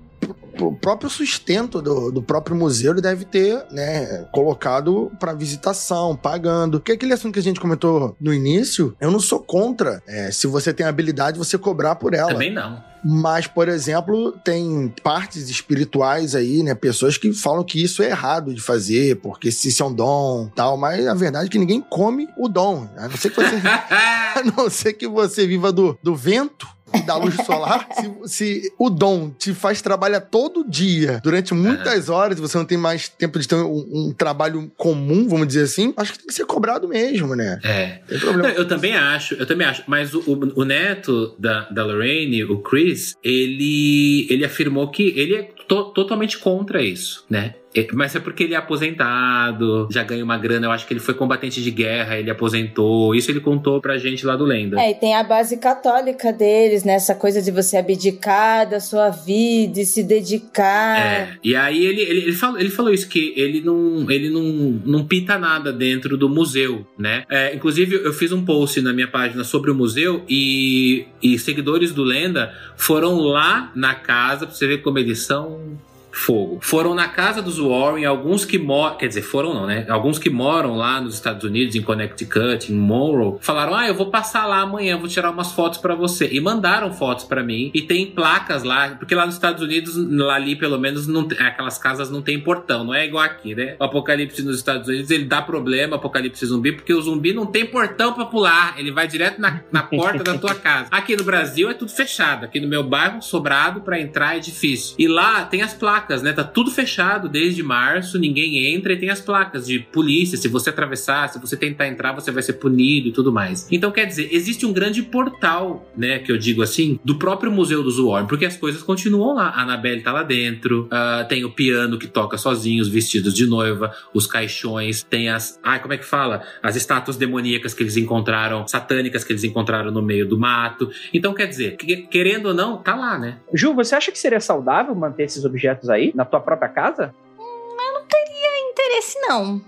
o 0.61 0.75
próprio 0.75 1.11
sustento 1.11 1.81
do, 1.81 2.11
do 2.11 2.23
próprio 2.23 2.57
museu, 2.57 2.93
ele 2.93 3.01
deve 3.01 3.25
ter, 3.25 3.65
né, 3.71 4.27
colocado 4.33 5.11
para 5.19 5.33
visitação, 5.33 6.17
pagando. 6.17 6.79
Porque 6.79 6.93
aquele 6.93 7.13
assunto 7.13 7.35
que 7.35 7.41
a 7.41 7.43
gente 7.43 7.61
comentou 7.61 8.17
no 8.21 8.33
início, 8.33 8.97
eu 9.01 9.11
não 9.11 9.21
sou 9.21 9.41
contra. 9.41 10.03
é, 10.07 10.31
se 10.31 10.47
você 10.47 10.73
tem 10.73 10.87
habilidade, 10.87 11.39
você 11.39 11.57
cobrar 11.59 11.97
por 11.97 12.15
ela. 12.15 12.33
Também 12.33 12.53
não. 12.53 12.83
Mas, 13.05 13.47
por 13.47 13.69
exemplo, 13.69 14.33
tem 14.45 14.93
partes 15.03 15.49
espirituais 15.49 16.35
aí, 16.35 16.63
né? 16.63 16.75
Pessoas 16.75 17.17
que 17.17 17.33
falam 17.33 17.65
que 17.65 17.83
isso 17.83 18.03
é 18.03 18.11
errado 18.11 18.53
de 18.53 18.61
fazer, 18.61 19.17
porque 19.17 19.51
se 19.51 19.69
isso 19.69 19.83
é 19.83 19.87
um 19.87 19.93
dom 19.93 20.51
tal. 20.55 20.77
Mas 20.77 21.07
a 21.07 21.15
verdade 21.15 21.47
é 21.47 21.49
que 21.49 21.59
ninguém 21.59 21.81
come 21.81 22.29
o 22.37 22.49
dom. 22.49 22.89
A 22.97 23.09
não 23.09 23.17
ser 23.17 23.31
que 23.31 23.37
você, 23.37 23.57
a 24.35 24.43
não 24.57 24.69
ser 24.69 24.93
que 24.95 25.07
você 25.07 25.47
viva 25.47 25.73
do, 25.73 25.99
do 26.03 26.15
vento. 26.15 26.67
Da 27.07 27.17
luz 27.17 27.35
solar, 27.47 27.87
se, 27.93 28.13
se 28.27 28.73
o 28.79 28.89
dom 28.91 29.31
te 29.31 29.53
faz 29.55 29.81
trabalhar 29.83 30.21
todo 30.21 30.65
dia, 30.69 31.21
durante 31.23 31.53
muitas 31.55 32.09
horas, 32.09 32.39
e 32.39 32.41
você 32.41 32.57
não 32.59 32.65
tem 32.65 32.79
mais 32.79 33.09
tempo 33.09 33.39
de 33.39 33.47
ter 33.49 33.55
um, 33.57 33.87
um 34.09 34.13
trabalho 34.17 34.71
comum, 34.77 35.27
vamos 35.29 35.47
dizer 35.49 35.63
assim, 35.63 35.93
acho 35.97 36.13
que 36.13 36.19
tem 36.19 36.27
que 36.27 36.35
ser 36.35 36.45
cobrado 36.47 36.87
mesmo, 36.89 37.35
né? 37.35 37.59
É. 37.65 38.01
Tem 38.09 38.19
problema. 38.19 38.49
Não, 38.49 38.55
eu 38.55 38.67
também 38.69 38.95
acho, 38.95 39.35
eu 39.35 39.47
também 39.47 39.67
acho. 39.67 39.83
Mas 39.87 40.15
o, 40.15 40.21
o- 40.21 40.61
o 40.61 40.65
neto 40.65 41.35
da, 41.39 41.69
da 41.71 41.85
Lorraine, 41.85 42.45
o 42.45 42.59
Chris, 42.59 43.15
ele, 43.23 44.27
ele 44.31 44.45
afirmou 44.45 44.91
que 44.91 45.13
ele 45.17 45.35
é 45.35 45.43
to- 45.67 45.93
totalmente 45.93 46.39
contra 46.39 46.83
isso, 46.83 47.25
né? 47.29 47.55
É, 47.75 47.87
Mas 47.93 48.15
é 48.15 48.21
porque 48.21 48.45
ele 48.45 48.55
é 48.55 48.57
aposentado, 48.57 49.89
já 49.91 50.03
ganha 50.03 50.25
uma 50.25 50.39
grana. 50.39 50.67
Eu 50.67 50.71
acho 50.71 50.87
que 50.87 50.93
ele 50.93 51.01
foi 51.01 51.15
combatente 51.15 51.63
de 51.63 51.71
guerra, 51.71 52.19
ele 52.19 52.31
aposentou. 52.31 53.15
Isso 53.15 53.31
ele 53.31 53.41
contou 53.41 53.81
pra 53.81 53.99
gente 53.99 54.25
lá 54.25 54.37
do 54.37 54.45
Lenda. 54.45 54.81
É, 54.81 54.91
e 54.91 54.95
tem 54.95 55.15
a 55.15 55.23
base 55.23 55.57
católica 55.59 56.33
deles, 56.33 56.85
né? 56.85 56.95
Essa 56.95 57.15
coisa 57.15 57.43
de 57.43 57.51
você 57.51 57.77
abdicar 57.77 58.69
da 58.69 58.81
sua 58.81 59.11
vida 59.11 59.81
e 59.81 59.87
se 59.87 60.03
dedicar. 60.03 60.99
É, 60.99 61.39
e 61.43 61.55
aí 61.55 61.85
ele, 61.85 62.01
ele, 62.01 62.21
ele, 62.21 62.33
falou, 62.33 62.59
ele 62.59 62.71
falou 62.71 62.93
isso, 62.93 63.09
que 63.09 63.33
ele 63.37 63.61
não, 63.61 64.11
ele 64.11 64.31
não, 64.31 64.43
não 64.85 65.07
pita 65.07 65.39
nada 65.39 65.73
dentro 65.73 66.17
do 66.17 66.29
museu, 66.29 66.87
né? 66.99 67.25
É, 67.31 67.55
inclusive, 67.55 67.97
eu 67.97 68.13
fiz 68.13 68.33
um 68.33 68.45
post 68.45 68.81
na 68.81 68.93
minha 68.93 69.09
página 69.09 69.45
sobre 69.45 69.71
o 69.71 69.75
museu 69.75 70.25
e, 70.29 71.07
e 71.23 71.39
seguidores 71.39 71.93
do 71.93 72.03
Lenda 72.03 72.53
foram 72.77 73.19
lá 73.21 73.71
na 73.75 73.95
casa, 73.95 74.47
pra 74.47 74.55
você 74.55 74.67
ver 74.67 74.79
como 74.79 74.99
eles 74.99 75.21
são 75.21 75.79
fogo. 76.19 76.59
Foram 76.61 76.95
na 76.95 77.09
casa 77.09 77.41
dos 77.41 77.59
Warren, 77.59 78.05
alguns 78.05 78.45
que 78.45 78.59
moram, 78.59 78.97
quer 78.97 79.09
dizer, 79.09 79.23
foram 79.23 79.55
não, 79.55 79.67
né? 79.67 79.87
Alguns 79.89 80.19
que 80.19 80.29
moram 80.29 80.77
lá 80.77 81.01
nos 81.01 81.15
Estados 81.15 81.45
Unidos, 81.45 81.75
em 81.75 81.83
Connecticut, 81.83 82.73
em 82.73 82.77
Monroe, 82.77 83.39
falaram: 83.41 83.75
"Ah, 83.75 83.89
eu 83.89 83.95
vou 83.95 84.11
passar 84.11 84.47
lá 84.47 84.61
amanhã, 84.61 84.97
vou 84.99 85.09
tirar 85.09 85.31
umas 85.31 85.53
fotos 85.53 85.79
para 85.79 85.95
você". 85.95 86.29
E 86.31 86.41
mandaram 86.41 86.93
fotos 86.93 87.25
para 87.25 87.43
mim 87.43 87.71
e 87.75 87.83
tem 87.83 88.07
placas 88.07 88.63
lá, 88.63 88.91
porque 88.91 89.15
lá 89.15 89.25
nos 89.25 89.35
Estados 89.35 89.63
Unidos, 89.63 89.97
lá 89.97 90.35
ali 90.35 90.57
pelo 90.57 90.79
menos 90.79 91.07
não 91.07 91.25
tem, 91.25 91.39
aquelas 91.39 91.79
casas 91.79 92.11
não 92.11 92.23
tem 92.23 92.41
portão, 92.41 92.85
não 92.85 92.95
é 92.95 93.07
igual 93.07 93.25
aqui, 93.25 93.55
né? 93.55 93.77
O 93.79 93.85
apocalipse 93.85 94.43
nos 94.43 94.57
Estados 94.57 94.89
Unidos, 94.89 95.11
ele 95.11 95.25
dá 95.25 95.41
problema, 95.43 95.97
apocalipse 95.97 96.45
zumbi, 96.47 96.73
porque 96.73 96.93
o 96.93 97.01
zumbi 97.01 97.33
não 97.33 97.47
tem 97.47 97.67
portão 97.67 98.13
para 98.13 98.25
pular, 98.25 98.75
ele 98.79 98.91
vai 98.91 99.07
direto 99.07 99.41
na, 99.41 99.61
na 99.71 99.83
porta 99.83 100.23
da 100.23 100.37
tua 100.39 100.55
casa. 100.57 100.89
Aqui 100.91 101.17
no 101.17 101.25
Brasil 101.25 101.71
é 101.71 101.75
tudo 101.75 101.91
fechado, 101.91 102.45
aqui 102.45 102.61
no 102.61 102.69
meu 102.69 102.83
bairro 102.83 103.23
sobrado 103.23 103.81
para 103.81 104.01
entrar 104.01 104.37
é 104.37 104.41
difícil. 104.41 104.95
E 104.99 105.07
lá 105.07 105.45
tem 105.45 105.63
as 105.63 105.75
placas, 105.75 106.08
né? 106.23 106.33
Tá 106.33 106.45
tudo 106.45 106.71
fechado 106.71 107.29
desde 107.29 107.63
março, 107.63 108.19
ninguém 108.19 108.75
entra 108.75 108.93
e 108.93 108.97
tem 108.97 109.11
as 109.11 109.21
placas 109.21 109.67
de 109.67 109.79
polícia. 109.79 110.39
Se 110.39 110.49
você 110.49 110.71
atravessar, 110.71 111.29
se 111.29 111.39
você 111.39 111.57
tentar 111.57 111.87
entrar, 111.89 112.13
você 112.13 112.31
vai 112.31 112.43
ser 112.43 112.55
punido 112.55 113.09
e 113.09 113.13
tudo 113.13 113.33
mais. 113.33 113.67
Então, 113.71 113.91
quer 113.91 114.07
dizer, 114.07 114.29
existe 114.33 114.65
um 114.65 114.73
grande 114.73 115.03
portal, 115.03 115.91
né? 115.97 116.19
Que 116.19 116.33
eu 116.33 116.39
digo 116.39 116.63
assim, 116.63 116.99
do 117.05 117.19
próprio 117.19 117.51
Museu 117.51 117.83
do 117.83 118.09
Warren, 118.09 118.27
porque 118.27 118.47
as 118.47 118.57
coisas 118.57 118.83
continuam 118.83 119.35
lá. 119.35 119.49
A 119.49 119.63
Annabelle 119.63 120.03
tá 120.03 120.13
lá 120.13 120.23
dentro, 120.23 120.85
uh, 120.87 121.27
tem 121.29 121.45
o 121.45 121.51
piano 121.51 121.99
que 121.99 122.07
toca 122.07 122.39
sozinho, 122.39 122.83
os 122.83 122.89
vestidos 122.89 123.35
de 123.35 123.47
noiva, 123.47 123.93
os 124.15 124.27
caixões, 124.27 125.03
tem 125.03 125.29
as. 125.29 125.59
Ai, 125.63 125.81
como 125.81 125.95
é 125.95 125.99
que 125.99 126.05
fala? 126.05 126.43
As 126.63 126.77
estátuas 126.77 127.17
demoníacas 127.17 127.75
que 127.75 127.83
eles 127.83 127.97
encontraram, 127.97 128.67
satânicas 128.67 129.25
que 129.25 129.33
eles 129.33 129.45
encontraram 129.45 129.91
no 129.91 130.03
meio 130.03 130.27
do 130.27 130.39
mato. 130.39 130.91
Então, 131.13 131.35
quer 131.35 131.47
dizer, 131.47 131.77
querendo 132.11 132.47
ou 132.47 132.55
não, 132.55 132.79
tá 132.79 132.95
lá, 132.95 133.19
né? 133.19 133.39
Ju, 133.53 133.75
você 133.75 133.95
acha 133.95 134.13
que 134.13 134.19
seria 134.19 134.41
saudável 134.41 134.95
manter 134.95 135.25
esses 135.25 135.45
objetos 135.45 135.88
aí, 135.89 136.13
na 136.15 136.25
tua 136.25 136.41
própria 136.41 136.69
casa? 136.69 137.15
Eu 137.39 137.93
não 137.95 138.05
teria 138.07 138.71
interesse, 138.71 139.19
não. 139.21 139.61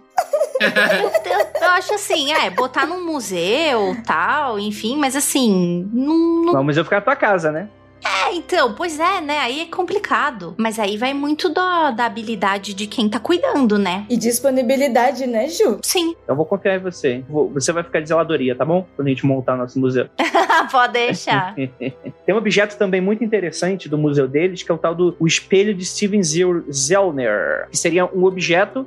eu, 0.61 0.69
eu, 1.33 1.47
eu, 1.63 1.69
acho 1.71 1.95
assim, 1.95 2.33
é, 2.33 2.51
botar 2.51 2.87
num 2.87 3.05
museu, 3.05 3.97
tal, 4.07 4.59
enfim, 4.59 4.97
mas 4.97 5.17
assim, 5.17 5.89
não... 5.93 6.43
não... 6.45 6.61
O 6.61 6.65
museu 6.65 6.85
ficar 6.85 6.97
na 6.97 7.03
tua 7.03 7.17
casa, 7.17 7.51
né? 7.51 7.69
É, 8.05 8.35
então, 8.35 8.75
pois 8.75 8.99
é, 8.99 9.21
né? 9.21 9.39
Aí 9.39 9.61
é 9.61 9.67
complicado. 9.67 10.55
Mas 10.57 10.79
aí 10.79 10.97
vai 10.97 11.13
muito 11.13 11.49
da, 11.49 11.91
da 11.91 12.07
habilidade 12.07 12.75
de 12.75 12.87
quem 12.87 13.09
tá 13.09 13.21
cuidando, 13.21 13.79
né? 13.79 14.07
E 14.09 14.17
disponibilidade, 14.17 15.27
né, 15.27 15.49
Ju? 15.49 15.79
Sim. 15.83 16.15
Eu 16.27 16.37
vou 16.37 16.47
confiar 16.47 16.77
em 16.77 16.81
você. 16.81 17.25
Você 17.29 17.73
vai 17.73 17.83
ficar 17.83 18.01
de 18.01 18.09
zeladoria, 18.09 18.55
tá 18.55 18.65
bom? 18.65 18.87
Quando 18.97 19.09
a 19.09 19.11
gente 19.11 19.27
montar 19.27 19.57
nosso 19.57 19.79
museu. 19.79 20.09
Pode 20.71 20.93
deixar. 20.93 21.55
Tem 21.55 22.35
um 22.35 22.39
objeto 22.39 22.77
também 22.77 23.01
muito 23.01 23.25
interessante 23.25 23.89
do 23.89 23.99
museu 23.99 24.27
deles, 24.27 24.63
que 24.63 24.71
é 24.71 24.75
o 24.75 24.79
tal 24.79 24.95
do 24.95 25.17
o 25.19 25.27
espelho 25.27 25.75
de 25.75 25.85
Steven 25.85 26.23
Zellner, 26.23 27.69
que 27.71 27.77
seria 27.77 28.07
um 28.07 28.25
objeto 28.25 28.87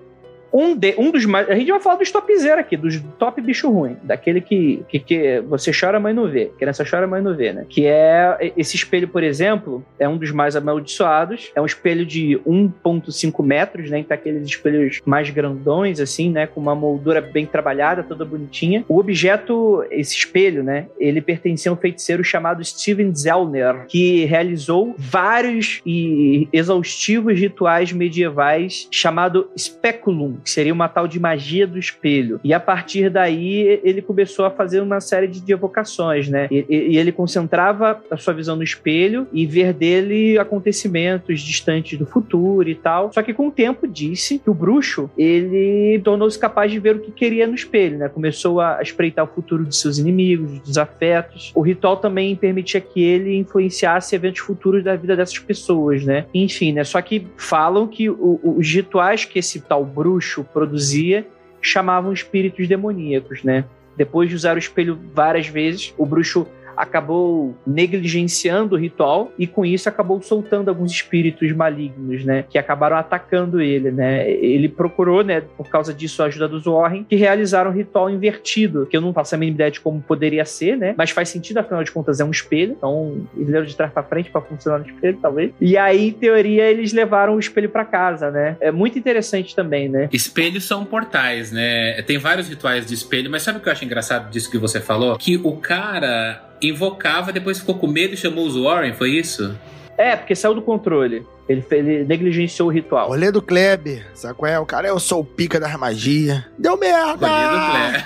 um, 0.54 0.76
de, 0.76 0.94
um 0.98 1.10
dos 1.10 1.26
mais. 1.26 1.50
A 1.50 1.56
gente 1.56 1.72
vai 1.72 1.82
falar 1.82 1.96
dos 1.96 2.12
topzera 2.12 2.62
aqui, 2.62 2.78
dos 2.78 3.02
top 3.18 3.42
bicho 3.42 3.70
ruim. 3.72 3.98
Daquele 4.04 4.40
que, 4.40 4.84
que, 4.88 5.00
que 5.00 5.42
você 5.42 5.72
chora, 5.78 6.00
mãe 6.00 6.14
não 6.14 6.28
vê. 6.28 6.52
Criança 6.60 6.86
chora, 6.90 7.08
mãe 7.08 7.22
não 7.22 7.36
vê, 7.36 7.52
né? 7.52 7.66
Que 7.68 7.88
é. 7.88 8.54
Esse 8.56 8.76
espelho, 8.76 9.08
por 9.08 9.24
exemplo, 9.24 9.84
é 9.98 10.08
um 10.08 10.18
dos 10.18 10.32
mais 10.32 10.56
amaldiçoados. 10.56 11.52
É 11.56 11.62
um 11.62 11.66
espelho 11.66 12.06
de 12.06 12.40
1,5 12.46 13.44
metros, 13.44 13.90
né? 13.90 14.00
Então, 14.00 14.14
aqueles 14.14 14.46
espelhos 14.46 15.02
mais 15.06 15.30
grandões, 15.32 16.00
assim, 16.00 16.30
né? 16.30 16.46
Com 16.46 16.62
uma 16.62 16.76
moldura 16.76 17.20
bem 17.20 17.46
trabalhada, 17.46 18.04
toda 18.04 18.24
bonitinha. 18.24 18.86
O 18.88 19.00
objeto, 19.00 19.84
esse 19.90 20.16
espelho, 20.16 20.64
né? 20.64 20.86
Ele 21.00 21.22
pertencia 21.22 21.72
a 21.72 21.74
um 21.74 21.78
feiticeiro 21.78 22.24
chamado 22.24 22.64
Steven 22.64 23.14
Zellner, 23.16 23.86
que 23.88 24.26
realizou 24.26 24.94
vários 24.98 25.82
e 25.86 26.48
exaustivos 26.54 27.40
rituais 27.40 27.92
medievais 27.92 28.88
chamado 28.92 29.50
Speculum 29.58 30.43
que 30.44 30.50
seria 30.50 30.74
uma 30.74 30.88
tal 30.88 31.08
de 31.08 31.20
magia 31.20 31.66
do 31.66 31.80
espelho. 31.80 32.40
E 32.44 32.54
a 32.54 32.60
partir 32.60 33.10
daí 33.10 33.80
ele 33.84 34.02
começou 34.02 34.46
a 34.46 34.52
fazer 34.52 34.82
uma 34.82 35.00
série 35.00 35.28
de 35.28 35.52
evocações, 35.52 36.28
né? 36.28 36.48
E, 36.52 36.66
e 36.70 36.98
ele 36.98 37.12
concentrava 37.12 38.02
a 38.10 38.18
sua 38.18 38.34
visão 38.34 38.56
no 38.56 38.64
espelho 38.64 39.28
e 39.32 39.46
ver 39.46 39.74
dele 39.74 40.38
acontecimentos 40.38 41.42
distantes 41.42 41.98
do 41.98 42.06
futuro 42.06 42.70
e 42.70 42.76
tal. 42.76 43.12
Só 43.14 43.22
que 43.22 43.34
com 43.34 43.48
o 43.48 43.52
tempo 43.52 43.88
disse 43.88 44.40
que 44.40 44.50
o 44.50 44.54
bruxo 44.54 45.10
ele 45.18 46.00
tornou-se 46.04 46.38
capaz 46.38 46.72
de 46.72 46.80
ver 46.80 46.96
o 46.96 47.00
que 47.00 47.12
queria 47.12 47.48
no 47.48 47.56
espelho, 47.56 47.98
né? 47.98 48.10
Começou 48.10 48.60
a 48.60 48.82
espreitar 48.82 49.26
o 49.26 49.28
futuro 49.28 49.66
de 49.66 49.76
seus 49.76 49.98
inimigos, 49.98 50.60
dos 50.60 50.78
afetos. 50.78 51.52
O 51.56 51.62
ritual 51.62 51.98
também 51.98 52.36
permitia 52.36 52.82
que 52.82 53.02
ele 53.04 53.36
influenciasse 53.38 54.16
eventos 54.16 54.42
futuros 54.42 54.84
da 54.84 54.96
vida 54.96 55.16
dessas 55.16 55.40
pessoas, 55.40 56.04
né? 56.04 56.26
Enfim, 56.34 56.74
né? 56.74 56.84
Só 56.84 57.02
que 57.02 57.28
falam 57.38 57.88
que 57.88 58.10
o, 58.10 58.40
os 58.44 58.68
rituais 58.68 59.26
que 59.26 59.40
esse 59.40 59.62
tal 59.62 59.86
bruxo 59.86 60.33
produzia 60.42 61.28
chamavam 61.62 62.14
espíritos 62.14 62.66
demoníacos, 62.68 63.44
né? 63.44 63.66
Depois 63.98 64.30
de 64.30 64.36
usar 64.36 64.56
o 64.56 64.60
espelho 64.60 64.98
várias 65.14 65.48
vezes, 65.48 65.94
o 65.98 66.06
bruxo 66.06 66.48
acabou 66.76 67.56
negligenciando 67.66 68.76
o 68.76 68.80
ritual 68.80 69.32
e 69.38 69.48
com 69.48 69.66
isso 69.66 69.90
acabou 69.90 70.22
soltando 70.22 70.70
alguns 70.70 70.92
espíritos 70.92 71.52
malignos, 71.52 72.24
né, 72.24 72.46
que 72.50 72.58
acabaram 72.58 72.98
atacando 72.98 73.62
ele, 73.62 73.92
né? 73.92 74.30
Ele 74.30 74.70
procurou, 74.70 75.24
né, 75.24 75.42
por 75.42 75.70
causa 75.70 75.94
disso 75.94 76.22
a 76.24 76.28
ajuda 76.28 76.48
dos 76.48 76.66
Warren, 76.66 77.04
que 77.04 77.16
realizaram 77.16 77.72
um 77.72 77.74
ritual 77.74 78.10
invertido, 78.10 78.86
que 78.86 78.96
eu 78.96 79.02
não 79.02 79.14
faço 79.14 79.36
a 79.36 79.38
mínima 79.38 79.56
ideia 79.56 79.72
de 79.72 79.80
como 79.80 80.02
poderia 80.02 80.46
ser, 80.46 80.78
né? 80.78 80.94
Mas 80.98 81.12
faz 81.12 81.30
sentido, 81.30 81.58
afinal 81.58 81.84
de 81.84 81.92
contas 81.92 82.20
é 82.20 82.26
um 82.26 82.32
espelho, 82.32 82.74
então 82.78 83.28
eles 83.36 83.50
leram 83.50 83.66
de 83.66 83.76
trás 83.76 83.92
para 83.92 84.04
frente 84.04 84.30
para 84.30 84.42
funcionar 84.42 84.80
no 84.80 84.86
espelho, 84.86 85.18
talvez. 85.22 85.52
E 85.60 85.78
aí, 85.78 86.10
em 86.10 86.12
teoria, 86.12 86.70
eles 86.70 86.94
levaram 86.94 87.36
o 87.36 87.40
espelho 87.40 87.70
para 87.70 87.86
casa, 87.86 88.32
né? 88.32 88.58
É 88.60 88.72
muito 88.72 88.98
interessante 88.98 89.56
também, 89.56 89.90
né? 89.90 90.10
Espelhos 90.12 90.66
são 90.66 90.86
portais, 90.86 91.52
né? 91.52 92.02
Tem 92.04 92.18
vários 92.18 92.50
rituais 92.50 92.86
de 92.86 92.94
espelho, 92.94 93.30
mas 93.30 93.44
sabe 93.44 93.58
o 93.58 93.62
que 93.62 93.68
eu 93.68 93.74
acho 93.74 93.86
engraçado 93.86 94.30
disso 94.30 94.50
que 94.50 94.58
você 94.58 94.80
falou? 94.80 95.18
Que 95.18 95.38
o 95.38 95.58
cara 95.58 96.53
invocava, 96.68 97.32
depois 97.32 97.60
ficou 97.60 97.76
com 97.76 97.88
medo 97.88 98.14
e 98.14 98.18
chamou 98.18 98.46
os 98.46 98.56
Warren, 98.56 98.94
foi 98.94 99.12
isso? 99.12 99.58
É, 99.98 100.16
porque 100.16 100.36
saiu 100.36 100.56
do 100.56 100.62
controle. 100.62 101.26
Ele, 101.48 101.66
ele 101.72 102.04
negligenciou 102.06 102.70
o 102.70 102.72
ritual. 102.72 103.08
Rolê 103.10 103.32
do 103.32 103.42
Kleber, 103.42 104.08
sabe 104.14 104.36
qual 104.36 104.52
é? 104.52 104.60
O 104.60 104.66
cara, 104.66 104.88
eu 104.88 105.00
sou 105.00 105.22
o 105.22 105.26
pica 105.26 105.60
das 105.60 105.76
magia. 105.76 106.46
Deu 106.58 106.78
merda! 106.78 107.28
Rolê 107.28 107.44
do 107.50 107.72
Kleber. 107.72 108.06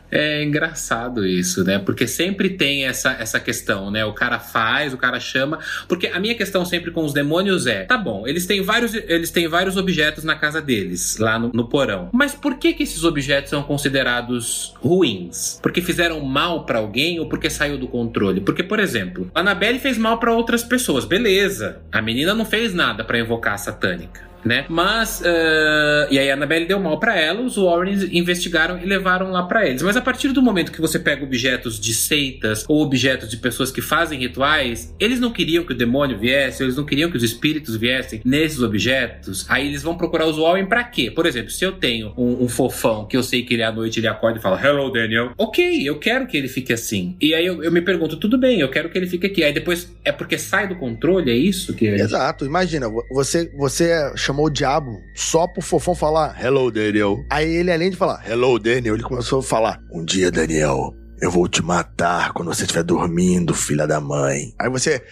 é 0.10 0.42
engraçado 0.42 1.26
isso, 1.26 1.62
né? 1.64 1.78
Porque 1.78 2.06
sempre 2.06 2.50
tem 2.50 2.84
essa, 2.84 3.12
essa 3.12 3.38
questão, 3.38 3.90
né? 3.90 4.04
O 4.04 4.12
cara 4.12 4.38
faz, 4.38 4.92
o 4.92 4.96
cara 4.96 5.20
chama. 5.20 5.58
Porque 5.86 6.08
a 6.08 6.18
minha 6.18 6.34
questão 6.34 6.64
sempre 6.64 6.90
com 6.90 7.04
os 7.04 7.12
demônios 7.12 7.66
é: 7.66 7.84
tá 7.84 7.96
bom, 7.96 8.26
eles 8.26 8.46
têm 8.46 8.60
vários, 8.60 8.94
eles 8.94 9.30
têm 9.30 9.46
vários 9.46 9.76
objetos 9.76 10.24
na 10.24 10.34
casa 10.34 10.60
deles, 10.60 11.16
lá 11.18 11.38
no, 11.38 11.50
no 11.52 11.68
porão. 11.68 12.08
Mas 12.12 12.34
por 12.34 12.56
que, 12.56 12.72
que 12.72 12.82
esses 12.82 13.04
objetos 13.04 13.50
são 13.50 13.62
considerados 13.62 14.74
ruins? 14.80 15.58
Porque 15.62 15.80
fizeram 15.80 16.20
mal 16.20 16.66
para 16.66 16.78
alguém 16.78 17.20
ou 17.20 17.28
porque 17.28 17.48
saiu 17.48 17.78
do 17.78 17.86
controle? 17.86 18.40
Porque, 18.40 18.62
por 18.62 18.80
exemplo, 18.80 19.30
a 19.34 19.40
Annabelle 19.40 19.78
fez 19.78 19.96
mal 19.96 20.18
para 20.18 20.32
outras 20.32 20.64
pessoas, 20.64 21.04
beleza. 21.04 21.67
A 21.92 22.02
menina 22.02 22.34
não 22.34 22.44
fez 22.44 22.74
nada 22.74 23.04
para 23.04 23.18
invocar 23.18 23.54
a 23.54 23.58
satânica 23.58 24.27
né? 24.48 24.64
Mas, 24.68 25.20
uh, 25.20 26.10
e 26.10 26.18
aí 26.18 26.30
a 26.30 26.34
Annabelle 26.34 26.64
deu 26.64 26.80
mal 26.80 26.98
para 26.98 27.16
ela, 27.16 27.42
os 27.42 27.56
Warrens 27.56 28.02
investigaram 28.10 28.78
e 28.78 28.86
levaram 28.86 29.30
lá 29.30 29.42
para 29.42 29.68
eles. 29.68 29.82
Mas 29.82 29.96
a 29.96 30.00
partir 30.00 30.28
do 30.32 30.40
momento 30.40 30.72
que 30.72 30.80
você 30.80 30.98
pega 30.98 31.22
objetos 31.22 31.78
de 31.78 31.92
seitas 31.92 32.64
ou 32.66 32.82
objetos 32.82 33.28
de 33.28 33.36
pessoas 33.36 33.70
que 33.70 33.82
fazem 33.82 34.18
rituais, 34.18 34.94
eles 34.98 35.20
não 35.20 35.30
queriam 35.30 35.64
que 35.64 35.72
o 35.72 35.76
demônio 35.76 36.18
viesse, 36.18 36.62
eles 36.62 36.76
não 36.76 36.84
queriam 36.84 37.10
que 37.10 37.16
os 37.16 37.22
espíritos 37.22 37.76
viessem 37.76 38.22
nesses 38.24 38.62
objetos. 38.62 39.44
Aí 39.50 39.68
eles 39.68 39.82
vão 39.82 39.96
procurar 39.96 40.26
os 40.26 40.38
Warren 40.38 40.66
para 40.66 40.82
quê? 40.82 41.10
Por 41.10 41.26
exemplo, 41.26 41.50
se 41.50 41.64
eu 41.64 41.72
tenho 41.72 42.14
um, 42.16 42.44
um, 42.44 42.48
fofão 42.48 43.06
que 43.06 43.16
eu 43.16 43.22
sei 43.22 43.42
que 43.42 43.54
ele 43.54 43.62
à 43.62 43.70
noite 43.70 44.00
ele 44.00 44.08
acorda 44.08 44.38
e 44.38 44.42
fala 44.42 44.58
Hello, 44.58 44.90
Daniel. 44.90 45.32
Ok, 45.36 45.86
eu 45.86 45.98
quero 45.98 46.26
que 46.26 46.36
ele 46.36 46.48
fique 46.48 46.72
assim. 46.72 47.16
E 47.20 47.34
aí 47.34 47.44
eu, 47.44 47.62
eu 47.62 47.70
me 47.70 47.82
pergunto, 47.82 48.16
tudo 48.16 48.38
bem, 48.38 48.60
eu 48.60 48.70
quero 48.70 48.88
que 48.88 48.96
ele 48.96 49.06
fique 49.06 49.26
aqui. 49.26 49.44
Aí 49.44 49.52
depois 49.52 49.92
é 50.04 50.10
porque 50.10 50.38
sai 50.38 50.66
do 50.66 50.76
controle, 50.76 51.30
é 51.30 51.36
isso 51.36 51.74
que. 51.74 51.86
Exato, 51.86 52.46
imagina, 52.46 52.86
você, 53.10 53.52
você 53.54 53.92
chamou 54.16 54.37
o 54.44 54.50
diabo 54.50 55.00
só 55.14 55.46
pro 55.46 55.62
fofão 55.62 55.94
falar 55.94 56.36
Hello, 56.42 56.70
Daniel. 56.70 57.18
Aí 57.30 57.48
ele, 57.48 57.72
além 57.72 57.90
de 57.90 57.96
falar 57.96 58.22
Hello, 58.28 58.58
Daniel, 58.58 58.94
ele 58.94 59.02
começou 59.02 59.40
a 59.40 59.42
falar 59.42 59.80
Um 59.92 60.04
dia, 60.04 60.30
Daniel, 60.30 60.94
eu 61.20 61.30
vou 61.30 61.48
te 61.48 61.62
matar 61.62 62.32
quando 62.32 62.54
você 62.54 62.62
estiver 62.62 62.84
dormindo, 62.84 63.52
filha 63.52 63.86
da 63.86 64.00
mãe. 64.00 64.54
Aí 64.58 64.70
você. 64.70 65.02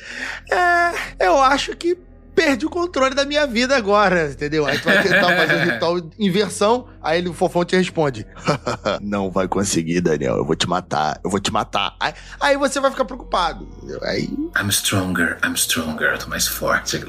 É, 0.50 1.26
eu 1.26 1.36
acho 1.38 1.76
que 1.76 1.98
perdi 2.36 2.66
o 2.66 2.70
controle 2.70 3.14
da 3.14 3.24
minha 3.24 3.46
vida 3.46 3.74
agora, 3.74 4.30
entendeu? 4.30 4.66
Aí 4.66 4.78
tu 4.78 4.84
vai 4.84 5.02
tentar 5.02 5.34
fazer 5.34 5.54
o 5.54 5.72
ritual 5.72 6.00
inversão. 6.18 6.86
Aí 7.02 7.18
ele, 7.18 7.28
o 7.28 7.32
fofão 7.32 7.64
te 7.64 7.74
responde: 7.74 8.26
Não 9.00 9.30
vai 9.30 9.48
conseguir, 9.48 10.02
Daniel. 10.02 10.36
Eu 10.36 10.44
vou 10.44 10.54
te 10.54 10.68
matar. 10.68 11.18
Eu 11.24 11.30
vou 11.30 11.40
te 11.40 11.50
matar. 11.50 11.96
Aí, 11.98 12.12
aí 12.38 12.56
você 12.56 12.78
vai 12.78 12.90
ficar 12.90 13.06
preocupado. 13.06 13.66
Aí. 14.02 14.28
I'm 14.60 14.68
stronger, 14.70 15.38
I'm 15.44 15.54
stronger. 15.54 16.12
Eu 16.12 16.18
tô 16.18 16.28
mais 16.28 16.46
forte. 16.46 17.00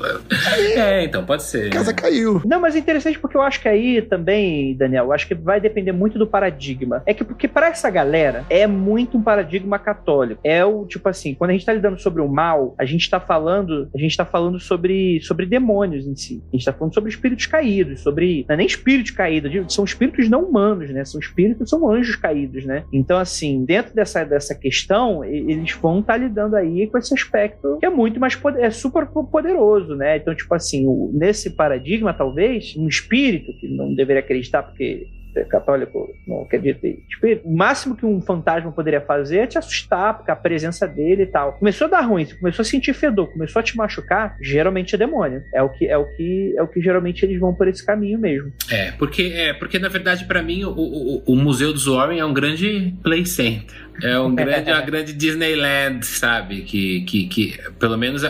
É, 0.75 1.03
então 1.03 1.25
pode 1.25 1.43
ser. 1.43 1.67
A 1.67 1.71
casa 1.71 1.93
caiu. 1.93 2.41
Não, 2.45 2.61
mas 2.61 2.75
é 2.75 2.79
interessante 2.79 3.19
porque 3.19 3.35
eu 3.35 3.41
acho 3.41 3.59
que 3.59 3.67
aí 3.67 4.01
também, 4.01 4.75
Daniel, 4.75 5.05
eu 5.05 5.13
acho 5.13 5.27
que 5.27 5.35
vai 5.35 5.59
depender 5.59 5.91
muito 5.91 6.17
do 6.17 6.25
paradigma. 6.25 7.03
É 7.05 7.13
que 7.13 7.23
porque 7.23 7.47
para 7.47 7.67
essa 7.67 7.89
galera 7.89 8.45
é 8.49 8.65
muito 8.65 9.17
um 9.17 9.21
paradigma 9.21 9.77
católico. 9.77 10.39
É 10.43 10.63
o 10.63 10.85
tipo 10.85 11.09
assim, 11.09 11.33
quando 11.33 11.51
a 11.51 11.53
gente 11.53 11.65
tá 11.65 11.73
lidando 11.73 11.99
sobre 11.99 12.21
o 12.21 12.27
mal, 12.27 12.75
a 12.77 12.85
gente 12.85 13.09
tá 13.09 13.19
falando, 13.19 13.89
a 13.93 13.97
gente 13.97 14.15
tá 14.15 14.25
falando 14.25 14.59
sobre, 14.59 15.16
sobre 15.25 15.45
demônios 15.45 16.05
em 16.05 16.15
si. 16.15 16.41
A 16.51 16.55
gente 16.55 16.65
tá 16.65 16.73
falando 16.73 16.93
sobre 16.93 17.09
espíritos 17.09 17.45
caídos, 17.45 18.01
sobre. 18.01 18.45
Não 18.47 18.53
é 18.55 18.57
nem 18.57 18.67
espíritos 18.67 19.11
caídos, 19.11 19.73
são 19.73 19.85
espíritos 19.85 20.29
não 20.29 20.43
humanos, 20.43 20.89
né? 20.89 21.03
São 21.05 21.19
espíritos, 21.19 21.69
são 21.69 21.89
anjos 21.89 22.15
caídos, 22.15 22.65
né? 22.65 22.83
Então, 22.91 23.17
assim, 23.17 23.65
dentro 23.65 23.93
dessa, 23.93 24.23
dessa 24.23 24.55
questão, 24.55 25.23
eles 25.23 25.71
vão 25.73 25.99
estar 25.99 26.13
tá 26.13 26.17
lidando 26.19 26.55
aí 26.55 26.87
com 26.87 26.97
esse 26.97 27.13
aspecto 27.13 27.77
que 27.79 27.85
é 27.85 27.89
muito 27.89 28.19
mais 28.19 28.37
é 28.57 28.69
super 28.69 29.07
poderoso, 29.07 29.95
né? 29.95 30.17
Então, 30.17 30.35
tipo 30.35 30.53
assim, 30.53 30.85
nesse 31.13 31.51
paradigma, 31.51 32.13
talvez, 32.13 32.75
um 32.77 32.87
espírito 32.87 33.53
que 33.59 33.67
não 33.67 33.93
deveria 33.93 34.21
acreditar 34.21 34.63
porque 34.63 35.07
católico 35.45 36.13
não 36.27 36.41
acredita 36.41 36.87
em 36.87 37.03
espírito, 37.09 37.47
o 37.47 37.55
máximo 37.55 37.95
que 37.95 38.05
um 38.05 38.21
fantasma 38.21 38.71
poderia 38.71 39.01
fazer 39.01 39.37
é 39.39 39.47
te 39.47 39.57
assustar, 39.57 40.15
porque 40.15 40.31
a 40.31 40.35
presença 40.35 40.87
dele 40.87 41.23
e 41.23 41.27
tal. 41.27 41.53
Começou 41.53 41.87
a 41.87 41.89
dar 41.89 42.01
ruim, 42.01 42.25
começou 42.25 42.63
a 42.63 42.65
sentir 42.65 42.93
fedor, 42.93 43.31
começou 43.31 43.59
a 43.59 43.63
te 43.63 43.75
machucar, 43.75 44.37
geralmente 44.41 44.95
é 44.95 44.97
demônio. 44.97 45.41
É 45.53 45.61
o 45.61 45.69
que 45.69 45.87
é 45.87 45.97
o 45.97 46.05
que 46.15 46.53
é 46.57 46.61
o 46.61 46.67
que 46.67 46.81
geralmente 46.81 47.23
eles 47.23 47.39
vão 47.39 47.53
por 47.53 47.67
esse 47.67 47.85
caminho 47.85 48.19
mesmo. 48.19 48.51
É, 48.69 48.91
porque 48.91 49.31
é, 49.35 49.53
porque 49.53 49.79
na 49.79 49.89
verdade 49.89 50.25
para 50.25 50.41
mim 50.41 50.63
o, 50.63 50.71
o, 50.71 51.23
o 51.33 51.35
Museu 51.35 51.73
dos 51.73 51.85
Warren 51.87 52.19
é 52.19 52.25
um 52.25 52.33
grande 52.33 52.93
play 53.03 53.25
center. 53.25 53.65
É 54.03 54.19
um 54.19 54.33
grande, 54.35 54.71
uma 54.71 54.81
grande 54.81 55.13
Disneyland, 55.13 56.05
sabe? 56.05 56.61
Que, 56.61 57.01
que, 57.01 57.27
que 57.27 57.71
pelo 57.79 57.97
menos 57.97 58.23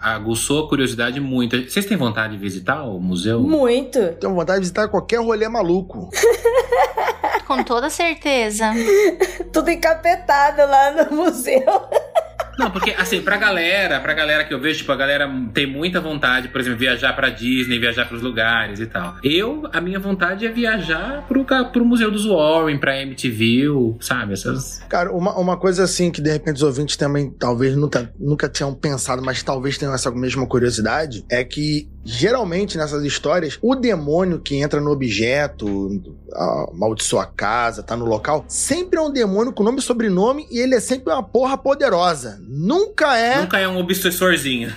aguçou 0.00 0.64
a 0.64 0.68
curiosidade 0.68 1.20
muito. 1.20 1.56
Vocês 1.62 1.86
têm 1.86 1.96
vontade 1.96 2.34
de 2.34 2.38
visitar 2.38 2.82
o 2.84 2.98
museu? 2.98 3.40
Muito. 3.40 4.00
Tenho 4.14 4.34
vontade 4.34 4.58
de 4.58 4.62
visitar 4.62 4.88
qualquer 4.88 5.20
rolê 5.20 5.48
maluco. 5.48 6.10
Com 7.46 7.62
toda 7.62 7.88
certeza. 7.88 8.72
Tudo 9.52 9.70
encapetado 9.70 10.62
lá 10.68 10.90
no 11.04 11.16
museu. 11.16 11.62
Não, 12.58 12.70
porque 12.70 12.90
assim, 12.90 13.20
pra 13.20 13.36
galera, 13.36 14.00
pra 14.00 14.14
galera 14.14 14.44
que 14.44 14.54
eu 14.54 14.60
vejo, 14.60 14.78
tipo, 14.78 14.92
a 14.92 14.96
galera 14.96 15.30
tem 15.52 15.66
muita 15.66 16.00
vontade, 16.00 16.48
por 16.48 16.60
exemplo, 16.60 16.78
viajar 16.78 17.12
pra 17.14 17.28
Disney, 17.28 17.78
viajar 17.78 18.06
pros 18.06 18.22
lugares 18.22 18.80
e 18.80 18.86
tal. 18.86 19.16
Eu, 19.22 19.68
a 19.72 19.80
minha 19.80 19.98
vontade 19.98 20.46
é 20.46 20.50
viajar 20.50 21.26
pro, 21.26 21.44
pro 21.44 21.84
Museu 21.84 22.10
dos 22.10 22.26
Warren, 22.26 22.78
pra 22.78 23.00
MTV, 23.02 23.96
sabe? 24.00 24.32
Essas... 24.32 24.80
Cara, 24.88 25.12
uma, 25.12 25.38
uma 25.38 25.56
coisa 25.56 25.84
assim 25.84 26.10
que 26.10 26.20
de 26.20 26.30
repente 26.30 26.56
os 26.56 26.62
ouvintes 26.62 26.96
também 26.96 27.30
talvez 27.30 27.76
nunca, 27.76 28.12
nunca 28.18 28.48
tinham 28.48 28.74
pensado, 28.74 29.22
mas 29.22 29.42
talvez 29.42 29.76
tenham 29.76 29.94
essa 29.94 30.10
mesma 30.10 30.46
curiosidade, 30.46 31.24
é 31.30 31.44
que 31.44 31.88
geralmente 32.04 32.78
nessas 32.78 33.02
histórias, 33.04 33.58
o 33.60 33.74
demônio 33.74 34.40
que 34.40 34.56
entra 34.56 34.80
no 34.80 34.92
objeto, 34.92 35.66
amaldiçoa 36.72 37.24
a 37.24 37.26
casa, 37.26 37.82
tá 37.82 37.96
no 37.96 38.04
local, 38.04 38.44
sempre 38.46 38.98
é 38.98 39.02
um 39.02 39.10
demônio 39.10 39.52
com 39.52 39.64
nome 39.64 39.80
e 39.80 39.82
sobrenome 39.82 40.46
e 40.50 40.58
ele 40.58 40.76
é 40.76 40.80
sempre 40.80 41.12
uma 41.12 41.22
porra 41.22 41.58
poderosa. 41.58 42.40
Nunca 42.48 43.16
é. 43.16 43.40
Nunca 43.40 43.58
é 43.58 43.68
um 43.68 43.78
obsessorzinho. 43.78 44.72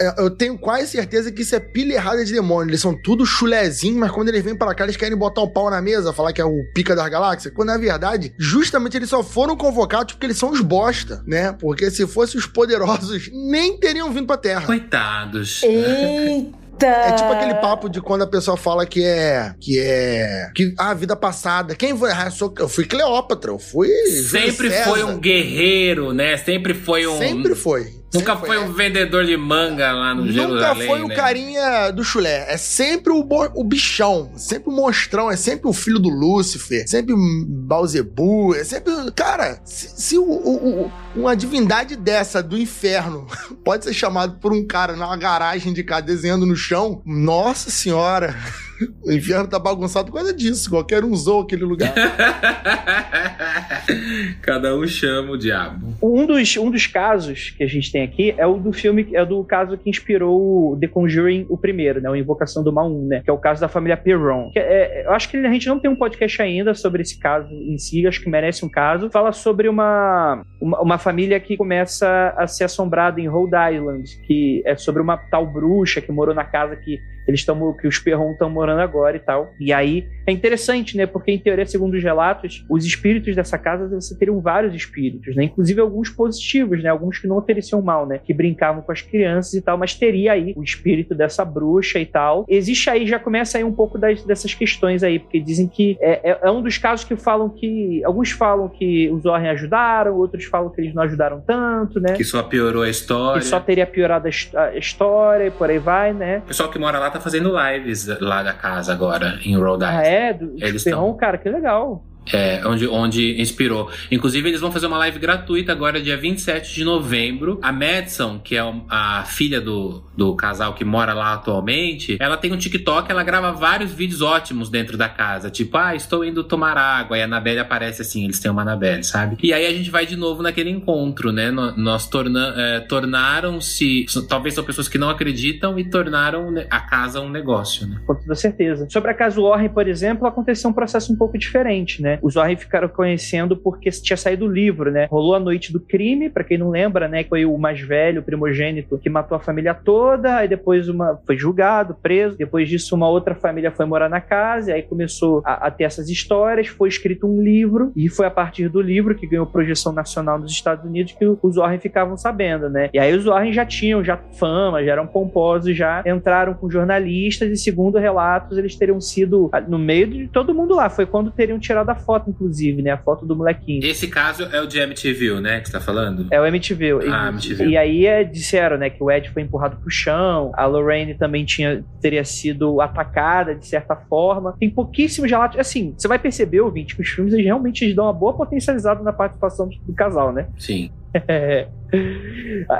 É, 0.00 0.20
eu 0.22 0.30
tenho 0.30 0.56
quase 0.56 0.88
certeza 0.88 1.32
que 1.32 1.42
isso 1.42 1.54
é 1.54 1.60
pilha 1.60 1.94
errada 1.94 2.24
de 2.24 2.32
demônio. 2.32 2.70
Eles 2.70 2.80
são 2.80 2.94
tudo 2.94 3.26
chulezinho, 3.26 3.98
mas 3.98 4.10
quando 4.10 4.28
eles 4.28 4.42
vêm 4.42 4.54
para 4.54 4.74
cá, 4.74 4.84
eles 4.84 4.96
querem 4.96 5.16
botar 5.16 5.42
um 5.42 5.48
pau 5.48 5.70
na 5.70 5.82
mesa, 5.82 6.12
falar 6.12 6.32
que 6.32 6.40
é 6.40 6.44
o 6.44 6.64
pica 6.74 6.94
das 6.94 7.08
galáxias. 7.08 7.52
Quando 7.54 7.68
na 7.68 7.78
verdade, 7.78 8.32
justamente 8.38 8.96
eles 8.96 9.08
só 9.08 9.22
foram 9.22 9.56
convocados 9.56 10.14
porque 10.14 10.26
eles 10.26 10.38
são 10.38 10.50
os 10.50 10.60
bosta, 10.60 11.22
né? 11.26 11.52
Porque 11.52 11.90
se 11.90 12.06
fossem 12.06 12.38
os 12.38 12.46
poderosos, 12.46 13.30
nem 13.50 13.78
teriam 13.78 14.12
vindo 14.12 14.26
pra 14.26 14.36
Terra. 14.36 14.66
Coitados. 14.66 15.62
Eita! 15.62 16.61
É 16.80 17.12
tipo 17.12 17.32
aquele 17.32 17.54
papo 17.54 17.88
de 17.88 18.00
quando 18.00 18.22
a 18.22 18.26
pessoa 18.26 18.56
fala 18.56 18.84
que 18.84 19.04
é. 19.04 19.54
Que 19.60 19.78
é. 19.78 20.50
Que 20.54 20.74
a 20.78 20.90
ah, 20.90 20.94
vida 20.94 21.14
passada. 21.14 21.76
Quem 21.76 21.96
foi? 21.96 22.10
Ah, 22.10 22.24
eu, 22.26 22.30
sou, 22.30 22.52
eu 22.58 22.68
fui 22.68 22.84
Cleópatra, 22.84 23.50
eu 23.50 23.58
fui. 23.58 23.88
Sempre 23.88 24.70
foi 24.70 25.04
um 25.04 25.18
guerreiro, 25.18 26.12
né? 26.12 26.36
Sempre 26.36 26.74
foi 26.74 27.06
um. 27.06 27.18
Sempre 27.18 27.54
foi. 27.54 28.01
Nunca 28.12 28.36
foi, 28.36 28.48
foi 28.48 28.58
um 28.58 28.72
vendedor 28.72 29.24
de 29.24 29.36
manga 29.36 29.90
lá 29.90 30.14
no 30.14 30.22
Nunca 30.22 30.32
Jerusalém, 30.32 30.86
foi 30.86 31.02
o 31.02 31.08
né? 31.08 31.14
carinha 31.14 31.90
do 31.90 32.04
chulé. 32.04 32.52
É 32.52 32.56
sempre 32.58 33.12
o, 33.12 33.26
o 33.54 33.64
bichão, 33.64 34.32
sempre 34.36 34.68
o 34.68 34.72
monstrão, 34.72 35.30
é 35.30 35.36
sempre 35.36 35.68
o 35.68 35.72
filho 35.72 35.98
do 35.98 36.10
Lúcifer, 36.10 36.86
sempre 36.86 37.14
Balzebu, 37.16 38.54
é 38.54 38.64
sempre... 38.64 38.92
Cara, 39.16 39.60
se, 39.64 39.88
se 39.88 40.18
o, 40.18 40.24
o, 40.24 40.82
o, 40.82 40.92
uma 41.16 41.34
divindade 41.34 41.96
dessa 41.96 42.42
do 42.42 42.58
inferno 42.58 43.26
pode 43.64 43.84
ser 43.84 43.94
chamado 43.94 44.38
por 44.38 44.52
um 44.52 44.66
cara 44.66 44.94
numa 44.94 45.16
garagem 45.16 45.72
de 45.72 45.82
casa 45.82 46.02
desenhando 46.02 46.44
no 46.44 46.56
chão, 46.56 47.00
nossa 47.06 47.70
senhora... 47.70 48.36
O 49.04 49.12
inferno 49.12 49.48
tá 49.48 49.58
bagunçado 49.58 50.10
por 50.10 50.18
causa 50.18 50.32
disso. 50.32 50.70
Qualquer 50.70 51.04
um 51.04 51.10
usou 51.10 51.42
aquele 51.42 51.64
lugar. 51.64 51.92
Cada 54.40 54.76
um 54.76 54.86
chama 54.86 55.32
o 55.32 55.38
diabo. 55.38 55.94
Um 56.02 56.26
dos, 56.26 56.56
um 56.56 56.70
dos 56.70 56.86
casos 56.86 57.50
que 57.50 57.62
a 57.62 57.66
gente 57.66 57.90
tem 57.90 58.02
aqui 58.02 58.34
é 58.36 58.46
o 58.46 58.58
do 58.58 58.72
filme, 58.72 59.08
é 59.12 59.24
do 59.24 59.42
caso 59.44 59.76
que 59.76 59.90
inspirou 59.90 60.76
The 60.80 60.88
Conjuring, 60.88 61.46
o 61.48 61.56
primeiro, 61.56 62.00
né? 62.00 62.10
O 62.10 62.16
Invocação 62.16 62.62
do 62.62 62.72
Mal 62.72 62.90
1, 62.90 63.06
né? 63.06 63.20
Que 63.24 63.30
é 63.30 63.32
o 63.32 63.38
caso 63.38 63.60
da 63.60 63.68
família 63.68 63.96
Perron. 63.96 64.50
Que 64.52 64.58
é, 64.58 65.06
eu 65.06 65.12
acho 65.12 65.28
que 65.28 65.36
a 65.36 65.52
gente 65.52 65.68
não 65.68 65.78
tem 65.78 65.90
um 65.90 65.96
podcast 65.96 66.40
ainda 66.40 66.74
sobre 66.74 67.02
esse 67.02 67.18
caso 67.18 67.52
em 67.52 67.76
si, 67.78 68.06
acho 68.06 68.20
que 68.20 68.30
merece 68.30 68.64
um 68.64 68.68
caso. 68.68 69.10
Fala 69.10 69.32
sobre 69.32 69.68
uma, 69.68 70.42
uma, 70.60 70.80
uma 70.80 70.98
família 70.98 71.38
que 71.40 71.56
começa 71.56 72.34
a 72.36 72.46
ser 72.46 72.64
assombrada 72.64 73.20
em 73.20 73.28
Rhode 73.28 73.56
Island, 73.74 74.04
que 74.26 74.62
é 74.64 74.76
sobre 74.76 75.02
uma 75.02 75.16
tal 75.16 75.46
bruxa 75.46 76.00
que 76.00 76.12
morou 76.12 76.34
na 76.34 76.44
casa 76.44 76.76
que 76.76 76.98
eles 77.26 77.40
estão 77.40 77.72
que 77.74 77.86
os 77.86 77.98
Perron 77.98 78.32
estão 78.32 78.50
morando 78.50 78.80
agora 78.80 79.16
e 79.16 79.20
tal. 79.20 79.50
E 79.60 79.72
aí 79.72 80.06
é 80.26 80.32
interessante, 80.32 80.96
né? 80.96 81.06
Porque 81.06 81.30
em 81.30 81.38
teoria, 81.38 81.66
segundo 81.66 81.94
os 81.94 82.02
relatos, 82.02 82.64
os 82.68 82.84
espíritos 82.84 83.34
dessa 83.34 83.58
casa 83.58 83.88
você 83.88 84.16
teriam 84.16 84.40
vários 84.40 84.74
espíritos, 84.74 85.34
né? 85.36 85.44
Inclusive 85.44 85.80
alguns 85.80 86.10
positivos, 86.10 86.82
né? 86.82 86.88
Alguns 86.88 87.18
que 87.18 87.26
não 87.26 87.38
ofereciam 87.38 87.80
mal, 87.82 88.06
né? 88.06 88.18
Que 88.18 88.32
brincavam 88.32 88.82
com 88.82 88.92
as 88.92 89.00
crianças 89.00 89.54
e 89.54 89.62
tal, 89.62 89.78
mas 89.78 89.94
teria 89.94 90.32
aí 90.32 90.52
o 90.56 90.62
espírito 90.62 91.14
dessa 91.14 91.44
bruxa 91.44 91.98
e 91.98 92.06
tal. 92.06 92.44
Existe 92.48 92.90
aí, 92.90 93.06
já 93.06 93.18
começa 93.18 93.58
aí 93.58 93.64
um 93.64 93.72
pouco 93.72 93.98
das, 93.98 94.22
dessas 94.24 94.54
questões 94.54 95.02
aí, 95.02 95.18
porque 95.18 95.40
dizem 95.40 95.68
que 95.68 95.96
é, 96.00 96.30
é, 96.30 96.38
é, 96.42 96.50
um 96.50 96.62
dos 96.62 96.78
casos 96.78 97.04
que 97.04 97.16
falam 97.16 97.48
que. 97.48 98.02
Alguns 98.04 98.30
falam 98.30 98.68
que 98.68 99.10
os 99.10 99.22
Warren 99.22 99.50
ajudaram, 99.50 100.16
outros 100.16 100.44
falam 100.44 100.70
que 100.70 100.80
eles 100.80 100.94
não 100.94 101.02
ajudaram 101.02 101.40
tanto, 101.40 102.00
né? 102.00 102.14
Que 102.14 102.24
só 102.24 102.42
piorou 102.42 102.82
a 102.82 102.90
história. 102.90 103.40
Que 103.40 103.46
só 103.46 103.60
teria 103.60 103.86
piorado 103.86 104.28
a, 104.28 104.60
a 104.60 104.76
história 104.76 105.46
e 105.46 105.50
por 105.50 105.70
aí 105.70 105.78
vai, 105.78 106.12
né? 106.12 106.38
O 106.38 106.48
pessoal 106.48 106.70
que 106.70 106.78
mora 106.78 106.98
lá 106.98 107.10
tá 107.12 107.20
fazendo 107.20 107.52
lives 107.56 108.06
lá 108.20 108.42
da 108.42 108.52
casa 108.52 108.92
agora, 108.92 109.38
em 109.44 109.56
Rhode 109.56 109.84
Island. 109.84 109.96
Ah, 109.98 110.02
é? 110.06 110.32
Do, 110.32 110.54
Eles 110.58 110.82
Ferron, 110.82 111.14
cara, 111.14 111.38
que 111.38 111.48
legal. 111.48 112.04
É, 112.32 112.62
onde, 112.66 112.86
onde 112.86 113.40
inspirou. 113.40 113.90
Inclusive, 114.10 114.48
eles 114.48 114.60
vão 114.60 114.70
fazer 114.70 114.86
uma 114.86 114.98
live 114.98 115.18
gratuita 115.18 115.72
agora, 115.72 116.00
dia 116.00 116.16
27 116.16 116.74
de 116.74 116.84
novembro. 116.84 117.58
A 117.62 117.72
Madison, 117.72 118.38
que 118.38 118.56
é 118.56 118.60
a 118.88 119.24
filha 119.24 119.60
do, 119.60 120.04
do 120.16 120.34
casal 120.36 120.74
que 120.74 120.84
mora 120.84 121.14
lá 121.14 121.34
atualmente, 121.34 122.16
ela 122.20 122.36
tem 122.36 122.52
um 122.52 122.56
TikTok, 122.56 123.10
ela 123.10 123.22
grava 123.22 123.52
vários 123.52 123.92
vídeos 123.92 124.22
ótimos 124.22 124.68
dentro 124.68 124.96
da 124.96 125.08
casa. 125.08 125.50
Tipo, 125.50 125.76
ah, 125.78 125.94
estou 125.94 126.24
indo 126.24 126.44
tomar 126.44 126.76
água. 126.76 127.18
E 127.18 127.22
a 127.22 127.24
Anabelle 127.24 127.60
aparece 127.60 128.02
assim, 128.02 128.24
eles 128.24 128.38
têm 128.38 128.50
uma 128.50 128.62
Anabelle, 128.62 129.02
sabe? 129.02 129.36
E 129.42 129.52
aí 129.52 129.66
a 129.66 129.72
gente 129.72 129.90
vai 129.90 130.06
de 130.06 130.16
novo 130.16 130.42
naquele 130.42 130.70
encontro, 130.70 131.32
né? 131.32 131.50
Nós 131.50 132.08
torna, 132.08 132.54
é, 132.56 132.80
tornaram-se. 132.80 134.06
Talvez 134.28 134.54
são 134.54 134.64
pessoas 134.64 134.88
que 134.88 134.98
não 134.98 135.10
acreditam 135.10 135.78
e 135.78 135.84
tornaram 135.88 136.54
a 136.70 136.80
casa 136.80 137.20
um 137.20 137.30
negócio, 137.30 137.86
né? 137.86 138.00
Com 138.06 138.14
toda 138.14 138.34
certeza. 138.34 138.86
Sobre 138.88 139.10
a 139.10 139.14
casa 139.14 139.40
Warren, 139.40 139.68
por 139.70 139.88
exemplo, 139.88 140.26
aconteceu 140.26 140.70
um 140.70 140.72
processo 140.72 141.12
um 141.12 141.16
pouco 141.16 141.38
diferente, 141.38 142.02
né? 142.02 142.11
Né? 142.12 142.18
Os 142.22 142.34
Warren 142.34 142.56
ficaram 142.56 142.88
conhecendo 142.88 143.56
porque 143.56 143.90
tinha 143.90 144.16
saído 144.16 144.46
o 144.46 144.52
livro, 144.52 144.90
né? 144.90 145.06
Rolou 145.10 145.34
a 145.34 145.40
noite 145.40 145.72
do 145.72 145.80
crime, 145.80 146.28
para 146.28 146.44
quem 146.44 146.58
não 146.58 146.70
lembra, 146.70 147.08
né? 147.08 147.24
Foi 147.24 147.44
o 147.44 147.56
mais 147.56 147.80
velho, 147.80 148.20
o 148.20 148.24
primogênito, 148.24 148.98
que 148.98 149.08
matou 149.08 149.36
a 149.36 149.40
família 149.40 149.74
toda, 149.74 150.36
aí 150.36 150.48
depois 150.48 150.88
uma 150.88 151.20
foi 151.26 151.36
julgado, 151.36 151.96
preso. 152.02 152.36
Depois 152.36 152.68
disso, 152.68 152.94
uma 152.94 153.08
outra 153.08 153.34
família 153.34 153.70
foi 153.70 153.86
morar 153.86 154.08
na 154.08 154.20
casa, 154.20 154.74
aí 154.74 154.82
começou 154.82 155.42
a, 155.44 155.66
a 155.66 155.70
ter 155.70 155.84
essas 155.84 156.08
histórias. 156.08 156.66
Foi 156.66 156.88
escrito 156.88 157.26
um 157.26 157.42
livro, 157.42 157.92
e 157.96 158.08
foi 158.08 158.26
a 158.26 158.30
partir 158.30 158.68
do 158.68 158.80
livro 158.80 159.14
que 159.14 159.26
ganhou 159.26 159.46
projeção 159.46 159.92
nacional 159.92 160.38
nos 160.38 160.52
Estados 160.52 160.84
Unidos 160.84 161.12
que 161.12 161.24
os 161.24 161.56
Warren 161.56 161.78
ficavam 161.78 162.16
sabendo, 162.16 162.68
né? 162.68 162.90
E 162.92 162.98
aí 162.98 163.14
os 163.14 163.24
Warren 163.24 163.52
já 163.52 163.64
tinham 163.64 164.04
já 164.04 164.16
fama, 164.16 164.84
já 164.84 164.92
eram 164.92 165.06
pomposos, 165.06 165.76
já 165.76 166.02
entraram 166.06 166.54
com 166.54 166.70
jornalistas, 166.70 167.50
e 167.50 167.56
segundo 167.56 167.98
relatos, 167.98 168.58
eles 168.58 168.76
teriam 168.76 169.00
sido 169.00 169.50
no 169.68 169.78
meio 169.78 170.06
de 170.06 170.28
todo 170.28 170.54
mundo 170.54 170.74
lá. 170.74 170.88
Foi 170.90 171.06
quando 171.06 171.30
teriam 171.30 171.58
tirado 171.58 171.90
a 171.90 171.94
foto, 172.02 172.30
inclusive, 172.30 172.82
né? 172.82 172.90
A 172.90 172.98
foto 172.98 173.24
do 173.24 173.34
molequinho. 173.36 173.84
Esse 173.84 174.08
caso 174.08 174.44
é 174.44 174.60
o 174.60 174.66
de 174.66 174.78
MTV, 174.78 175.40
né? 175.40 175.60
Que 175.60 175.68
você 175.68 175.72
tá 175.72 175.80
falando? 175.80 176.26
É 176.30 176.40
o 176.40 176.46
MTV. 176.46 177.08
Ah, 177.10 177.26
e, 177.26 177.28
MTV. 177.30 177.66
E 177.66 177.76
aí 177.76 178.06
é, 178.06 178.24
disseram, 178.24 178.76
né, 178.76 178.90
que 178.90 179.02
o 179.02 179.10
Ed 179.10 179.30
foi 179.30 179.42
empurrado 179.42 179.76
pro 179.76 179.90
chão, 179.90 180.52
a 180.54 180.66
Lorraine 180.66 181.14
também 181.14 181.44
tinha, 181.44 181.84
teria 182.00 182.24
sido 182.24 182.80
atacada 182.80 183.54
de 183.54 183.66
certa 183.66 183.96
forma. 183.96 184.54
Tem 184.58 184.70
pouquíssimos 184.70 185.30
relatos. 185.30 185.58
Assim, 185.58 185.94
você 185.96 186.08
vai 186.08 186.18
perceber, 186.18 186.60
ouvinte, 186.60 186.94
que 186.94 187.02
os 187.02 187.08
filmes 187.08 187.32
eles 187.32 187.46
realmente 187.46 187.84
eles 187.84 187.94
dão 187.94 188.04
uma 188.04 188.12
boa 188.12 188.34
potencializada 188.34 189.02
na 189.02 189.12
participação 189.12 189.68
do, 189.68 189.76
do 189.78 189.92
casal, 189.92 190.32
né? 190.32 190.48
Sim. 190.58 190.90
É. 191.14 191.68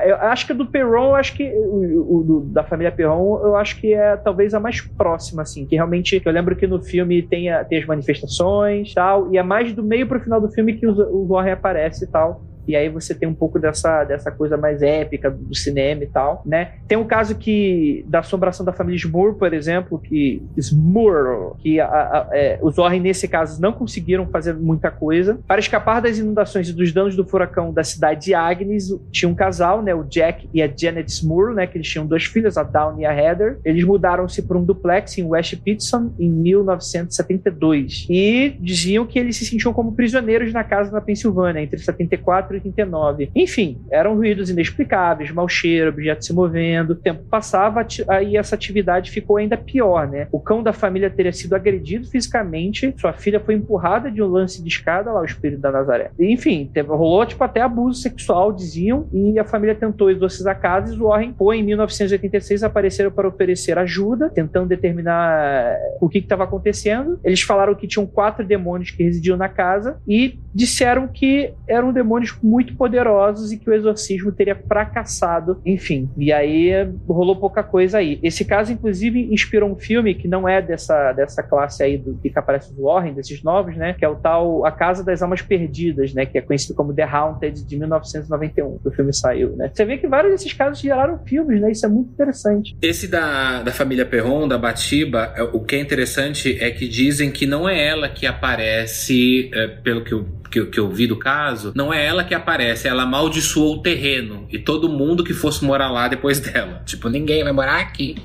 Eu 0.06 0.16
acho 0.16 0.46
que 0.46 0.54
do 0.54 0.66
Perron, 0.66 1.10
eu 1.10 1.14
acho 1.16 1.34
que 1.34 1.52
o, 1.54 2.38
o 2.38 2.40
da 2.50 2.64
família 2.64 2.90
Perron, 2.90 3.40
eu 3.44 3.56
acho 3.56 3.78
que 3.78 3.92
é 3.92 4.16
talvez 4.16 4.54
a 4.54 4.60
mais 4.60 4.80
próxima, 4.80 5.42
assim, 5.42 5.66
que 5.66 5.74
realmente 5.74 6.20
eu 6.24 6.32
lembro 6.32 6.56
que 6.56 6.66
no 6.66 6.82
filme 6.82 7.22
tem, 7.22 7.50
a, 7.50 7.62
tem 7.62 7.78
as 7.78 7.86
manifestações 7.86 8.94
tal, 8.94 9.30
e 9.32 9.36
é 9.36 9.42
mais 9.42 9.72
do 9.74 9.82
meio 9.82 10.06
pro 10.06 10.20
final 10.20 10.40
do 10.40 10.50
filme 10.50 10.74
que 10.74 10.86
o, 10.86 10.92
o 10.92 11.26
Warren 11.26 11.52
aparece 11.52 12.06
e 12.06 12.09
tal. 12.09 12.42
E 12.66 12.76
aí 12.76 12.89
você 12.89 13.14
tem 13.14 13.28
um 13.28 13.34
pouco 13.34 13.59
dessa, 13.59 14.05
dessa 14.05 14.30
coisa 14.30 14.56
mais 14.56 14.82
épica 14.82 15.30
do 15.30 15.55
cinema 15.55 16.05
e 16.05 16.06
tal, 16.06 16.43
né? 16.44 16.72
Tem 16.86 16.97
um 16.98 17.05
caso 17.05 17.34
que 17.34 18.05
da 18.09 18.20
assombração 18.20 18.64
da 18.64 18.72
família 18.72 18.97
Smur, 18.97 19.34
por 19.34 19.52
exemplo, 19.52 19.98
que 19.98 20.43
Smur, 20.56 21.56
que 21.59 21.80
a, 21.80 21.86
a, 21.86 22.28
é, 22.32 22.59
os 22.62 22.76
Warren 22.76 23.01
nesse 23.01 23.26
caso 23.28 23.60
não 23.60 23.72
conseguiram 23.72 24.26
fazer 24.26 24.55
muita 24.55 24.90
coisa 24.90 25.39
para 25.47 25.60
escapar 25.60 26.01
das 26.01 26.18
inundações 26.18 26.68
e 26.68 26.72
dos 26.72 26.93
danos 26.93 27.16
do 27.16 27.24
furacão 27.24 27.72
da 27.72 27.84
cidade 27.84 28.26
de 28.26 28.34
Agnes. 28.34 28.89
Tinha 29.10 29.28
um 29.28 29.34
casal, 29.34 29.82
né? 29.82 29.94
O 29.94 30.05
Jack 30.05 30.48
e 30.52 30.62
a 30.62 30.66
Janet 30.66 31.10
Smur, 31.10 31.55
né? 31.55 31.66
Que 31.66 31.78
eles 31.78 31.89
tinham 31.89 32.06
dois 32.06 32.24
filhos, 32.24 32.56
a 32.56 32.62
Dawn 32.62 33.01
e 33.01 33.06
a 33.06 33.14
Heather. 33.14 33.59
Eles 33.64 33.84
mudaram-se 33.84 34.43
para 34.43 34.56
um 34.56 34.64
duplex 34.64 35.18
em 35.18 35.24
West 35.24 35.56
Pittston 35.62 36.12
em 36.18 36.30
1972 36.30 38.06
e 38.09 38.56
diziam 38.60 39.06
que 39.06 39.18
eles 39.18 39.36
se 39.36 39.47
sentiam 39.47 39.72
como 39.72 39.93
prisioneiros 39.93 40.52
na 40.52 40.64
casa 40.64 40.90
na 40.90 41.01
Pensilvânia 41.01 41.60
entre 41.60 41.78
74 41.78 42.52
89. 42.55 43.31
Enfim, 43.35 43.81
eram 43.91 44.15
ruídos 44.15 44.51
inexplicáveis, 44.51 45.31
mau 45.31 45.49
cheiro, 45.49 45.91
objetos 45.91 46.27
se 46.27 46.33
movendo. 46.33 46.91
O 46.91 46.97
tempo 46.97 47.23
passava 47.24 47.87
aí 48.09 48.37
essa 48.37 48.55
atividade 48.55 49.11
ficou 49.11 49.37
ainda 49.37 49.57
pior, 49.57 50.09
né? 50.09 50.29
O 50.33 50.41
cão 50.41 50.62
da 50.62 50.73
família 50.73 51.11
teria 51.11 51.33
sido 51.33 51.55
agredido 51.55 52.07
fisicamente, 52.09 52.95
sua 52.99 53.12
filha 53.12 53.41
foi 53.41 53.55
empurrada 53.55 54.11
de 54.11 54.23
um 54.23 54.27
lance 54.27 54.62
de 54.62 54.69
escada 54.69 55.12
lá, 55.12 55.20
o 55.20 55.24
espírito 55.24 55.61
da 55.61 55.70
Nazaré. 55.70 56.11
Enfim, 56.19 56.70
teve, 56.73 56.89
rolou 56.89 57.24
tipo 57.27 57.43
até 57.43 57.61
abuso 57.61 58.01
sexual, 58.01 58.53
diziam, 58.53 59.09
e 59.12 59.39
a 59.39 59.45
família 59.45 59.74
tentou 59.74 60.11
exorcizar 60.11 60.57
a 60.57 60.59
casa 60.59 60.91
e 60.91 60.95
os 60.95 60.99
Warren 60.99 61.35
foi 61.37 61.59
em 61.59 61.62
1986 61.62 62.62
apareceram 62.62 63.11
para 63.11 63.29
oferecer 63.29 63.79
ajuda, 63.79 64.31
tentando 64.31 64.69
determinar 64.69 65.77
o 66.01 66.09
que 66.09 66.19
estava 66.19 66.45
acontecendo. 66.45 67.19
Eles 67.24 67.43
falaram 67.43 67.74
que 67.74 67.87
tinham 67.87 68.07
quatro 68.07 68.47
demônios 68.47 68.91
que 68.91 69.03
residiam 69.03 69.37
na 69.37 69.49
casa 69.49 70.01
e 70.07 70.39
disseram 70.55 71.09
que 71.09 71.53
eram 71.66 71.93
demônios 71.93 72.31
muito 72.43 72.77
poderosos 72.77 73.52
e 73.52 73.59
que 73.59 73.69
o 73.69 73.73
exorcismo 73.73 74.32
teria 74.32 74.56
fracassado, 74.56 75.60
enfim. 75.64 76.10
E 76.16 76.32
aí 76.32 76.70
rolou 77.09 77.36
pouca 77.36 77.62
coisa 77.62 77.98
aí. 77.98 78.19
Esse 78.23 78.44
caso, 78.44 78.73
inclusive, 78.73 79.32
inspirou 79.32 79.70
um 79.70 79.77
filme 79.77 80.14
que 80.14 80.28
não 80.28 80.48
é 80.48 80.60
dessa, 80.60 81.12
dessa 81.12 81.43
classe 81.43 81.82
aí 81.82 81.97
do 81.97 82.19
que 82.19 82.32
aparece 82.35 82.74
no 82.74 82.85
Warren, 82.85 83.14
desses 83.14 83.43
novos, 83.43 83.77
né? 83.77 83.94
Que 83.94 84.05
é 84.05 84.09
o 84.09 84.16
tal 84.16 84.64
A 84.66 84.73
Casa 84.73 85.05
das 85.05 85.23
Almas 85.23 85.43
Perdidas, 85.43 86.12
né? 86.12 86.27
Que 86.27 86.39
é 86.39 86.40
conhecido 86.40 86.74
como 86.74 86.94
The 86.94 87.05
Haunted 87.05 87.64
de 87.64 87.78
1991, 87.78 88.78
que 88.78 88.89
o 88.89 88.93
filme 88.93 89.12
saiu, 89.12 89.56
né? 89.56 89.70
Você 89.73 89.85
vê 89.85 89.98
que 89.98 90.06
vários 90.06 90.32
desses 90.32 90.52
casos 90.52 90.81
geraram 90.81 91.19
filmes, 91.24 91.60
né? 91.60 91.70
Isso 91.70 91.86
é 91.86 91.89
muito 91.89 92.10
interessante. 92.12 92.77
Esse 92.82 93.09
da, 93.09 93.62
da 93.62 93.73
família 93.73 94.05
Perron, 94.05 94.48
da 94.48 94.59
Batiba, 94.59 95.35
o 95.52 95.60
que 95.60 95.77
é 95.77 95.81
interessante 95.81 96.59
é 96.60 96.70
que 96.70 96.89
dizem 96.89 97.31
que 97.31 97.47
não 97.47 97.69
é 97.69 97.86
ela 97.86 98.09
que 98.09 98.27
aparece, 98.27 99.51
é, 99.55 99.66
pelo 99.69 100.05
que 100.05 100.12
eu 100.12 100.27
que, 100.53 100.66
que 100.66 100.79
eu 100.79 100.91
vi 100.91 101.07
do 101.07 101.16
caso, 101.16 101.73
não 101.74 101.93
é 101.93 102.05
ela 102.05 102.23
que 102.23 102.35
aparece, 102.35 102.87
ela 102.87 103.05
amaldiçoou 103.05 103.77
o 103.77 103.83
terreno 103.83 104.47
e 104.51 104.59
todo 104.59 104.89
mundo 104.89 105.24
que 105.24 105.33
fosse 105.33 105.65
morar 105.65 105.91
lá 105.91 106.07
depois 106.07 106.39
dela. 106.41 106.83
Tipo, 106.85 107.09
ninguém 107.09 107.43
vai 107.43 107.53
morar 107.53 107.81
aqui. 107.81 108.16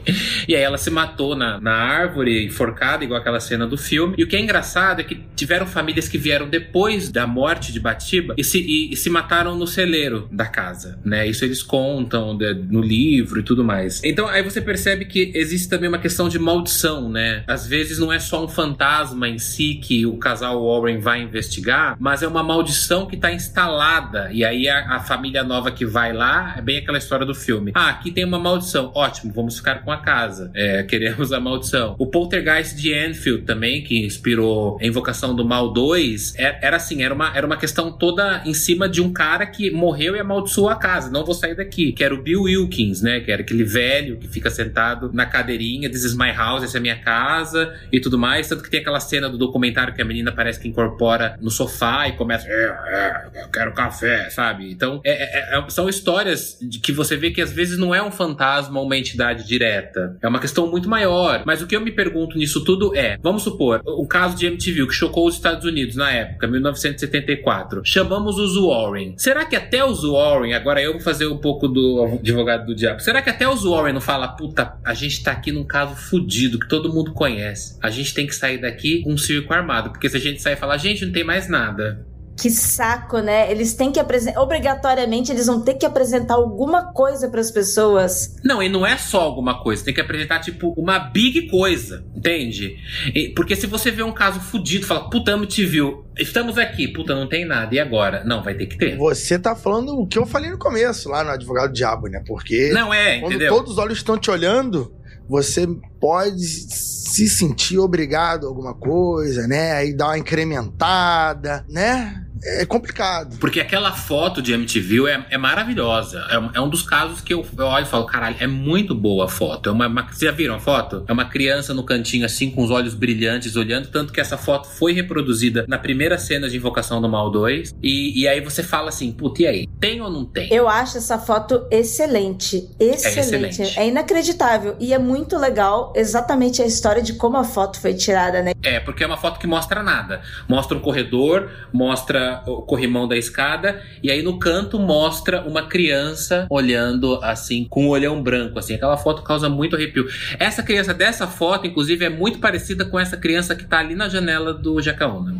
E 0.48 0.56
aí 0.56 0.62
ela 0.62 0.78
se 0.78 0.91
matou 0.91 1.36
na, 1.36 1.60
na 1.60 1.74
árvore, 1.74 2.45
enforcada, 2.45 3.04
igual 3.04 3.20
aquela 3.20 3.40
cena 3.40 3.66
do 3.66 3.78
filme. 3.78 4.16
E 4.18 4.24
o 4.24 4.28
que 4.28 4.36
é 4.36 4.40
engraçado 4.40 4.99
é 4.99 5.04
que 5.04 5.24
tiveram 5.36 5.66
famílias 5.66 6.10
que 6.10 6.18
vieram 6.18 6.48
depois 6.49 7.10
da 7.10 7.26
morte 7.26 7.72
de 7.72 7.80
Batiba 7.80 8.36
e 8.38 8.44
se, 8.44 8.60
e, 8.60 8.91
e 8.91 8.95
se 8.98 9.10
mataram 9.10 9.56
no 9.56 9.66
celeiro 9.66 10.28
da 10.32 10.45
casa, 10.45 10.99
né? 11.06 11.26
Isso 11.26 11.45
eles 11.45 11.64
contam 11.64 12.38
de, 12.38 12.54
no 12.54 12.82
livro 12.82 13.40
e 13.40 13.44
tudo 13.44 13.64
mais. 13.64 14.02
Então 14.04 14.28
aí 14.28 14.44
você 14.44 14.60
percebe 14.60 15.06
que 15.06 15.32
existe 15.34 15.70
também 15.70 15.88
uma 15.88 15.99
questão 15.99 16.28
de 16.28 16.38
maldição, 16.38 17.10
né? 17.10 17.44
Às 17.48 17.66
vezes 17.66 17.99
não 17.99 18.12
é 18.12 18.20
só 18.20 18.44
um 18.44 18.48
fantasma 18.48 19.30
em 19.30 19.40
si 19.40 19.76
que 19.76 20.06
o 20.06 20.18
casal 20.18 20.66
Warren 20.66 20.99
vai 20.99 21.22
investigar, 21.22 21.95
mas 21.99 22.16
é 22.22 22.27
uma 22.27 22.44
maldição 22.44 23.06
que 23.06 23.15
está 23.15 23.31
instalada. 23.31 24.30
E 24.31 24.44
aí 24.44 24.68
a, 24.68 24.95
a, 24.95 24.99
família 24.99 25.44
nova 25.44 25.72
que 25.72 25.85
vai 25.85 26.14
lá 26.14 26.56
é 26.57 26.61
bem 26.61 26.77
aquela 26.77 26.98
história 26.98 27.26
do 27.26 27.35
filme. 27.35 27.72
Ah, 27.76 27.89
aqui 27.89 28.11
tem 28.11 28.26
uma 28.26 28.39
maldição. 28.39 28.91
Ótimo, 28.95 29.31
vamos 29.34 29.57
ficar 29.57 29.84
com 29.84 29.91
a 29.91 29.98
casa. 29.98 30.52
É, 30.53 30.84
queremos 30.88 31.31
a 31.31 31.39
maldição. 31.39 31.95
O 31.98 32.07
Poltergeist 32.07 32.76
de 32.76 32.94
Enfield 32.94 33.44
também, 33.44 33.84
que 33.84 34.06
inspirou 34.06 34.77
a 34.81 34.85
Invocação 34.85 35.35
do 35.35 35.45
Mal 35.45 35.72
2, 35.72 36.35
era, 36.38 36.60
era 36.61 36.77
assim, 36.77 37.03
era 37.03 37.14
uma, 37.14 37.35
era 37.35 37.45
uma 37.45 37.57
questão 37.57 37.91
toda 37.91 38.41
em 38.45 38.53
cima 38.53 38.88
de 38.88 39.02
um 39.02 39.11
cara 39.11 39.45
que 39.45 39.69
morreu 39.72 40.15
e 40.15 40.19
amaldiçoou 40.19 40.69
a 40.69 40.76
casa. 40.76 41.10
Não 41.10 41.26
vou 41.26 41.35
sair 41.35 41.56
daqui. 41.56 41.91
Que 41.91 42.03
era 42.03 42.14
o 42.14 42.22
Bill 42.22 42.44
Wilkins, 42.44 43.02
né? 43.02 43.19
Que 43.19 43.31
era 43.31 43.41
aquele 43.41 43.64
velho 43.64 44.18
que 44.18 44.27
fica 44.27 44.49
sentado 44.49 45.11
na 45.14 45.26
cadeirinha, 45.26 45.89
this 45.89 46.03
is 46.03 46.15
my 46.15 46.31
house, 46.31 46.64
essa 46.64 46.77
é 46.77 46.80
a 46.80 46.81
minha 46.81 46.98
casa 46.98 47.73
e 47.91 47.99
tudo 47.99 48.18
mais. 48.18 48.48
Tanto 48.48 48.64
que 48.64 48.69
tem 48.69 48.80
aquela 48.80 48.99
cena 48.99 49.30
do 49.30 49.38
documentário 49.38 49.94
que 49.94 50.02
a 50.02 50.06
menina 50.06 50.31
parece 50.31 50.60
que 50.60 50.68
incorpora 50.68 51.38
no 51.41 51.49
sofá 51.49 52.06
e 52.07 52.13
começa, 52.13 52.47
é, 52.47 52.53
é, 52.53 53.43
eu 53.43 53.49
quero 53.49 53.73
café, 53.73 54.29
sabe? 54.29 54.71
Então, 54.71 55.01
é, 55.03 55.55
é, 55.55 55.59
é, 55.59 55.69
são 55.69 55.89
histórias 55.89 56.57
de 56.61 56.79
que 56.79 56.91
você 56.91 57.15
vê 57.15 57.31
que 57.31 57.41
às 57.41 57.51
vezes 57.51 57.77
não 57.77 57.93
é 57.93 58.01
um 58.01 58.11
fantasma 58.11 58.79
ou 58.79 58.85
uma 58.85 58.97
entidade 58.97 59.47
direta. 59.47 60.17
É 60.21 60.27
uma 60.27 60.39
questão 60.39 60.67
muito 60.67 60.89
maior. 60.89 61.43
Mas 61.45 61.61
o 61.61 61.67
que 61.67 61.75
eu 61.75 61.81
me 61.81 61.91
pergunto 61.91 62.38
nisso 62.38 62.63
tudo 62.63 62.95
é, 62.95 63.17
vamos 63.21 63.43
supor, 63.43 63.81
o 63.85 64.07
caso 64.07 64.35
de 64.35 64.45
MTV 64.45 64.88
que 64.88 64.93
chocou 64.93 65.27
os 65.27 65.35
Estados 65.35 65.65
Unidos 65.65 65.95
na 65.95 66.11
época, 66.11 66.47
1974. 66.47 67.81
Chamamos 67.84 68.38
os 68.38 68.55
Warren. 68.55 69.15
Será 69.17 69.45
que 69.45 69.55
até 69.55 69.84
os 69.84 70.03
Warren, 70.03 70.53
agora 70.53 70.81
eu 70.81 70.93
vou 70.93 71.01
fazer 71.01 71.27
um 71.27 71.38
pouco 71.38 71.67
do 71.67 72.19
advogado 72.19 72.65
do 72.65 72.75
diabo, 72.75 72.99
será 73.01 73.21
que 73.21 73.29
até 73.29 73.47
os 73.47 73.63
Warren 73.63 73.93
não 73.93 74.01
fala, 74.01 74.27
puta, 74.27 74.77
a 74.84 74.93
gente 74.93 75.23
tá 75.23 75.31
aqui 75.31 75.51
num 75.51 75.63
caso 75.63 75.95
fudido 75.95 76.59
que 76.59 76.67
todo 76.67 76.93
mundo 76.93 77.13
conhece. 77.13 77.77
A 77.81 77.89
gente 77.89 78.13
tem 78.13 78.27
que 78.27 78.35
sair 78.35 78.59
daqui 78.59 79.03
com 79.03 79.13
um 79.13 79.17
circo 79.17 79.53
armado, 79.53 79.89
porque 79.91 80.09
se 80.09 80.17
a 80.17 80.19
gente 80.19 80.41
sair 80.41 80.53
e 80.53 80.57
falar, 80.57 80.77
gente, 80.77 81.05
não 81.05 81.11
tem 81.11 81.23
mais 81.23 81.47
nada. 81.47 81.97
Que 82.38 82.51
saco, 82.51 83.18
né? 83.18 83.51
Eles 83.51 83.73
têm 83.73 83.91
que 83.91 83.99
apresentar. 83.99 84.39
Obrigatoriamente, 84.41 85.31
eles 85.31 85.47
vão 85.47 85.59
ter 85.61 85.73
que 85.73 85.85
apresentar 85.85 86.35
alguma 86.35 86.93
coisa 86.93 87.27
para 87.30 87.41
as 87.41 87.49
pessoas. 87.49 88.35
Não, 88.43 88.61
e 88.61 88.69
não 88.69 88.85
é 88.85 88.95
só 88.95 89.22
alguma 89.22 89.64
coisa. 89.64 89.84
Tem 89.84 89.93
que 89.93 89.99
apresentar, 89.99 90.39
tipo, 90.39 90.69
uma 90.77 90.99
big 90.99 91.49
coisa. 91.49 92.05
Entende? 92.15 92.77
E, 93.14 93.30
porque 93.30 93.55
se 93.55 93.65
você 93.65 93.89
vê 93.89 94.03
um 94.03 94.14
caso 94.14 94.39
fudido, 94.39 94.85
fala, 94.85 95.09
puta, 95.09 95.35
te 95.47 95.65
viu. 95.65 96.05
Estamos 96.15 96.57
aqui, 96.57 96.88
puta, 96.88 97.15
não 97.15 97.27
tem 97.27 97.43
nada. 97.43 97.73
E 97.73 97.80
agora? 97.80 98.23
Não, 98.23 98.43
vai 98.43 98.53
ter 98.53 98.68
que 98.68 98.77
ter. 98.77 98.95
Você 98.97 99.39
tá 99.39 99.55
falando 99.55 99.99
o 99.99 100.05
que 100.05 100.19
eu 100.19 100.26
falei 100.26 100.51
no 100.51 100.59
começo, 100.59 101.09
lá 101.09 101.23
no 101.23 101.31
Advogado 101.31 101.73
Diabo, 101.73 102.07
né? 102.07 102.23
Porque. 102.26 102.69
Não 102.72 102.93
é, 102.93 103.19
quando 103.19 103.34
entendeu? 103.34 103.53
todos 103.53 103.73
os 103.73 103.77
olhos 103.80 103.97
estão 103.97 104.18
te 104.18 104.30
olhando, 104.30 104.93
você 105.27 105.68
pode 105.99 106.43
se 106.43 107.27
sentir 107.27 107.80
obrigado 107.80 108.45
a 108.45 108.49
alguma 108.49 108.73
coisa, 108.73 109.47
né? 109.47 109.73
Aí 109.73 109.93
dar 109.93 110.07
uma 110.07 110.18
incrementada, 110.18 111.65
né? 111.69 112.27
É 112.43 112.65
complicado. 112.65 113.38
Porque 113.39 113.59
aquela 113.59 113.91
foto 113.91 114.41
de 114.41 114.53
MTV 114.53 115.09
é, 115.09 115.26
é 115.31 115.38
maravilhosa. 115.38 116.26
É, 116.30 116.57
é, 116.57 116.61
um 116.61 116.69
dos 116.69 116.81
casos 116.81 117.22
que 117.22 117.34
eu, 117.34 117.45
eu 117.57 117.65
olho 117.65 117.85
e 117.85 117.89
falo, 117.89 118.05
caralho, 118.05 118.35
é 118.39 118.47
muito 118.47 118.95
boa 118.95 119.26
a 119.26 119.27
foto. 119.27 119.69
É 119.69 119.72
uma, 119.72 119.88
uma, 119.88 120.03
vocês 120.03 120.19
já 120.19 120.31
viram 120.31 120.55
a 120.55 120.59
foto? 120.59 121.03
É 121.07 121.14
uma 121.14 121.26
criança 121.26 121.73
no 121.73 121.84
cantinho 121.84 122.26
assim, 122.26 122.49
com 122.51 122.64
os 122.64 122.72
olhos 122.72 122.93
brilhantes, 122.93 123.55
olhando. 123.55 123.88
Tanto 123.88 124.14
que 124.14 124.19
essa 124.19 124.38
foto 124.38 124.68
foi 124.68 124.93
reproduzida 124.93 125.65
na 125.68 125.77
primeira 125.77 126.18
cena 126.18 126.49
de 126.49 126.57
Invocação 126.57 127.01
do 127.01 127.09
Mal 127.09 127.30
2. 127.31 127.76
E, 127.81 128.22
e 128.22 128.27
aí 128.27 128.41
você 128.41 128.64
fala 128.64 128.89
assim, 128.89 129.11
puta, 129.11 129.43
e 129.43 129.47
aí? 129.47 129.68
Tem 129.80 130.01
ou 130.01 130.09
não 130.09 130.26
tem? 130.26 130.51
Eu 130.51 130.68
acho 130.68 130.97
essa 130.97 131.18
foto 131.18 131.65
excelente. 131.72 132.69
Excelente. 132.80 133.05
É, 133.07 133.49
excelente. 133.49 133.80
é 133.80 133.88
inacreditável. 133.88 134.76
E 134.80 134.93
é 134.93 134.99
muito 134.99 135.38
legal 135.38 135.93
exatamente 135.95 136.61
a 136.61 136.65
história 136.65 137.01
de 137.01 137.14
como 137.14 137.38
a 137.38 137.43
foto 137.43 137.80
foi 137.80 137.93
tirada, 137.93 138.41
né? 138.41 138.53
É, 138.64 138.80
porque 138.80 139.03
é 139.03 139.07
uma 139.07 139.18
foto 139.18 139.39
que 139.39 139.47
mostra 139.47 139.84
nada. 139.84 140.22
Mostra 140.47 140.77
um 140.77 140.81
corredor, 140.81 141.49
mostra 141.72 142.27
o 142.45 142.62
corrimão 142.62 143.08
da 143.08 143.18
escada 143.18 143.82
e 144.02 144.12
aí 144.12 144.22
no 144.22 144.40
canto 144.40 144.80
mostra 144.80 145.41
uma 145.41 145.68
criança 145.68 146.48
olhando 146.49 147.20
assim 147.24 147.66
com 147.70 147.86
um 147.86 147.90
olhão 147.90 148.22
branco 148.22 148.60
assim. 148.60 148.76
Aquela 148.76 148.98
foto 148.98 149.24
causa 149.24 149.49
muito 149.49 149.76
arrepio. 149.76 150.06
Essa 150.40 150.64
criança 150.64 150.94
dessa 150.94 151.28
foto, 151.28 151.68
inclusive, 151.68 152.06
é 152.06 152.10
muito 152.10 152.40
parecida 152.40 152.86
com 152.86 152.99
essa 152.99 153.18
criança 153.18 153.56
que 153.56 153.66
tá 153.66 153.80
ali 153.80 153.95
na 153.95 154.10
janela 154.10 154.54
do 154.54 154.82
Jacaúna. 154.82 155.36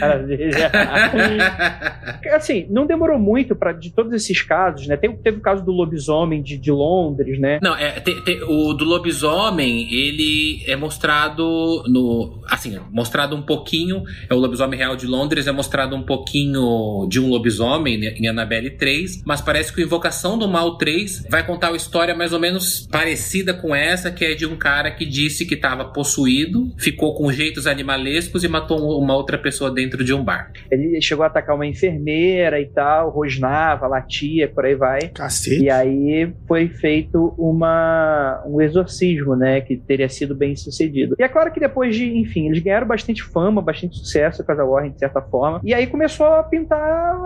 Maravilha. 0.00 0.70
assim, 2.34 2.66
não 2.70 2.86
demorou 2.86 3.18
muito 3.18 3.54
para 3.54 3.72
de 3.72 3.90
todos 3.90 4.12
esses 4.12 4.42
casos, 4.42 4.86
né? 4.86 4.96
Teve, 4.96 5.16
teve 5.16 5.38
o 5.38 5.40
caso 5.40 5.64
do 5.64 5.72
lobisomem 5.72 6.42
de, 6.42 6.56
de 6.56 6.70
Londres, 6.70 7.38
né? 7.38 7.58
Não, 7.62 7.76
é, 7.76 8.00
te, 8.00 8.14
te, 8.22 8.42
o 8.44 8.72
do 8.72 8.84
lobisomem, 8.84 9.92
ele 9.92 10.62
é 10.66 10.76
mostrado 10.76 11.84
no. 11.88 12.42
Assim, 12.48 12.78
mostrado 12.90 13.36
um 13.36 13.42
pouquinho. 13.42 14.04
É 14.28 14.34
o 14.34 14.38
lobisomem 14.38 14.78
real 14.78 14.96
de 14.96 15.06
Londres, 15.06 15.35
é 15.44 15.52
mostrado 15.52 15.96
um 15.96 16.02
pouquinho 16.02 17.06
de 17.08 17.18
um 17.18 17.28
lobisomem 17.28 17.98
né, 17.98 18.14
em 18.16 18.28
Annabelle 18.28 18.70
3, 18.70 19.22
mas 19.26 19.40
parece 19.40 19.72
que 19.72 19.80
o 19.80 19.84
Invocação 19.84 20.38
do 20.38 20.46
Mal 20.46 20.78
3 20.78 21.26
vai 21.28 21.44
contar 21.44 21.70
uma 21.70 21.76
história 21.76 22.14
mais 22.14 22.32
ou 22.32 22.38
menos 22.38 22.86
parecida 22.86 23.52
com 23.52 23.74
essa, 23.74 24.10
que 24.10 24.24
é 24.24 24.34
de 24.34 24.46
um 24.46 24.56
cara 24.56 24.90
que 24.90 25.04
disse 25.04 25.44
que 25.44 25.54
estava 25.54 25.84
possuído, 25.86 26.72
ficou 26.78 27.14
com 27.14 27.32
jeitos 27.32 27.66
animalescos 27.66 28.44
e 28.44 28.48
matou 28.48 28.98
uma 29.00 29.16
outra 29.16 29.36
pessoa 29.36 29.70
dentro 29.70 30.04
de 30.04 30.14
um 30.14 30.22
bar. 30.22 30.52
Ele 30.70 31.00
chegou 31.00 31.24
a 31.24 31.26
atacar 31.26 31.56
uma 31.56 31.66
enfermeira 31.66 32.60
e 32.60 32.66
tal, 32.66 33.10
rosnava, 33.10 33.86
latia, 33.86 34.48
por 34.48 34.64
aí 34.64 34.74
vai. 34.74 35.08
Cacete. 35.08 35.64
E 35.64 35.70
aí 35.70 36.32
foi 36.46 36.68
feito 36.68 37.34
uma, 37.38 38.42
um 38.46 38.60
exorcismo, 38.60 39.34
né? 39.34 39.60
Que 39.60 39.76
teria 39.76 40.08
sido 40.08 40.34
bem 40.34 40.54
sucedido. 40.54 41.16
E 41.18 41.22
é 41.22 41.28
claro 41.28 41.52
que 41.52 41.58
depois 41.58 41.96
de, 41.96 42.16
enfim, 42.18 42.46
eles 42.46 42.62
ganharam 42.62 42.86
bastante 42.86 43.22
fama, 43.22 43.62
bastante 43.62 43.96
sucesso 43.98 44.44
com 44.44 44.52
a 44.52 44.64
Warren, 44.64 44.92
de 44.92 44.98
certa 44.98 45.20
forma. 45.26 45.60
E 45.64 45.74
aí 45.74 45.86
começou 45.86 46.26
a 46.26 46.42
pintar 46.42 47.16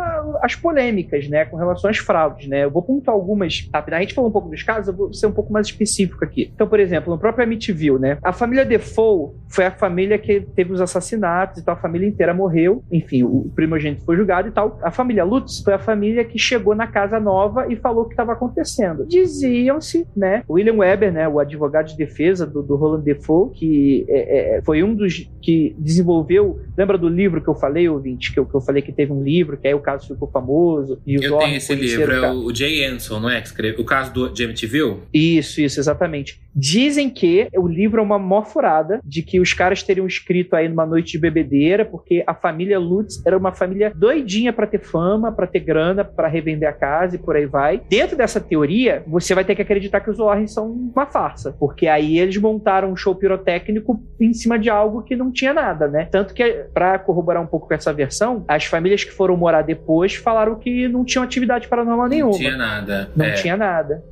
as 0.43 0.55
polêmicas, 0.55 1.29
né? 1.29 1.45
Com 1.45 1.57
relação 1.57 1.91
às 1.91 1.99
fraudes, 1.99 2.49
né? 2.49 2.65
Eu 2.65 2.71
vou 2.71 2.83
pontuar 2.83 3.15
algumas 3.15 3.69
rápido. 3.73 3.95
A 3.95 4.01
gente 4.01 4.15
falou 4.15 4.31
um 4.31 4.33
pouco 4.33 4.49
dos 4.49 4.63
casos, 4.63 4.89
eu 4.89 4.95
vou 4.95 5.13
ser 5.13 5.27
um 5.27 5.33
pouco 5.33 5.53
mais 5.53 5.67
específico 5.67 6.25
aqui. 6.25 6.51
Então, 6.55 6.67
por 6.67 6.81
exemplo, 6.81 7.13
no 7.13 7.19
próprio 7.19 7.45
Amityville, 7.45 7.99
né? 7.99 8.19
A 8.23 8.33
família 8.33 8.65
Defoe 8.65 9.33
foi 9.49 9.67
a 9.67 9.71
família 9.71 10.19
que 10.19 10.41
teve 10.41 10.73
os 10.73 10.81
assassinatos 10.81 11.61
e 11.61 11.65
tal, 11.65 11.75
a 11.75 11.79
família 11.79 12.09
inteira 12.09 12.35
morreu. 12.35 12.83
Enfim, 12.91 13.23
o 13.23 13.51
primogênito 13.55 14.05
foi 14.05 14.17
julgado 14.17 14.49
e 14.49 14.51
tal. 14.51 14.79
A 14.83 14.91
família 14.91 15.25
Lutz 15.25 15.61
foi 15.61 15.75
a 15.75 15.79
família 15.79 16.25
que 16.25 16.39
chegou 16.39 16.75
na 16.75 16.87
casa 16.87 17.19
nova 17.21 17.67
e 17.73 17.77
falou 17.77 18.05
o 18.05 18.07
que 18.07 18.13
estava 18.13 18.33
acontecendo. 18.33 19.07
Diziam-se, 19.07 20.07
né? 20.17 20.43
William 20.49 20.77
Weber, 20.77 21.13
né? 21.13 21.29
O 21.29 21.39
advogado 21.39 21.87
de 21.87 21.97
defesa 21.97 22.47
do, 22.47 22.63
do 22.63 22.77
Roland 22.77 23.03
Defoe, 23.03 23.51
que 23.51 24.07
é, 24.09 24.57
é, 24.57 24.63
foi 24.63 24.83
um 24.83 24.95
dos 24.95 25.31
que 25.43 25.75
desenvolveu. 25.79 26.61
Lembra 26.77 26.97
do 26.97 27.09
livro 27.09 27.43
que 27.43 27.49
eu 27.49 27.55
falei, 27.55 27.89
ouvinte? 27.91 28.33
Que 28.33 28.39
eu, 28.39 28.47
que 28.47 28.55
eu 28.55 28.61
falei 28.61 28.83
que 28.83 28.93
teve 28.93 29.13
um 29.13 29.23
livro, 29.23 29.57
que 29.57 29.67
aí 29.67 29.75
o 29.75 29.81
caso 29.81 30.07
ficou 30.07 30.31
famoso. 30.31 31.01
E 31.07 31.15
eu 31.15 31.39
tenho 31.39 31.57
esse 31.57 31.75
livro, 31.75 32.13
é 32.13 32.33
o 32.33 32.55
Jay 32.55 32.85
Anson, 32.85 33.21
não 33.21 33.31
é? 33.31 33.41
Que 33.41 33.49
escreveu 33.49 33.81
o 33.81 33.85
caso 33.85 34.13
do 34.13 34.27
James 34.37 34.61
Amityville? 34.61 34.99
Isso, 35.13 35.61
isso, 35.61 35.81
exatamente. 35.81 36.41
Dizem 36.55 37.09
que 37.09 37.49
o 37.57 37.67
livro 37.67 38.01
é 38.01 38.03
uma 38.03 38.19
mó 38.19 38.43
furada, 38.43 39.01
de 39.05 39.23
que 39.23 39.41
os 39.41 39.55
caras 39.55 39.83
teriam 39.83 40.07
escrito 40.07 40.55
aí 40.55 40.69
numa 40.69 40.85
noite 40.85 41.13
de 41.13 41.19
bebedeira, 41.19 41.85
porque 41.85 42.25
a 42.27 42.35
família 42.35 42.79
Lutz 42.79 43.25
era 43.25 43.37
uma 43.37 43.53
família 43.53 43.93
doidinha 43.95 44.53
para 44.53 44.67
ter 44.67 44.81
fama, 44.81 45.33
para 45.33 45.47
ter 45.47 45.61
grana, 45.61 46.05
para 46.05 46.29
revender 46.29 46.69
a 46.69 46.73
casa 46.73 47.17
e 47.17 47.19
por 47.19 47.37
aí 47.37 47.47
vai. 47.47 47.81
Dentro 47.89 48.17
dessa 48.17 48.41
teoria, 48.41 49.03
você 49.07 49.35
vai 49.35 49.45
ter 49.45 49.55
que 49.55 49.63
acreditar 49.63 50.01
que 50.01 50.11
os 50.11 50.19
Warren 50.19 50.47
são 50.47 50.71
uma 50.71 51.07
farsa, 51.07 51.55
porque 51.59 51.87
aí 51.87 52.19
eles 52.19 52.37
montaram 52.37 52.91
um 52.93 52.97
show 52.97 53.15
pirotécnico 53.15 54.03
em 54.21 54.33
cima 54.33 54.59
de 54.59 54.69
algo 54.69 55.03
que 55.03 55.15
não 55.15 55.31
tinha 55.31 55.55
nada, 55.55 55.87
né? 55.87 56.09
Tanto 56.11 56.35
que, 56.35 56.67
para 56.75 56.99
corroborar 56.99 57.43
um 57.43 57.47
pouco 57.47 57.69
essa 57.81 57.93
versão, 57.93 58.45
as 58.47 58.65
famílias 58.65 59.05
que 59.05 59.11
foram 59.11 59.37
morar 59.37 59.63
depois 59.63 60.15
falaram 60.15 60.57
que 60.57 60.89
não 60.89 61.05
tinham 61.05 61.25
atividade 61.25 61.69
paranormal 61.69 62.09
nenhuma. 62.09 62.33
Não 62.33 62.39
tinha 62.39 62.57
nada. 62.57 63.11
Não 63.17 63.27
é. 63.27 63.33
tinha 63.33 63.57
nada. 63.57 64.05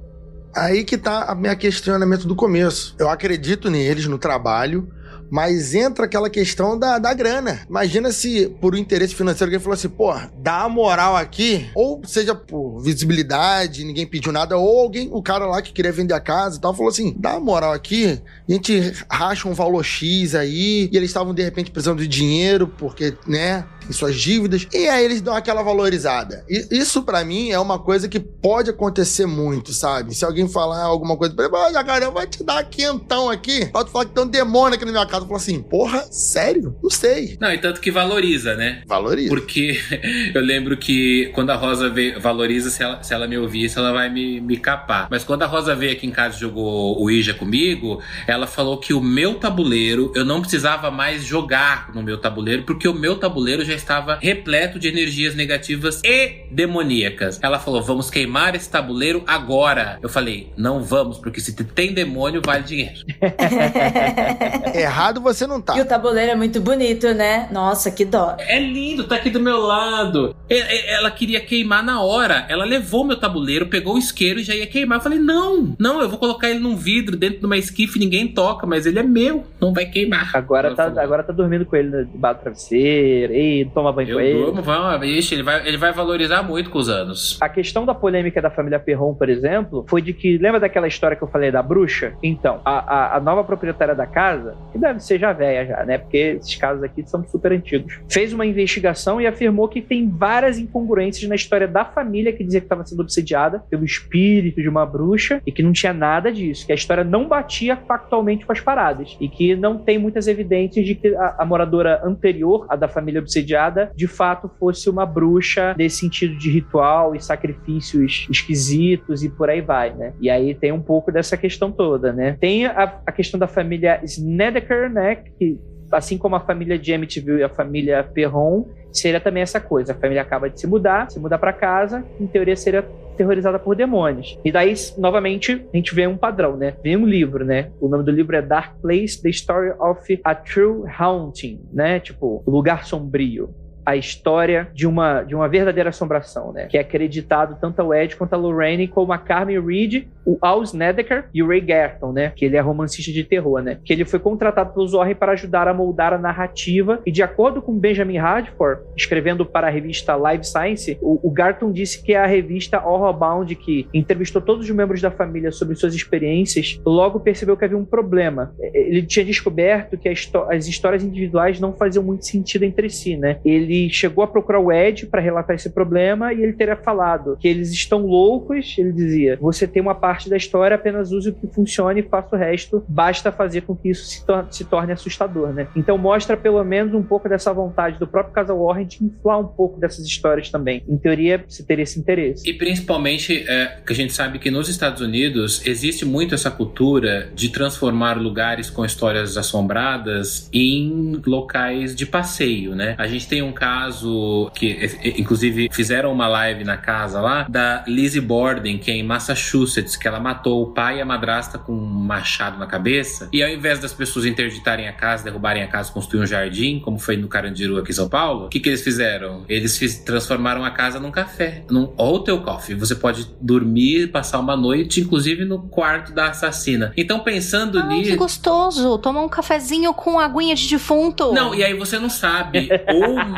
Aí 0.54 0.82
que 0.82 0.96
tá 0.96 1.32
o 1.32 1.36
meu 1.36 1.56
questionamento 1.56 2.26
do 2.26 2.34
começo. 2.34 2.96
Eu 2.98 3.08
acredito 3.08 3.70
neles, 3.70 4.06
no 4.06 4.18
trabalho, 4.18 4.88
mas 5.30 5.74
entra 5.74 6.04
aquela 6.04 6.30
questão 6.30 6.78
da, 6.78 6.98
da 6.98 7.12
grana. 7.12 7.60
Imagina 7.68 8.12
se, 8.12 8.48
por 8.60 8.74
um 8.74 8.78
interesse 8.78 9.14
financeiro, 9.14 9.50
alguém 9.50 9.60
falou 9.60 9.74
assim, 9.74 9.88
pô, 9.88 10.14
dá 10.38 10.62
a 10.62 10.68
moral 10.68 11.16
aqui, 11.16 11.68
ou 11.74 12.00
seja 12.04 12.34
por 12.34 12.80
visibilidade, 12.80 13.84
ninguém 13.84 14.06
pediu 14.06 14.32
nada, 14.32 14.56
ou 14.56 14.80
alguém, 14.80 15.08
o 15.12 15.22
cara 15.22 15.46
lá 15.46 15.62
que 15.62 15.72
queria 15.72 15.92
vender 15.92 16.14
a 16.14 16.20
casa 16.20 16.58
e 16.58 16.60
tal, 16.60 16.74
falou 16.74 16.90
assim, 16.90 17.14
dá 17.16 17.32
a 17.32 17.40
moral 17.40 17.72
aqui, 17.72 18.20
a 18.48 18.52
gente 18.52 18.92
racha 19.10 19.48
um 19.48 19.54
valor 19.54 19.84
X 19.84 20.34
aí, 20.34 20.88
e 20.92 20.96
eles 20.96 21.10
estavam 21.10 21.34
de 21.34 21.42
repente 21.42 21.70
precisando 21.70 22.00
de 22.00 22.08
dinheiro, 22.08 22.68
porque, 22.78 23.14
né, 23.26 23.64
tem 23.88 23.96
suas 23.96 24.16
dívidas, 24.16 24.66
e 24.72 24.88
aí 24.88 25.04
eles 25.04 25.20
dão 25.20 25.34
aquela 25.34 25.62
valorizada. 25.62 26.44
E 26.48 26.68
isso 26.70 27.02
para 27.02 27.24
mim 27.24 27.50
é 27.50 27.58
uma 27.58 27.78
coisa 27.78 28.08
que 28.08 28.18
pode 28.18 28.70
acontecer 28.70 29.26
muito, 29.26 29.72
sabe? 29.72 30.14
Se 30.14 30.24
alguém 30.24 30.48
falar 30.48 30.82
alguma 30.82 31.16
coisa 31.16 31.34
pra 31.34 31.44
ele, 31.44 31.84
cara, 31.84 32.04
eu 32.06 32.12
vou 32.12 32.26
te 32.26 32.42
dar 32.42 32.64
quentão 32.64 33.28
aqui, 33.28 33.66
pode 33.66 33.90
falar 33.90 34.06
que 34.06 34.12
tem 34.12 34.24
um 34.24 34.28
demônio 34.28 34.76
aqui 34.76 34.84
na 34.84 34.92
minha 34.92 35.06
casa 35.06 35.18
mercado 35.18 35.26
fala 35.26 35.36
assim: 35.36 35.62
porra, 35.62 36.04
sério? 36.10 36.76
Não 36.82 36.90
sei. 36.90 37.36
Não, 37.40 37.52
e 37.52 37.58
tanto 37.58 37.80
que 37.80 37.90
valoriza, 37.90 38.54
né? 38.54 38.82
Valoriza. 38.86 39.28
Porque 39.28 39.78
eu 40.34 40.40
lembro 40.40 40.76
que 40.76 41.30
quando 41.34 41.50
a 41.50 41.56
Rosa 41.56 41.88
veio, 41.88 42.20
valoriza, 42.20 42.70
se 42.70 42.82
ela, 42.82 43.02
se 43.02 43.12
ela 43.12 43.26
me 43.26 43.36
ouvisse, 43.38 43.78
ela 43.78 43.92
vai 43.92 44.08
me, 44.08 44.40
me 44.40 44.56
capar. 44.56 45.08
Mas 45.10 45.24
quando 45.24 45.42
a 45.42 45.46
Rosa 45.46 45.74
veio 45.74 45.92
aqui 45.92 46.06
em 46.06 46.10
casa 46.10 46.36
e 46.36 46.40
jogou 46.40 47.02
o 47.02 47.10
Ija 47.10 47.34
comigo, 47.34 48.00
ela 48.26 48.46
falou 48.46 48.78
que 48.78 48.92
o 48.92 49.00
meu 49.00 49.34
tabuleiro, 49.34 50.12
eu 50.14 50.24
não 50.24 50.40
precisava 50.40 50.90
mais 50.90 51.24
jogar 51.24 51.90
no 51.94 52.02
meu 52.02 52.18
tabuleiro, 52.18 52.62
porque 52.62 52.86
o 52.86 52.94
meu 52.94 53.16
tabuleiro 53.16 53.64
já 53.64 53.74
estava 53.78 54.18
repleto 54.20 54.78
de 54.78 54.88
energias 54.88 55.34
negativas 55.34 56.00
e 56.04 56.46
demoníacas. 56.50 57.38
Ela 57.42 57.58
falou: 57.58 57.82
vamos 57.82 58.10
queimar 58.10 58.54
esse 58.54 58.70
tabuleiro 58.70 59.22
agora. 59.26 59.98
Eu 60.02 60.08
falei: 60.08 60.52
não 60.56 60.82
vamos, 60.82 61.18
porque 61.18 61.40
se 61.40 61.52
tem 61.52 61.92
demônio, 61.92 62.42
vale 62.44 62.64
dinheiro. 62.64 62.98
Errado 64.74 65.20
você 65.20 65.46
não 65.46 65.60
tá. 65.60 65.76
E 65.76 65.80
o 65.80 65.84
tabuleiro 65.84 66.32
é 66.32 66.34
muito 66.34 66.60
bonito, 66.60 67.12
né? 67.14 67.48
Nossa, 67.50 67.90
que 67.90 68.04
dó. 68.04 68.36
É 68.38 68.58
lindo, 68.58 69.04
tá 69.04 69.16
aqui 69.16 69.30
do 69.30 69.40
meu 69.40 69.58
lado. 69.58 70.34
Ela 70.48 71.10
queria 71.10 71.40
queimar 71.40 71.82
na 71.82 72.02
hora. 72.02 72.46
Ela 72.48 72.64
levou 72.64 73.04
meu 73.04 73.18
tabuleiro, 73.18 73.66
pegou 73.66 73.94
o 73.94 73.98
isqueiro 73.98 74.40
e 74.40 74.44
já 74.44 74.54
ia 74.54 74.66
queimar. 74.66 74.98
Eu 74.98 75.02
falei: 75.02 75.18
não, 75.18 75.74
não, 75.78 76.00
eu 76.00 76.08
vou 76.08 76.18
colocar 76.18 76.50
ele 76.50 76.58
num 76.58 76.76
vidro 76.76 77.16
dentro 77.16 77.40
de 77.40 77.46
uma 77.46 77.56
esquife, 77.56 77.98
ninguém 77.98 78.28
toca, 78.28 78.66
mas 78.66 78.86
ele 78.86 78.98
é 78.98 79.02
meu, 79.02 79.44
não 79.60 79.72
vai 79.72 79.86
queimar. 79.86 80.30
Agora, 80.34 80.74
tá, 80.74 80.86
agora 81.00 81.22
tá 81.22 81.32
dormindo 81.32 81.64
com 81.64 81.76
ele 81.76 82.04
debaixo 82.04 82.38
do 82.38 82.42
travesseiro, 82.42 83.32
toma 83.68 83.92
banho 83.92 84.10
eu 84.10 84.16
com 84.16 84.20
ele. 84.20 84.38
Durmo, 84.38 84.62
vai, 84.62 85.08
ixi, 85.08 85.34
ele, 85.34 85.42
vai, 85.42 85.66
ele 85.66 85.76
vai 85.76 85.92
valorizar 85.92 86.42
muito 86.42 86.70
com 86.70 86.78
os 86.78 86.88
anos. 86.88 87.38
A 87.40 87.48
questão 87.48 87.84
da 87.84 87.94
polêmica 87.94 88.40
da 88.40 88.50
família 88.50 88.78
Perron, 88.78 89.14
por 89.14 89.28
exemplo, 89.28 89.84
foi 89.88 90.02
de 90.02 90.12
que, 90.12 90.38
lembra 90.38 90.60
daquela 90.60 90.86
história 90.86 91.16
que 91.16 91.22
eu 91.22 91.28
falei 91.28 91.50
da 91.50 91.62
bruxa? 91.62 92.14
Então, 92.22 92.60
a, 92.64 92.78
a, 92.78 93.16
a 93.16 93.20
nova 93.20 93.44
proprietária 93.44 93.94
da 93.94 94.06
casa, 94.06 94.56
que 94.72 94.78
deve 94.78 95.00
ser 95.00 95.18
já 95.18 95.32
velha 95.32 95.66
já, 95.66 95.84
né? 95.84 95.98
Porque 95.98 96.38
esses 96.38 96.54
casos 96.56 96.82
aqui 96.82 97.02
são 97.06 97.24
super 97.26 97.52
antigos. 97.52 98.00
Fez 98.08 98.32
uma 98.32 98.46
investigação 98.46 99.20
e 99.20 99.26
afirmou 99.26 99.68
que 99.68 99.80
tem 99.80 100.08
várias 100.08 100.58
incongruências 100.58 101.28
na 101.28 101.34
história 101.34 101.68
da 101.68 101.84
família 101.84 102.32
que 102.32 102.44
dizia 102.44 102.60
que 102.60 102.66
estava 102.66 102.84
sendo 102.84 103.00
obsediada 103.00 103.62
pelo 103.70 103.84
espírito 103.84 104.60
de 104.60 104.68
uma 104.68 104.84
bruxa 104.86 105.40
e 105.46 105.52
que 105.52 105.62
não 105.62 105.72
tinha 105.72 105.92
nada 105.92 106.32
disso, 106.32 106.66
que 106.66 106.72
a 106.72 106.74
história 106.74 107.04
não 107.04 107.26
batia 107.28 107.76
factualmente 107.76 108.44
com 108.44 108.52
as 108.52 108.60
paradas 108.60 109.16
e 109.20 109.28
que 109.28 109.54
não 109.56 109.78
tem 109.78 109.98
muitas 109.98 110.26
evidências 110.26 110.84
de 110.84 110.94
que 110.94 111.14
a, 111.14 111.36
a 111.38 111.44
moradora 111.44 112.00
anterior, 112.04 112.66
a 112.68 112.76
da 112.76 112.88
família 112.88 113.20
obsediada, 113.20 113.57
de 113.94 114.06
fato 114.06 114.50
fosse 114.58 114.88
uma 114.88 115.04
bruxa 115.04 115.74
nesse 115.76 115.98
sentido 115.98 116.36
de 116.36 116.50
ritual 116.50 117.14
e 117.14 117.20
sacrifícios 117.20 118.26
esquisitos 118.30 119.22
e 119.22 119.28
por 119.28 119.50
aí 119.50 119.60
vai, 119.60 119.94
né? 119.94 120.12
E 120.20 120.30
aí 120.30 120.54
tem 120.54 120.72
um 120.72 120.82
pouco 120.82 121.10
dessa 121.10 121.36
questão 121.36 121.70
toda, 121.72 122.12
né? 122.12 122.36
Tem 122.40 122.66
a, 122.66 123.00
a 123.06 123.12
questão 123.12 123.38
da 123.38 123.46
família 123.46 124.00
Snedeker, 124.04 124.90
né? 124.90 125.16
Que 125.16 125.58
assim 125.90 126.18
como 126.18 126.36
a 126.36 126.40
família 126.40 126.78
de 126.78 126.92
Amityville 126.92 127.40
e 127.40 127.44
a 127.44 127.48
família 127.48 128.02
Perron, 128.02 128.68
seria 128.92 129.20
também 129.20 129.42
essa 129.42 129.60
coisa. 129.60 129.92
A 129.92 129.94
família 129.94 130.22
acaba 130.22 130.48
de 130.48 130.60
se 130.60 130.66
mudar, 130.66 131.10
se 131.10 131.18
mudar 131.18 131.38
para 131.38 131.52
casa, 131.52 132.04
em 132.20 132.26
teoria 132.26 132.56
seria 132.56 132.82
terrorizada 133.16 133.58
por 133.58 133.74
demônios. 133.74 134.38
E 134.44 134.52
daí, 134.52 134.72
novamente, 134.96 135.66
a 135.72 135.76
gente 135.76 135.94
vê 135.94 136.06
um 136.06 136.16
padrão, 136.16 136.56
né? 136.56 136.74
Vem 136.82 136.96
um 136.96 137.06
livro, 137.06 137.44
né? 137.44 137.70
O 137.80 137.88
nome 137.88 138.04
do 138.04 138.12
livro 138.12 138.36
é 138.36 138.42
Dark 138.42 138.76
Place: 138.80 139.20
The 139.20 139.30
Story 139.30 139.72
of 139.78 140.20
a 140.22 140.34
True 140.34 140.84
Haunting, 140.98 141.60
né? 141.72 141.98
Tipo, 141.98 142.42
lugar 142.46 142.84
sombrio 142.84 143.52
a 143.88 143.96
história 143.96 144.68
de 144.74 144.86
uma, 144.86 145.22
de 145.22 145.34
uma 145.34 145.48
verdadeira 145.48 145.88
assombração, 145.88 146.52
né? 146.52 146.66
Que 146.66 146.76
é 146.76 146.82
acreditado 146.82 147.56
tanto 147.58 147.80
ao 147.80 147.94
Ed 147.94 148.16
quanto 148.16 148.34
a 148.34 148.36
Lorraine 148.36 148.86
como 148.86 149.14
a 149.14 149.18
Carmen 149.18 149.58
Reed, 149.58 150.06
o 150.26 150.36
Al 150.42 150.62
Snedeker 150.62 151.24
e 151.32 151.42
o 151.42 151.48
Ray 151.48 151.64
Gerton, 151.66 152.12
né? 152.12 152.30
Que 152.36 152.44
ele 152.44 152.58
é 152.58 152.60
romancista 152.60 153.10
de 153.10 153.24
terror, 153.24 153.62
né? 153.62 153.78
Que 153.82 153.94
ele 153.94 154.04
foi 154.04 154.18
contratado 154.18 154.74
pelo 154.74 154.86
Zorri 154.86 155.14
para 155.14 155.32
ajudar 155.32 155.66
a 155.66 155.72
moldar 155.72 156.12
a 156.12 156.18
narrativa 156.18 157.00
e 157.06 157.10
de 157.10 157.22
acordo 157.22 157.62
com 157.62 157.78
Benjamin 157.78 158.18
Radford, 158.18 158.82
escrevendo 158.94 159.46
para 159.46 159.68
a 159.68 159.70
revista 159.70 160.14
Live 160.16 160.44
Science, 160.44 160.98
o, 161.00 161.26
o 161.26 161.30
Garton 161.30 161.72
disse 161.72 162.02
que 162.02 162.14
a 162.14 162.26
revista 162.26 162.86
Horrorbound, 162.86 163.54
que 163.54 163.88
entrevistou 163.94 164.42
todos 164.42 164.68
os 164.68 164.70
membros 164.70 165.00
da 165.00 165.10
família 165.10 165.50
sobre 165.50 165.74
suas 165.76 165.94
experiências, 165.94 166.78
logo 166.84 167.20
percebeu 167.20 167.56
que 167.56 167.64
havia 167.64 167.78
um 167.78 167.86
problema. 167.86 168.52
Ele 168.74 169.00
tinha 169.00 169.24
descoberto 169.24 169.96
que 169.96 170.10
as 170.10 170.66
histórias 170.66 171.02
individuais 171.02 171.58
não 171.58 171.72
faziam 171.72 172.04
muito 172.04 172.26
sentido 172.26 172.64
entre 172.64 172.90
si, 172.90 173.16
né? 173.16 173.40
Ele 173.42 173.77
ele 173.84 173.90
chegou 173.92 174.24
a 174.24 174.26
procurar 174.26 174.60
o 174.60 174.72
Ed 174.72 175.06
para 175.06 175.20
relatar 175.20 175.56
esse 175.56 175.70
problema 175.70 176.32
e 176.32 176.42
ele 176.42 176.52
teria 176.52 176.76
falado 176.76 177.36
que 177.40 177.48
eles 177.48 177.70
estão 177.70 178.06
loucos, 178.06 178.74
ele 178.78 178.92
dizia, 178.92 179.38
você 179.40 179.66
tem 179.66 179.82
uma 179.82 179.94
parte 179.94 180.28
da 180.28 180.36
história, 180.36 180.74
apenas 180.74 181.12
use 181.12 181.30
o 181.30 181.34
que 181.34 181.46
funciona 181.46 181.98
e 181.98 182.02
faça 182.02 182.34
o 182.34 182.38
resto, 182.38 182.84
basta 182.88 183.30
fazer 183.32 183.62
com 183.62 183.74
que 183.76 183.90
isso 183.90 184.04
se, 184.06 184.24
tor 184.24 184.46
se 184.50 184.64
torne 184.64 184.92
assustador, 184.92 185.52
né? 185.52 185.68
Então 185.76 185.96
mostra 185.98 186.36
pelo 186.36 186.62
menos 186.64 186.94
um 186.94 187.02
pouco 187.02 187.28
dessa 187.28 187.52
vontade 187.52 187.98
do 187.98 188.06
próprio 188.06 188.34
casal 188.34 188.58
Warren 188.64 188.86
de 188.86 189.04
inflar 189.04 189.40
um 189.40 189.46
pouco 189.46 189.80
dessas 189.80 190.04
histórias 190.06 190.50
também. 190.50 190.82
Em 190.88 190.96
teoria, 190.96 191.44
se 191.48 191.64
teria 191.64 191.82
esse 191.82 191.98
interesse. 191.98 192.48
E 192.48 192.52
principalmente, 192.52 193.44
é, 193.48 193.78
que 193.86 193.92
a 193.92 193.96
gente 193.96 194.12
sabe 194.12 194.38
que 194.38 194.50
nos 194.50 194.68
Estados 194.68 195.00
Unidos 195.00 195.66
existe 195.66 196.04
muito 196.04 196.34
essa 196.34 196.50
cultura 196.50 197.30
de 197.34 197.50
transformar 197.50 198.14
lugares 198.14 198.70
com 198.70 198.84
histórias 198.84 199.36
assombradas 199.36 200.48
em 200.52 201.20
locais 201.26 201.94
de 201.94 202.06
passeio, 202.06 202.74
né? 202.74 202.94
A 202.98 203.06
gente 203.06 203.28
tem 203.28 203.42
um 203.42 203.52
caso 203.58 204.50
que, 204.54 204.90
inclusive, 205.16 205.68
fizeram 205.72 206.12
uma 206.12 206.28
live 206.28 206.64
na 206.64 206.76
casa 206.76 207.20
lá 207.20 207.46
da 207.48 207.84
Lizzie 207.86 208.20
Borden, 208.20 208.78
que 208.78 208.90
é 208.90 208.94
em 208.94 209.02
Massachusetts, 209.02 209.96
que 209.96 210.06
ela 210.06 210.20
matou 210.20 210.62
o 210.62 210.66
pai 210.72 210.98
e 210.98 211.00
a 211.00 211.04
madrasta 211.04 211.58
com 211.58 211.72
um 211.72 211.84
machado 211.84 212.58
na 212.58 212.66
cabeça. 212.66 213.28
E 213.32 213.42
ao 213.42 213.50
invés 213.50 213.78
das 213.78 213.92
pessoas 213.92 214.24
interditarem 214.26 214.88
a 214.88 214.92
casa, 214.92 215.24
derrubarem 215.24 215.62
a 215.62 215.66
casa, 215.66 215.92
construir 215.92 216.22
um 216.22 216.26
jardim, 216.26 216.80
como 216.80 216.98
foi 216.98 217.16
no 217.16 217.28
Carandiru 217.28 217.78
aqui 217.78 217.90
em 217.90 217.94
São 217.94 218.08
Paulo, 218.08 218.46
o 218.46 218.48
que, 218.48 218.60
que 218.60 218.68
eles 218.68 218.82
fizeram? 218.82 219.44
Eles 219.48 219.76
fiz, 219.76 219.98
transformaram 219.98 220.64
a 220.64 220.70
casa 220.70 221.00
num 221.00 221.10
café, 221.10 221.64
num 221.70 221.92
hotel 221.96 222.40
coffee. 222.42 222.74
Você 222.74 222.94
pode 222.94 223.28
dormir, 223.40 224.08
passar 224.08 224.38
uma 224.38 224.56
noite, 224.56 225.00
inclusive 225.00 225.44
no 225.44 225.62
quarto 225.62 226.12
da 226.12 226.28
assassina. 226.28 226.92
Então, 226.96 227.20
pensando 227.20 227.78
Ai, 227.78 227.88
nisso. 227.88 228.10
que 228.10 228.16
gostoso! 228.16 228.98
Tomar 228.98 229.22
um 229.22 229.28
cafezinho 229.28 229.92
com 229.94 230.18
aguinha 230.18 230.54
de 230.54 230.68
defunto. 230.68 231.32
Não, 231.32 231.54
e 231.54 231.64
aí 231.64 231.74
você 231.74 231.98
não 231.98 232.10
sabe 232.10 232.68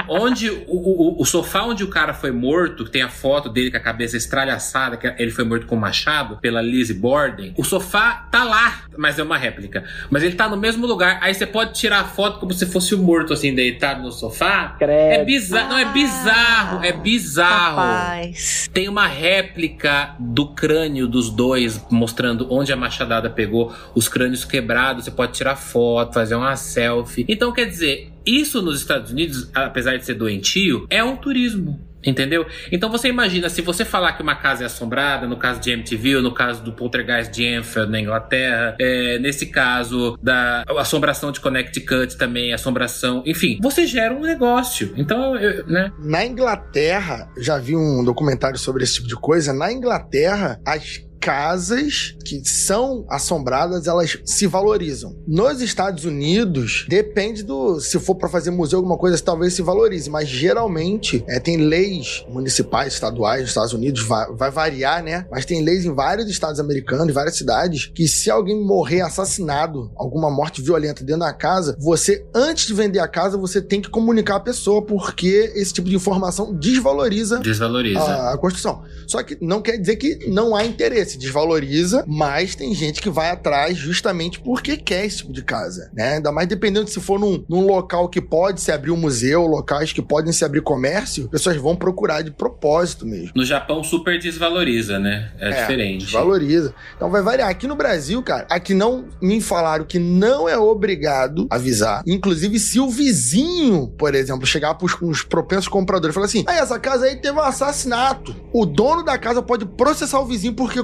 ou 0.09 0.10
onde 0.11 0.51
o, 0.51 0.65
o, 0.66 1.23
o, 1.23 1.24
sofá 1.24 1.62
onde 1.62 1.85
o 1.85 1.89
cara 1.89 2.12
foi 2.12 2.32
morto, 2.32 2.85
que 2.85 2.91
tem 2.91 3.03
a 3.03 3.09
foto 3.09 3.49
dele 3.49 3.70
com 3.70 3.77
a 3.77 3.81
cabeça 3.81 4.16
estralhaçada, 4.16 4.97
que 4.97 5.07
ele 5.23 5.31
foi 5.31 5.45
morto 5.45 5.66
com 5.66 5.77
um 5.77 5.78
machado 5.78 6.37
pela 6.39 6.61
Lizzie 6.61 6.95
Borden. 6.95 7.55
O 7.57 7.62
sofá 7.62 8.27
tá 8.31 8.43
lá, 8.43 8.82
mas 8.99 9.19
é 9.20 9.23
uma 9.23 9.39
réplica. 9.39 9.85
Mas 10.11 10.24
ele 10.24 10.35
tá 10.35 10.49
no 10.49 10.57
mesmo 10.57 10.85
lugar. 10.85 11.19
Aí 11.23 11.32
você 11.32 11.47
pode 11.47 11.74
tirar 11.74 12.01
a 12.01 12.05
foto 12.05 12.41
como 12.41 12.53
se 12.53 12.66
fosse 12.66 12.93
o 12.95 12.99
morto, 12.99 13.32
assim, 13.32 13.55
deitado 13.55 14.03
no 14.03 14.11
sofá. 14.11 14.74
Credo. 14.78 15.20
É 15.20 15.24
bizarro. 15.24 15.69
Não, 15.69 15.78
é 15.78 15.85
bizarro. 15.85 16.85
É 16.85 16.93
bizarro. 16.93 17.77
Rapaz. 17.77 18.69
Tem 18.73 18.89
uma 18.89 19.07
réplica 19.07 20.16
do 20.19 20.49
crânio 20.49 21.07
dos 21.07 21.31
dois, 21.31 21.85
mostrando 21.89 22.49
onde 22.51 22.73
a 22.73 22.77
machadada 22.77 23.31
pegou, 23.31 23.73
os 23.95 24.09
crânios 24.09 24.45
quebrados. 24.45 25.05
Você 25.05 25.11
pode 25.11 25.32
tirar 25.32 25.55
foto, 25.55 26.15
fazer 26.15 26.35
uma 26.35 26.57
selfie. 26.57 27.24
Então, 27.28 27.53
quer 27.53 27.66
dizer, 27.66 28.11
isso 28.25 28.63
nos 28.63 28.81
Estados 28.81 29.11
Unidos, 29.11 29.51
apesar 29.55 29.97
de 29.97 30.05
ser 30.05 30.15
doentio, 30.15 30.87
é 30.91 31.03
um 31.03 31.17
turismo. 31.17 31.91
Entendeu? 32.05 32.47
Então 32.73 32.91
você 32.91 33.09
imagina, 33.09 33.49
se 33.51 33.61
você 33.61 33.85
falar 33.85 34.15
que 34.15 34.23
uma 34.23 34.35
casa 34.35 34.63
é 34.63 34.67
assombrada, 34.67 35.27
no 35.27 35.37
caso 35.37 35.61
de 35.61 35.71
MTV, 35.71 36.21
no 36.21 36.33
caso 36.33 36.63
do 36.63 36.73
Poltergeist 36.73 37.31
de 37.31 37.45
Enfield 37.45 37.93
na 37.93 38.01
Inglaterra, 38.01 38.75
é, 38.81 39.19
nesse 39.19 39.47
caso 39.47 40.19
da 40.23 40.65
assombração 40.79 41.31
de 41.31 41.41
Connecticut 41.41 42.17
também, 42.17 42.53
assombração, 42.55 43.23
enfim, 43.27 43.59
você 43.63 43.87
gera 43.87 44.15
um 44.15 44.21
negócio. 44.23 44.95
Então, 44.97 45.37
eu, 45.37 45.67
né? 45.67 45.93
Na 45.99 46.25
Inglaterra, 46.25 47.31
já 47.37 47.59
vi 47.59 47.77
um 47.77 48.03
documentário 48.03 48.59
sobre 48.59 48.83
esse 48.83 48.95
tipo 48.95 49.09
de 49.09 49.17
coisa. 49.17 49.53
Na 49.53 49.71
Inglaterra, 49.71 50.59
as 50.67 51.05
casas 51.21 52.17
que 52.25 52.43
são 52.45 53.05
assombradas, 53.09 53.87
elas 53.87 54.19
se 54.25 54.47
valorizam. 54.47 55.17
Nos 55.27 55.61
Estados 55.61 56.05
Unidos, 56.05 56.87
depende 56.89 57.43
do. 57.43 57.79
Se 57.81 57.99
for 58.01 58.15
para 58.15 58.29
fazer 58.29 58.51
museu, 58.51 58.79
alguma 58.79 58.97
coisa, 58.97 59.19
talvez 59.23 59.55
se 59.55 59.63
valorize, 59.63 60.09
mas 60.09 60.29
geralmente 60.29 61.23
é, 61.29 61.39
tem 61.39 61.57
leis 61.57 62.25
municipais, 62.29 62.95
estaduais 62.95 63.43
nos 63.43 63.51
Estados 63.51 63.73
Unidos, 63.73 64.03
vai, 64.03 64.27
vai 64.33 64.51
variar, 64.51 65.03
né? 65.03 65.27
Mas 65.31 65.45
tem 65.45 65.63
leis 65.63 65.85
em 65.85 65.95
vários 65.95 66.29
estados 66.29 66.59
americanos, 66.59 67.09
em 67.09 67.13
várias 67.13 67.37
cidades, 67.37 67.87
que 67.95 68.09
se 68.09 68.31
alguém 68.31 68.65
morrer 68.65 69.03
assassinado, 69.03 69.91
alguma 69.97 70.31
morte 70.31 70.63
violenta 70.63 71.05
dentro 71.05 71.21
da 71.21 71.33
casa, 71.33 71.77
você, 71.79 72.25
antes 72.35 72.67
de 72.67 72.75
vender 72.75 72.99
a 73.01 73.09
casa, 73.09 73.37
você 73.37 73.61
tem 73.61 73.81
que 73.81 73.91
comunicar 73.91 74.37
a 74.37 74.41
pessoa, 74.41 74.83
porque 74.85 75.53
esse 75.55 75.73
tipo 75.73 75.89
de 75.89 75.97
informação 75.97 76.55
desvaloriza, 76.55 77.39
Desvaloriza. 77.41 78.01
a, 78.01 78.35
a 78.35 78.39
construção. 78.39 78.83
Só 79.07 79.23
que 79.23 79.37
não 79.41 79.61
quer 79.61 79.77
dizer 79.77 79.97
que 79.97 80.29
não 80.29 80.55
há 80.55 80.65
interesse, 80.65 81.10
desvaloriza, 81.19 82.05
mas 82.07 82.55
tem 82.55 82.74
gente 82.74 83.01
que 83.01 83.11
vai 83.11 83.31
atrás 83.31 83.77
justamente 83.77 84.41
porque 84.41 84.77
quer 84.77 85.05
esse 85.05 85.19
tipo 85.19 85.32
de 85.32 85.43
casa, 85.43 85.91
né? 85.93 86.15
Ainda 86.15 86.32
mais 86.32 86.49
dependendo 86.49 86.89
se 86.89 87.01
for 87.01 87.19
num, 87.19 87.45
num 87.49 87.66
local 87.66 88.09
que 88.09 88.20
pode 88.20 88.61
se 88.61 88.70
abrir 88.73 88.91
um 88.91 88.97
museu, 88.97 89.47
locais 89.47 89.93
que 89.93 90.03
podem 90.03 90.32
se 90.32 90.45
abrir 90.45 90.62
comércio, 90.62 91.28
pessoas 91.28 91.57
vão 91.57 91.77
procurar 91.77 92.23
de 92.23 92.31
propósito 92.31 93.07
mesmo. 93.07 93.32
No 93.35 93.45
Japão, 93.45 93.82
super 93.82 94.19
desvaloriza, 94.19 94.99
né? 94.99 95.32
É, 95.39 95.51
diferente. 95.51 96.05
Desvaloriza. 96.05 96.74
Então 96.97 97.11
vai 97.11 97.23
variar. 97.23 97.49
Aqui 97.49 97.66
no 97.66 97.74
Brasil, 97.74 98.23
cara, 98.23 98.47
aqui 98.51 98.74
não 98.74 99.07
me 99.20 99.41
falaram 99.41 99.85
que 99.85 99.99
não 99.99 100.49
é 100.49 100.57
obrigado 100.57 101.47
avisar. 101.51 102.03
Inclusive, 102.07 102.59
se 102.59 102.78
o 102.78 102.89
vizinho, 102.89 103.89
por 103.89 104.15
exemplo, 104.15 104.47
chegar 104.47 104.74
pros 104.74 105.01
uns 105.03 105.23
propensos 105.23 105.69
compradores 105.69 106.12
e 106.12 106.15
falar 106.15 106.27
assim: 106.27 106.45
ah, 106.47 106.57
essa 106.57 106.78
casa 106.78 107.07
aí 107.07 107.16
teve 107.16 107.37
um 107.37 107.43
assassinato. 107.43 108.35
O 108.53 108.66
dono 108.66 109.03
da 109.03 109.19
casa 109.19 109.43
pode 109.43 109.65
processar 109.65 110.20
o 110.20 110.27
vizinho 110.27 110.55
porque 110.55 110.82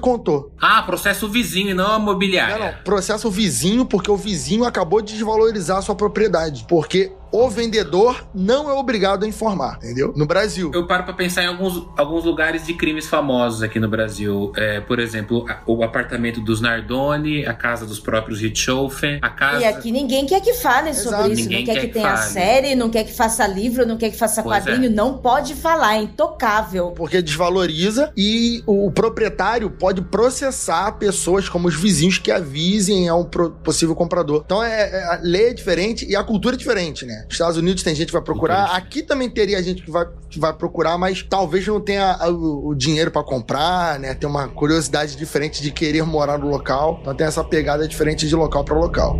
Ah, 0.61 0.83
processo 0.83 1.29
vizinho 1.29 1.71
e 1.71 1.75
não 1.75 1.87
a 1.87 1.99
Não, 1.99 2.01
mobiliária. 2.01 2.59
não. 2.77 2.83
Processa 2.85 3.27
o 3.29 3.31
vizinho 3.31 3.85
porque 3.87 4.11
o 4.11 4.17
vizinho 4.17 4.65
acabou 4.65 5.01
de 5.01 5.15
desvalorizar 5.15 5.79
a 5.79 5.83
sua 5.83 5.95
propriedade. 5.95 6.65
Porque 6.69 7.13
o 7.33 7.49
vendedor 7.49 8.27
não 8.35 8.69
é 8.71 8.73
obrigado 8.73 9.25
a 9.25 9.29
informar, 9.29 9.77
entendeu? 9.79 10.13
No 10.17 10.27
Brasil. 10.27 10.71
Eu 10.75 10.87
paro 10.87 11.05
pra 11.05 11.13
pensar 11.13 11.43
em 11.43 11.47
alguns, 11.47 11.87
alguns 11.97 12.25
lugares 12.25 12.67
de 12.67 12.75
crimes 12.75 13.07
famosos 13.07 13.63
aqui 13.63 13.79
no 13.81 13.89
Brasil. 13.89 14.53
É, 14.57 14.81
por 14.81 14.99
exemplo, 14.99 15.45
a- 15.49 15.61
o 15.67 15.83
apartamento 15.83 16.41
dos 16.41 16.61
Nardoni, 16.61 17.45
a 17.47 17.55
casa 17.55 17.85
dos 17.87 17.99
próprios 18.01 18.41
Richthofen, 18.41 19.19
a 19.23 19.29
casa. 19.31 19.61
E 19.61 19.65
aqui 19.65 19.93
ninguém 19.93 20.27
quer 20.27 20.41
que 20.41 20.55
fale 20.55 20.91
Exato. 20.91 21.17
sobre 21.17 21.33
isso. 21.35 21.43
Ninguém 21.43 21.59
não 21.59 21.67
quer, 21.67 21.75
quer 21.75 21.81
que 21.81 21.87
que 21.89 21.93
tenha 21.95 22.17
fale. 22.17 22.31
série, 22.31 22.75
não 22.75 22.91
quer 22.91 23.05
que 23.05 23.13
faça 23.13 23.47
livro, 23.47 23.87
não 23.87 23.97
quer 23.97 24.11
que 24.11 24.17
faça 24.17 24.43
Pois 24.43 24.65
quadrinho. 24.65 24.87
é. 24.87 24.89
Não 24.89 25.19
pode 25.19 25.55
falar, 25.55 25.97
é 25.97 26.03
intocável. 26.03 26.93
Porque 26.93 27.21
desvaloriza 27.23 28.13
e 28.17 28.63
o 28.67 28.91
proprietário 28.91 29.71
pode 29.71 30.01
processar 30.03 30.93
pessoas 30.93 31.49
como 31.49 31.69
os 31.69 31.75
vizinhos 31.75 32.19
que 32.19 32.31
avisem 32.31 33.09
a 33.09 33.15
um 33.15 33.25
possível 33.25 33.95
comprador. 33.95 34.43
Então 34.45 34.63
é, 34.63 34.91
é- 34.91 35.05
a 35.05 35.21
lei 35.23 35.51
é 35.51 35.53
diferente 35.55 36.07
e 36.09 36.15
a 36.17 36.23
cultura 36.25 36.55
é 36.55 36.59
diferente, 36.59 37.05
né? 37.05 37.16
Nos 37.25 37.33
Estados 37.33 37.57
Unidos 37.57 37.83
tem 37.83 37.95
gente 37.95 38.09
que 38.09 38.13
vai 38.13 38.23
procurar, 38.23 38.63
Cultura. 38.63 38.79
aqui 38.79 39.03
também 39.03 39.29
teria 39.31 39.63
gente 39.63 39.83
que 39.83 39.91
vai, 39.91 40.07
que 40.29 40.39
vai 40.39 40.53
procurar, 40.53 40.99
mas 40.99 41.23
talvez 41.23 41.67
não 41.67 41.81
tenha 41.81 42.17
o, 42.29 42.69
o 42.69 42.75
dinheiro 42.75 43.11
pra 43.11 43.23
comprar, 43.23 43.99
né? 43.99 44.15
Tem 44.15 44.29
uma 44.29 44.49
curiosidade 44.49 45.17
diferente 45.17 45.63
de 45.63 45.71
querer 45.71 46.03
morar 46.03 46.39
no 46.39 46.49
local. 46.49 46.99
Então 47.01 47.15
tem 47.15 47.27
essa 47.27 47.43
pegada 47.43 47.87
diferente 47.87 48.29
de 48.29 48.35
local 48.35 48.65
pra 48.65 48.77
local. 48.77 49.17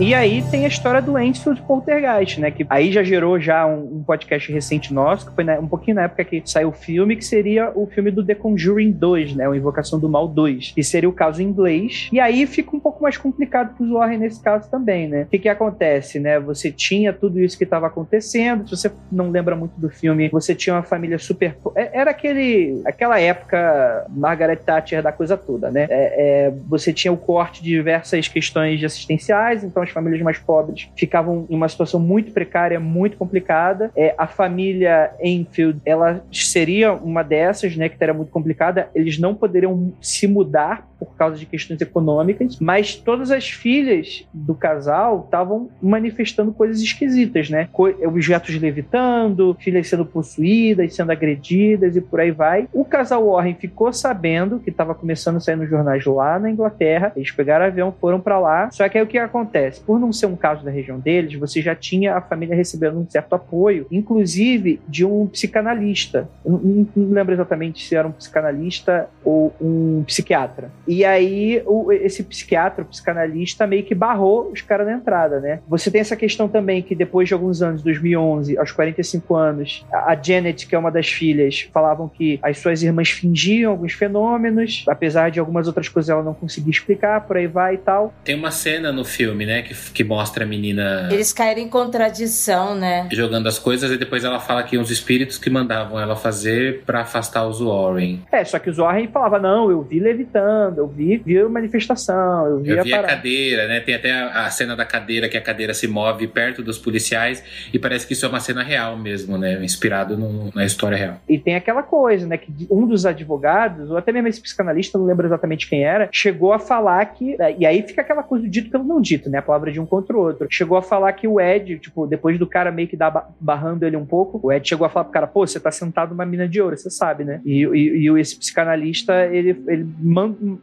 E 0.00 0.14
aí 0.14 0.42
tem 0.48 0.64
a 0.64 0.68
história 0.68 1.02
do 1.02 1.18
Enfield 1.18 1.60
Poltergeist, 1.62 2.38
né? 2.40 2.52
Que 2.52 2.64
aí 2.70 2.92
já 2.92 3.02
gerou 3.02 3.38
já 3.40 3.66
um, 3.66 3.96
um 3.98 4.02
podcast 4.04 4.50
recente 4.52 4.94
nosso, 4.94 5.26
que 5.28 5.34
foi 5.34 5.42
na- 5.42 5.58
um 5.58 5.66
pouquinho 5.66 5.96
na 5.96 6.02
época 6.04 6.22
que 6.24 6.40
saiu 6.44 6.68
o 6.68 6.72
filme, 6.72 7.16
que 7.16 7.24
seria 7.24 7.72
o 7.74 7.84
filme 7.84 8.12
do 8.12 8.24
The 8.24 8.36
Conjuring 8.36 8.92
2, 8.92 9.34
né? 9.34 9.48
O 9.48 9.56
Invocação 9.56 9.98
do 9.98 10.08
Mal 10.08 10.28
2, 10.28 10.70
que 10.72 10.84
seria 10.84 11.08
o 11.08 11.12
caso 11.12 11.42
em 11.42 11.46
inglês. 11.46 12.08
E 12.12 12.20
aí 12.20 12.46
fica 12.46 12.76
um 12.76 12.78
pouco 12.78 13.02
mais 13.02 13.16
complicado 13.16 13.74
pros 13.76 13.90
Warren 13.90 14.18
nesse 14.18 14.40
caso 14.40 14.70
também, 14.70 15.08
né? 15.08 15.22
O 15.22 15.26
que 15.26 15.38
que 15.40 15.48
acontece, 15.48 16.20
né? 16.20 16.38
Você 16.38 16.70
tinha 16.70 17.12
tudo 17.12 17.40
isso 17.40 17.58
que 17.58 17.64
estava 17.64 17.88
acontecendo, 17.88 18.68
se 18.68 18.76
você 18.76 18.92
não 19.10 19.30
lembra 19.30 19.56
muito 19.56 19.80
do 19.80 19.90
filme, 19.90 20.28
você 20.28 20.54
tinha 20.54 20.76
uma 20.76 20.82
família 20.84 21.18
super... 21.18 21.56
é- 21.74 21.90
Era 21.98 22.12
aquele, 22.12 22.80
aquela 22.86 23.18
época 23.20 24.06
Margaret 24.10 24.56
Thatcher 24.64 25.02
da 25.02 25.10
coisa 25.10 25.36
toda, 25.36 25.72
né? 25.72 25.88
É- 25.90 26.46
é, 26.46 26.52
você 26.68 26.92
tinha 26.92 27.12
o 27.12 27.16
corte 27.16 27.64
de 27.64 27.70
diversas 27.70 28.28
questões 28.28 28.82
assistenciais, 28.84 29.64
então 29.64 29.87
as 29.88 29.94
famílias 29.94 30.22
mais 30.22 30.38
pobres 30.38 30.88
ficavam 30.96 31.46
em 31.48 31.56
uma 31.56 31.68
situação 31.68 31.98
muito 31.98 32.32
precária, 32.32 32.78
muito 32.78 33.16
complicada. 33.16 33.90
É, 33.96 34.14
a 34.16 34.26
família 34.26 35.10
Enfield, 35.22 35.80
ela 35.84 36.22
seria 36.32 36.92
uma 36.92 37.22
dessas, 37.22 37.76
né, 37.76 37.88
que 37.88 37.96
era 38.00 38.14
muito 38.14 38.30
complicada. 38.30 38.88
Eles 38.94 39.18
não 39.18 39.34
poderiam 39.34 39.92
se 40.00 40.26
mudar 40.26 40.86
por 40.98 41.14
causa 41.16 41.36
de 41.36 41.46
questões 41.46 41.80
econômicas, 41.80 42.58
mas 42.60 42.96
todas 42.96 43.30
as 43.30 43.48
filhas 43.48 44.26
do 44.32 44.54
casal 44.54 45.22
estavam 45.24 45.68
manifestando 45.80 46.52
coisas 46.52 46.80
esquisitas, 46.80 47.48
né? 47.48 47.68
Co- 47.72 47.94
objetos 48.04 48.60
levitando, 48.60 49.56
filhas 49.60 49.88
sendo 49.88 50.04
possuídas, 50.04 50.94
sendo 50.94 51.12
agredidas 51.12 51.94
e 51.96 52.00
por 52.00 52.20
aí 52.20 52.30
vai. 52.32 52.68
O 52.72 52.84
casal 52.84 53.30
Warren 53.30 53.54
ficou 53.54 53.92
sabendo 53.92 54.58
que 54.58 54.70
estava 54.70 54.94
começando 54.94 55.36
a 55.36 55.40
sair 55.40 55.56
nos 55.56 55.70
jornais 55.70 56.04
lá 56.04 56.38
na 56.38 56.50
Inglaterra. 56.50 57.12
Eles 57.14 57.30
pegaram 57.30 57.64
avião, 57.66 57.94
foram 58.00 58.20
para 58.20 58.38
lá. 58.38 58.70
Só 58.72 58.88
que 58.88 58.98
aí 58.98 59.04
o 59.04 59.06
que 59.06 59.18
acontece? 59.18 59.77
Por 59.78 59.98
não 59.98 60.12
ser 60.12 60.26
um 60.26 60.36
caso 60.36 60.64
da 60.64 60.70
região 60.70 60.98
deles, 60.98 61.38
você 61.38 61.60
já 61.62 61.74
tinha 61.74 62.16
a 62.16 62.20
família 62.20 62.54
recebendo 62.54 62.98
um 62.98 63.08
certo 63.08 63.34
apoio, 63.34 63.86
inclusive 63.90 64.80
de 64.88 65.04
um 65.04 65.26
psicanalista. 65.26 66.28
Não, 66.44 66.86
não 66.96 67.10
lembro 67.10 67.34
exatamente 67.34 67.86
se 67.86 67.94
era 67.94 68.06
um 68.06 68.12
psicanalista 68.12 69.08
ou 69.24 69.54
um 69.60 70.02
psiquiatra. 70.04 70.70
E 70.86 71.04
aí, 71.04 71.62
o, 71.66 71.92
esse 71.92 72.22
psiquiatra, 72.22 72.82
o 72.82 72.86
psicanalista, 72.86 73.66
meio 73.66 73.84
que 73.84 73.94
barrou 73.94 74.50
os 74.52 74.60
caras 74.60 74.86
na 74.86 74.94
entrada, 74.94 75.40
né? 75.40 75.60
Você 75.68 75.90
tem 75.90 76.00
essa 76.00 76.16
questão 76.16 76.48
também 76.48 76.82
que 76.82 76.94
depois 76.94 77.28
de 77.28 77.34
alguns 77.34 77.62
anos, 77.62 77.82
2011, 77.82 78.58
aos 78.58 78.72
45 78.72 79.34
anos, 79.34 79.86
a 79.92 80.14
Janet, 80.20 80.66
que 80.66 80.74
é 80.74 80.78
uma 80.78 80.90
das 80.90 81.08
filhas, 81.08 81.68
falavam 81.72 82.08
que 82.08 82.38
as 82.42 82.58
suas 82.58 82.82
irmãs 82.82 83.10
fingiam 83.10 83.72
alguns 83.72 83.92
fenômenos, 83.92 84.84
apesar 84.88 85.30
de 85.30 85.40
algumas 85.40 85.66
outras 85.66 85.88
coisas 85.88 86.10
ela 86.10 86.22
não 86.22 86.34
conseguia 86.34 86.70
explicar, 86.70 87.22
por 87.22 87.36
aí 87.36 87.46
vai 87.46 87.74
e 87.74 87.78
tal. 87.78 88.12
Tem 88.24 88.34
uma 88.34 88.50
cena 88.50 88.92
no 88.92 89.04
filme, 89.04 89.46
né, 89.46 89.62
que, 89.68 89.92
que 89.92 90.04
mostra 90.04 90.44
a 90.44 90.46
menina. 90.46 91.08
Eles 91.12 91.32
caíram 91.32 91.60
em 91.60 91.68
contradição, 91.68 92.74
né? 92.74 93.08
Jogando 93.12 93.46
as 93.46 93.58
coisas 93.58 93.90
e 93.90 93.96
depois 93.96 94.24
ela 94.24 94.40
fala 94.40 94.62
que 94.62 94.78
uns 94.78 94.90
espíritos 94.90 95.38
que 95.38 95.50
mandavam 95.50 96.00
ela 96.00 96.16
fazer 96.16 96.82
para 96.84 97.02
afastar 97.02 97.46
os 97.46 97.60
Warren. 97.60 98.20
É, 98.32 98.44
só 98.44 98.58
que 98.58 98.70
os 98.70 98.78
Warren 98.78 99.08
falava 99.08 99.38
não, 99.38 99.70
eu 99.70 99.82
vi 99.82 100.00
levitando, 100.00 100.78
eu 100.78 100.86
vi, 100.86 101.18
vi 101.18 101.42
manifestação, 101.44 102.46
eu 102.46 102.58
vi, 102.60 102.70
eu 102.70 102.80
a, 102.80 102.82
vi 102.82 102.94
a 102.94 103.02
cadeira, 103.02 103.68
né? 103.68 103.80
Tem 103.80 103.94
até 103.94 104.12
a, 104.12 104.46
a, 104.46 104.50
cena 104.50 104.74
da 104.74 104.84
cadeira 104.84 105.28
que 105.28 105.36
a 105.36 105.40
cadeira 105.40 105.74
se 105.74 105.86
move 105.86 106.26
perto 106.26 106.62
dos 106.62 106.78
policiais 106.78 107.42
e 107.72 107.78
parece 107.78 108.06
que 108.06 108.12
isso 108.12 108.24
é 108.24 108.28
uma 108.28 108.40
cena 108.40 108.62
real 108.62 108.96
mesmo, 108.96 109.36
né? 109.36 109.62
Inspirado 109.62 110.16
no, 110.16 110.50
na 110.54 110.64
história 110.64 110.96
real. 110.96 111.20
E 111.28 111.38
tem 111.38 111.54
aquela 111.54 111.82
coisa, 111.82 112.26
né? 112.26 112.36
Que 112.36 112.52
um 112.70 112.86
dos 112.86 113.06
advogados, 113.06 113.90
ou 113.90 113.96
até 113.96 114.12
mesmo 114.12 114.28
esse 114.28 114.40
psicanalista, 114.40 114.98
não 114.98 115.06
lembro 115.06 115.26
exatamente 115.26 115.68
quem 115.68 115.84
era, 115.84 116.08
chegou 116.12 116.52
a 116.52 116.58
falar 116.58 117.04
que. 117.06 117.36
É, 117.40 117.54
e 117.58 117.66
aí 117.66 117.82
fica 117.82 118.02
aquela 118.02 118.22
coisa 118.22 118.44
do 118.44 118.50
dito 118.50 118.70
pelo 118.70 118.84
não 118.84 119.00
dito, 119.00 119.28
né? 119.28 119.40
Palavra 119.48 119.72
de 119.72 119.80
um 119.80 119.86
contra 119.86 120.14
o 120.14 120.20
outro. 120.20 120.46
Chegou 120.50 120.76
a 120.76 120.82
falar 120.82 121.10
que 121.14 121.26
o 121.26 121.40
Ed, 121.40 121.78
tipo, 121.78 122.06
depois 122.06 122.38
do 122.38 122.46
cara 122.46 122.70
meio 122.70 122.86
que 122.86 122.96
dar 122.96 123.30
barrando 123.40 123.86
ele 123.86 123.96
um 123.96 124.04
pouco, 124.04 124.38
o 124.42 124.52
Ed 124.52 124.68
chegou 124.68 124.86
a 124.86 124.90
falar 124.90 125.04
pro 125.04 125.12
cara, 125.12 125.26
pô, 125.26 125.46
você 125.46 125.58
tá 125.58 125.70
sentado 125.70 126.10
numa 126.10 126.26
mina 126.26 126.46
de 126.46 126.60
ouro, 126.60 126.76
você 126.76 126.90
sabe, 126.90 127.24
né? 127.24 127.40
E, 127.46 127.64
e, 127.64 128.08
e 128.08 128.20
esse 128.20 128.38
psicanalista, 128.38 129.24
ele, 129.26 129.62
ele 129.66 129.86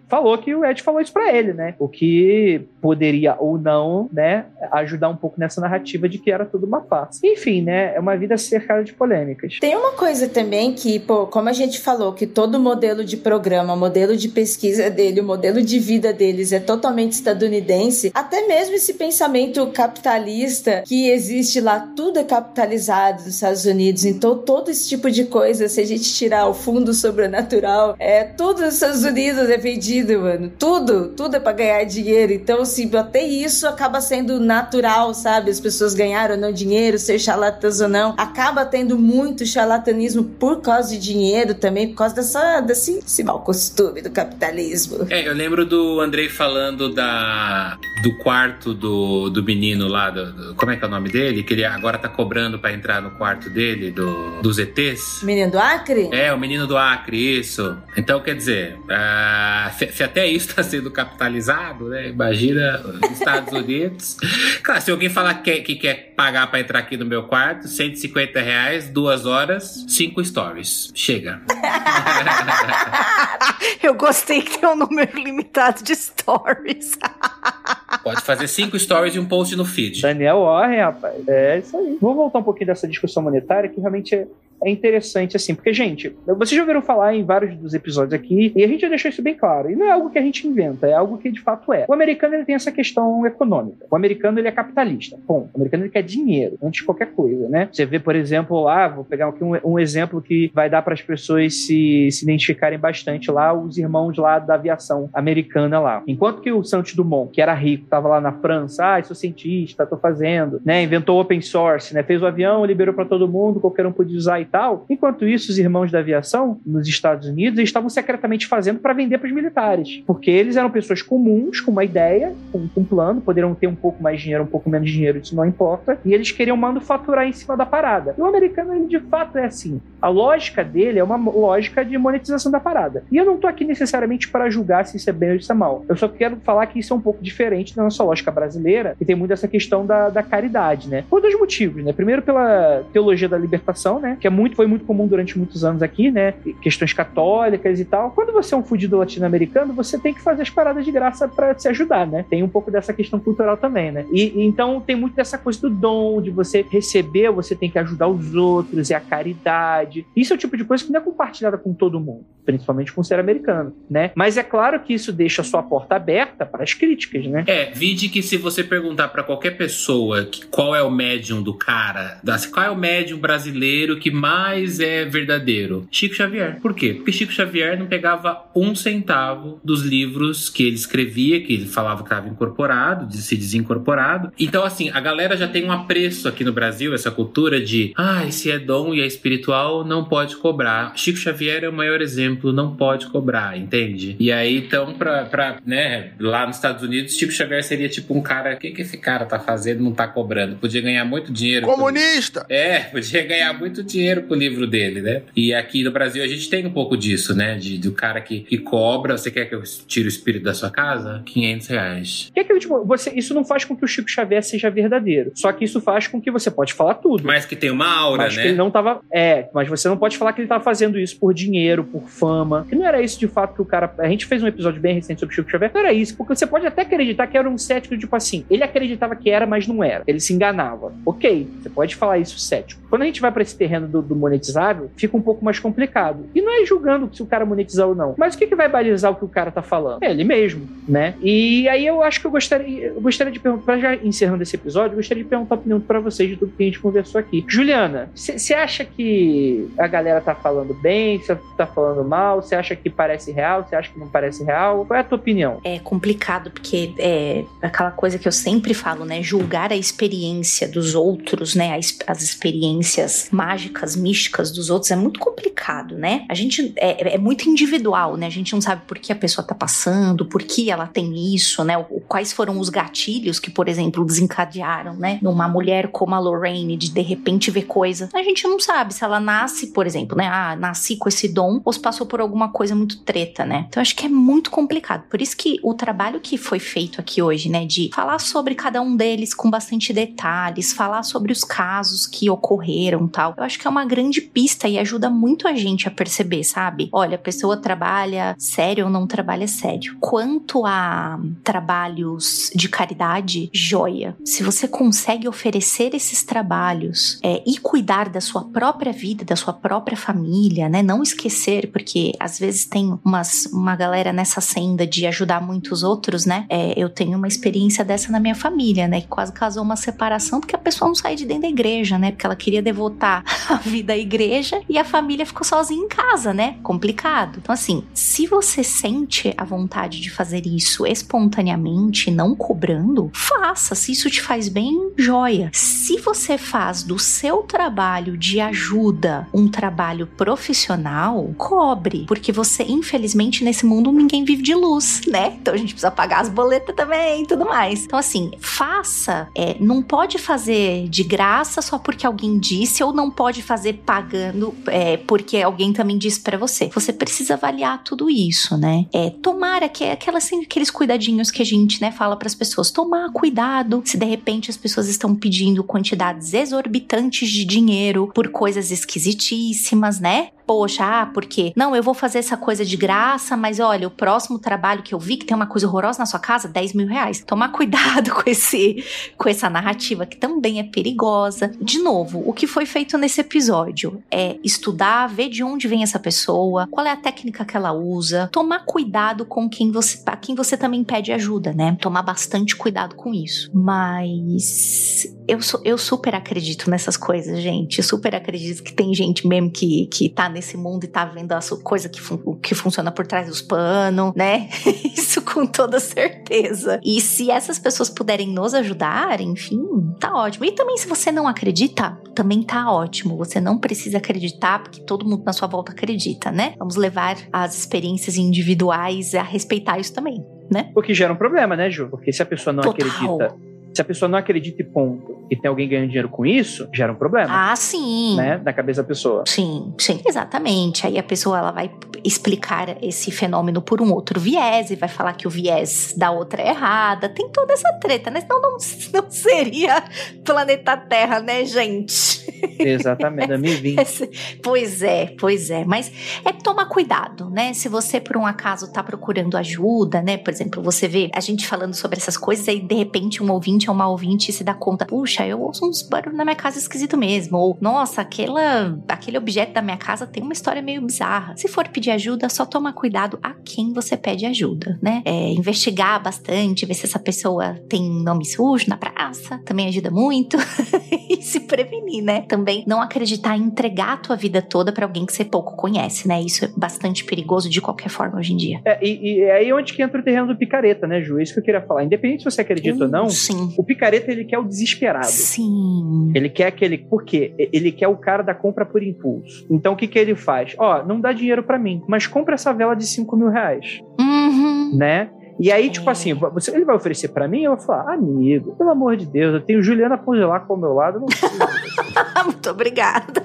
falou 0.07 0.37
que 0.37 0.53
o 0.53 0.63
Ed 0.63 0.83
falou 0.83 1.01
isso 1.01 1.11
pra 1.11 1.33
ele, 1.33 1.51
né? 1.51 1.73
O 1.79 1.87
que 1.87 2.67
poderia 2.79 3.35
ou 3.39 3.57
não, 3.57 4.07
né, 4.13 4.45
ajudar 4.71 5.09
um 5.09 5.15
pouco 5.15 5.39
nessa 5.39 5.59
narrativa 5.59 6.07
de 6.07 6.19
que 6.19 6.29
era 6.29 6.45
tudo 6.45 6.67
uma 6.67 6.81
farsa. 6.81 7.19
Enfim, 7.23 7.63
né? 7.63 7.95
É 7.95 7.99
uma 7.99 8.15
vida 8.15 8.37
cercada 8.37 8.83
de 8.83 8.93
polêmicas. 8.93 9.57
Tem 9.59 9.75
uma 9.75 9.93
coisa 9.93 10.29
também 10.29 10.73
que, 10.73 10.99
pô, 10.99 11.25
como 11.25 11.49
a 11.49 11.53
gente 11.53 11.81
falou, 11.81 12.13
que 12.13 12.27
todo 12.27 12.59
modelo 12.59 13.03
de 13.03 13.17
programa, 13.17 13.75
modelo 13.75 14.15
de 14.15 14.29
pesquisa 14.29 14.89
dele, 14.89 15.21
o 15.21 15.23
modelo 15.23 15.61
de 15.61 15.79
vida 15.79 16.13
deles 16.13 16.51
é 16.51 16.59
totalmente 16.59 17.13
estadunidense, 17.13 18.11
até 18.13 18.47
mesmo 18.47 18.74
esse 18.75 18.93
pensamento 18.93 19.65
capitalista 19.67 20.83
que 20.85 21.09
existe 21.09 21.59
lá, 21.59 21.79
tudo 21.95 22.19
é 22.19 22.23
capitalizado 22.23 23.23
nos 23.23 23.35
Estados 23.35 23.65
Unidos, 23.65 24.05
então 24.05 24.37
todo 24.37 24.69
esse 24.69 24.87
tipo 24.87 25.09
de 25.09 25.25
coisa, 25.25 25.67
se 25.67 25.81
a 25.81 25.85
gente 25.85 26.13
tirar 26.13 26.47
o 26.47 26.53
fundo 26.53 26.93
sobrenatural, 26.93 27.95
é 27.99 28.23
tudo 28.23 28.61
nos 28.61 28.75
Estados 28.75 29.03
Unidos 29.03 29.49
é 29.49 29.57
vendido, 29.57 30.19
mano. 30.19 30.51
Tudo, 30.57 31.09
tudo 31.09 31.35
é 31.35 31.39
pra 31.39 31.51
ganhar 31.51 31.83
dinheiro. 31.83 32.33
Então, 32.33 32.61
assim, 32.61 32.89
até 32.95 33.23
isso 33.23 33.67
acaba 33.67 34.01
sendo 34.01 34.39
natural, 34.39 35.13
sabe? 35.13 35.51
As 35.51 35.59
pessoas 35.59 35.93
ganharam 35.93 36.35
ou 36.35 36.41
não 36.41 36.51
dinheiro, 36.51 36.97
ser 36.97 37.19
charlatãs 37.19 37.81
ou 37.81 37.87
não. 37.87 38.13
Acaba 38.17 38.65
tendo 38.65 38.97
muito 38.97 39.45
charlatanismo 39.45 40.23
por 40.23 40.61
causa 40.61 40.89
de 40.89 40.97
dinheiro 40.97 41.53
também, 41.53 41.89
por 41.89 41.95
causa 41.95 42.15
dessa, 42.15 42.61
desse, 42.61 42.99
desse 43.01 43.23
mau 43.23 43.41
costume 43.41 44.01
do 44.01 44.09
capitalismo. 44.09 45.07
É, 45.09 45.27
eu 45.27 45.33
lembro 45.33 45.65
do 45.65 45.99
Andrei 45.99 46.29
falando 46.29 46.93
da 46.93 47.77
do 48.05 48.13
quarto 48.13 48.71
do, 48.71 49.31
do 49.31 49.41
menino 49.41 49.87
lá, 49.87 50.11
do, 50.11 50.31
do, 50.31 50.53
como 50.53 50.71
é 50.71 50.77
que 50.77 50.85
é 50.85 50.87
o 50.87 50.91
nome 50.91 51.09
dele? 51.09 51.41
Que 51.41 51.55
ele 51.55 51.65
agora 51.65 51.97
tá 51.97 52.07
cobrando 52.07 52.59
para 52.59 52.71
entrar 52.71 53.01
no 53.01 53.09
quarto 53.09 53.49
dele, 53.49 53.89
do, 53.89 54.43
dos 54.43 54.59
ETs. 54.59 55.23
Menino 55.23 55.49
do 55.49 55.57
Acre? 55.57 56.09
É, 56.11 56.31
o 56.31 56.37
menino 56.37 56.67
do 56.67 56.77
Acre, 56.77 57.39
isso. 57.39 57.75
Então, 57.97 58.19
quer 58.19 58.35
dizer, 58.35 58.77
uh, 58.77 59.91
se, 59.91 60.03
até 60.03 60.27
isso 60.27 60.49
está 60.49 60.61
sendo 60.61 60.91
capitalizado, 60.91 61.89
né? 61.89 62.09
Imagina 62.09 62.79
os 63.03 63.09
Estados 63.09 63.49
Unidos. 63.57 64.17
Claro, 64.61 64.81
se 64.81 64.91
alguém 64.91 65.09
falar 65.09 65.33
que, 65.41 65.61
que 65.61 65.73
quer 65.73 66.13
pagar 66.15 66.45
para 66.51 66.59
entrar 66.59 66.77
aqui 66.77 66.97
no 66.97 67.07
meu 67.07 67.23
quarto, 67.23 67.67
150 67.67 68.39
reais, 68.39 68.87
duas 68.87 69.25
horas, 69.25 69.83
cinco 69.87 70.23
stories. 70.23 70.91
Chega. 70.93 71.41
Eu 73.81 73.95
gostei 73.95 74.43
que 74.43 74.59
tem 74.59 74.69
um 74.69 74.75
número 74.75 75.17
limitado 75.17 75.83
de 75.83 75.95
stories. 75.95 76.99
Pode 78.03 78.21
fazer 78.21 78.47
cinco 78.47 78.77
stories 78.77 79.15
e 79.15 79.19
um 79.19 79.25
post 79.25 79.55
no 79.55 79.65
feed. 79.65 80.01
Daniel 80.01 80.41
Warren, 80.41 80.79
rapaz. 80.79 81.27
É 81.27 81.59
isso 81.59 81.77
aí. 81.77 81.97
Vamos 82.01 82.17
voltar 82.17 82.39
um 82.39 82.43
pouquinho 82.43 82.67
dessa 82.67 82.87
discussão 82.87 83.23
monetária, 83.23 83.69
que 83.69 83.79
realmente 83.79 84.27
é, 84.63 84.69
interessante, 84.69 85.35
assim, 85.35 85.53
porque, 85.53 85.73
gente, 85.73 86.15
vocês 86.25 86.51
já 86.51 86.61
ouviram 86.61 86.81
falar 86.81 87.15
em 87.15 87.23
vários 87.23 87.55
dos 87.57 87.73
episódios 87.73 88.13
aqui, 88.13 88.51
e 88.55 88.63
a 88.63 88.67
gente 88.67 88.81
já 88.81 88.89
deixou 88.89 89.09
isso 89.09 89.21
bem 89.21 89.35
claro. 89.35 89.69
E 89.69 89.75
não 89.75 89.85
é 89.85 89.91
algo 89.91 90.09
que 90.09 90.19
a 90.19 90.21
gente 90.21 90.47
inventa, 90.47 90.87
é 90.87 90.93
algo 90.93 91.17
que 91.17 91.31
de 91.31 91.41
fato 91.41 91.71
é. 91.73 91.85
O 91.87 91.93
americano 91.93 92.35
ele 92.35 92.45
tem 92.45 92.55
essa 92.55 92.71
questão 92.71 93.25
econômica. 93.25 93.85
O 93.89 93.95
americano 93.95 94.39
ele 94.39 94.47
é 94.47 94.51
capitalista. 94.51 95.17
Bom, 95.27 95.49
o 95.53 95.57
americano 95.57 95.83
ele 95.83 95.91
quer 95.91 96.03
dinheiro 96.03 96.57
antes 96.61 96.81
de 96.81 96.85
qualquer 96.85 97.11
coisa, 97.11 97.47
né? 97.49 97.69
Você 97.71 97.85
vê, 97.85 97.99
por 97.99 98.15
exemplo, 98.15 98.61
lá, 98.61 98.87
vou 98.87 99.03
pegar 99.03 99.27
aqui 99.27 99.43
um, 99.43 99.53
um 99.63 99.79
exemplo 99.79 100.21
que 100.21 100.51
vai 100.53 100.69
dar 100.69 100.81
para 100.81 100.93
as 100.93 101.01
pessoas 101.01 101.53
se, 101.53 102.09
se 102.11 102.23
identificarem 102.23 102.79
bastante 102.79 103.31
lá, 103.31 103.53
os 103.53 103.77
irmãos 103.77 104.17
lá 104.17 104.39
da 104.39 104.55
aviação 104.55 105.09
americana 105.13 105.79
lá. 105.79 106.03
Enquanto 106.07 106.41
que 106.41 106.51
o 106.51 106.63
Santos 106.63 106.93
Dumont, 106.93 107.31
que 107.31 107.41
era 107.41 107.53
rico, 107.53 107.85
estava 107.85 108.07
lá 108.07 108.21
na 108.21 108.31
França, 108.31 108.95
ah, 108.95 109.03
sou 109.03 109.15
cientista, 109.15 109.85
tô 109.85 109.97
fazendo, 109.97 110.61
né? 110.63 110.83
Inventou 110.83 111.19
open 111.19 111.41
source, 111.41 111.93
né? 111.93 112.03
Fez 112.03 112.21
o 112.21 112.25
avião, 112.25 112.65
liberou 112.65 112.93
para 112.93 113.05
todo 113.05 113.27
mundo, 113.27 113.59
qualquer 113.59 113.85
um 113.85 113.91
podia 113.91 114.17
usar 114.17 114.39
e 114.45 114.49
tal. 114.49 114.85
Enquanto 114.89 115.27
isso, 115.27 115.51
os 115.51 115.57
irmãos 115.57 115.91
da 115.91 115.99
aviação 115.99 116.59
nos 116.65 116.87
Estados 116.87 117.27
Unidos 117.27 117.59
estavam 117.59 117.89
secretamente 117.89 118.47
fazendo 118.47 118.79
para 118.79 118.93
vender 118.93 119.17
para 119.17 119.27
os 119.27 119.33
militares, 119.33 120.03
porque 120.05 120.31
eles 120.31 120.55
eram 120.55 120.69
pessoas 120.69 121.01
comuns 121.01 121.59
com 121.59 121.71
uma 121.71 121.83
ideia, 121.83 122.33
com, 122.51 122.67
com 122.67 122.81
um 122.81 122.83
plano, 122.83 123.21
poderiam 123.21 123.53
ter 123.55 123.67
um 123.67 123.75
pouco 123.75 124.01
mais 124.01 124.17
de 124.17 124.23
dinheiro, 124.23 124.43
um 124.43 124.47
pouco 124.47 124.69
menos 124.69 124.87
de 124.87 124.93
dinheiro, 124.93 125.19
isso 125.19 125.35
não 125.35 125.45
importa, 125.45 125.99
e 126.05 126.13
eles 126.13 126.31
queriam 126.31 126.57
manufaturar 126.57 127.27
em 127.27 127.33
cima 127.33 127.57
da 127.57 127.65
parada. 127.65 128.15
E 128.17 128.21
o 128.21 128.25
americano 128.25 128.73
ele 128.73 128.87
de 128.87 128.99
fato 128.99 129.37
é 129.37 129.45
assim. 129.45 129.81
A 130.01 130.07
lógica 130.07 130.63
dele 130.63 130.99
é 130.99 131.03
uma 131.03 131.17
lógica 131.17 131.83
de 131.83 131.97
monetização 131.97 132.51
da 132.51 132.59
parada. 132.59 133.03
E 133.11 133.17
eu 133.17 133.25
não 133.25 133.37
tô 133.37 133.47
aqui 133.47 133.65
necessariamente 133.65 134.27
para 134.29 134.49
julgar 134.49 134.85
se 134.85 134.97
isso 134.97 135.09
é 135.09 135.13
bem 135.13 135.33
ou 135.33 135.41
se 135.41 135.51
é 135.51 135.55
mal. 135.55 135.83
Eu 135.89 135.95
só 135.95 136.07
quero 136.07 136.37
falar 136.37 136.65
que 136.67 136.79
isso 136.79 136.93
é 136.93 136.95
um 136.95 137.01
pouco 137.01 137.23
diferente 137.23 137.75
da 137.75 137.83
nossa 137.83 138.03
lógica 138.03 138.31
brasileira, 138.31 138.95
que 138.97 139.05
tem 139.05 139.15
muito 139.15 139.33
essa 139.33 139.47
questão 139.47 139.85
da, 139.85 140.09
da 140.09 140.21
caridade, 140.21 140.87
né? 140.87 141.03
Por 141.09 141.21
dois 141.21 141.37
motivos, 141.37 141.83
né? 141.83 141.91
Primeiro 141.91 142.21
pela 142.21 142.83
teologia 142.93 143.27
da 143.27 143.37
libertação, 143.37 143.99
né? 143.99 144.17
Que 144.19 144.27
é 144.27 144.29
muito, 144.35 144.55
foi 144.55 144.67
muito 144.67 144.85
comum 144.85 145.07
durante 145.07 145.37
muitos 145.37 145.63
anos 145.63 145.81
aqui, 145.81 146.11
né? 146.11 146.33
Questões 146.61 146.93
católicas 146.93 147.79
e 147.79 147.85
tal. 147.85 148.11
Quando 148.11 148.33
você 148.33 148.53
é 148.53 148.57
um 148.57 148.63
fudido 148.63 148.97
latino-americano, 148.97 149.73
você 149.73 149.97
tem 149.97 150.13
que 150.13 150.21
fazer 150.21 150.41
as 150.41 150.49
paradas 150.49 150.83
de 150.83 150.91
graça 150.91 151.27
para 151.27 151.57
se 151.57 151.67
ajudar, 151.67 152.05
né? 152.05 152.25
Tem 152.29 152.43
um 152.43 152.49
pouco 152.49 152.69
dessa 152.69 152.93
questão 152.93 153.19
cultural 153.19 153.57
também, 153.57 153.91
né? 153.91 154.05
E, 154.11 154.33
e 154.35 154.43
então 154.45 154.81
tem 154.81 154.95
muito 154.95 155.15
dessa 155.15 155.37
coisa 155.37 155.61
do 155.61 155.69
dom, 155.69 156.21
de 156.21 156.29
você 156.29 156.65
receber, 156.69 157.31
você 157.31 157.55
tem 157.55 157.69
que 157.69 157.79
ajudar 157.79 158.07
os 158.07 158.35
outros, 158.35 158.91
é 158.91 158.95
a 158.95 158.99
caridade. 158.99 160.05
Isso 160.15 160.33
é 160.33 160.35
o 160.35 160.39
tipo 160.39 160.57
de 160.57 160.65
coisa 160.65 160.83
que 160.83 160.91
não 160.91 160.99
é 160.99 161.03
compartilhada 161.03 161.57
com 161.57 161.73
todo 161.73 161.99
mundo, 161.99 162.25
principalmente 162.45 162.91
com 162.91 163.01
o 163.01 163.03
ser 163.03 163.19
americano, 163.19 163.73
né? 163.89 164.11
Mas 164.15 164.37
é 164.37 164.43
claro 164.43 164.79
que 164.79 164.93
isso 164.93 165.11
deixa 165.11 165.41
a 165.41 165.45
sua 165.45 165.63
porta 165.63 165.95
aberta 165.95 166.45
para 166.45 166.63
as 166.63 166.73
críticas, 166.73 167.25
né? 167.25 167.43
É, 167.47 167.71
vide 167.71 168.09
que 168.09 168.21
se 168.21 168.37
você 168.37 168.63
perguntar 168.63 169.09
para 169.09 169.23
qualquer 169.23 169.57
pessoa 169.57 170.25
que, 170.25 170.45
qual 170.47 170.75
é 170.75 170.81
o 170.81 170.91
médium 170.91 171.41
do 171.41 171.53
cara, 171.53 172.19
qual 172.51 172.65
é 172.65 172.69
o 172.69 172.75
médium 172.75 173.17
brasileiro 173.17 173.99
que 173.99 174.11
mais 174.25 174.79
é 174.79 175.05
verdadeiro? 175.05 175.87
Chico 175.91 176.15
Xavier. 176.15 176.59
Por 176.59 176.73
quê? 176.73 176.95
Porque 176.95 177.11
Chico 177.11 177.31
Xavier 177.31 177.77
não 177.77 177.85
pegava 177.85 178.49
um 178.55 178.73
centavo 178.73 179.61
dos 179.63 179.83
livros 179.83 180.49
que 180.49 180.63
ele 180.65 180.75
escrevia, 180.75 181.39
que 181.41 181.53
ele 181.53 181.67
falava 181.67 182.01
que 182.01 182.07
estava 182.07 182.27
incorporado, 182.27 183.05
de 183.05 183.17
se 183.17 183.37
desincorporado. 183.37 184.31
Então, 184.39 184.63
assim, 184.63 184.89
a 184.89 184.99
galera 184.99 185.37
já 185.37 185.47
tem 185.47 185.63
um 185.63 185.71
apreço 185.71 186.27
aqui 186.27 186.43
no 186.43 186.51
Brasil, 186.51 186.91
essa 186.95 187.11
cultura 187.11 187.61
de, 187.61 187.93
ah, 187.95 188.25
se 188.31 188.49
é 188.49 188.57
dom 188.57 188.95
e 188.95 189.01
é 189.01 189.05
espiritual, 189.05 189.85
não 189.85 190.05
pode 190.05 190.37
cobrar. 190.37 190.93
Chico 190.95 191.19
Xavier 191.19 191.63
é 191.63 191.69
o 191.69 191.73
maior 191.73 192.01
exemplo, 192.01 192.51
não 192.51 192.75
pode 192.75 193.05
cobrar, 193.07 193.55
entende? 193.55 194.15
E 194.19 194.31
aí, 194.31 194.57
então, 194.57 194.95
pra, 194.95 195.25
pra 195.25 195.57
né, 195.63 196.13
lá 196.19 196.47
nos 196.47 196.55
Estados 196.55 196.81
Unidos, 196.81 197.15
Chico 197.15 197.31
Xavier 197.31 197.63
seria 197.63 197.89
tipo 197.89 198.17
um 198.17 198.23
cara, 198.23 198.55
o 198.55 198.57
que, 198.57 198.71
que 198.71 198.81
esse 198.81 198.97
cara 198.97 199.23
tá 199.23 199.37
fazendo 199.37 199.83
não 199.83 199.93
tá 199.93 200.07
cobrando? 200.07 200.55
Podia 200.55 200.81
ganhar 200.81 201.05
muito 201.05 201.31
dinheiro. 201.31 201.67
Comunista! 201.67 202.43
É, 202.49 202.79
podia 202.79 203.23
ganhar 203.23 203.53
muito 203.53 203.83
dinheiro 203.83 204.14
dinheiro 204.15 204.27
com 204.27 204.33
o 204.33 204.37
livro 204.37 204.67
dele, 204.67 205.01
né? 205.01 205.21
E 205.35 205.53
aqui 205.53 205.83
no 205.83 205.91
Brasil 205.91 206.23
a 206.23 206.27
gente 206.27 206.49
tem 206.49 206.65
um 206.65 206.71
pouco 206.71 206.95
disso, 206.97 207.35
né? 207.35 207.55
De, 207.55 207.77
do 207.77 207.91
cara 207.91 208.21
que, 208.21 208.41
que 208.41 208.57
cobra, 208.57 209.17
você 209.17 209.29
quer 209.29 209.45
que 209.45 209.55
eu 209.55 209.61
tire 209.87 210.07
o 210.07 210.09
espírito 210.09 210.43
da 210.43 210.53
sua 210.53 210.69
casa? 210.69 211.21
500 211.25 211.67
reais. 211.67 212.31
Que 212.33 212.39
é 212.39 212.43
que, 212.43 212.59
tipo, 212.59 212.83
você, 212.85 213.11
isso 213.11 213.33
não 213.33 213.43
faz 213.43 213.65
com 213.65 213.75
que 213.75 213.83
o 213.83 213.87
Chico 213.87 214.09
Xavier 214.09 214.43
seja 214.43 214.69
verdadeiro. 214.69 215.31
Só 215.35 215.51
que 215.51 215.65
isso 215.65 215.81
faz 215.81 216.07
com 216.07 216.21
que 216.21 216.31
você 216.31 216.49
pode 216.49 216.73
falar 216.73 216.95
tudo. 216.95 217.23
Mas 217.25 217.45
que 217.45 217.55
tem 217.55 217.69
uma 217.69 217.87
aura, 217.87 218.23
mas 218.23 218.35
né? 218.35 218.41
que 218.41 218.47
ele 218.49 218.57
não 218.57 218.71
tava. 218.71 219.01
É, 219.11 219.49
mas 219.53 219.67
você 219.67 219.87
não 219.87 219.97
pode 219.97 220.17
falar 220.17 220.33
que 220.33 220.41
ele 220.41 220.47
tava 220.47 220.63
fazendo 220.63 220.99
isso 220.99 221.17
por 221.19 221.33
dinheiro, 221.33 221.83
por 221.83 222.07
fama. 222.07 222.65
Que 222.67 222.75
não 222.75 222.85
era 222.85 223.01
isso 223.01 223.19
de 223.19 223.27
fato 223.27 223.55
que 223.55 223.61
o 223.61 223.65
cara. 223.65 223.93
A 223.97 224.07
gente 224.07 224.25
fez 224.25 224.41
um 224.41 224.47
episódio 224.47 224.81
bem 224.81 224.95
recente 224.95 225.19
sobre 225.19 225.33
o 225.33 225.35
Chico 225.35 225.49
Xavier. 225.49 225.71
Não 225.73 225.81
era 225.81 225.93
isso, 225.93 226.15
porque 226.15 226.35
você 226.35 226.47
pode 226.47 226.65
até 226.65 226.81
acreditar 226.81 227.27
que 227.27 227.37
era 227.37 227.49
um 227.49 227.57
cético, 227.57 227.97
tipo 227.97 228.15
assim. 228.15 228.45
Ele 228.49 228.63
acreditava 228.63 229.15
que 229.15 229.29
era, 229.29 229.45
mas 229.45 229.67
não 229.67 229.83
era. 229.83 230.03
Ele 230.07 230.19
se 230.19 230.33
enganava. 230.33 230.93
Ok, 231.05 231.47
você 231.61 231.69
pode 231.69 231.95
falar 231.95 232.17
isso 232.17 232.39
cético. 232.39 232.84
Quando 232.95 233.01
a 233.01 233.07
gente 233.07 233.19
vai 233.19 233.29
para 233.29 233.43
esse 233.43 233.57
terreno 233.57 233.89
do, 233.89 234.01
do, 234.01 234.15
monetizável, 234.15 234.89
fica 234.95 235.17
um 235.17 235.21
pouco 235.21 235.43
mais 235.43 235.59
complicado. 235.59 236.27
E 236.33 236.41
não 236.41 236.61
é 236.61 236.65
julgando 236.65 237.13
se 237.13 237.21
o 237.21 237.25
cara 237.25 237.45
monetizar 237.45 237.89
ou 237.89 237.93
não. 237.93 238.15
Mas 238.17 238.35
o 238.35 238.37
que, 238.37 238.47
que 238.47 238.55
vai 238.55 238.69
balizar 238.69 239.11
o 239.11 239.15
que 239.15 239.25
o 239.25 239.27
cara 239.27 239.51
tá 239.51 239.61
falando? 239.61 240.01
É 240.01 240.11
ele 240.11 240.23
mesmo, 240.23 240.65
né? 240.87 241.13
E 241.21 241.67
aí 241.67 241.85
eu 241.85 242.01
acho 242.01 242.21
que 242.21 242.27
eu 242.27 242.31
gostaria, 242.31 242.85
eu 242.85 243.01
gostaria 243.01 243.33
de 243.33 243.39
perguntar, 243.41 243.77
já 243.79 243.95
encerrando 243.95 244.43
esse 244.43 244.55
episódio, 244.55 244.93
eu 244.93 244.95
gostaria 244.95 245.21
de 245.25 245.29
perguntar 245.29 245.55
a 245.55 245.57
opinião 245.57 245.81
para 245.81 245.99
vocês 245.99 246.29
de 246.29 246.37
tudo 246.37 246.53
que 246.55 246.63
a 246.63 246.65
gente 246.67 246.79
conversou 246.79 247.19
aqui. 247.19 247.43
Juliana, 247.45 248.09
você 248.15 248.53
acha 248.53 248.85
que 248.85 249.69
a 249.77 249.87
galera 249.87 250.21
tá 250.21 250.33
falando 250.33 250.73
bem? 250.73 251.19
Você 251.19 251.37
tá 251.57 251.67
falando 251.67 252.01
mal? 252.01 252.41
Você 252.41 252.55
acha 252.55 252.77
que 252.77 252.89
parece 252.89 253.29
real? 253.29 253.67
Você 253.67 253.75
acha 253.75 253.91
que 253.91 253.99
não 253.99 254.07
parece 254.07 254.41
real? 254.41 254.85
Qual 254.85 254.95
é 254.95 255.01
a 255.01 255.03
tua 255.03 255.17
opinião? 255.17 255.59
É 255.65 255.79
complicado, 255.79 256.49
porque 256.49 256.93
é 256.97 257.43
aquela 257.61 257.91
coisa 257.91 258.17
que 258.17 258.25
eu 258.25 258.31
sempre 258.31 258.73
falo, 258.73 259.03
né? 259.03 259.21
Julgar 259.21 259.73
a 259.73 259.75
experiência 259.75 260.65
dos 260.65 260.95
outros, 260.95 261.55
né? 261.55 261.75
As, 261.75 261.97
as 262.07 262.21
experiências 262.21 262.84
mágicas, 263.31 263.95
místicas 263.95 264.51
dos 264.51 264.69
outros 264.69 264.91
é 264.91 264.95
muito 264.95 265.19
complicado, 265.19 265.95
né? 265.95 266.25
A 266.29 266.33
gente 266.33 266.73
é, 266.77 267.15
é, 267.15 267.17
muito 267.17 267.49
individual, 267.49 268.17
né? 268.17 268.27
A 268.27 268.31
gente 268.31 268.53
não 268.53 268.61
sabe 268.61 268.83
por 268.87 268.99
que 268.99 269.11
a 269.11 269.15
pessoa 269.15 269.45
tá 269.45 269.55
passando, 269.55 270.25
por 270.25 270.43
que 270.43 270.69
ela 270.69 270.87
tem 270.87 271.33
isso, 271.33 271.63
né? 271.63 271.77
O, 271.77 272.01
quais 272.01 272.31
foram 272.31 272.59
os 272.59 272.69
gatilhos 272.69 273.39
que, 273.39 273.49
por 273.49 273.67
exemplo, 273.67 274.05
desencadearam, 274.05 274.95
né? 274.95 275.19
Numa 275.21 275.47
mulher 275.47 275.89
como 275.89 276.15
a 276.15 276.19
Lorraine 276.19 276.77
de 276.77 276.89
de 276.89 277.01
repente 277.01 277.51
ver 277.51 277.63
coisa. 277.63 278.09
A 278.13 278.23
gente 278.23 278.47
não 278.47 278.59
sabe 278.59 278.93
se 278.93 279.03
ela 279.03 279.19
nasce, 279.19 279.67
por 279.67 279.85
exemplo, 279.85 280.17
né? 280.17 280.27
Ah, 280.27 280.55
nasci 280.55 280.95
com 280.95 281.09
esse 281.09 281.27
dom 281.27 281.61
ou 281.63 281.73
se 281.73 281.79
passou 281.79 282.05
por 282.05 282.21
alguma 282.21 282.49
coisa 282.49 282.75
muito 282.75 282.99
treta, 282.99 283.45
né? 283.45 283.65
Então 283.67 283.81
acho 283.81 283.95
que 283.95 284.05
é 284.05 284.09
muito 284.09 284.51
complicado. 284.51 285.03
Por 285.09 285.21
isso 285.21 285.35
que 285.35 285.59
o 285.63 285.73
trabalho 285.73 286.19
que 286.19 286.37
foi 286.37 286.59
feito 286.59 286.99
aqui 287.01 287.21
hoje, 287.21 287.49
né? 287.49 287.65
De 287.65 287.89
falar 287.93 288.19
sobre 288.19 288.55
cada 288.55 288.81
um 288.81 288.95
deles 288.95 289.33
com 289.33 289.49
bastante 289.49 289.91
detalhes, 289.91 290.73
falar 290.73 291.03
sobre 291.03 291.31
os 291.31 291.43
casos 291.43 292.05
que 292.05 292.29
ocorreram 292.29 292.74
tal. 293.11 293.33
Eu 293.37 293.43
acho 293.43 293.59
que 293.59 293.67
é 293.67 293.69
uma 293.69 293.85
grande 293.85 294.21
pista 294.21 294.67
e 294.67 294.77
ajuda 294.77 295.09
muito 295.09 295.47
a 295.47 295.53
gente 295.53 295.87
a 295.87 295.91
perceber, 295.91 296.43
sabe? 296.43 296.89
Olha, 296.91 297.15
a 297.15 297.19
pessoa 297.19 297.57
trabalha 297.57 298.35
sério 298.37 298.85
ou 298.85 298.91
não 298.91 299.07
trabalha 299.07 299.47
sério. 299.47 299.95
Quanto 299.99 300.65
a 300.65 301.19
trabalhos 301.43 302.51
de 302.55 302.69
caridade, 302.69 303.49
joia. 303.53 304.15
Se 304.25 304.43
você 304.43 304.67
consegue 304.67 305.27
oferecer 305.27 305.93
esses 305.93 306.23
trabalhos 306.23 307.19
é, 307.23 307.41
e 307.45 307.57
cuidar 307.57 308.09
da 308.09 308.21
sua 308.21 308.43
própria 308.43 308.91
vida, 308.91 309.23
da 309.23 309.35
sua 309.35 309.53
própria 309.53 309.97
família, 309.97 310.69
né? 310.69 310.81
Não 310.81 311.01
esquecer, 311.01 311.71
porque 311.71 312.13
às 312.19 312.39
vezes 312.39 312.65
tem 312.65 312.97
umas, 313.03 313.45
uma 313.47 313.75
galera 313.75 314.11
nessa 314.11 314.41
senda 314.41 314.85
de 314.85 315.05
ajudar 315.05 315.41
muitos 315.41 315.83
outros, 315.83 316.25
né? 316.25 316.45
É, 316.49 316.73
eu 316.77 316.89
tenho 316.89 317.17
uma 317.17 317.27
experiência 317.27 317.83
dessa 317.83 318.11
na 318.11 318.19
minha 318.19 318.35
família, 318.35 318.87
né? 318.87 319.01
Que 319.01 319.07
quase 319.07 319.31
casou 319.31 319.63
uma 319.63 319.75
separação 319.75 320.39
porque 320.39 320.55
a 320.55 320.59
pessoa 320.59 320.87
não 320.87 320.95
sai 320.95 321.15
de 321.15 321.25
dentro 321.25 321.43
da 321.43 321.49
igreja, 321.49 321.97
né? 321.97 322.11
Porque 322.11 322.25
ela 322.25 322.35
queria 322.35 322.54
devotar 322.61 323.23
a 323.49 323.55
vida 323.55 323.93
à 323.93 323.97
igreja 323.97 324.61
e 324.67 324.77
a 324.77 324.83
família 324.83 325.25
ficou 325.25 325.43
sozinha 325.43 325.83
em 325.83 325.87
casa, 325.87 326.33
né? 326.33 326.57
Complicado. 326.63 327.39
Então, 327.41 327.53
assim, 327.53 327.83
se 327.93 328.27
você 328.27 328.63
sente 328.63 329.33
a 329.37 329.43
vontade 329.43 329.99
de 330.01 330.09
fazer 330.09 330.45
isso 330.45 330.85
espontaneamente, 330.85 332.11
não 332.11 332.35
cobrando, 332.35 333.09
faça. 333.13 333.75
Se 333.75 333.91
isso 333.91 334.09
te 334.09 334.21
faz 334.21 334.49
bem, 334.49 334.91
joia. 334.97 335.49
Se 335.53 335.97
você 335.97 336.37
faz 336.37 336.83
do 336.83 336.97
seu 336.99 337.43
trabalho 337.43 338.17
de 338.17 338.39
ajuda 338.39 339.27
um 339.33 339.47
trabalho 339.47 340.07
profissional, 340.07 341.33
cobre. 341.37 342.05
Porque 342.07 342.31
você, 342.31 342.63
infelizmente, 342.63 343.43
nesse 343.43 343.65
mundo 343.65 343.91
ninguém 343.91 344.23
vive 344.23 344.41
de 344.41 344.53
luz, 344.53 345.01
né? 345.07 345.37
Então 345.39 345.53
a 345.53 345.57
gente 345.57 345.73
precisa 345.73 345.91
pagar 345.91 346.21
as 346.21 346.29
boletas 346.29 346.75
também 346.75 347.23
e 347.23 347.27
tudo 347.27 347.45
mais. 347.45 347.85
Então, 347.85 347.97
assim, 347.97 348.31
faça. 348.39 349.27
É, 349.35 349.55
não 349.59 349.81
pode 349.81 350.17
fazer 350.17 350.87
de 350.89 351.03
graça 351.03 351.61
só 351.61 351.77
porque 351.77 352.05
alguém 352.05 352.39
disse, 352.47 352.83
ou 352.83 352.93
não 352.93 353.09
pode 353.09 353.41
fazer 353.41 353.81
pagando 353.85 354.53
é, 354.67 354.97
porque 354.97 355.37
alguém 355.37 355.73
também 355.73 355.97
disse 355.97 356.19
para 356.19 356.37
você. 356.37 356.69
Você 356.73 356.93
precisa 356.93 357.33
avaliar 357.33 357.83
tudo 357.83 358.09
isso, 358.09 358.57
né? 358.57 358.85
É, 358.93 359.09
tomara 359.09 359.67
que 359.67 359.83
aquelas, 359.83 360.25
assim, 360.25 360.43
aqueles 360.43 360.69
cuidadinhos 360.69 361.31
que 361.31 361.41
a 361.41 361.45
gente, 361.45 361.81
né, 361.81 361.91
fala 361.91 362.15
para 362.15 362.27
as 362.27 362.35
pessoas. 362.35 362.71
Tomar 362.71 363.11
cuidado 363.11 363.81
se 363.85 363.97
de 363.97 364.05
repente 364.05 364.49
as 364.49 364.57
pessoas 364.57 364.87
estão 364.87 365.15
pedindo 365.15 365.63
quantidades 365.63 366.33
exorbitantes 366.33 367.29
de 367.29 367.45
dinheiro 367.45 368.11
por 368.13 368.29
coisas 368.29 368.71
esquisitíssimas, 368.71 369.99
né? 369.99 370.29
poxa, 370.45 370.83
ah, 370.85 371.05
porque 371.07 371.51
não, 371.55 371.75
eu 371.75 371.81
vou 371.81 371.93
fazer 371.93 372.19
essa 372.19 372.37
coisa 372.37 372.63
de 372.63 372.77
graça, 372.77 373.35
mas 373.35 373.59
olha, 373.59 373.87
o 373.87 373.91
próximo 373.91 374.39
trabalho 374.39 374.83
que 374.83 374.93
eu 374.93 374.99
vi 374.99 375.17
que 375.17 375.25
tem 375.25 375.35
uma 375.35 375.47
coisa 375.47 375.67
horrorosa 375.67 375.99
na 375.99 376.05
sua 376.05 376.19
casa, 376.19 376.47
10 376.47 376.73
mil 376.73 376.87
reais. 376.87 377.23
Tomar 377.25 377.49
cuidado 377.51 378.11
com 378.11 378.29
esse, 378.29 378.83
com 379.17 379.27
essa 379.27 379.49
narrativa 379.49 380.05
que 380.05 380.17
também 380.17 380.59
é 380.59 380.63
perigosa. 380.63 381.51
De 381.59 381.79
novo, 381.79 382.23
o 382.27 382.33
que 382.35 382.45
foi 382.45 382.65
feito 382.65 382.97
nesse 382.97 383.21
episódio 383.21 384.03
é 384.11 384.37
estudar, 384.43 385.07
ver 385.07 385.29
de 385.29 385.43
onde 385.43 385.67
vem 385.67 385.81
essa 385.81 385.97
pessoa, 385.97 386.67
qual 386.69 386.85
é 386.85 386.91
a 386.91 386.97
técnica 386.97 387.45
que 387.45 387.57
ela 387.57 387.71
usa, 387.71 388.29
tomar 388.31 388.65
cuidado 388.65 389.25
com 389.25 389.49
quem 389.49 389.71
você, 389.71 390.01
a 390.05 390.17
quem 390.17 390.35
você 390.35 390.57
também 390.57 390.83
pede 390.83 391.11
ajuda, 391.11 391.53
né? 391.53 391.77
Tomar 391.81 392.03
bastante 392.03 392.55
cuidado 392.55 392.95
com 392.95 393.13
isso. 393.13 393.49
Mas 393.53 395.07
eu, 395.27 395.39
eu 395.63 395.77
super 395.77 396.13
acredito 396.13 396.69
nessas 396.69 396.97
coisas, 396.97 397.41
gente. 397.41 397.79
Eu 397.79 397.83
super 397.83 398.13
acredito 398.15 398.63
que 398.63 398.73
tem 398.73 398.93
gente 398.93 399.27
mesmo 399.27 399.49
que, 399.49 399.87
que 399.87 400.09
tá 400.09 400.29
nesse 400.29 400.57
mundo 400.57 400.83
e 400.83 400.87
tá 400.87 401.05
vendo 401.05 401.31
a 401.31 401.39
coisa 401.63 401.89
que, 401.89 402.01
fun 402.01 402.35
que 402.41 402.53
funciona 402.53 402.91
por 402.91 403.07
trás 403.07 403.27
dos 403.27 403.41
panos, 403.41 404.13
né? 404.15 404.49
Isso 404.95 405.21
com 405.21 405.45
toda 405.45 405.79
certeza. 405.79 406.79
E 406.83 406.99
se 407.01 407.31
essas 407.31 407.57
pessoas 407.57 407.89
puderem 407.89 408.27
nos 408.27 408.53
ajudar, 408.53 409.21
enfim, 409.21 409.61
tá 409.99 410.13
ótimo. 410.13 410.45
E 410.45 410.51
também, 410.51 410.77
se 410.77 410.87
você 410.87 411.11
não 411.11 411.27
acredita, 411.27 411.97
também 412.13 412.24
tá 412.43 412.71
ótimo. 412.71 413.17
Você 413.17 413.39
não 413.39 413.57
precisa 413.57 413.97
acreditar, 413.97 414.63
porque 414.63 414.81
todo 414.81 415.05
mundo 415.05 415.23
na 415.25 415.33
sua 415.33 415.47
volta 415.47 415.71
acredita, 415.71 416.31
né? 416.31 416.53
Vamos 416.57 416.75
levar 416.75 417.17
as 417.31 417.57
experiências 417.57 418.17
individuais 418.17 419.13
a 419.13 419.23
respeitar 419.23 419.79
isso 419.79 419.93
também, 419.93 420.23
né? 420.51 420.71
O 420.75 420.81
que 420.81 420.93
gera 420.93 421.13
um 421.13 421.17
problema, 421.17 421.55
né, 421.55 421.69
Ju? 421.69 421.87
Porque 421.89 422.11
se 422.11 422.21
a 422.21 422.25
pessoa 422.25 422.53
não 422.53 422.63
Total. 422.63 422.87
acredita 422.87 423.35
se 423.75 423.81
a 423.81 423.85
pessoa 423.85 424.07
não 424.07 424.17
acredita 424.17 424.61
e 424.61 424.65
ponto, 424.65 425.25
e 425.29 425.35
tem 425.35 425.49
alguém 425.49 425.67
ganhando 425.67 425.87
dinheiro 425.87 426.07
com 426.07 426.25
isso, 426.25 426.69
gera 426.73 426.93
um 426.93 426.95
problema. 426.95 427.51
Ah, 427.51 427.55
sim. 427.57 428.15
Né? 428.15 428.39
Na 428.41 428.53
cabeça 428.53 428.81
da 428.81 428.87
pessoa. 428.87 429.23
Sim, 429.27 429.73
sim, 429.77 429.99
exatamente. 430.07 430.87
Aí 430.87 430.97
a 430.97 431.03
pessoa 431.03 431.39
ela 431.39 431.51
vai 431.51 431.69
explicar 432.01 432.77
esse 432.81 433.11
fenômeno 433.11 433.61
por 433.61 433.81
um 433.81 433.91
outro 433.91 434.17
viés 434.17 434.71
e 434.71 434.75
vai 434.75 434.87
falar 434.87 435.13
que 435.13 435.27
o 435.27 435.29
viés 435.29 435.93
da 435.97 436.09
outra 436.09 436.41
é 436.41 436.49
errada. 436.49 437.09
Tem 437.09 437.27
toda 437.29 437.51
essa 437.51 437.69
treta, 437.73 438.09
né? 438.09 438.21
Senão 438.21 438.41
não, 438.41 438.51
não 438.93 439.11
seria 439.11 439.83
planeta 440.23 440.77
Terra, 440.77 441.19
né, 441.19 441.43
gente? 441.43 442.23
Exatamente, 442.57 443.27
2020. 443.27 444.39
pois 444.41 444.81
é, 444.83 445.07
pois 445.19 445.49
é. 445.49 445.65
Mas 445.65 445.91
é 446.23 446.31
tomar 446.31 446.67
cuidado, 446.67 447.29
né? 447.29 447.53
Se 447.53 447.67
você, 447.67 447.99
por 447.99 448.15
um 448.15 448.25
acaso, 448.25 448.71
tá 448.71 448.81
procurando 448.81 449.35
ajuda, 449.35 450.01
né? 450.01 450.17
Por 450.17 450.31
exemplo, 450.31 450.63
você 450.63 450.87
vê 450.87 451.09
a 451.13 451.19
gente 451.19 451.45
falando 451.45 451.73
sobre 451.73 451.97
essas 451.97 452.15
coisas 452.15 452.47
e 452.47 452.59
de 452.59 452.75
repente 452.75 453.21
um 453.21 453.31
ouvinte 453.31 453.64
é 453.69 453.71
uma 453.71 453.87
ouvinte 453.87 454.29
e 454.29 454.33
se 454.33 454.43
dá 454.43 454.53
conta, 454.53 454.85
puxa, 454.85 455.25
eu 455.25 455.41
ouço 455.41 455.67
uns 455.67 455.81
barulhos 455.81 456.17
na 456.17 456.23
minha 456.23 456.35
casa 456.35 456.57
esquisito 456.57 456.97
mesmo. 456.97 457.37
Ou, 457.37 457.57
nossa, 457.59 458.01
aquela, 458.01 458.77
aquele 458.87 459.17
objeto 459.17 459.53
da 459.53 459.61
minha 459.61 459.77
casa 459.77 460.05
tem 460.05 460.23
uma 460.23 460.33
história 460.33 460.61
meio 460.61 460.81
bizarra. 460.81 461.35
Se 461.37 461.47
for 461.47 461.67
pedir 461.67 461.91
ajuda, 461.91 462.29
só 462.29 462.45
toma 462.45 462.73
cuidado 462.73 463.19
a 463.21 463.33
quem 463.33 463.73
você 463.73 463.97
pede 463.97 464.25
ajuda, 464.25 464.77
né? 464.81 465.01
É, 465.05 465.31
investigar 465.31 466.01
bastante, 466.01 466.65
ver 466.65 466.73
se 466.73 466.85
essa 466.85 466.99
pessoa 466.99 467.55
tem 467.69 467.89
nome 468.03 468.25
sujo 468.25 468.69
na 468.69 468.77
praça, 468.77 469.39
também 469.45 469.67
ajuda 469.67 469.89
muito. 469.91 470.37
e 471.09 471.21
se 471.21 471.39
prevenir, 471.41 472.03
né? 472.03 472.21
Também 472.21 472.63
não 472.67 472.81
acreditar 472.81 473.37
em 473.37 473.43
entregar 473.43 473.93
a 473.93 473.97
tua 473.97 474.15
vida 474.15 474.41
toda 474.41 474.71
para 474.71 474.85
alguém 474.85 475.05
que 475.05 475.13
você 475.13 475.23
pouco 475.23 475.55
conhece, 475.55 476.07
né? 476.07 476.21
Isso 476.21 476.45
é 476.45 476.49
bastante 476.55 477.03
perigoso 477.03 477.49
de 477.49 477.61
qualquer 477.61 477.89
forma 477.89 478.19
hoje 478.19 478.33
em 478.33 478.37
dia. 478.37 478.61
É, 478.65 478.79
e, 478.85 479.15
e 479.15 479.21
é 479.21 479.33
aí 479.33 479.53
onde 479.53 479.73
que 479.73 479.81
entra 479.81 479.99
o 479.99 480.03
terreno 480.03 480.27
do 480.27 480.35
picareta, 480.35 480.87
né, 480.87 481.01
Ju? 481.01 481.19
É 481.19 481.23
isso 481.23 481.33
que 481.33 481.39
eu 481.39 481.43
queria 481.43 481.61
falar. 481.61 481.83
Independente 481.83 482.23
se 482.23 482.31
você 482.31 482.41
acredita 482.41 482.85
ou 482.85 482.89
não, 482.89 483.09
sim. 483.09 483.53
O 483.57 483.63
picareta 483.63 484.11
ele 484.11 484.25
quer 484.25 484.37
o 484.37 484.43
desesperado. 484.43 485.07
Sim. 485.07 486.11
Ele 486.15 486.29
quer 486.29 486.47
aquele. 486.47 486.77
Por 486.77 487.03
quê? 487.03 487.33
Ele 487.37 487.71
quer 487.71 487.87
o 487.87 487.97
cara 487.97 488.23
da 488.23 488.33
compra 488.33 488.65
por 488.65 488.81
impulso. 488.83 489.45
Então 489.49 489.73
o 489.73 489.75
que, 489.75 489.87
que 489.87 489.99
ele 489.99 490.15
faz? 490.15 490.55
Ó, 490.57 490.83
não 490.83 490.99
dá 490.99 491.11
dinheiro 491.11 491.43
para 491.43 491.59
mim, 491.59 491.83
mas 491.87 492.07
compra 492.07 492.35
essa 492.35 492.53
vela 492.53 492.75
de 492.75 492.85
5 492.85 493.15
mil 493.15 493.29
reais. 493.29 493.79
Uhum. 493.99 494.77
Né? 494.77 495.09
E 495.37 495.51
aí, 495.51 495.69
tipo 495.69 495.89
assim, 495.89 496.13
você, 496.13 496.55
ele 496.55 496.63
vai 496.63 496.75
oferecer 496.75 497.09
para 497.09 497.27
mim, 497.27 497.43
eu 497.43 497.57
vou 497.57 497.65
falar, 497.65 497.93
amigo, 497.93 498.55
pelo 498.55 498.69
amor 498.69 498.95
de 498.95 499.05
Deus, 499.05 499.33
eu 499.33 499.41
tenho 499.41 499.61
Juliana 499.61 499.97
Pongelar 499.97 500.45
ao 500.47 500.57
meu 500.57 500.73
lado, 500.73 500.99
não 500.99 501.07
Muito 502.23 502.49
obrigada. 502.49 503.21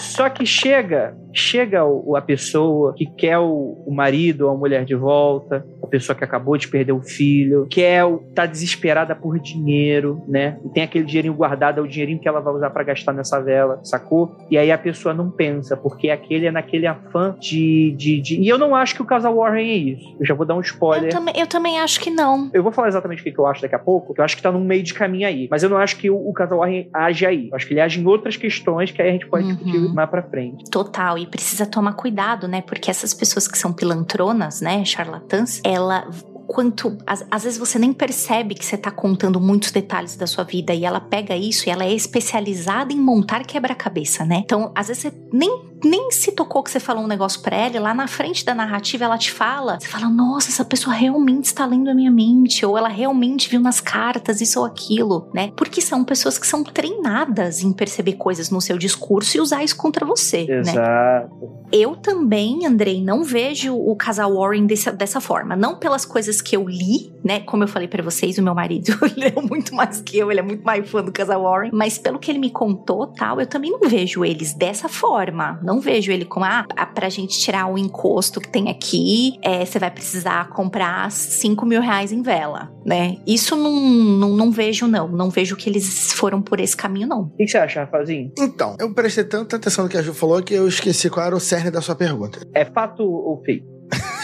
Só 0.00 0.28
que 0.30 0.46
chega, 0.46 1.16
chega 1.38 1.84
o, 1.84 2.16
a 2.16 2.20
pessoa 2.20 2.94
que 2.94 3.06
quer 3.06 3.38
o, 3.38 3.84
marido 3.88 4.42
ou 4.42 4.50
a 4.50 4.56
mulher 4.56 4.84
de 4.84 4.94
volta, 4.94 5.66
a 5.82 5.86
pessoa 5.86 6.16
que 6.16 6.24
acabou 6.24 6.56
de 6.56 6.68
perder 6.68 6.92
o 6.92 7.02
filho, 7.02 7.66
quer 7.70 8.04
tá 8.34 8.46
desesperada 8.46 9.14
por 9.14 9.38
dinheiro, 9.38 10.22
né? 10.28 10.58
E 10.64 10.68
tem 10.68 10.82
aquele 10.82 11.04
dinheirinho 11.04 11.34
guardado, 11.34 11.80
é 11.80 11.82
o 11.82 11.88
dinheirinho 11.88 12.20
que 12.20 12.28
ela 12.28 12.40
vai 12.40 12.54
usar 12.54 12.70
para 12.70 12.84
gastar 12.84 13.12
nessa 13.12 13.40
vela, 13.40 13.80
sacou? 13.82 14.36
E 14.50 14.58
aí 14.58 14.70
a 14.70 14.78
pessoa 14.78 15.14
não 15.14 15.30
pensa, 15.30 15.76
porque 15.76 16.10
aquele 16.10 16.46
é 16.46 16.50
naquele 16.50 16.86
afã 16.86 17.34
de, 17.40 17.94
de, 17.96 18.20
de... 18.20 18.40
E 18.40 18.48
eu 18.48 18.58
não 18.58 18.74
acho 18.74 18.94
que 18.94 19.02
o 19.02 19.04
casal 19.04 19.36
Warren 19.36 19.68
é 19.68 19.76
isso. 19.76 20.16
Eu 20.20 20.26
já 20.26 20.34
vou 20.34 20.46
dar 20.46 20.54
um 20.54 20.60
spoiler. 20.60 21.10
Eu 21.10 21.10
também, 21.10 21.34
eu 21.36 21.46
também 21.46 21.78
acho 21.78 22.00
que 22.00 22.10
não. 22.10 22.50
Eu 22.52 22.62
vou 22.62 22.72
falar 22.72 22.88
exatamente 22.88 23.20
o 23.20 23.24
que 23.24 23.38
eu 23.38 23.46
acho 23.46 23.62
daqui 23.62 23.74
a 23.74 23.78
pouco, 23.78 24.14
que 24.14 24.20
eu 24.20 24.24
acho 24.24 24.36
que 24.36 24.42
tá 24.42 24.52
num 24.52 24.64
meio 24.64 24.82
de 24.82 24.94
caminho 24.94 25.26
aí. 25.26 25.48
Mas 25.50 25.62
eu 25.62 25.70
não 25.70 25.76
acho 25.76 25.96
que 25.96 26.10
o, 26.10 26.16
o 26.16 26.32
casal 26.32 26.58
Warren 26.58 26.88
age 26.92 27.26
aí. 27.26 27.48
Eu 27.50 27.56
acho 27.56 27.66
que 27.66 27.74
ele 27.74 27.80
age 27.80 28.00
em 28.00 28.06
outras 28.06 28.36
questões 28.36 28.90
que 28.90 29.00
aí 29.00 29.08
a 29.08 29.12
gente 29.12 29.26
pode 29.26 29.44
uhum. 29.44 29.54
discutir 29.54 29.94
mais 29.94 30.10
pra 30.10 30.22
frente. 30.22 30.70
Total. 30.70 31.18
E 31.18 31.26
precisa 31.28 31.66
tomar 31.66 31.94
cuidado, 31.94 32.48
né? 32.48 32.62
Porque 32.62 32.90
essas 32.90 33.14
pessoas 33.14 33.46
que 33.46 33.58
são 33.58 33.72
pilantronas, 33.72 34.60
né? 34.60 34.84
Charlatãs, 34.84 35.60
ela 35.64 36.06
quanto. 36.48 36.96
Às, 37.06 37.24
às, 37.30 37.44
vezes 37.44 37.58
você 37.58 37.78
nem 37.78 37.92
percebe 37.92 38.54
que 38.54 38.64
você 38.64 38.76
tá 38.76 38.90
contando 38.90 39.38
muitos 39.38 39.70
detalhes 39.70 40.16
da 40.16 40.26
sua 40.26 40.42
vida 40.42 40.72
e 40.72 40.84
ela 40.84 40.98
pega 40.98 41.36
isso 41.36 41.68
e 41.68 41.70
ela 41.70 41.84
é 41.84 41.92
especializada 41.92 42.92
em 42.92 42.98
montar 42.98 43.44
quebra-cabeça, 43.44 44.24
né? 44.24 44.42
Então, 44.44 44.72
às 44.74 44.88
vezes 44.88 45.02
você 45.02 45.12
nem 45.30 45.68
nem 45.84 46.10
se 46.10 46.32
tocou 46.32 46.62
que 46.62 46.70
você 46.70 46.80
falou 46.80 47.04
um 47.04 47.06
negócio 47.06 47.40
pra 47.40 47.56
ela, 47.56 47.76
e 47.76 47.78
lá 47.78 47.94
na 47.94 48.08
frente 48.08 48.44
da 48.44 48.54
narrativa 48.54 49.04
ela 49.04 49.18
te 49.18 49.30
fala, 49.30 49.78
você 49.78 49.86
fala, 49.86 50.08
nossa, 50.08 50.48
essa 50.48 50.64
pessoa 50.64 50.94
realmente 50.94 51.44
está 51.44 51.64
lendo 51.66 51.88
a 51.88 51.94
minha 51.94 52.10
mente, 52.10 52.64
ou 52.66 52.76
ela 52.76 52.88
realmente 52.88 53.48
viu 53.48 53.60
nas 53.60 53.80
cartas 53.80 54.40
isso 54.40 54.58
ou 54.60 54.66
aquilo, 54.66 55.30
né? 55.32 55.52
Porque 55.56 55.80
são 55.80 56.04
pessoas 56.04 56.38
que 56.38 56.46
são 56.46 56.64
treinadas 56.64 57.62
em 57.62 57.72
perceber 57.72 58.14
coisas 58.14 58.50
no 58.50 58.60
seu 58.60 58.76
discurso 58.76 59.36
e 59.36 59.40
usar 59.40 59.62
isso 59.62 59.76
contra 59.76 60.04
você, 60.04 60.46
né? 60.46 60.58
Exato. 60.58 60.76
né? 60.76 61.28
Eu 61.70 61.96
também, 61.96 62.66
Andrei, 62.66 63.02
não 63.02 63.22
vejo 63.22 63.76
o 63.76 63.94
casal 63.94 64.34
Warren 64.34 64.66
dessa, 64.66 64.90
dessa 64.90 65.20
forma. 65.20 65.54
Não 65.54 65.76
pelas 65.76 66.04
coisas 66.04 66.37
que 66.40 66.56
eu 66.56 66.68
li, 66.68 67.12
né? 67.24 67.40
Como 67.40 67.64
eu 67.64 67.68
falei 67.68 67.88
para 67.88 68.02
vocês, 68.02 68.38
o 68.38 68.42
meu 68.42 68.54
marido 68.54 68.92
leu 69.16 69.42
muito 69.42 69.74
mais 69.74 70.00
que 70.00 70.18
eu, 70.18 70.30
ele 70.30 70.40
é 70.40 70.42
muito 70.42 70.64
mais 70.64 70.88
fã 70.88 71.02
do 71.02 71.12
casal 71.12 71.42
Warren, 71.42 71.70
mas 71.72 71.98
pelo 71.98 72.18
que 72.18 72.30
ele 72.30 72.38
me 72.38 72.50
contou, 72.50 73.06
tal, 73.06 73.40
eu 73.40 73.46
também 73.46 73.70
não 73.70 73.80
vejo 73.88 74.24
eles 74.24 74.54
dessa 74.54 74.88
forma 74.88 75.58
não 75.62 75.80
vejo 75.80 76.10
ele 76.10 76.24
como, 76.24 76.44
ah, 76.44 76.64
pra 76.94 77.08
gente 77.08 77.38
tirar 77.38 77.66
o 77.66 77.78
encosto 77.78 78.40
que 78.40 78.48
tem 78.48 78.70
aqui, 78.70 79.38
é, 79.42 79.64
você 79.64 79.78
vai 79.78 79.90
precisar 79.90 80.48
comprar 80.50 81.10
5 81.10 81.64
mil 81.66 81.80
reais 81.80 82.12
em 82.12 82.22
vela, 82.22 82.70
né? 82.84 83.16
Isso 83.26 83.56
não, 83.56 83.72
não, 83.80 84.36
não 84.36 84.50
vejo, 84.50 84.86
não. 84.86 85.08
Não 85.08 85.30
vejo 85.30 85.56
que 85.56 85.68
eles 85.68 86.12
foram 86.12 86.40
por 86.42 86.60
esse 86.60 86.76
caminho, 86.76 87.06
não. 87.06 87.22
O 87.22 87.36
que 87.36 87.46
você 87.46 87.58
acha, 87.58 87.80
Rafazinho? 87.80 88.32
Então, 88.38 88.76
eu 88.78 88.92
prestei 88.92 89.24
tanta 89.24 89.56
atenção 89.56 89.84
no 89.84 89.90
que 89.90 89.96
a 89.96 90.02
Ju 90.02 90.14
falou 90.14 90.42
que 90.42 90.54
eu 90.54 90.66
esqueci 90.66 91.10
qual 91.10 91.26
era 91.26 91.36
o 91.36 91.40
cerne 91.40 91.70
da 91.70 91.80
sua 91.80 91.94
pergunta. 91.94 92.40
É 92.54 92.64
fato 92.64 93.02
ou 93.02 93.42
fake? 93.44 93.66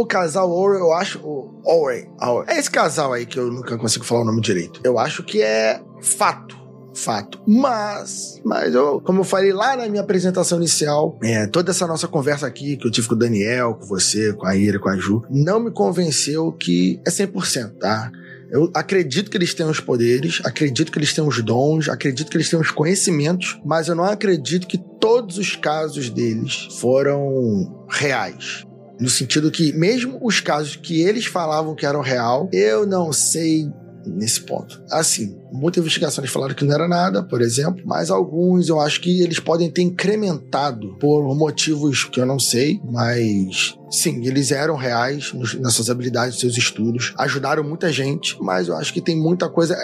o 0.00 0.06
casal 0.06 0.50
Owen, 0.50 0.78
eu 0.78 0.92
acho. 0.92 1.18
O 1.18 1.60
Owen. 1.64 2.08
É 2.46 2.58
esse 2.58 2.70
casal 2.70 3.12
aí 3.12 3.26
que 3.26 3.38
eu 3.38 3.50
nunca 3.50 3.76
consigo 3.76 4.04
falar 4.04 4.22
o 4.22 4.24
nome 4.24 4.40
direito. 4.40 4.80
Eu 4.84 4.98
acho 4.98 5.22
que 5.24 5.42
é 5.42 5.80
fato 6.00 6.56
fato. 6.94 7.40
Mas, 7.46 8.40
mas 8.44 8.74
eu, 8.74 9.00
como 9.00 9.20
eu 9.20 9.24
falei 9.24 9.52
lá 9.52 9.76
na 9.76 9.88
minha 9.88 10.02
apresentação 10.02 10.58
inicial, 10.58 11.16
é, 11.22 11.46
toda 11.46 11.70
essa 11.70 11.86
nossa 11.86 12.08
conversa 12.08 12.44
aqui 12.44 12.76
que 12.76 12.86
eu 12.86 12.90
tive 12.90 13.06
com 13.06 13.14
o 13.14 13.18
Daniel, 13.18 13.74
com 13.74 13.86
você, 13.86 14.32
com 14.32 14.44
a 14.44 14.56
Ira, 14.56 14.80
com 14.80 14.88
a 14.88 14.96
Ju, 14.96 15.22
não 15.30 15.60
me 15.60 15.70
convenceu 15.70 16.50
que 16.50 17.00
é 17.06 17.10
100%, 17.10 17.78
tá? 17.78 18.10
Eu 18.50 18.70
acredito 18.74 19.30
que 19.30 19.36
eles 19.36 19.54
têm 19.54 19.66
os 19.66 19.78
poderes, 19.78 20.40
acredito 20.44 20.90
que 20.90 20.98
eles 20.98 21.12
têm 21.12 21.22
os 21.22 21.40
dons, 21.42 21.88
acredito 21.88 22.30
que 22.30 22.36
eles 22.36 22.48
têm 22.48 22.58
os 22.58 22.70
conhecimentos, 22.70 23.60
mas 23.64 23.88
eu 23.88 23.94
não 23.94 24.04
acredito 24.04 24.66
que 24.66 24.78
todos 24.98 25.38
os 25.38 25.54
casos 25.54 26.10
deles 26.10 26.66
foram 26.80 27.86
reais. 27.88 28.66
No 29.00 29.08
sentido 29.08 29.50
que, 29.50 29.72
mesmo 29.72 30.18
os 30.20 30.40
casos 30.40 30.76
que 30.76 31.00
eles 31.00 31.26
falavam 31.26 31.74
que 31.74 31.86
eram 31.86 32.00
real, 32.00 32.48
eu 32.52 32.86
não 32.86 33.12
sei 33.12 33.70
nesse 34.06 34.40
ponto. 34.40 34.82
Assim, 34.90 35.38
muitas 35.52 35.82
investigações 35.82 36.30
falaram 36.30 36.54
que 36.54 36.64
não 36.64 36.74
era 36.74 36.88
nada, 36.88 37.22
por 37.22 37.42
exemplo, 37.42 37.82
mas 37.84 38.10
alguns 38.10 38.68
eu 38.68 38.80
acho 38.80 39.00
que 39.00 39.22
eles 39.22 39.38
podem 39.38 39.70
ter 39.70 39.82
incrementado 39.82 40.96
por 40.98 41.34
motivos 41.36 42.04
que 42.04 42.20
eu 42.20 42.26
não 42.26 42.38
sei, 42.38 42.80
mas 42.90 43.76
sim, 43.90 44.26
eles 44.26 44.50
eram 44.50 44.76
reais 44.76 45.32
nas 45.60 45.74
suas 45.74 45.90
habilidades, 45.90 46.32
nos 46.34 46.40
seus 46.40 46.56
estudos, 46.56 47.12
ajudaram 47.18 47.62
muita 47.62 47.92
gente, 47.92 48.36
mas 48.40 48.68
eu 48.68 48.76
acho 48.76 48.92
que 48.92 49.00
tem 49.00 49.16
muita 49.16 49.48
coisa. 49.48 49.76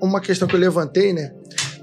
Uma 0.00 0.20
questão 0.20 0.48
que 0.48 0.56
eu 0.56 0.60
levantei, 0.60 1.12
né? 1.12 1.32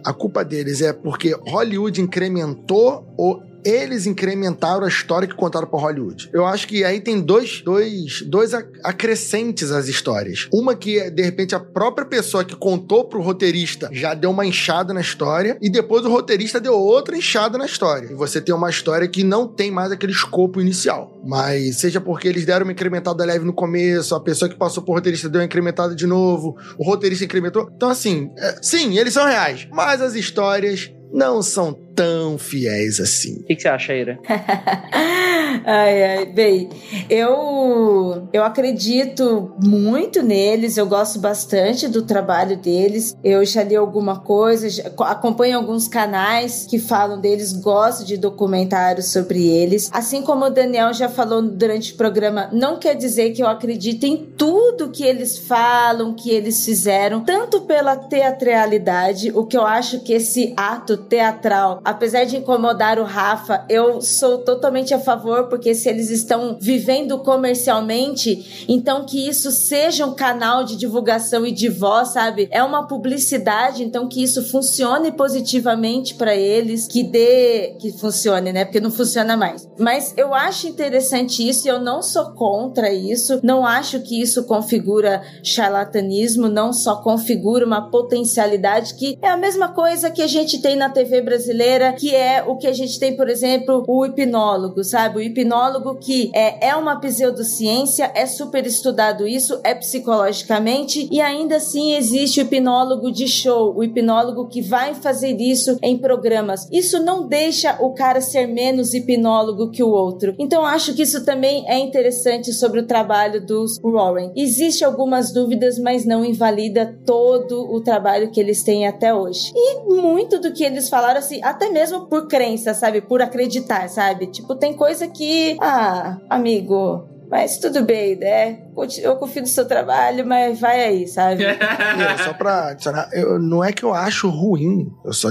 A 0.03 0.13
culpa 0.13 0.43
deles 0.43 0.81
é 0.81 0.93
porque 0.93 1.35
Hollywood 1.47 1.99
incrementou 2.01 3.07
ou 3.17 3.41
eles 3.65 4.05
incrementaram 4.05 4.85
a 4.85 4.87
história 4.87 5.27
que 5.27 5.33
contaram 5.33 5.67
para 5.67 5.79
Hollywood. 5.79 6.29
Eu 6.31 6.45
acho 6.45 6.67
que 6.67 6.83
aí 6.83 7.01
tem 7.01 7.19
dois, 7.19 7.61
dois, 7.61 8.21
dois 8.21 8.53
acrescentes 8.53 9.71
às 9.71 9.87
histórias. 9.87 10.47
Uma 10.53 10.75
que, 10.75 11.09
de 11.09 11.23
repente, 11.23 11.55
a 11.55 11.59
própria 11.59 12.05
pessoa 12.05 12.45
que 12.45 12.55
contou 12.55 13.05
pro 13.05 13.21
roteirista 13.21 13.89
já 13.91 14.13
deu 14.13 14.29
uma 14.29 14.45
enxada 14.45 14.93
na 14.93 15.01
história, 15.01 15.57
e 15.61 15.69
depois 15.69 16.05
o 16.05 16.09
roteirista 16.09 16.59
deu 16.59 16.73
outra 16.73 17.17
enxada 17.17 17.57
na 17.57 17.65
história. 17.65 18.11
E 18.11 18.13
você 18.13 18.39
tem 18.39 18.53
uma 18.53 18.69
história 18.69 19.07
que 19.07 19.23
não 19.23 19.47
tem 19.47 19.71
mais 19.71 19.91
aquele 19.91 20.11
escopo 20.11 20.61
inicial. 20.61 21.19
Mas 21.25 21.77
seja 21.77 21.99
porque 21.99 22.27
eles 22.27 22.45
deram 22.45 22.65
uma 22.65 22.71
incrementada 22.71 23.25
leve 23.25 23.45
no 23.45 23.53
começo, 23.53 24.13
a 24.13 24.19
pessoa 24.19 24.47
que 24.47 24.55
passou 24.55 24.83
por 24.83 24.93
roteirista 24.93 25.27
deu 25.27 25.41
uma 25.41 25.45
incrementada 25.45 25.95
de 25.95 26.05
novo, 26.05 26.55
o 26.77 26.83
roteirista 26.83 27.25
incrementou. 27.25 27.69
Então, 27.75 27.89
assim, 27.89 28.29
é, 28.37 28.59
sim, 28.61 28.99
eles 28.99 29.13
são 29.13 29.25
reais, 29.25 29.67
mas 29.71 30.01
as 30.01 30.13
histórias 30.13 30.91
não 31.11 31.41
são 31.41 31.84
tão 31.95 32.37
fiéis 32.37 32.99
assim. 32.99 33.37
O 33.39 33.43
que, 33.43 33.55
que, 33.55 33.61
você 33.61 33.69
acha, 33.69 33.95
Ira? 33.95 34.19
ai, 35.63 36.03
ai, 36.03 36.25
bem, 36.25 36.69
eu, 37.09 38.27
eu 38.33 38.43
acredito 38.43 39.53
muito 39.63 40.21
neles, 40.21 40.77
eu 40.77 40.85
gosto 40.85 41.19
bastante 41.19 41.87
do 41.87 42.01
trabalho 42.01 42.57
deles. 42.57 43.15
Eu 43.23 43.45
já 43.45 43.63
li 43.63 43.75
alguma 43.75 44.19
coisa, 44.19 44.67
acompanho 44.99 45.57
alguns 45.57 45.87
canais 45.87 46.65
que 46.69 46.79
falam 46.79 47.19
deles, 47.19 47.53
gosto 47.53 48.05
de 48.05 48.17
documentários 48.17 49.07
sobre 49.07 49.47
eles. 49.47 49.89
Assim 49.93 50.21
como 50.21 50.45
o 50.45 50.49
Daniel 50.49 50.93
já 50.93 51.07
falou 51.07 51.41
durante 51.41 51.93
o 51.93 51.97
programa, 51.97 52.49
não 52.51 52.77
quer 52.77 52.95
dizer 52.95 53.31
que 53.31 53.41
eu 53.41 53.47
acredito 53.47 54.03
em 54.05 54.17
tudo 54.17 54.89
que 54.89 55.03
eles 55.03 55.37
falam, 55.37 56.13
que 56.13 56.29
eles 56.29 56.65
fizeram, 56.65 57.23
tanto 57.23 57.61
pela 57.61 57.95
teatralidade, 57.95 59.31
o 59.33 59.45
que 59.45 59.57
eu 59.57 59.65
acho 59.65 59.99
que 60.01 60.13
esse 60.13 60.53
ato 60.57 60.97
teatral 60.97 61.81
apesar 61.83 62.25
de 62.25 62.37
incomodar 62.37 62.99
o 62.99 63.03
Rafa, 63.03 63.65
eu 63.69 64.01
sou 64.01 64.39
totalmente 64.39 64.93
a 64.93 64.99
favor, 64.99 65.44
porque 65.45 65.73
se 65.73 65.89
eles 65.89 66.09
estão 66.09 66.57
vivendo 66.59 67.19
comercialmente, 67.19 68.65
então 68.67 69.05
que 69.05 69.27
isso 69.27 69.51
seja 69.51 70.05
um 70.05 70.13
canal 70.13 70.63
de 70.63 70.75
divulgação 70.75 71.45
e 71.45 71.51
de 71.51 71.69
voz, 71.69 72.09
sabe? 72.09 72.47
É 72.51 72.63
uma 72.63 72.87
publicidade, 72.87 73.83
então 73.83 74.07
que 74.07 74.23
isso 74.23 74.43
funcione 74.49 75.11
positivamente 75.11 76.15
para 76.15 76.35
eles, 76.35 76.87
que 76.87 77.03
dê. 77.03 77.75
que 77.79 77.91
funcione, 77.93 78.51
né? 78.51 78.65
Porque 78.65 78.79
não 78.79 78.91
funciona 78.91 79.37
mais. 79.37 79.67
Mas 79.77 80.13
eu 80.17 80.33
acho 80.33 80.67
interessante 80.67 81.47
isso 81.47 81.67
e 81.67 81.69
eu 81.69 81.79
não 81.79 82.01
sou 82.01 82.31
contra 82.33 82.91
isso, 82.91 83.39
não 83.43 83.65
acho 83.65 83.99
que 84.01 84.21
isso 84.21 84.43
configura 84.45 85.21
charlatanismo, 85.43 86.47
não 86.47 86.73
só 86.73 86.97
configura 86.97 87.65
uma 87.65 87.89
potencialidade 87.89 88.95
que 88.95 89.17
é 89.21 89.29
a 89.29 89.37
mesma 89.37 89.69
coisa 89.69 90.09
que 90.09 90.21
a 90.21 90.27
gente 90.27 90.61
tem 90.61 90.75
na 90.75 90.89
TV 90.89 91.21
brasileira 91.21 91.93
que 91.93 92.13
é 92.13 92.43
o 92.43 92.57
que 92.57 92.67
a 92.67 92.73
gente 92.73 92.99
tem, 92.99 93.15
por 93.15 93.29
exemplo, 93.29 93.83
o 93.87 94.05
hipnólogo, 94.05 94.83
sabe? 94.83 95.17
O 95.17 95.21
hipnólogo 95.35 95.95
que 95.95 96.31
é, 96.33 96.69
é 96.69 96.75
uma 96.75 96.99
pseudociência, 96.99 98.11
é 98.15 98.25
super 98.25 98.65
estudado 98.65 99.27
isso, 99.27 99.59
é 99.63 99.75
psicologicamente, 99.75 101.07
e 101.11 101.19
ainda 101.19 101.57
assim 101.57 101.95
existe 101.95 102.39
o 102.39 102.43
hipnólogo 102.43 103.11
de 103.11 103.27
show, 103.27 103.75
o 103.75 103.83
hipnólogo 103.83 104.47
que 104.47 104.61
vai 104.61 104.93
fazer 104.93 105.35
isso 105.39 105.77
em 105.81 105.97
programas. 105.97 106.67
Isso 106.71 107.03
não 107.03 107.27
deixa 107.27 107.77
o 107.81 107.93
cara 107.93 108.21
ser 108.21 108.47
menos 108.47 108.93
hipnólogo 108.93 109.71
que 109.71 109.83
o 109.83 109.89
outro. 109.89 110.33
Então 110.39 110.65
acho 110.65 110.93
que 110.93 111.03
isso 111.03 111.25
também 111.25 111.65
é 111.67 111.77
interessante 111.77 112.53
sobre 112.53 112.79
o 112.79 112.87
trabalho 112.87 113.45
dos 113.45 113.79
Warren. 113.83 114.31
Existe 114.35 114.83
algumas 114.83 115.31
dúvidas, 115.31 115.77
mas 115.77 116.05
não 116.05 116.23
invalida 116.23 116.97
todo 117.05 117.71
o 117.71 117.81
trabalho 117.81 118.31
que 118.31 118.39
eles 118.39 118.63
têm 118.63 118.87
até 118.87 119.13
hoje. 119.13 119.51
E 119.55 119.83
muito 119.89 120.39
do 120.39 120.53
que 120.53 120.63
eles 120.63 120.89
falaram 120.89 121.19
assim, 121.19 121.41
até 121.43 121.69
mesmo 121.69 122.07
por 122.07 122.27
crença, 122.27 122.73
sabe? 122.73 123.01
Por 123.01 123.21
acreditar, 123.21 123.89
sabe? 123.89 124.27
Tipo, 124.27 124.55
tem 124.55 124.73
coisa 124.73 125.07
que, 125.07 125.24
ah, 125.61 126.17
amigo, 126.29 127.07
mas 127.29 127.57
tudo 127.57 127.83
bem, 127.83 128.15
né? 128.15 128.64
Eu 129.01 129.15
confio 129.15 129.41
no 129.41 129.47
seu 129.47 129.65
trabalho, 129.67 130.25
mas 130.25 130.59
vai 130.59 130.83
aí, 130.83 131.07
sabe? 131.07 131.43
E, 131.55 132.23
só 132.23 132.33
pra 132.33 132.69
adicionar, 132.69 133.09
eu, 133.13 133.39
não 133.39 133.63
é 133.63 133.71
que 133.71 133.83
eu 133.83 133.93
acho 133.93 134.29
ruim, 134.29 134.91
eu 135.03 135.13
só, 135.13 135.29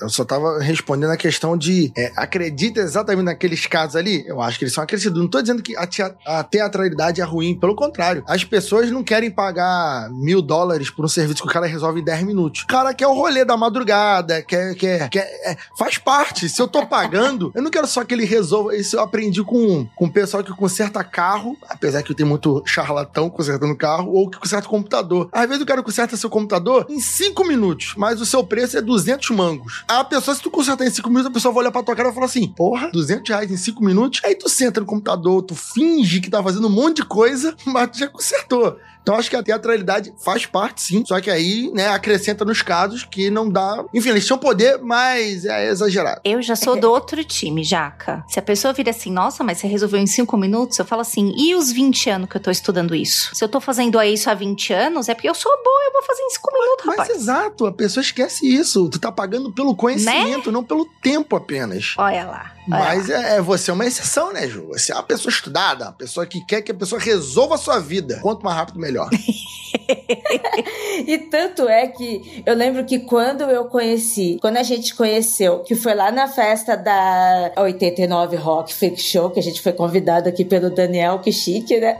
eu 0.00 0.08
só 0.08 0.24
tava 0.24 0.58
respondendo 0.60 1.10
a 1.10 1.16
questão 1.16 1.56
de 1.56 1.92
é, 1.96 2.10
acredita 2.16 2.80
exatamente 2.80 3.24
naqueles 3.26 3.66
casos 3.66 3.96
ali? 3.96 4.24
Eu 4.26 4.40
acho 4.40 4.58
que 4.58 4.64
eles 4.64 4.74
são 4.74 4.82
acrescidos. 4.82 5.20
Não 5.20 5.28
tô 5.28 5.40
dizendo 5.40 5.62
que 5.62 5.76
a, 5.76 5.86
tea- 5.86 6.14
a 6.26 6.42
teatralidade 6.42 7.20
é 7.20 7.24
ruim, 7.24 7.58
pelo 7.58 7.74
contrário. 7.74 8.24
As 8.26 8.42
pessoas 8.44 8.90
não 8.90 9.02
querem 9.04 9.30
pagar 9.30 10.08
mil 10.10 10.42
dólares 10.42 10.90
por 10.90 11.04
um 11.04 11.08
serviço 11.08 11.42
que 11.42 11.48
o 11.48 11.52
cara 11.52 11.66
resolve 11.66 12.00
em 12.00 12.04
10 12.04 12.22
minutos. 12.24 12.62
O 12.62 12.66
cara 12.66 12.92
quer 12.94 13.06
o 13.06 13.14
rolê 13.14 13.44
da 13.44 13.56
madrugada, 13.56 14.42
quer. 14.42 14.74
quer, 14.74 15.08
quer 15.08 15.22
é, 15.44 15.56
faz 15.78 15.98
parte. 15.98 16.48
Se 16.48 16.60
eu 16.60 16.66
tô 16.68 16.86
pagando, 16.86 17.52
eu 17.54 17.62
não 17.62 17.70
quero 17.70 17.86
só 17.86 18.04
que 18.04 18.14
ele 18.14 18.24
resolva. 18.24 18.74
Isso 18.76 18.96
eu 18.96 19.00
aprendi 19.00 19.42
com, 19.44 19.86
com 19.96 20.06
o 20.06 20.12
pessoal 20.12 20.42
que 20.42 20.50
conserta 20.52 21.02
carro, 21.04 21.56
apesar 21.68 22.02
que 22.02 22.10
eu 22.12 22.16
tenho 22.16 22.28
muito 22.28 22.62
charlatão 22.84 23.30
consertando 23.30 23.76
carro, 23.76 24.12
ou 24.12 24.28
que 24.28 24.38
conserta 24.38 24.68
computador. 24.68 25.28
Às 25.32 25.46
vezes 25.46 25.62
o 25.62 25.66
cara 25.66 25.82
conserta 25.82 26.16
seu 26.16 26.30
computador 26.30 26.86
em 26.88 27.00
5 27.00 27.44
minutos, 27.46 27.94
mas 27.96 28.20
o 28.20 28.26
seu 28.26 28.44
preço 28.44 28.76
é 28.76 28.80
200 28.82 29.30
mangos. 29.30 29.84
A 29.88 30.04
pessoa, 30.04 30.34
se 30.34 30.42
tu 30.42 30.50
consertar 30.50 30.86
em 30.86 30.90
5 30.90 31.08
minutos, 31.08 31.30
a 31.30 31.34
pessoa 31.34 31.52
vai 31.52 31.62
olhar 31.62 31.72
pra 31.72 31.82
tua 31.82 31.96
cara 31.96 32.10
e 32.10 32.14
falar 32.14 32.26
assim: 32.26 32.46
porra, 32.48 32.90
200 32.90 33.28
reais 33.28 33.50
em 33.50 33.56
5 33.56 33.84
minutos? 33.84 34.20
Aí 34.24 34.34
tu 34.34 34.48
senta 34.48 34.80
no 34.80 34.86
computador, 34.86 35.42
tu 35.42 35.54
finge 35.54 36.20
que 36.20 36.30
tá 36.30 36.42
fazendo 36.42 36.66
um 36.66 36.70
monte 36.70 36.96
de 36.96 37.04
coisa, 37.04 37.54
mas 37.66 37.90
tu 37.90 37.98
já 37.98 38.08
consertou. 38.08 38.76
Então 39.02 39.16
acho 39.16 39.30
que 39.30 39.36
a 39.36 39.42
teatralidade 39.42 40.12
faz 40.22 40.46
parte, 40.46 40.82
sim. 40.82 41.04
Só 41.06 41.20
que 41.20 41.30
aí, 41.30 41.70
né, 41.72 41.88
acrescenta 41.88 42.44
nos 42.44 42.62
casos 42.62 43.04
que 43.04 43.30
não 43.30 43.48
dá. 43.48 43.84
Enfim, 43.94 44.10
eles 44.10 44.26
tinham 44.26 44.38
poder, 44.38 44.78
mas 44.78 45.44
é 45.44 45.68
exagerado. 45.68 46.20
Eu 46.24 46.40
já 46.42 46.54
sou 46.54 46.78
do 46.78 46.90
outro 46.90 47.22
time, 47.24 47.64
Jaca. 47.64 48.24
Se 48.28 48.38
a 48.38 48.42
pessoa 48.42 48.72
vira 48.72 48.90
assim, 48.90 49.10
nossa, 49.10 49.42
mas 49.42 49.58
você 49.58 49.66
resolveu 49.66 50.00
em 50.00 50.06
cinco 50.06 50.36
minutos, 50.36 50.78
eu 50.78 50.84
falo 50.84 51.02
assim, 51.02 51.34
e 51.36 51.54
os 51.54 51.72
20 51.72 52.10
anos 52.10 52.28
que 52.28 52.36
eu 52.36 52.40
tô 52.40 52.50
estudando 52.50 52.94
isso? 52.94 53.34
Se 53.34 53.42
eu 53.42 53.48
tô 53.48 53.60
fazendo 53.60 54.00
isso 54.02 54.30
há 54.30 54.34
20 54.34 54.72
anos, 54.72 55.08
é 55.08 55.14
porque 55.14 55.28
eu 55.28 55.34
sou 55.34 55.52
boa, 55.64 55.84
eu 55.86 55.92
vou 55.92 56.02
fazer 56.02 56.22
em 56.22 56.30
cinco 56.30 56.52
minutos, 56.52 56.86
Mas 56.86 56.98
rapaz. 56.98 57.10
exato, 57.10 57.66
a 57.66 57.72
pessoa 57.72 58.02
esquece 58.02 58.46
isso. 58.46 58.88
Tu 58.88 58.98
tá 58.98 59.10
pagando 59.10 59.52
pelo 59.52 59.74
conhecimento, 59.74 60.52
não 60.52 60.62
pelo 60.62 60.86
tempo 61.02 61.36
apenas. 61.36 61.94
Olha 61.98 62.26
lá. 62.26 62.52
Mas 62.70 63.10
é, 63.10 63.36
é- 63.36 63.40
você 63.40 63.70
é 63.70 63.74
uma 63.74 63.86
exceção, 63.86 64.32
né, 64.32 64.48
Ju? 64.48 64.66
Você 64.68 64.92
é 64.92 64.94
uma 64.94 65.02
pessoa 65.02 65.30
estudada, 65.30 65.86
uma 65.86 65.92
pessoa 65.92 66.26
que 66.26 66.44
quer 66.44 66.62
que 66.62 66.72
a 66.72 66.74
pessoa 66.74 67.00
resolva 67.00 67.56
a 67.56 67.58
sua 67.58 67.78
vida. 67.78 68.18
Quanto 68.22 68.44
mais 68.44 68.56
rápido, 68.56 68.78
melhor. 68.78 69.08
E 71.06 71.18
tanto 71.18 71.68
é 71.68 71.86
que 71.86 72.42
eu 72.44 72.54
lembro 72.54 72.84
que 72.84 72.98
quando 72.98 73.42
eu 73.42 73.64
conheci, 73.66 74.38
quando 74.40 74.56
a 74.58 74.62
gente 74.62 74.94
conheceu, 74.94 75.60
que 75.60 75.74
foi 75.74 75.94
lá 75.94 76.10
na 76.10 76.28
festa 76.28 76.76
da 76.76 77.52
89 77.56 78.36
Rock 78.36 78.74
Freak 78.74 79.00
Show, 79.00 79.30
que 79.30 79.40
a 79.40 79.42
gente 79.42 79.60
foi 79.62 79.72
convidado 79.72 80.28
aqui 80.28 80.44
pelo 80.44 80.70
Daniel, 80.70 81.18
que 81.20 81.32
chique, 81.32 81.78
né? 81.80 81.98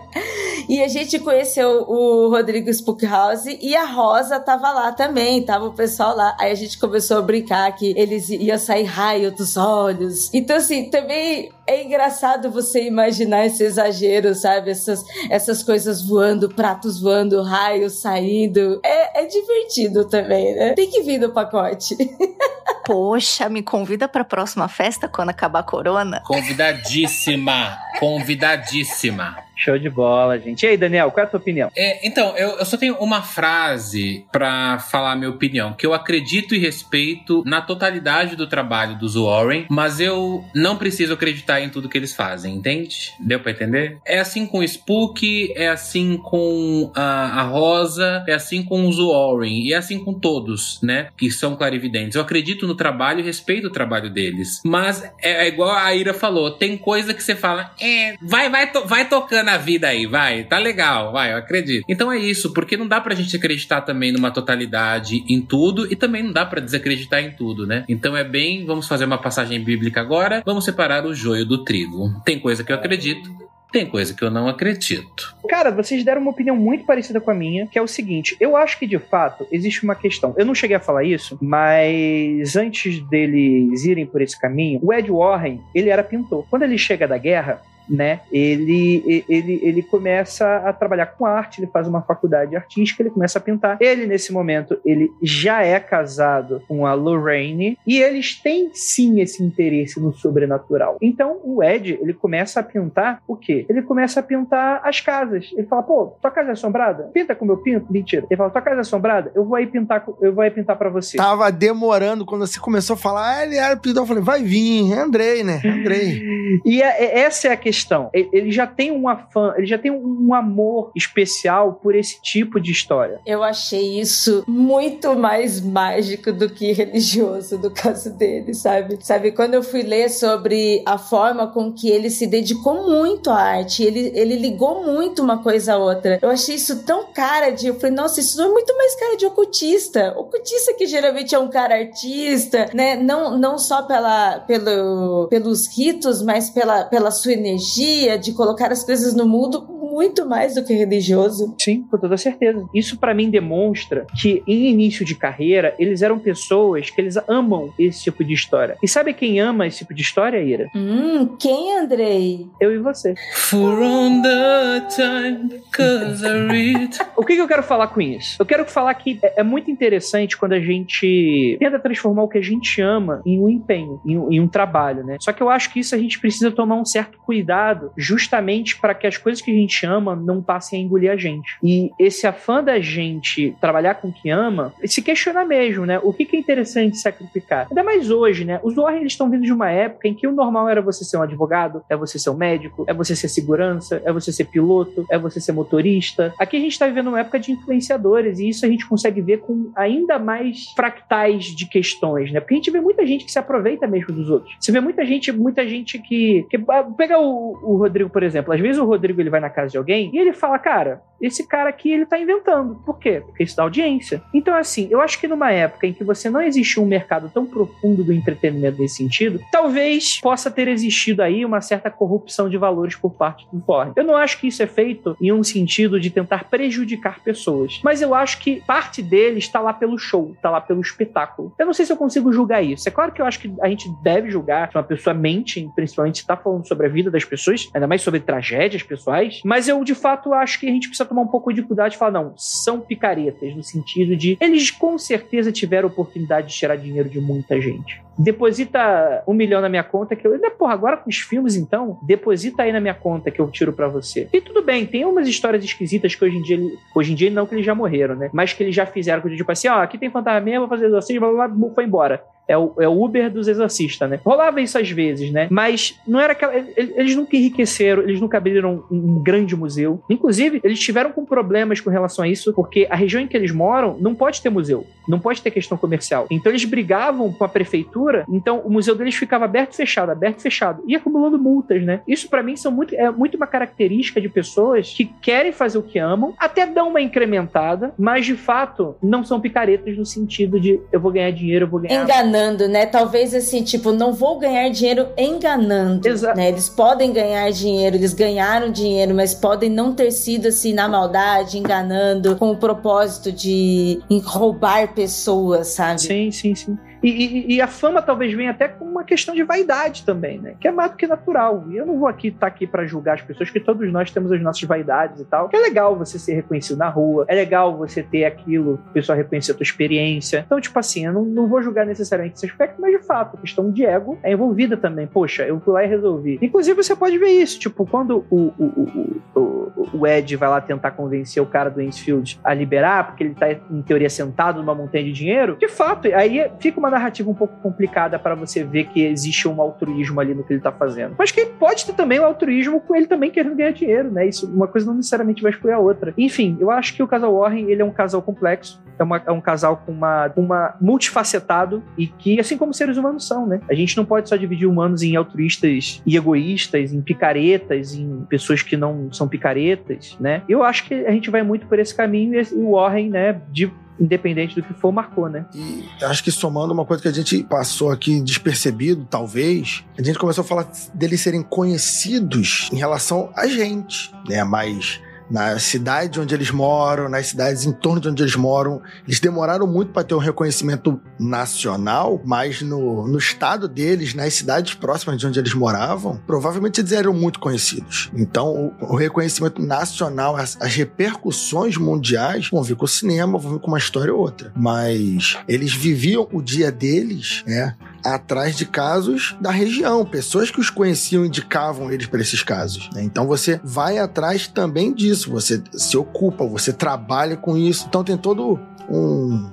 E 0.68 0.82
a 0.82 0.88
gente 0.88 1.18
conheceu 1.18 1.84
o 1.88 2.28
Rodrigo 2.28 2.72
Spookhouse 2.72 3.58
e 3.60 3.74
a 3.74 3.84
Rosa 3.84 4.38
tava 4.38 4.70
lá 4.70 4.92
também, 4.92 5.42
tava 5.42 5.66
o 5.66 5.72
pessoal 5.72 6.14
lá. 6.14 6.36
Aí 6.38 6.52
a 6.52 6.54
gente 6.54 6.78
começou 6.78 7.18
a 7.18 7.22
brincar 7.22 7.74
que 7.74 7.94
eles 7.96 8.28
iam 8.28 8.58
sair 8.58 8.84
raio 8.84 9.32
dos 9.32 9.56
olhos. 9.56 10.30
Então, 10.32 10.59
assim, 10.60 10.90
também 10.90 11.50
é 11.66 11.84
engraçado 11.84 12.50
você 12.50 12.84
imaginar 12.86 13.46
esse 13.46 13.64
exagero, 13.64 14.34
sabe? 14.34 14.70
Essas, 14.70 15.04
essas 15.28 15.62
coisas 15.62 16.02
voando, 16.02 16.48
pratos 16.48 17.00
voando, 17.00 17.42
raios 17.42 18.00
saindo. 18.00 18.80
É, 18.84 19.22
é 19.22 19.26
divertido 19.26 20.08
também, 20.08 20.54
né? 20.54 20.72
Tem 20.74 20.88
que 20.88 21.02
vir 21.02 21.18
no 21.18 21.30
pacote. 21.30 21.96
Poxa, 22.86 23.48
me 23.48 23.62
convida 23.62 24.08
pra 24.08 24.24
próxima 24.24 24.68
festa 24.68 25.08
quando 25.08 25.30
acabar 25.30 25.60
a 25.60 25.64
corona. 25.64 26.22
Convidadíssima. 26.24 27.78
Convidadíssima. 27.98 29.49
Show 29.62 29.78
de 29.78 29.90
bola, 29.90 30.38
gente. 30.38 30.62
E 30.64 30.68
aí, 30.68 30.76
Daniel, 30.76 31.10
qual 31.10 31.24
é 31.24 31.26
a 31.26 31.30
tua 31.30 31.38
opinião? 31.40 31.70
É, 31.76 32.06
então, 32.06 32.36
eu, 32.36 32.50
eu 32.58 32.64
só 32.64 32.76
tenho 32.76 32.94
uma 32.96 33.22
frase 33.22 34.24
pra 34.32 34.78
falar 34.78 35.16
minha 35.16 35.30
opinião, 35.30 35.72
que 35.74 35.86
eu 35.86 35.92
acredito 35.92 36.54
e 36.54 36.58
respeito 36.58 37.42
na 37.44 37.60
totalidade 37.60 38.36
do 38.36 38.46
trabalho 38.46 38.96
dos 38.98 39.14
Warren, 39.16 39.66
mas 39.68 40.00
eu 40.00 40.44
não 40.54 40.76
preciso 40.76 41.12
acreditar 41.12 41.60
em 41.60 41.68
tudo 41.68 41.88
que 41.88 41.98
eles 41.98 42.14
fazem, 42.14 42.54
entende? 42.54 43.12
Deu 43.20 43.38
pra 43.40 43.52
entender? 43.52 43.98
É 44.06 44.18
assim 44.18 44.46
com 44.46 44.58
o 44.60 44.64
Spook, 44.64 45.52
é 45.56 45.68
assim 45.68 46.16
com 46.16 46.90
a, 46.94 47.40
a 47.40 47.42
Rosa, 47.42 48.24
é 48.26 48.32
assim 48.34 48.62
com 48.62 48.88
os 48.88 48.96
Warren, 48.98 49.62
e 49.66 49.72
é 49.72 49.76
assim 49.76 50.02
com 50.02 50.14
todos, 50.14 50.80
né, 50.82 51.08
que 51.18 51.30
são 51.30 51.54
clarividentes. 51.56 52.14
Eu 52.16 52.22
acredito 52.22 52.66
no 52.66 52.74
trabalho 52.74 53.20
e 53.20 53.22
respeito 53.22 53.66
o 53.66 53.70
trabalho 53.70 54.08
deles, 54.10 54.60
mas 54.64 55.02
é, 55.22 55.44
é 55.44 55.48
igual 55.48 55.70
a 55.70 55.94
Ira 55.94 56.14
falou, 56.14 56.50
tem 56.52 56.78
coisa 56.78 57.12
que 57.12 57.22
você 57.22 57.36
fala, 57.36 57.72
é, 57.80 58.14
vai, 58.22 58.48
vai, 58.48 58.70
to- 58.72 58.86
vai 58.86 59.06
tocando 59.08 59.49
a 59.50 59.58
vida 59.58 59.88
aí, 59.88 60.06
vai, 60.06 60.44
tá 60.44 60.58
legal, 60.58 61.12
vai, 61.12 61.32
eu 61.32 61.36
acredito. 61.36 61.84
Então 61.88 62.10
é 62.10 62.18
isso, 62.18 62.52
porque 62.52 62.76
não 62.76 62.86
dá 62.86 63.00
pra 63.00 63.14
gente 63.14 63.36
acreditar 63.36 63.82
também 63.82 64.12
numa 64.12 64.30
totalidade 64.30 65.24
em 65.28 65.40
tudo 65.40 65.90
e 65.90 65.96
também 65.96 66.22
não 66.22 66.32
dá 66.32 66.46
pra 66.46 66.60
desacreditar 66.60 67.22
em 67.22 67.32
tudo, 67.32 67.66
né? 67.66 67.84
Então 67.88 68.16
é 68.16 68.24
bem, 68.24 68.64
vamos 68.64 68.86
fazer 68.86 69.04
uma 69.04 69.18
passagem 69.18 69.62
bíblica 69.62 70.00
agora, 70.00 70.42
vamos 70.44 70.64
separar 70.64 71.04
o 71.04 71.14
joio 71.14 71.44
do 71.44 71.64
trigo. 71.64 72.10
Tem 72.24 72.38
coisa 72.38 72.64
que 72.64 72.72
eu 72.72 72.76
acredito, 72.76 73.30
tem 73.72 73.86
coisa 73.86 74.12
que 74.12 74.22
eu 74.22 74.30
não 74.30 74.48
acredito. 74.48 75.36
Cara, 75.48 75.70
vocês 75.70 76.02
deram 76.02 76.20
uma 76.20 76.30
opinião 76.30 76.56
muito 76.56 76.84
parecida 76.84 77.20
com 77.20 77.30
a 77.30 77.34
minha, 77.34 77.66
que 77.66 77.78
é 77.78 77.82
o 77.82 77.86
seguinte: 77.86 78.36
eu 78.40 78.56
acho 78.56 78.78
que 78.78 78.86
de 78.86 78.98
fato 78.98 79.46
existe 79.52 79.84
uma 79.84 79.94
questão. 79.94 80.34
Eu 80.36 80.44
não 80.44 80.54
cheguei 80.54 80.76
a 80.76 80.80
falar 80.80 81.04
isso, 81.04 81.38
mas 81.40 82.56
antes 82.56 83.00
deles 83.08 83.84
irem 83.84 84.06
por 84.06 84.20
esse 84.20 84.38
caminho, 84.38 84.80
o 84.82 84.92
Ed 84.92 85.10
Warren, 85.10 85.60
ele 85.74 85.88
era 85.88 86.02
pintor. 86.02 86.44
Quando 86.50 86.64
ele 86.64 86.76
chega 86.76 87.06
da 87.06 87.18
guerra, 87.18 87.62
né, 87.90 88.20
ele, 88.30 89.24
ele, 89.28 89.60
ele 89.62 89.82
começa 89.82 90.56
a 90.58 90.72
trabalhar 90.72 91.06
com 91.06 91.26
arte, 91.26 91.60
ele 91.60 91.70
faz 91.72 91.86
uma 91.88 92.00
faculdade 92.02 92.54
artística, 92.56 93.02
ele 93.02 93.10
começa 93.10 93.38
a 93.38 93.42
pintar. 93.42 93.76
Ele, 93.80 94.06
nesse 94.06 94.32
momento, 94.32 94.78
ele 94.84 95.10
já 95.22 95.62
é 95.62 95.78
casado 95.80 96.62
com 96.68 96.86
a 96.86 96.94
Lorraine 96.94 97.76
e 97.86 98.00
eles 98.00 98.34
têm 98.40 98.70
sim 98.72 99.20
esse 99.20 99.42
interesse 99.42 100.00
no 100.00 100.12
sobrenatural. 100.12 100.96
Então, 101.02 101.38
o 101.44 101.62
Ed, 101.62 101.98
ele 102.00 102.12
começa 102.14 102.60
a 102.60 102.62
pintar 102.62 103.22
o 103.26 103.34
quê? 103.36 103.66
Ele 103.68 103.82
começa 103.82 104.20
a 104.20 104.22
pintar 104.22 104.80
as 104.84 105.00
casas. 105.00 105.50
Ele 105.56 105.66
fala, 105.66 105.82
pô, 105.82 106.06
tua 106.20 106.30
casa 106.30 106.50
é 106.50 106.52
assombrada? 106.52 107.10
Pinta 107.12 107.34
como 107.34 107.52
eu 107.52 107.56
pinto? 107.58 107.92
Mentira. 107.92 108.24
Ele 108.30 108.36
fala, 108.36 108.50
tua 108.50 108.62
casa 108.62 108.78
é 108.78 108.80
assombrada? 108.80 109.32
Eu 109.34 109.44
vou 109.44 109.56
aí 109.56 109.66
pintar, 109.66 110.04
eu 110.20 110.32
vou 110.32 110.42
aí 110.42 110.50
pintar 110.50 110.76
pra 110.76 110.88
você. 110.88 111.16
Tava 111.16 111.50
demorando 111.50 112.24
quando 112.24 112.46
você 112.46 112.60
começou 112.60 112.94
a 112.94 112.96
falar, 112.98 113.38
ah, 113.38 113.44
ele 113.46 113.56
era 113.56 113.76
pintor. 113.76 114.02
Eu 114.02 114.06
falei, 114.06 114.22
vai 114.22 114.42
vir, 114.42 114.92
é 114.92 114.98
Andrei, 115.00 115.42
né? 115.42 115.60
Andrei. 115.64 116.20
E 116.64 116.82
é- 116.82 117.04
é- 117.04 117.20
essa 117.20 117.48
é 117.48 117.52
a 117.52 117.56
questão. 117.56 117.79
E- 118.14 118.28
Ele 118.32 118.50
já 118.50 118.66
tem 118.66 118.90
um 118.92 119.08
afã, 119.08 119.52
ele 119.56 119.66
já 119.66 119.78
tem 119.78 119.90
um 119.90 120.32
amor 120.34 120.90
especial 120.96 121.74
por 121.82 121.94
esse 121.94 122.20
tipo 122.22 122.60
de 122.60 122.70
história. 122.72 123.20
Eu 123.26 123.42
achei 123.42 124.00
isso 124.00 124.44
muito 124.46 125.14
mais 125.14 125.60
mágico 125.60 126.32
do 126.32 126.48
que 126.48 126.72
religioso 126.72 127.58
no 127.58 127.70
caso 127.70 128.10
dele, 128.16 128.54
sabe? 128.54 128.98
Sabe, 129.00 129.32
quando 129.32 129.54
eu 129.54 129.62
fui 129.62 129.82
ler 129.82 130.08
sobre 130.08 130.82
a 130.86 130.98
forma 130.98 131.46
com 131.48 131.72
que 131.72 131.88
ele 131.88 132.10
se 132.10 132.26
dedicou 132.26 132.88
muito 132.88 133.30
à 133.30 133.36
arte, 133.36 133.82
ele, 133.82 134.12
ele 134.14 134.36
ligou 134.36 134.84
muito 134.84 135.22
uma 135.22 135.42
coisa 135.42 135.74
a 135.74 135.78
outra. 135.78 136.18
Eu 136.22 136.30
achei 136.30 136.54
isso 136.54 136.82
tão 136.84 137.06
cara 137.12 137.50
de. 137.50 137.66
Eu 137.68 137.74
falei, 137.78 137.94
nossa, 137.94 138.20
isso 138.20 138.40
é 138.40 138.48
muito 138.48 138.76
mais 138.76 138.94
cara 138.96 139.16
de 139.16 139.26
ocultista. 139.26 140.14
Ocultista 140.16 140.74
que 140.74 140.86
geralmente 140.86 141.34
é 141.34 141.38
um 141.38 141.48
cara 141.48 141.74
artista, 141.76 142.68
né? 142.74 142.96
Não, 142.96 143.36
não 143.38 143.58
só 143.58 143.82
pela, 143.82 144.40
pelo, 144.40 145.26
pelos 145.28 145.66
ritos, 145.76 146.22
mas 146.22 146.50
pela, 146.50 146.84
pela 146.84 147.10
sua 147.10 147.32
energia 147.32 147.69
de 148.18 148.32
colocar 148.32 148.72
as 148.72 148.84
coisas 148.84 149.14
no 149.14 149.26
mundo, 149.26 149.66
muito 149.90 150.26
mais 150.26 150.54
do 150.54 150.64
que 150.64 150.72
religioso. 150.72 151.54
Sim, 151.60 151.82
com 151.82 151.98
toda 151.98 152.16
certeza. 152.16 152.64
Isso 152.74 152.98
pra 152.98 153.12
mim 153.12 153.30
demonstra 153.30 154.06
que 154.16 154.42
em 154.46 154.70
início 154.70 155.04
de 155.04 155.14
carreira 155.14 155.74
eles 155.78 156.02
eram 156.02 156.18
pessoas 156.18 156.90
que 156.90 157.00
eles 157.00 157.16
amam 157.28 157.72
esse 157.78 158.04
tipo 158.04 158.24
de 158.24 158.32
história. 158.32 158.76
E 158.82 158.88
sabe 158.88 159.12
quem 159.12 159.40
ama 159.40 159.66
esse 159.66 159.78
tipo 159.78 159.92
de 159.92 160.02
história, 160.02 160.42
Ira? 160.42 160.68
Hum, 160.74 161.36
quem, 161.38 161.76
Andrei? 161.78 162.46
Eu 162.60 162.72
e 162.72 162.78
você. 162.78 163.14
For 163.34 163.82
on 163.82 164.22
the 164.22 164.86
time, 164.88 165.60
cause 165.72 166.24
I 166.24 166.46
read. 166.48 166.98
O 167.16 167.24
que, 167.24 167.34
que 167.34 167.40
eu 167.40 167.48
quero 167.48 167.62
falar 167.62 167.88
com 167.88 168.00
isso? 168.00 168.36
Eu 168.40 168.46
quero 168.46 168.64
falar 168.64 168.94
que 168.94 169.18
é, 169.22 169.40
é 169.40 169.42
muito 169.42 169.70
interessante 169.70 170.36
quando 170.36 170.52
a 170.52 170.60
gente 170.60 171.56
tenta 171.58 171.78
transformar 171.78 172.22
o 172.22 172.28
que 172.28 172.38
a 172.38 172.42
gente 172.42 172.80
ama 172.80 173.20
em 173.26 173.38
um 173.38 173.48
empenho, 173.48 174.00
em 174.06 174.16
um, 174.16 174.32
em 174.32 174.40
um 174.40 174.48
trabalho, 174.48 175.04
né? 175.04 175.16
Só 175.20 175.32
que 175.32 175.42
eu 175.42 175.50
acho 175.50 175.70
que 175.72 175.80
isso 175.80 175.94
a 175.94 175.98
gente 175.98 176.18
precisa 176.18 176.50
tomar 176.50 176.76
um 176.76 176.84
certo 176.84 177.18
cuidado, 177.18 177.92
justamente 177.96 178.78
para 178.80 178.94
que 178.94 179.06
as 179.06 179.16
coisas 179.16 179.42
que 179.42 179.50
a 179.50 179.54
gente 179.54 179.79
ama 179.86 180.14
não 180.14 180.42
passem 180.42 180.80
a 180.80 180.84
engolir 180.84 181.10
a 181.10 181.16
gente. 181.16 181.58
E 181.62 181.90
esse 181.98 182.26
afã 182.26 182.62
da 182.62 182.80
gente 182.80 183.56
trabalhar 183.60 183.94
com 183.96 184.08
o 184.08 184.12
que 184.12 184.30
ama, 184.30 184.72
se 184.84 185.02
questionar 185.02 185.44
mesmo, 185.44 185.86
né? 185.86 185.98
O 186.02 186.12
que, 186.12 186.24
que 186.24 186.36
é 186.36 186.40
interessante 186.40 186.98
sacrificar? 186.98 187.66
Ainda 187.70 187.82
mais 187.82 188.10
hoje, 188.10 188.44
né? 188.44 188.60
Os 188.62 188.74
Warren 188.74 189.00
eles 189.00 189.12
estão 189.12 189.30
vindo 189.30 189.42
de 189.42 189.52
uma 189.52 189.70
época 189.70 190.08
em 190.08 190.14
que 190.14 190.26
o 190.26 190.32
normal 190.32 190.68
era 190.68 190.82
você 190.82 191.04
ser 191.04 191.16
um 191.16 191.22
advogado, 191.22 191.82
é 191.88 191.96
você 191.96 192.18
ser 192.18 192.30
um 192.30 192.36
médico, 192.36 192.84
é 192.86 192.94
você 192.94 193.14
ser 193.14 193.28
segurança, 193.28 194.00
é 194.04 194.12
você 194.12 194.32
ser 194.32 194.44
piloto, 194.44 195.04
é 195.10 195.18
você 195.18 195.40
ser 195.40 195.52
motorista. 195.52 196.32
Aqui 196.38 196.56
a 196.56 196.60
gente 196.60 196.72
está 196.72 196.86
vivendo 196.86 197.08
uma 197.08 197.20
época 197.20 197.38
de 197.38 197.52
influenciadores 197.52 198.38
e 198.38 198.48
isso 198.48 198.64
a 198.64 198.68
gente 198.68 198.88
consegue 198.88 199.20
ver 199.20 199.38
com 199.38 199.70
ainda 199.74 200.18
mais 200.18 200.72
fractais 200.74 201.44
de 201.44 201.66
questões, 201.66 202.32
né? 202.32 202.40
Porque 202.40 202.54
a 202.54 202.56
gente 202.56 202.70
vê 202.70 202.80
muita 202.80 203.06
gente 203.06 203.24
que 203.24 203.32
se 203.32 203.38
aproveita 203.38 203.86
mesmo 203.86 204.14
dos 204.14 204.28
outros. 204.30 204.54
Você 204.58 204.72
vê 204.72 204.80
muita 204.80 205.04
gente, 205.04 205.32
muita 205.32 205.66
gente 205.66 205.98
que. 205.98 206.46
que 206.50 206.56
ah, 206.68 206.84
pega 206.96 207.18
o, 207.18 207.58
o 207.62 207.76
Rodrigo, 207.76 208.10
por 208.10 208.22
exemplo. 208.22 208.52
Às 208.52 208.60
vezes 208.60 208.78
o 208.78 208.84
Rodrigo 208.84 209.20
ele 209.20 209.30
vai 209.30 209.40
na 209.40 209.50
casa 209.50 209.69
de 209.72 209.78
alguém, 209.78 210.10
e 210.12 210.18
ele 210.18 210.32
fala, 210.32 210.58
cara, 210.58 211.02
esse 211.20 211.46
cara 211.46 211.68
aqui 211.68 211.90
ele 211.90 212.06
tá 212.06 212.18
inventando. 212.18 212.76
Por 212.76 212.98
quê? 212.98 213.22
Porque 213.24 213.44
isso 213.44 213.56
dá 213.56 213.62
audiência. 213.62 214.22
Então, 214.32 214.54
assim, 214.54 214.88
eu 214.90 215.00
acho 215.00 215.20
que 215.20 215.28
numa 215.28 215.52
época 215.52 215.86
em 215.86 215.92
que 215.92 216.02
você 216.02 216.30
não 216.30 216.40
existia 216.40 216.82
um 216.82 216.86
mercado 216.86 217.30
tão 217.32 217.44
profundo 217.44 218.02
do 218.02 218.12
entretenimento 218.12 218.80
nesse 218.80 218.96
sentido, 218.96 219.40
talvez 219.52 220.20
possa 220.20 220.50
ter 220.50 220.66
existido 220.68 221.22
aí 221.22 221.44
uma 221.44 221.60
certa 221.60 221.90
corrupção 221.90 222.48
de 222.48 222.56
valores 222.56 222.96
por 222.96 223.10
parte 223.12 223.46
do 223.52 223.60
Ford. 223.60 223.92
Eu 223.96 224.04
não 224.04 224.16
acho 224.16 224.40
que 224.40 224.48
isso 224.48 224.62
é 224.62 224.66
feito 224.66 225.16
em 225.20 225.30
um 225.32 225.44
sentido 225.44 226.00
de 226.00 226.10
tentar 226.10 226.44
prejudicar 226.44 227.20
pessoas, 227.20 227.80
mas 227.84 228.00
eu 228.00 228.14
acho 228.14 228.38
que 228.38 228.62
parte 228.62 229.02
dele 229.02 229.38
está 229.38 229.60
lá 229.60 229.72
pelo 229.72 229.98
show, 229.98 230.32
está 230.34 230.50
lá 230.50 230.60
pelo 230.60 230.80
espetáculo. 230.80 231.52
Eu 231.58 231.66
não 231.66 231.74
sei 231.74 231.84
se 231.84 231.92
eu 231.92 231.96
consigo 231.96 232.32
julgar 232.32 232.62
isso. 232.62 232.88
É 232.88 232.92
claro 232.92 233.12
que 233.12 233.20
eu 233.20 233.26
acho 233.26 233.40
que 233.40 233.52
a 233.60 233.68
gente 233.68 233.90
deve 234.02 234.30
julgar 234.30 234.70
se 234.70 234.76
uma 234.76 234.82
pessoa 234.82 235.12
mente, 235.12 235.68
principalmente 235.74 236.18
se 236.18 236.22
está 236.22 236.36
falando 236.36 236.66
sobre 236.66 236.86
a 236.86 236.88
vida 236.88 237.10
das 237.10 237.24
pessoas, 237.24 237.68
ainda 237.74 237.86
mais 237.86 238.02
sobre 238.02 238.20
tragédias 238.20 238.82
pessoais, 238.82 239.40
mas 239.44 239.59
eu 239.68 239.82
de 239.84 239.94
fato 239.94 240.32
acho 240.32 240.60
que 240.60 240.68
a 240.68 240.70
gente 240.70 240.88
precisa 240.88 241.08
tomar 241.08 241.22
um 241.22 241.28
pouco 241.28 241.52
de 241.52 241.62
cuidado 241.62 241.92
e 241.92 241.96
falar, 241.96 242.12
não, 242.12 242.34
são 242.36 242.80
picaretas, 242.80 243.54
no 243.54 243.62
sentido 243.62 244.16
de 244.16 244.36
eles 244.40 244.70
com 244.70 244.98
certeza 244.98 245.52
tiveram 245.52 245.88
oportunidade 245.88 246.48
de 246.48 246.54
tirar 246.54 246.76
dinheiro 246.76 247.08
de 247.08 247.20
muita 247.20 247.60
gente 247.60 248.02
deposita 248.22 249.22
um 249.26 249.34
milhão 249.34 249.60
na 249.60 249.68
minha 249.68 249.84
conta 249.84 250.14
que 250.14 250.26
eu. 250.26 250.38
Né, 250.38 250.50
porra, 250.50 250.74
agora 250.74 250.96
com 250.96 251.08
os 251.08 251.16
filmes, 251.16 251.56
então, 251.56 251.98
deposita 252.02 252.62
aí 252.62 252.72
na 252.72 252.80
minha 252.80 252.94
conta 252.94 253.30
que 253.30 253.40
eu 253.40 253.50
tiro 253.50 253.72
para 253.72 253.88
você. 253.88 254.28
E 254.32 254.40
tudo 254.40 254.62
bem, 254.62 254.86
tem 254.86 255.04
umas 255.04 255.26
histórias 255.26 255.64
esquisitas 255.64 256.14
que 256.14 256.24
hoje 256.24 256.36
em 256.36 256.42
dia. 256.42 256.58
Hoje 256.94 257.12
em 257.12 257.14
dia 257.14 257.30
não 257.30 257.46
que 257.46 257.54
eles 257.54 257.66
já 257.66 257.74
morreram, 257.74 258.14
né? 258.14 258.30
Mas 258.32 258.52
que 258.52 258.62
eles 258.62 258.74
já 258.74 258.86
fizeram, 258.86 259.22
tipo 259.22 259.50
assim, 259.50 259.68
ó, 259.68 259.82
aqui 259.82 259.98
tem 259.98 260.10
fantasma, 260.10 260.58
vou 260.58 260.68
fazer 260.68 260.86
exorcismo, 260.86 261.20
blá, 261.20 261.32
blá, 261.32 261.48
blá, 261.48 261.74
foi 261.74 261.84
embora. 261.84 262.22
É 262.50 262.58
o, 262.58 262.74
é 262.80 262.88
o 262.88 263.04
Uber 263.04 263.30
dos 263.30 263.46
exorcistas, 263.46 264.10
né? 264.10 264.18
Rolava 264.24 264.60
isso 264.60 264.76
às 264.76 264.90
vezes, 264.90 265.30
né? 265.30 265.46
Mas 265.48 265.96
não 266.04 266.18
era 266.18 266.32
aquela. 266.32 266.52
Eles 266.56 267.14
nunca 267.14 267.36
enriqueceram, 267.36 268.02
eles 268.02 268.20
nunca 268.20 268.38
abriram 268.38 268.82
um 268.90 269.22
grande 269.22 269.54
museu. 269.54 270.02
Inclusive, 270.10 270.60
eles 270.64 270.80
tiveram 270.80 271.12
com 271.12 271.24
problemas 271.24 271.80
com 271.80 271.90
relação 271.90 272.24
a 272.24 272.28
isso, 272.28 272.52
porque 272.52 272.88
a 272.90 272.96
região 272.96 273.22
em 273.22 273.28
que 273.28 273.36
eles 273.36 273.52
moram 273.52 273.96
não 274.00 274.16
pode 274.16 274.42
ter 274.42 274.50
museu, 274.50 274.84
não 275.06 275.20
pode 275.20 275.40
ter 275.40 275.52
questão 275.52 275.78
comercial. 275.78 276.26
Então 276.28 276.50
eles 276.50 276.64
brigavam 276.64 277.32
com 277.32 277.44
a 277.44 277.48
prefeitura, 277.48 278.09
então 278.28 278.60
o 278.60 278.70
museu 278.70 278.94
deles 278.94 279.14
ficava 279.14 279.44
aberto 279.44 279.72
e 279.72 279.76
fechado, 279.76 280.10
aberto 280.10 280.38
e 280.38 280.42
fechado, 280.42 280.82
e 280.86 280.94
acumulando 280.94 281.38
multas, 281.38 281.82
né? 281.82 282.00
Isso 282.06 282.28
para 282.28 282.42
mim 282.42 282.56
são 282.56 282.72
muito, 282.72 282.94
é 282.94 283.10
muito 283.10 283.36
uma 283.36 283.46
característica 283.46 284.20
de 284.20 284.28
pessoas 284.28 284.92
que 284.92 285.04
querem 285.04 285.52
fazer 285.52 285.78
o 285.78 285.82
que 285.82 285.98
amam, 285.98 286.34
até 286.38 286.66
dão 286.66 286.88
uma 286.88 287.00
incrementada, 287.00 287.92
mas 287.98 288.26
de 288.26 288.34
fato 288.34 288.96
não 289.02 289.24
são 289.24 289.40
picaretas 289.40 289.96
no 289.96 290.06
sentido 290.06 290.60
de 290.60 290.80
eu 290.92 291.00
vou 291.00 291.12
ganhar 291.12 291.30
dinheiro, 291.30 291.64
eu 291.64 291.68
vou 291.68 291.80
ganhar. 291.80 292.04
Enganando 292.04 292.40
enganando, 292.40 292.68
né? 292.68 292.86
Talvez 292.86 293.34
assim, 293.34 293.62
tipo, 293.62 293.92
não 293.92 294.12
vou 294.12 294.38
ganhar 294.38 294.68
dinheiro 294.70 295.08
enganando, 295.16 296.06
Exato. 296.08 296.36
né? 296.36 296.48
Eles 296.48 296.68
podem 296.68 297.12
ganhar 297.12 297.50
dinheiro, 297.50 297.96
eles 297.96 298.14
ganharam 298.14 298.70
dinheiro, 298.70 299.14
mas 299.14 299.34
podem 299.34 299.70
não 299.70 299.94
ter 299.94 300.10
sido 300.10 300.48
assim 300.48 300.72
na 300.72 300.88
maldade, 300.88 301.58
enganando, 301.58 302.36
com 302.36 302.50
o 302.50 302.56
propósito 302.56 303.32
de 303.32 304.00
roubar 304.24 304.94
pessoas, 304.94 305.68
sabe? 305.68 306.00
Sim, 306.00 306.30
sim, 306.30 306.54
sim. 306.54 306.78
E, 307.02 307.08
e, 307.08 307.54
e, 307.54 307.60
a 307.60 307.66
fama 307.66 308.02
talvez 308.02 308.32
venha 308.32 308.50
até 308.50 308.68
com 308.68 308.84
uma 308.84 309.04
questão 309.04 309.34
de 309.34 309.42
vaidade 309.42 310.04
também, 310.04 310.38
né? 310.38 310.54
Que 310.60 310.68
é 310.68 310.70
mais 310.70 310.90
do 310.90 310.96
que 310.96 311.06
natural. 311.06 311.64
E 311.70 311.76
eu 311.76 311.86
não 311.86 311.98
vou 311.98 312.08
aqui 312.08 312.28
estar 312.28 312.40
tá 312.40 312.46
aqui 312.46 312.66
para 312.66 312.86
julgar 312.86 313.14
as 313.14 313.22
pessoas, 313.22 313.50
que 313.50 313.58
todos 313.58 313.90
nós 313.90 314.10
temos 314.10 314.30
as 314.30 314.40
nossas 314.40 314.62
vaidades 314.62 315.20
e 315.20 315.24
tal. 315.24 315.48
Que 315.48 315.56
é 315.56 315.60
legal 315.60 315.96
você 315.96 316.18
ser 316.18 316.34
reconhecido 316.34 316.76
na 316.76 316.88
rua, 316.88 317.24
é 317.28 317.34
legal 317.34 317.76
você 317.76 318.02
ter 318.02 318.24
aquilo, 318.24 318.74
o 318.74 318.92
pessoal 318.92 319.16
reconhecer 319.16 319.52
a 319.52 319.54
tua 319.54 319.64
experiência. 319.64 320.44
Então, 320.46 320.60
tipo 320.60 320.78
assim, 320.78 321.06
eu 321.06 321.12
não, 321.12 321.24
não 321.24 321.48
vou 321.48 321.62
julgar 321.62 321.86
necessariamente 321.86 322.36
esse 322.36 322.46
aspecto, 322.46 322.80
mas 322.80 322.92
de 322.92 323.06
fato, 323.06 323.36
a 323.36 323.40
questão 323.40 323.70
de 323.70 323.84
ego 323.84 324.18
é 324.22 324.32
envolvida 324.32 324.76
também. 324.76 325.06
Poxa, 325.06 325.44
eu 325.44 325.58
fui 325.60 325.72
lá 325.72 325.84
e 325.84 325.88
resolvi. 325.88 326.38
Inclusive, 326.42 326.82
você 326.82 326.94
pode 326.94 327.18
ver 327.18 327.30
isso, 327.30 327.58
tipo, 327.58 327.86
quando 327.86 328.26
o, 328.30 328.52
o, 328.58 329.22
o, 329.34 329.98
o 329.98 330.06
Ed 330.06 330.36
vai 330.36 330.48
lá 330.48 330.60
tentar 330.60 330.90
convencer 330.92 331.42
o 331.42 331.46
cara 331.46 331.70
do 331.70 331.80
Enfield 331.80 332.38
a 332.44 332.52
liberar, 332.52 333.06
porque 333.06 333.24
ele 333.24 333.34
tá, 333.34 333.50
em 333.50 333.82
teoria, 333.82 334.10
sentado 334.10 334.60
numa 334.60 334.74
montanha 334.74 335.04
de 335.04 335.12
dinheiro, 335.12 335.56
de 335.56 335.68
fato, 335.68 336.08
aí 336.14 336.50
fica 336.58 336.78
uma 336.78 336.89
narrativa 336.90 337.30
um 337.30 337.34
pouco 337.34 337.56
complicada 337.60 338.18
para 338.18 338.34
você 338.34 338.64
ver 338.64 338.86
que 338.88 339.04
existe 339.04 339.46
um 339.48 339.60
altruísmo 339.60 340.20
ali 340.20 340.34
no 340.34 340.44
que 340.44 340.52
ele 340.52 340.60
tá 340.60 340.72
fazendo. 340.72 341.14
Mas 341.18 341.30
que 341.30 341.46
pode 341.46 341.84
ter 341.86 341.92
também 341.92 342.18
o 342.18 342.22
um 342.22 342.26
altruísmo 342.26 342.80
com 342.80 342.94
ele 342.94 343.06
também 343.06 343.30
querendo 343.30 343.56
ganhar 343.56 343.72
dinheiro, 343.72 344.10
né? 344.10 344.26
Isso, 344.26 344.50
uma 344.50 344.66
coisa 344.66 344.86
não 344.86 344.94
necessariamente 344.94 345.42
vai 345.42 345.52
excluir 345.52 345.72
a 345.72 345.78
outra. 345.78 346.12
Enfim, 346.16 346.56
eu 346.60 346.70
acho 346.70 346.94
que 346.94 347.02
o 347.02 347.08
casal 347.08 347.34
Warren, 347.34 347.70
ele 347.70 347.82
é 347.82 347.84
um 347.84 347.90
casal 347.90 348.22
complexo, 348.22 348.82
é, 348.98 349.02
uma, 349.02 349.22
é 349.26 349.32
um 349.32 349.40
casal 349.40 349.78
com 349.84 349.92
uma, 349.92 350.30
uma 350.36 350.74
multifacetado 350.80 351.82
e 351.96 352.06
que, 352.06 352.38
assim 352.38 352.56
como 352.56 352.74
seres 352.74 352.96
humanos 352.96 353.26
são, 353.26 353.46
né? 353.46 353.60
A 353.68 353.74
gente 353.74 353.96
não 353.96 354.04
pode 354.04 354.28
só 354.28 354.36
dividir 354.36 354.66
humanos 354.66 355.02
em 355.02 355.16
altruístas 355.16 356.02
e 356.06 356.16
egoístas, 356.16 356.92
em 356.92 357.00
picaretas, 357.00 357.94
em 357.94 358.24
pessoas 358.28 358.62
que 358.62 358.76
não 358.76 359.12
são 359.12 359.28
picaretas, 359.28 360.16
né? 360.20 360.42
Eu 360.48 360.62
acho 360.62 360.84
que 360.84 360.94
a 360.94 361.10
gente 361.10 361.30
vai 361.30 361.42
muito 361.42 361.66
por 361.66 361.78
esse 361.78 361.94
caminho 361.94 362.40
e 362.40 362.54
o 362.54 362.72
Warren, 362.72 363.10
né, 363.10 363.40
de 363.50 363.70
independente 364.00 364.54
do 364.54 364.62
que 364.62 364.72
for, 364.74 364.90
marcou, 364.90 365.28
né? 365.28 365.44
E 365.54 365.84
acho 366.04 366.24
que 366.24 366.30
somando 366.30 366.72
uma 366.72 366.84
coisa 366.84 367.02
que 367.02 367.08
a 367.08 367.12
gente 367.12 367.42
passou 367.44 367.90
aqui 367.90 368.20
despercebido, 368.20 369.06
talvez, 369.08 369.84
a 369.98 370.02
gente 370.02 370.18
começou 370.18 370.42
a 370.42 370.46
falar 370.46 370.70
deles 370.94 371.20
serem 371.20 371.42
conhecidos 371.42 372.70
em 372.72 372.76
relação 372.76 373.30
a 373.36 373.46
gente, 373.46 374.12
né? 374.26 374.42
Mas 374.42 375.00
na 375.30 375.58
cidade 375.58 376.18
onde 376.18 376.34
eles 376.34 376.50
moram, 376.50 377.08
nas 377.08 377.28
cidades 377.28 377.64
em 377.64 377.72
torno 377.72 378.00
de 378.00 378.08
onde 378.08 378.22
eles 378.22 378.36
moram. 378.36 378.82
Eles 379.06 379.20
demoraram 379.20 379.66
muito 379.66 379.92
para 379.92 380.02
ter 380.02 380.14
um 380.14 380.18
reconhecimento 380.18 381.00
nacional, 381.18 382.20
mas 382.24 382.62
no, 382.62 383.06
no 383.06 383.18
estado 383.18 383.68
deles, 383.68 384.14
nas 384.14 384.34
cidades 384.34 384.74
próximas 384.74 385.18
de 385.18 385.26
onde 385.26 385.38
eles 385.38 385.54
moravam, 385.54 386.20
provavelmente 386.26 386.80
eles 386.80 386.92
eram 386.92 387.12
muito 387.12 387.38
conhecidos. 387.38 388.10
Então, 388.14 388.74
o, 388.80 388.92
o 388.92 388.96
reconhecimento 388.96 389.62
nacional, 389.62 390.36
as, 390.36 390.56
as, 390.60 390.74
repercussões 390.74 391.76
mundiais 391.76 392.48
vão 392.50 392.62
vir 392.62 392.74
com 392.74 392.84
o 392.84 392.88
cinema, 392.88 393.38
vão 393.38 393.52
vir 393.52 393.60
com 393.60 393.68
uma 393.68 393.78
história 393.78 394.12
ou 394.12 394.20
outra. 394.20 394.52
Mas 394.56 395.38
eles 395.46 395.72
viviam 395.72 396.26
o 396.32 396.42
dia 396.42 396.72
deles, 396.72 397.44
né? 397.46 397.76
Atrás 398.04 398.56
de 398.56 398.66
casos 398.66 399.36
da 399.40 399.50
região, 399.50 400.04
pessoas 400.04 400.50
que 400.50 400.60
os 400.60 400.70
conheciam 400.70 401.24
indicavam 401.24 401.90
eles 401.90 402.06
para 402.06 402.20
esses 402.20 402.42
casos. 402.42 402.88
Né? 402.94 403.02
Então 403.02 403.26
você 403.26 403.60
vai 403.62 403.98
atrás 403.98 404.46
também 404.46 404.92
disso, 404.92 405.30
você 405.30 405.62
se 405.72 405.96
ocupa, 405.96 406.46
você 406.46 406.72
trabalha 406.72 407.36
com 407.36 407.56
isso. 407.56 407.86
Então 407.88 408.04
tem 408.04 408.16
todo 408.16 408.58
um, 408.88 409.50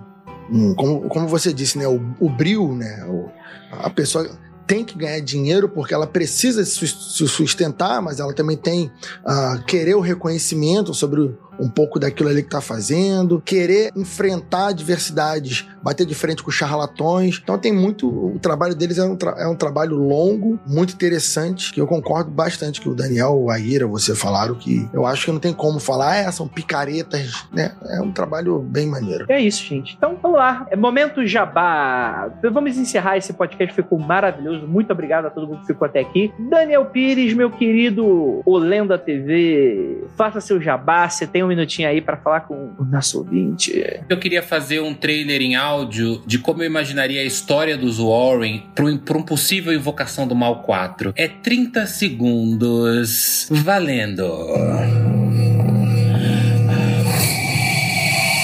um 0.52 0.76
como, 0.76 1.02
como 1.10 1.28
você 1.28 1.54
disse, 1.54 1.78
né, 1.78 1.88
o, 1.88 2.02
o 2.20 2.30
brilho, 2.30 2.74
né, 2.74 3.06
o, 3.06 3.30
a 3.72 3.90
pessoa 3.90 4.30
tem 4.66 4.84
que 4.84 4.98
ganhar 4.98 5.22
dinheiro 5.22 5.70
porque 5.70 5.94
ela 5.94 6.06
precisa 6.06 6.66
se 6.66 6.86
sustentar, 6.86 8.02
mas 8.02 8.20
ela 8.20 8.34
também 8.34 8.58
tem 8.58 8.92
uh, 9.26 9.64
querer 9.66 9.96
o 9.96 10.02
reconhecimento 10.02 10.94
sobre 10.94 11.34
um 11.60 11.70
pouco 11.70 12.00
daquilo 12.00 12.30
ali 12.30 12.44
que 12.44 12.50
tá 12.50 12.62
fazendo, 12.62 13.42
querer 13.42 13.92
enfrentar 13.96 14.68
adversidades, 14.68 15.68
bater 15.82 16.06
de 16.06 16.16
frente 16.16 16.44
com 16.44 16.52
charlatões. 16.52 17.40
Então 17.42 17.58
tem 17.58 17.74
muito. 17.74 18.08
O 18.08 18.40
trabalho 18.40 18.76
deles 18.76 18.98
é 18.98 19.04
um, 19.04 19.16
tra 19.16 19.36
é 19.38 19.48
um 19.48 19.56
trabalho 19.56 19.96
longo, 19.96 20.60
muito 20.66 20.94
interessante, 20.94 21.74
que 21.74 21.82
eu 21.82 21.88
concordo 21.88 22.30
bastante 22.30 22.82
que 22.82 22.90
o 22.90 22.96
Daniel, 22.96 23.38
o 23.38 23.50
Aira, 23.50 23.88
você 23.88 24.16
falaram 24.16 24.56
que 24.56 24.88
eu 24.94 25.06
acho 25.06 25.26
que 25.26 25.32
não 25.32 25.40
tem 25.40 25.54
como 25.54 25.80
falar, 25.80 26.28
ah, 26.28 26.32
são 26.32 26.48
picaretas, 26.48 27.48
né? 27.52 27.72
É 27.86 28.02
um 28.02 28.12
trabalho 28.12 28.60
bem 28.60 28.88
maneiro. 28.88 29.26
É 29.30 29.40
isso, 29.40 29.64
gente. 29.64 29.96
Então 29.98 30.18
vamos 30.22 30.38
lá. 30.38 30.68
É 30.70 30.76
momento 30.76 31.26
jabá. 31.26 32.32
Vamos 32.52 32.78
encerrar 32.78 33.18
esse 33.18 33.34
podcast, 33.34 33.76
ficou 33.76 34.00
maravilhoso. 34.00 34.68
Muito 34.68 34.92
obrigado 34.92 35.26
a 35.26 35.30
todo 35.30 35.48
mundo 35.48 35.62
que 35.62 35.68
ficou 35.68 35.86
até 35.86 36.00
aqui. 36.00 36.32
Daniel 36.38 36.86
Pires, 36.86 37.34
meu 37.34 37.50
querido 37.50 38.42
Olenda 38.46 38.98
TV, 38.98 40.04
faça 40.16 40.42
seu 40.42 40.62
jabá. 40.62 41.10
Você 41.10 41.26
tem 41.26 41.44
um 41.48 41.50
minutinho 41.50 41.88
aí 41.88 42.02
para 42.02 42.18
falar 42.18 42.42
com 42.42 42.74
o 42.78 42.86
nosso 42.86 43.20
ouvinte. 43.20 43.72
Eu 44.08 44.18
queria 44.18 44.44
fazer 44.44 44.82
um 44.82 44.94
trailer 44.94 45.42
em 45.42 45.56
áudio 45.56 46.22
de 46.26 46.38
como 46.38 46.62
eu 46.62 46.68
imaginaria 46.68 47.22
a 47.22 47.24
história 47.24 47.78
dos 47.78 47.98
Warren 47.98 48.64
para 48.76 49.18
um 49.18 49.24
possível 49.24 49.74
invocação 49.74 50.28
do 50.28 50.36
Mal 50.36 50.62
4. 50.64 51.14
É 51.16 51.28
30 51.28 51.86
segundos. 51.88 53.48
Valendo! 53.50 54.28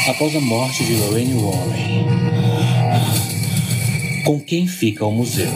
Após 0.09 0.35
a 0.35 0.41
morte 0.41 0.83
de 0.83 0.95
Lorraine 0.95 1.33
Warren, 1.33 2.05
com 4.25 4.39
quem 4.39 4.67
fica 4.67 5.05
o 5.05 5.11
museu? 5.11 5.51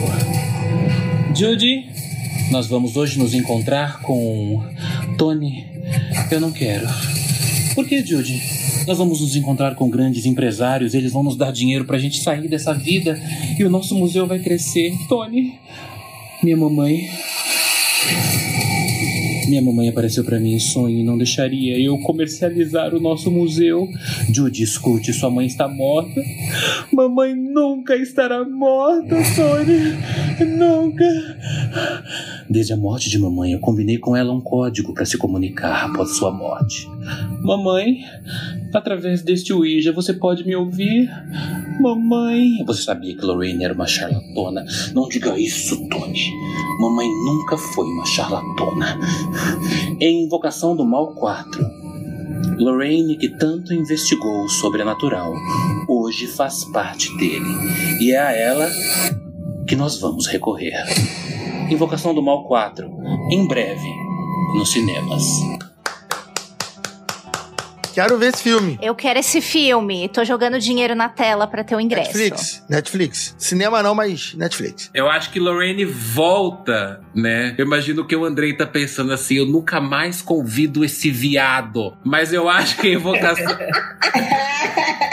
Judy, 1.34 1.84
nós 2.50 2.66
vamos 2.66 2.96
hoje 2.96 3.18
nos 3.18 3.34
encontrar 3.34 4.00
com 4.00 4.64
Tony. 5.18 5.66
Eu 6.30 6.40
não 6.40 6.50
quero. 6.50 6.86
Por 7.78 7.86
que, 7.86 8.04
Judy? 8.04 8.42
Nós 8.88 8.98
vamos 8.98 9.20
nos 9.20 9.36
encontrar 9.36 9.76
com 9.76 9.88
grandes 9.88 10.26
empresários, 10.26 10.94
eles 10.94 11.12
vão 11.12 11.22
nos 11.22 11.36
dar 11.36 11.52
dinheiro 11.52 11.84
pra 11.84 11.96
gente 11.96 12.20
sair 12.20 12.48
dessa 12.48 12.74
vida 12.74 13.16
e 13.56 13.62
o 13.64 13.70
nosso 13.70 13.94
museu 13.94 14.26
vai 14.26 14.40
crescer. 14.40 14.92
Tony, 15.08 15.56
minha 16.42 16.56
mamãe. 16.56 17.08
Minha 19.48 19.62
mamãe 19.62 19.88
apareceu 19.88 20.24
para 20.24 20.40
mim 20.40 20.54
em 20.54 20.58
sonho 20.58 20.98
e 20.98 21.04
não 21.04 21.16
deixaria 21.16 21.78
eu 21.80 21.96
comercializar 21.98 22.96
o 22.96 23.00
nosso 23.00 23.30
museu. 23.30 23.88
Judy, 24.28 24.64
escute, 24.64 25.12
sua 25.12 25.30
mãe 25.30 25.46
está 25.46 25.68
morta. 25.68 26.20
Mamãe 26.92 27.32
nunca 27.32 27.94
estará 27.94 28.44
morta, 28.44 29.14
Tony. 29.36 29.96
Nunca. 30.44 31.04
Desde 32.48 32.72
a 32.72 32.76
morte 32.76 33.10
de 33.10 33.18
mamãe, 33.18 33.52
eu 33.52 33.60
combinei 33.60 33.98
com 33.98 34.16
ela 34.16 34.32
um 34.32 34.40
código 34.40 34.94
para 34.94 35.04
se 35.04 35.18
comunicar 35.18 35.86
após 35.86 36.16
sua 36.16 36.30
morte. 36.30 36.88
Mamãe, 37.42 37.98
através 38.72 39.22
deste 39.22 39.52
Ouija 39.52 39.92
você 39.92 40.12
pode 40.12 40.46
me 40.46 40.54
ouvir? 40.56 41.10
Mamãe. 41.80 42.64
Você 42.66 42.82
sabia 42.82 43.16
que 43.16 43.24
Lorraine 43.24 43.64
era 43.64 43.74
uma 43.74 43.86
charlatona? 43.86 44.64
Não 44.94 45.08
diga 45.08 45.38
isso, 45.38 45.76
Tony. 45.88 46.32
Mamãe 46.80 47.08
nunca 47.26 47.56
foi 47.56 47.86
uma 47.86 48.06
charlatona. 48.06 48.98
Em 50.00 50.24
Invocação 50.24 50.76
do 50.76 50.84
Mal 50.84 51.14
4, 51.14 51.60
Lorraine, 52.58 53.16
que 53.16 53.28
tanto 53.28 53.74
investigou 53.74 54.44
o 54.44 54.48
sobrenatural, 54.48 55.32
hoje 55.88 56.26
faz 56.26 56.64
parte 56.66 57.14
dele. 57.16 57.46
E 58.00 58.12
é 58.12 58.20
a 58.20 58.32
ela 58.32 58.68
que 59.68 59.76
nós 59.76 60.00
vamos 60.00 60.26
recorrer. 60.26 60.72
Invocação 61.70 62.14
do 62.14 62.22
Mal 62.22 62.44
4, 62.44 62.90
em 63.30 63.46
breve, 63.46 63.88
nos 64.54 64.72
cinemas. 64.72 65.22
Quero 67.92 68.16
ver 68.16 68.32
esse 68.32 68.42
filme. 68.44 68.78
Eu 68.80 68.94
quero 68.94 69.18
esse 69.18 69.40
filme. 69.40 70.08
Tô 70.08 70.24
jogando 70.24 70.58
dinheiro 70.58 70.94
na 70.94 71.08
tela 71.08 71.46
pra 71.46 71.64
ter 71.64 71.74
o 71.74 71.80
ingresso. 71.80 72.16
Netflix. 72.16 72.64
Netflix. 72.68 73.34
Cinema 73.36 73.82
não, 73.82 73.94
mas 73.94 74.34
Netflix. 74.34 74.88
Eu 74.94 75.10
acho 75.10 75.30
que 75.30 75.40
Lorraine 75.40 75.84
volta, 75.84 77.00
né? 77.14 77.54
Eu 77.58 77.66
imagino 77.66 78.06
que 78.06 78.14
o 78.14 78.24
Andrei 78.24 78.56
tá 78.56 78.66
pensando 78.66 79.12
assim: 79.12 79.34
eu 79.34 79.46
nunca 79.46 79.80
mais 79.80 80.22
convido 80.22 80.84
esse 80.84 81.10
viado. 81.10 81.92
Mas 82.04 82.32
eu 82.32 82.48
acho 82.48 82.76
que 82.78 82.86
a 82.86 82.92
invocação. 82.92 83.58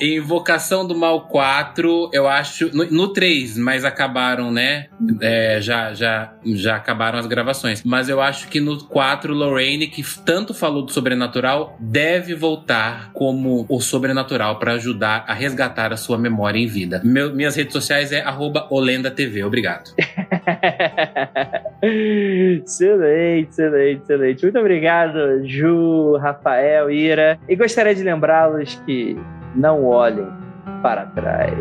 Invocação 0.00 0.86
do 0.86 0.96
Mal 0.96 1.28
4, 1.28 2.10
eu 2.12 2.28
acho. 2.28 2.74
No, 2.74 2.84
no 2.90 3.12
3, 3.12 3.58
mas 3.58 3.84
acabaram, 3.84 4.50
né? 4.50 4.86
É, 5.20 5.60
já, 5.60 5.92
já, 5.94 6.32
já 6.44 6.76
acabaram 6.76 7.18
as 7.18 7.26
gravações. 7.26 7.82
Mas 7.82 8.08
eu 8.08 8.20
acho 8.20 8.48
que 8.48 8.60
no 8.60 8.84
4, 8.84 9.32
Lorraine, 9.34 9.86
que 9.86 10.02
tanto 10.24 10.54
falou 10.54 10.82
do 10.82 10.92
sobrenatural, 10.92 11.76
deve 11.80 12.34
voltar 12.34 13.10
como 13.12 13.66
o 13.68 13.80
sobrenatural 13.80 14.58
para 14.58 14.72
ajudar 14.72 15.24
a 15.26 15.34
resgatar 15.34 15.92
a 15.92 15.96
sua 15.96 16.18
memória 16.18 16.58
em 16.58 16.66
vida. 16.66 17.00
Meu, 17.04 17.34
minhas 17.34 17.56
redes 17.56 17.72
sociais 17.72 18.12
é 18.12 18.24
OlendaTV. 18.70 19.44
Obrigado. 19.44 19.90
excelente, 21.82 23.48
excelente, 23.50 24.02
excelente. 24.02 24.42
Muito 24.42 24.58
obrigado, 24.58 25.46
Ju, 25.46 26.16
Rafael, 26.16 26.90
Ira. 26.90 27.38
E 27.48 27.56
gostaria 27.56 27.94
de 27.94 28.02
lembrá-los 28.02 28.74
que 28.86 29.16
não 29.54 29.84
olhem 29.84 30.28
para 30.82 31.06
trás. 31.06 31.58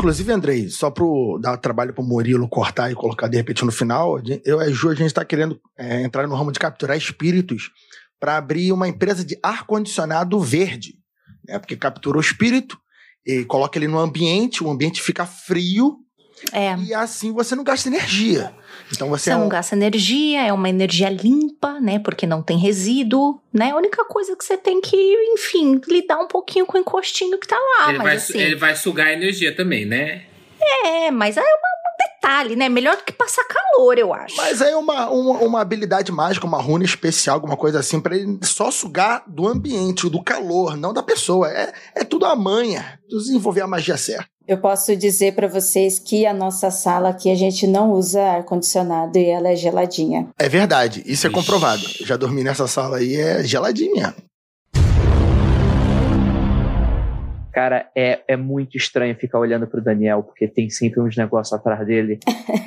Inclusive, 0.00 0.32
Andrei, 0.32 0.68
só 0.70 0.90
para 0.90 1.04
dar 1.40 1.56
trabalho 1.58 1.92
pro 1.92 2.02
Murilo 2.02 2.48
cortar 2.48 2.90
e 2.90 2.94
colocar 2.94 3.28
de 3.28 3.36
repente 3.36 3.64
no 3.64 3.70
final, 3.70 4.18
eu 4.44 4.60
e 4.60 4.64
a 4.64 4.70
Ju, 4.70 4.88
a 4.88 4.94
gente 4.94 5.08
está 5.08 5.24
querendo 5.24 5.60
é, 5.78 6.02
entrar 6.02 6.26
no 6.26 6.34
ramo 6.34 6.50
de 6.50 6.58
capturar 6.58 6.96
espíritos 6.96 7.70
para 8.18 8.36
abrir 8.36 8.72
uma 8.72 8.88
empresa 8.88 9.24
de 9.24 9.38
ar-condicionado 9.42 10.40
verde. 10.40 10.94
Né? 11.46 11.58
Porque 11.58 11.76
captura 11.76 12.16
o 12.16 12.20
espírito 12.20 12.78
e 13.26 13.44
coloca 13.44 13.78
ele 13.78 13.88
no 13.88 13.98
ambiente, 13.98 14.64
o 14.64 14.70
ambiente 14.70 15.02
fica 15.02 15.26
frio 15.26 15.98
É. 16.52 16.74
e 16.76 16.94
assim 16.94 17.32
você 17.32 17.54
não 17.54 17.62
gasta 17.64 17.88
energia. 17.88 18.52
Então 18.92 19.08
você 19.08 19.24
Você 19.24 19.30
é 19.30 19.34
não 19.34 19.46
um- 19.46 19.48
gasta 19.48 19.74
energia, 19.76 20.42
é 20.46 20.52
uma 20.52 20.68
energia 20.68 21.08
limpa, 21.08 21.78
né? 21.80 21.98
Porque 22.00 22.26
não 22.26 22.42
tem 22.42 22.58
resíduo, 22.58 23.40
né? 23.52 23.70
A 23.70 23.76
única 23.76 24.04
coisa 24.04 24.34
que 24.36 24.44
você 24.44 24.56
tem 24.56 24.80
que, 24.80 24.96
enfim, 25.34 25.80
lidar 25.86 26.18
um 26.18 26.26
pouquinho 26.26 26.66
com 26.66 26.76
o 26.76 26.80
encostinho 26.80 27.38
que 27.38 27.46
tá 27.46 27.56
lá. 27.56 27.88
ele, 27.90 27.98
mas 27.98 28.06
vai, 28.06 28.16
assim. 28.16 28.38
ele 28.38 28.56
vai 28.56 28.74
sugar 28.74 29.06
a 29.08 29.12
energia 29.12 29.54
também, 29.54 29.84
né? 29.86 30.22
É, 30.84 31.10
mas 31.10 31.36
é 31.36 31.40
uma- 31.40 31.48
um 31.48 31.79
detalhe, 32.20 32.54
né? 32.54 32.68
Melhor 32.68 32.96
do 32.96 33.02
que 33.04 33.12
passar 33.12 33.44
calor, 33.44 33.98
eu 33.98 34.12
acho. 34.12 34.36
Mas 34.36 34.60
é 34.60 34.76
uma, 34.76 35.10
uma, 35.10 35.38
uma 35.38 35.60
habilidade 35.60 36.12
mágica, 36.12 36.46
uma 36.46 36.60
runa 36.60 36.84
especial, 36.84 37.36
alguma 37.36 37.56
coisa 37.56 37.80
assim, 37.80 38.00
pra 38.00 38.14
ele 38.14 38.38
só 38.42 38.70
sugar 38.70 39.24
do 39.26 39.48
ambiente, 39.48 40.08
do 40.08 40.22
calor, 40.22 40.76
não 40.76 40.92
da 40.92 41.02
pessoa. 41.02 41.50
É, 41.50 41.72
é 41.94 42.04
tudo 42.04 42.26
a 42.26 42.36
manha, 42.36 42.98
desenvolver 43.08 43.62
a 43.62 43.66
magia 43.66 43.96
certa. 43.96 44.28
Eu 44.46 44.58
posso 44.58 44.96
dizer 44.96 45.34
pra 45.34 45.46
vocês 45.46 45.98
que 46.00 46.26
a 46.26 46.34
nossa 46.34 46.72
sala 46.72 47.10
aqui 47.10 47.30
a 47.30 47.36
gente 47.36 47.68
não 47.68 47.92
usa 47.92 48.20
ar-condicionado 48.20 49.16
e 49.16 49.26
ela 49.26 49.48
é 49.48 49.54
geladinha. 49.54 50.28
É 50.36 50.48
verdade, 50.48 51.02
isso 51.06 51.26
é 51.26 51.30
Ixi. 51.30 51.38
comprovado. 51.38 51.82
Já 52.04 52.16
dormi 52.16 52.42
nessa 52.42 52.66
sala 52.66 52.96
aí, 52.96 53.14
é 53.14 53.44
geladinha. 53.44 54.14
Cara, 57.52 57.90
é, 57.96 58.20
é 58.28 58.36
muito 58.36 58.76
estranho 58.76 59.14
ficar 59.16 59.38
olhando 59.38 59.66
pro 59.66 59.82
Daniel, 59.82 60.22
porque 60.22 60.46
tem 60.46 60.70
sempre 60.70 61.00
uns 61.00 61.16
negócios 61.16 61.52
atrás 61.52 61.84
dele. 61.86 62.20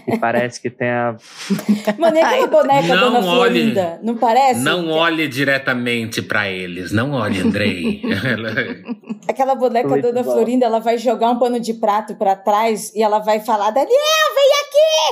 e 0.07 0.17
parece 0.19 0.59
que 0.61 0.69
tem 0.69 0.89
a. 0.89 1.15
Mano, 1.97 2.17
e 2.17 2.21
aquela 2.21 2.47
boneca 2.47 2.87
não 2.95 3.13
Dona 3.13 3.19
olhe. 3.19 3.61
Florinda? 3.61 3.99
Não 4.03 4.17
parece? 4.17 4.59
Não 4.59 4.89
olhe 4.89 5.27
diretamente 5.27 6.21
pra 6.21 6.49
eles. 6.49 6.91
Não 6.91 7.11
olhe, 7.11 7.39
Andrei. 7.39 8.01
Aquela 9.27 9.55
boneca 9.55 9.87
Muito 9.87 10.01
Dona 10.07 10.23
bom. 10.23 10.31
Florinda, 10.33 10.65
ela 10.65 10.79
vai 10.79 10.97
jogar 10.97 11.29
um 11.31 11.39
pano 11.39 11.59
de 11.59 11.73
prato 11.75 12.15
pra 12.15 12.35
trás 12.35 12.93
e 12.93 13.01
ela 13.01 13.19
vai 13.19 13.39
falar, 13.39 13.71
Daniel, 13.71 13.89
vem 14.35 14.51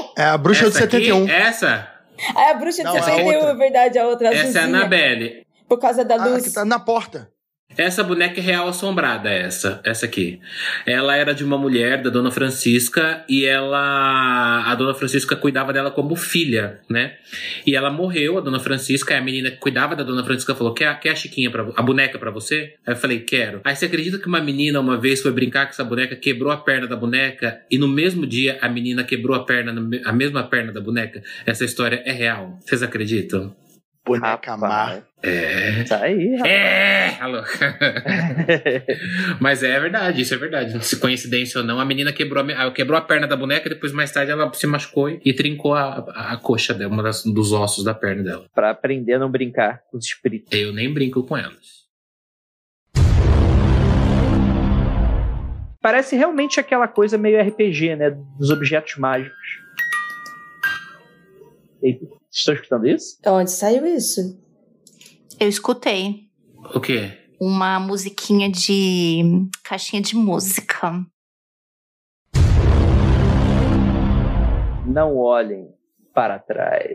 aqui! 0.06 0.14
É 0.22 0.23
a 0.26 0.38
bruxa 0.38 0.65
essa 0.68 0.85
de 0.88 0.91
71. 0.91 1.23
Aqui, 1.23 1.31
essa? 1.31 1.88
Aí 2.35 2.52
a 2.52 2.53
bruxa 2.56 2.77
de 2.80 2.84
Não, 2.84 2.95
a 2.98 3.02
71, 3.02 3.35
outra. 3.35 3.49
é 3.52 3.56
verdade, 3.56 3.99
a 3.99 4.07
outra 4.07 4.27
Essa 4.27 4.35
é 4.35 4.39
a 4.39 4.41
azulzinha, 4.43 4.64
Annabelle. 4.65 5.45
por 5.68 5.80
causa 5.80 6.03
da 6.06 6.15
Ah, 6.15 6.26
luz. 6.27 6.43
que 6.43 6.53
tá 6.53 6.65
na 6.65 6.80
porta. 6.80 7.30
Essa 7.77 8.03
boneca 8.03 8.39
é 8.39 8.43
real 8.43 8.68
assombrada, 8.68 9.30
essa, 9.30 9.80
essa 9.84 10.06
aqui. 10.06 10.39
Ela 10.85 11.15
era 11.15 11.34
de 11.34 11.43
uma 11.43 11.57
mulher, 11.57 12.02
da 12.02 12.10
Dona 12.10 12.30
Francisca, 12.30 13.23
e 13.27 13.45
ela. 13.45 14.64
A 14.65 14.76
Dona 14.76 14.93
Francisca 14.93 15.35
cuidava 15.35 15.72
dela 15.72 15.89
como 15.89 16.15
filha, 16.15 16.80
né? 16.89 17.15
E 17.65 17.76
ela 17.76 17.89
morreu, 17.89 18.38
a 18.38 18.41
Dona 18.41 18.60
Francisca, 18.60 19.14
e 19.14 19.18
a 19.18 19.22
menina 19.22 19.49
que 19.49 19.57
cuidava 19.57 19.95
da 19.95 20.03
Dona 20.03 20.23
Francisca 20.23 20.53
falou: 20.53 20.73
Quer, 20.73 20.99
quer 20.99 21.11
a 21.11 21.15
Chiquinha, 21.15 21.49
pra, 21.49 21.65
a 21.76 21.81
boneca 21.81 22.19
pra 22.19 22.30
você? 22.30 22.76
Aí 22.85 22.93
eu 22.93 22.98
falei: 22.98 23.19
Quero. 23.22 23.61
Aí 23.64 23.76
você 23.76 23.85
acredita 23.85 24.18
que 24.18 24.27
uma 24.27 24.41
menina 24.41 24.80
uma 24.80 24.98
vez 24.98 25.22
foi 25.22 25.31
brincar 25.31 25.65
com 25.65 25.72
essa 25.72 25.84
boneca, 25.84 26.15
quebrou 26.15 26.52
a 26.52 26.57
perna 26.57 26.88
da 26.88 26.95
boneca, 26.95 27.61
e 27.72 27.77
no 27.77 27.88
mesmo 27.88 28.27
dia 28.27 28.57
a 28.61 28.68
menina 28.68 29.03
quebrou 29.03 29.35
a 29.35 29.45
perna, 29.45 29.73
a 30.03 30.11
mesma 30.11 30.43
perna 30.43 30.72
da 30.72 30.81
boneca? 30.81 31.23
Essa 31.45 31.64
história 31.64 32.02
é 32.06 32.11
real. 32.11 32.60
Vocês 32.61 32.84
acreditam? 32.84 33.56
Boneca 34.06 34.57
má. 34.57 35.02
É. 35.22 35.84
Tá 35.84 36.02
aí, 36.02 36.36
rapaz. 36.36 36.52
É! 36.52 37.18
Alô. 37.22 37.44
Mas 39.40 39.61
é 39.61 39.80
verdade, 39.80 40.22
isso 40.22 40.34
é 40.34 40.38
verdade. 40.38 40.84
Se 40.84 40.99
coincidência 40.99 41.61
ou 41.61 41.65
não, 41.65 41.80
a 41.80 41.86
menina 41.86 42.11
quebrou 42.11 42.44
a, 42.44 42.65
ah, 42.65 42.72
quebrou 42.72 42.98
a 42.98 43.02
perna 43.02 43.28
da 43.28 43.36
boneca, 43.36 43.69
depois 43.69 43.91
mais 43.94 44.11
tarde 44.11 44.32
ela 44.32 44.52
se 44.53 44.65
machucou 44.65 45.10
e 45.10 45.34
trincou 45.34 45.76
a, 45.76 46.03
a, 46.15 46.34
a 46.34 46.38
coxa 46.38 46.73
dela, 46.73 46.91
uma 46.91 47.03
das, 47.03 47.23
dos 47.23 47.52
ossos 47.52 47.84
da 47.84 47.94
perna 47.94 48.23
dela. 48.23 48.45
pra 48.53 48.72
aprender 48.72 49.14
a 49.14 49.19
não 49.19 49.30
brincar 49.30 49.82
com 49.91 49.98
os 49.98 50.06
espíritos. 50.06 50.52
Eu 50.52 50.73
nem 50.73 50.91
brinco 50.91 51.23
com 51.23 51.38
elas. 51.38 51.82
Parece 55.80 56.15
realmente 56.15 56.60
aquela 56.60 56.88
coisa 56.88 57.18
meio 57.18 57.41
RPG, 57.41 57.95
né? 57.95 58.11
Dos 58.38 58.49
objetos 58.52 58.98
mágicos. 58.98 59.61
Eita, 61.82 62.06
vocês 62.32 62.40
estão 62.40 62.53
escutando 62.56 62.88
isso? 62.88 63.18
Onde 63.28 63.52
saiu 63.52 63.86
isso? 63.86 64.40
Eu 65.40 65.48
escutei 65.49 66.28
O 66.74 66.80
quê? 66.80 67.18
uma 67.40 67.80
musiquinha 67.80 68.49
de 68.49 69.22
caixinha 69.64 70.02
de 70.02 70.16
música. 70.16 71.03
Não 74.86 75.18
olhem 75.18 75.68
para 76.14 76.38
trás. 76.40 76.90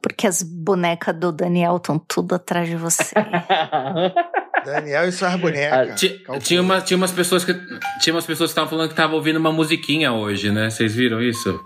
Porque 0.00 0.26
as 0.26 0.42
bonecas 0.42 1.14
do 1.18 1.32
Daniel 1.32 1.76
estão 1.76 1.98
tudo 1.98 2.34
atrás 2.34 2.68
de 2.68 2.76
você. 2.76 3.14
Daniel 4.64 5.08
e 5.08 5.12
suas 5.12 5.36
bonecas. 5.36 6.00
Ti- 6.00 6.18
Calcula. 6.20 6.40
Tinha, 6.40 6.62
uma, 6.62 6.80
tinha 6.80 6.96
umas 6.96 7.12
pessoas 7.12 7.44
que 7.44 7.52
tinha 8.00 8.14
umas 8.14 8.24
pessoas 8.26 8.50
que 8.50 8.52
estavam 8.52 8.70
falando 8.70 8.88
que 8.88 8.94
estavam 8.94 9.16
ouvindo 9.16 9.36
uma 9.38 9.52
musiquinha 9.52 10.12
hoje, 10.12 10.50
né? 10.50 10.70
Vocês 10.70 10.94
viram 10.94 11.20
isso? 11.22 11.58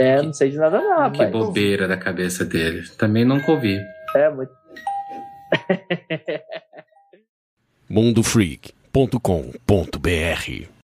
É, 0.00 0.22
não 0.22 0.32
sei 0.32 0.50
de 0.50 0.56
nada 0.56 0.80
não, 0.80 1.10
que 1.10 1.18
rapaz. 1.18 1.30
bobeira 1.30 1.86
da 1.86 1.96
cabeça 1.96 2.42
dele. 2.44 2.88
Também 2.96 3.22
nunca 3.22 3.52
ouvi. 3.52 3.78
É 4.16 4.30
muito. 4.30 4.50
mundofreak.com.br 7.90 10.79